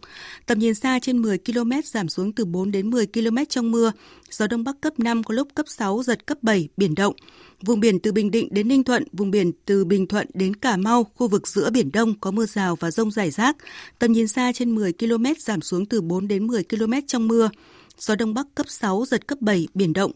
Tầm 0.46 0.58
nhìn 0.58 0.74
xa 0.74 0.98
trên 1.02 1.22
10 1.22 1.38
km 1.38 1.70
giảm 1.84 2.08
xuống 2.08 2.32
từ 2.32 2.44
4 2.44 2.70
đến 2.70 2.90
10 2.90 3.06
km 3.06 3.36
trong 3.48 3.70
mưa. 3.70 3.92
Gió 4.30 4.46
Đông 4.46 4.64
Bắc 4.64 4.80
cấp 4.80 4.98
5 4.98 5.22
có 5.22 5.34
lúc 5.34 5.48
cấp 5.54 5.66
6, 5.68 6.02
giật 6.02 6.26
cấp 6.26 6.38
7, 6.42 6.68
biển 6.76 6.94
động. 6.94 7.14
Vùng 7.62 7.80
biển 7.80 7.98
từ 7.98 8.12
Bình 8.12 8.30
Định 8.30 8.48
đến 8.50 8.68
Ninh 8.68 8.84
Thuận, 8.84 9.04
vùng 9.12 9.30
biển 9.30 9.52
từ 9.64 9.84
Bình 9.84 10.06
Thuận 10.06 10.26
đến 10.34 10.56
Cà 10.56 10.76
Mau, 10.76 11.04
khu 11.14 11.28
vực 11.28 11.48
giữa 11.48 11.70
Biển 11.70 11.92
Đông 11.92 12.14
có 12.20 12.30
mưa 12.30 12.46
rào 12.46 12.76
và 12.76 12.90
rông 12.90 13.10
rải 13.10 13.30
rác. 13.30 13.56
Tầm 13.98 14.12
nhìn 14.12 14.28
xa 14.28 14.52
trên 14.52 14.74
10 14.74 14.92
km 14.92 15.24
giảm 15.38 15.60
xuống 15.60 15.86
từ 15.86 16.00
4 16.00 16.28
đến 16.28 16.46
10 16.46 16.64
km 16.64 16.92
trong 17.06 17.28
mưa. 17.28 17.50
Gió 17.98 18.14
Đông 18.14 18.34
Bắc 18.34 18.46
cấp 18.54 18.66
6, 18.68 19.04
giật 19.08 19.26
cấp 19.26 19.40
7, 19.40 19.68
biển 19.74 19.92
động. 19.92 20.12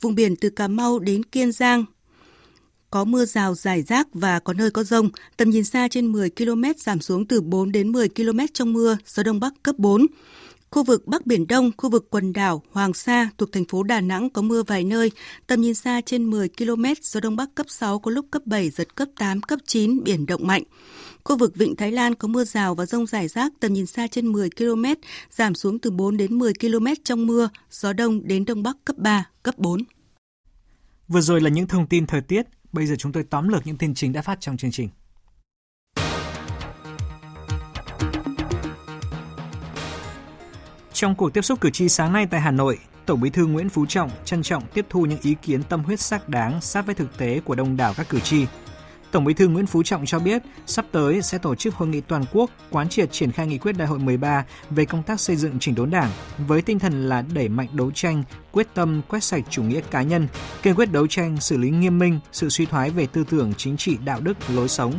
Vùng 0.00 0.14
biển 0.14 0.36
từ 0.36 0.50
Cà 0.50 0.68
Mau 0.68 0.98
đến 0.98 1.22
Kiên 1.22 1.52
Giang, 1.52 1.84
có 2.90 3.04
mưa 3.04 3.24
rào 3.24 3.54
rải 3.54 3.82
rác 3.82 4.08
và 4.14 4.38
có 4.38 4.52
nơi 4.52 4.70
có 4.70 4.84
rông, 4.84 5.10
tầm 5.36 5.50
nhìn 5.50 5.64
xa 5.64 5.88
trên 5.88 6.12
10 6.12 6.30
km 6.30 6.62
giảm 6.76 7.00
xuống 7.00 7.26
từ 7.26 7.40
4 7.40 7.72
đến 7.72 7.92
10 7.92 8.08
km 8.08 8.38
trong 8.52 8.72
mưa, 8.72 8.98
gió 9.06 9.22
đông 9.22 9.40
bắc 9.40 9.52
cấp 9.62 9.78
4. 9.78 10.06
Khu 10.70 10.84
vực 10.84 11.06
Bắc 11.06 11.26
Biển 11.26 11.46
Đông, 11.46 11.70
khu 11.76 11.90
vực 11.90 12.06
quần 12.10 12.32
đảo 12.32 12.62
Hoàng 12.72 12.94
Sa 12.94 13.30
thuộc 13.38 13.52
thành 13.52 13.64
phố 13.64 13.82
Đà 13.82 14.00
Nẵng 14.00 14.30
có 14.30 14.42
mưa 14.42 14.62
vài 14.62 14.84
nơi, 14.84 15.10
tầm 15.46 15.60
nhìn 15.60 15.74
xa 15.74 16.00
trên 16.06 16.30
10 16.30 16.48
km, 16.48 16.84
gió 17.02 17.20
Đông 17.20 17.36
Bắc 17.36 17.54
cấp 17.54 17.66
6 17.68 17.98
có 17.98 18.10
lúc 18.10 18.26
cấp 18.30 18.42
7, 18.44 18.70
giật 18.70 18.94
cấp 18.94 19.08
8, 19.18 19.42
cấp 19.42 19.58
9, 19.66 20.04
biển 20.04 20.26
động 20.26 20.46
mạnh. 20.46 20.62
Khu 21.24 21.36
vực 21.36 21.56
Vịnh 21.56 21.76
Thái 21.76 21.92
Lan 21.92 22.14
có 22.14 22.28
mưa 22.28 22.44
rào 22.44 22.74
và 22.74 22.86
rông 22.86 23.06
rải 23.06 23.28
rác 23.28 23.52
tầm 23.60 23.72
nhìn 23.72 23.86
xa 23.86 24.06
trên 24.06 24.26
10 24.26 24.50
km, 24.50 24.84
giảm 25.30 25.54
xuống 25.54 25.78
từ 25.78 25.90
4 25.90 26.16
đến 26.16 26.38
10 26.38 26.52
km 26.60 26.86
trong 27.04 27.26
mưa, 27.26 27.48
gió 27.70 27.92
đông 27.92 28.26
đến 28.26 28.44
đông 28.44 28.62
bắc 28.62 28.76
cấp 28.84 28.96
3, 28.98 29.24
cấp 29.42 29.58
4. 29.58 29.80
Vừa 31.08 31.20
rồi 31.20 31.40
là 31.40 31.50
những 31.50 31.66
thông 31.66 31.86
tin 31.86 32.06
thời 32.06 32.20
tiết, 32.20 32.46
bây 32.72 32.86
giờ 32.86 32.94
chúng 32.98 33.12
tôi 33.12 33.24
tóm 33.24 33.48
lược 33.48 33.66
những 33.66 33.76
tin 33.76 33.94
chính 33.94 34.12
đã 34.12 34.22
phát 34.22 34.40
trong 34.40 34.56
chương 34.56 34.70
trình. 34.70 34.88
Trong 40.96 41.14
cuộc 41.14 41.32
tiếp 41.34 41.42
xúc 41.42 41.60
cử 41.60 41.70
tri 41.70 41.88
sáng 41.88 42.12
nay 42.12 42.26
tại 42.30 42.40
Hà 42.40 42.50
Nội, 42.50 42.78
Tổng 43.06 43.20
Bí 43.20 43.30
thư 43.30 43.46
Nguyễn 43.46 43.68
Phú 43.68 43.86
Trọng 43.86 44.10
trân 44.24 44.42
trọng 44.42 44.62
tiếp 44.74 44.86
thu 44.90 45.06
những 45.06 45.18
ý 45.22 45.36
kiến 45.42 45.62
tâm 45.62 45.84
huyết 45.84 46.00
xác 46.00 46.28
đáng 46.28 46.60
sát 46.60 46.86
với 46.86 46.94
thực 46.94 47.18
tế 47.18 47.40
của 47.44 47.54
đông 47.54 47.76
đảo 47.76 47.94
các 47.96 48.08
cử 48.08 48.20
tri. 48.20 48.46
Tổng 49.10 49.24
Bí 49.24 49.34
thư 49.34 49.48
Nguyễn 49.48 49.66
Phú 49.66 49.82
Trọng 49.82 50.06
cho 50.06 50.18
biết, 50.18 50.42
sắp 50.66 50.84
tới 50.92 51.22
sẽ 51.22 51.38
tổ 51.38 51.54
chức 51.54 51.74
hội 51.74 51.88
nghị 51.88 52.00
toàn 52.00 52.24
quốc 52.32 52.50
quán 52.70 52.88
triệt 52.88 53.12
triển 53.12 53.32
khai 53.32 53.46
nghị 53.46 53.58
quyết 53.58 53.72
đại 53.72 53.88
hội 53.88 53.98
13 53.98 54.44
về 54.70 54.84
công 54.84 55.02
tác 55.02 55.20
xây 55.20 55.36
dựng 55.36 55.58
chỉnh 55.58 55.74
đốn 55.74 55.90
Đảng 55.90 56.10
với 56.38 56.62
tinh 56.62 56.78
thần 56.78 57.08
là 57.08 57.24
đẩy 57.34 57.48
mạnh 57.48 57.68
đấu 57.72 57.90
tranh, 57.90 58.22
quyết 58.52 58.66
tâm 58.74 59.02
quét 59.08 59.24
sạch 59.24 59.44
chủ 59.50 59.62
nghĩa 59.62 59.80
cá 59.90 60.02
nhân, 60.02 60.28
kiên 60.62 60.74
quyết 60.74 60.92
đấu 60.92 61.06
tranh 61.06 61.40
xử 61.40 61.56
lý 61.56 61.70
nghiêm 61.70 61.98
minh 61.98 62.20
sự 62.32 62.48
suy 62.48 62.66
thoái 62.66 62.90
về 62.90 63.06
tư 63.06 63.24
tưởng 63.30 63.52
chính 63.56 63.76
trị, 63.76 63.98
đạo 64.04 64.20
đức, 64.20 64.36
lối 64.50 64.68
sống, 64.68 64.92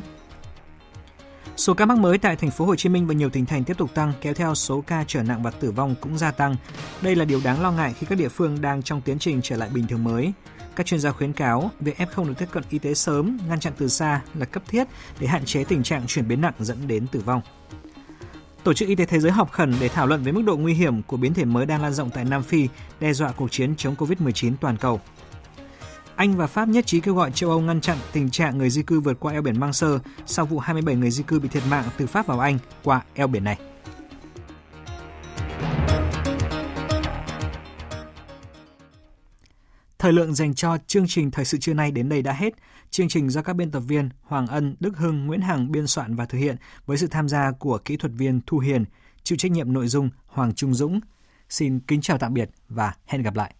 Số 1.57 1.73
ca 1.73 1.85
mắc 1.85 1.97
mới 1.97 2.17
tại 2.17 2.35
thành 2.35 2.51
phố 2.51 2.65
Hồ 2.65 2.75
Chí 2.75 2.89
Minh 2.89 3.07
và 3.07 3.13
nhiều 3.13 3.29
tỉnh 3.29 3.45
thành 3.45 3.63
tiếp 3.63 3.77
tục 3.77 3.93
tăng, 3.93 4.13
kéo 4.21 4.33
theo 4.33 4.55
số 4.55 4.81
ca 4.87 5.03
trở 5.07 5.23
nặng 5.23 5.43
và 5.43 5.51
tử 5.51 5.71
vong 5.71 5.95
cũng 6.01 6.17
gia 6.17 6.31
tăng. 6.31 6.55
Đây 7.01 7.15
là 7.15 7.25
điều 7.25 7.41
đáng 7.43 7.61
lo 7.61 7.71
ngại 7.71 7.93
khi 7.99 8.07
các 8.09 8.17
địa 8.17 8.29
phương 8.29 8.61
đang 8.61 8.83
trong 8.83 9.01
tiến 9.01 9.19
trình 9.19 9.39
trở 9.43 9.57
lại 9.57 9.69
bình 9.73 9.87
thường 9.87 10.03
mới. 10.03 10.33
Các 10.75 10.85
chuyên 10.85 10.99
gia 10.99 11.11
khuyến 11.11 11.33
cáo 11.33 11.71
việc 11.79 11.97
F0 11.97 12.27
được 12.27 12.33
tiếp 12.37 12.45
cận 12.51 12.63
y 12.69 12.79
tế 12.79 12.93
sớm, 12.93 13.37
ngăn 13.49 13.59
chặn 13.59 13.73
từ 13.77 13.87
xa 13.87 14.21
là 14.33 14.45
cấp 14.45 14.63
thiết 14.67 14.87
để 15.19 15.27
hạn 15.27 15.45
chế 15.45 15.63
tình 15.63 15.83
trạng 15.83 16.07
chuyển 16.07 16.27
biến 16.27 16.41
nặng 16.41 16.53
dẫn 16.59 16.87
đến 16.87 17.07
tử 17.07 17.19
vong. 17.19 17.41
Tổ 18.63 18.73
chức 18.73 18.89
Y 18.89 18.95
tế 18.95 19.05
Thế 19.05 19.19
giới 19.19 19.31
họp 19.31 19.51
khẩn 19.51 19.73
để 19.79 19.89
thảo 19.89 20.07
luận 20.07 20.23
về 20.23 20.31
mức 20.31 20.41
độ 20.45 20.57
nguy 20.57 20.73
hiểm 20.73 21.03
của 21.03 21.17
biến 21.17 21.33
thể 21.33 21.45
mới 21.45 21.65
đang 21.65 21.81
lan 21.81 21.93
rộng 21.93 22.09
tại 22.09 22.25
Nam 22.25 22.43
Phi, 22.43 22.67
đe 22.99 23.13
dọa 23.13 23.31
cuộc 23.31 23.51
chiến 23.51 23.75
chống 23.75 23.95
COVID-19 23.95 24.53
toàn 24.61 24.77
cầu. 24.77 25.01
Anh 26.17 26.37
và 26.37 26.47
Pháp 26.47 26.67
nhất 26.67 26.85
trí 26.85 26.99
kêu 26.99 27.15
gọi 27.15 27.31
châu 27.31 27.49
Âu 27.49 27.61
ngăn 27.61 27.81
chặn 27.81 27.97
tình 28.11 28.29
trạng 28.29 28.57
người 28.57 28.69
di 28.69 28.83
cư 28.83 28.99
vượt 28.99 29.19
qua 29.19 29.33
eo 29.33 29.41
biển 29.41 29.59
Mang 29.59 29.73
Sơ 29.73 29.99
sau 30.25 30.45
vụ 30.45 30.59
27 30.59 30.95
người 30.95 31.11
di 31.11 31.23
cư 31.23 31.39
bị 31.39 31.49
thiệt 31.49 31.63
mạng 31.69 31.83
từ 31.97 32.07
Pháp 32.07 32.27
vào 32.27 32.39
Anh 32.39 32.59
qua 32.83 33.03
eo 33.13 33.27
biển 33.27 33.43
này. 33.43 33.59
Thời 39.99 40.13
lượng 40.13 40.35
dành 40.35 40.53
cho 40.53 40.77
chương 40.87 41.05
trình 41.07 41.31
Thời 41.31 41.45
sự 41.45 41.57
trưa 41.57 41.73
nay 41.73 41.91
đến 41.91 42.09
đây 42.09 42.21
đã 42.21 42.33
hết. 42.33 42.53
Chương 42.89 43.09
trình 43.09 43.29
do 43.29 43.41
các 43.41 43.55
biên 43.55 43.71
tập 43.71 43.79
viên 43.79 44.09
Hoàng 44.21 44.47
Ân, 44.47 44.75
Đức 44.79 44.97
Hưng, 44.97 45.25
Nguyễn 45.25 45.41
Hằng 45.41 45.71
biên 45.71 45.87
soạn 45.87 46.15
và 46.15 46.25
thực 46.25 46.37
hiện 46.37 46.55
với 46.85 46.97
sự 46.97 47.07
tham 47.07 47.29
gia 47.29 47.51
của 47.51 47.77
kỹ 47.77 47.97
thuật 47.97 48.11
viên 48.15 48.41
Thu 48.45 48.59
Hiền, 48.59 48.85
chịu 49.23 49.37
trách 49.37 49.51
nhiệm 49.51 49.73
nội 49.73 49.87
dung 49.87 50.09
Hoàng 50.25 50.53
Trung 50.53 50.73
Dũng. 50.73 50.99
Xin 51.49 51.79
kính 51.79 52.01
chào 52.01 52.17
tạm 52.17 52.33
biệt 52.33 52.49
và 52.69 52.93
hẹn 53.05 53.21
gặp 53.21 53.35
lại. 53.35 53.53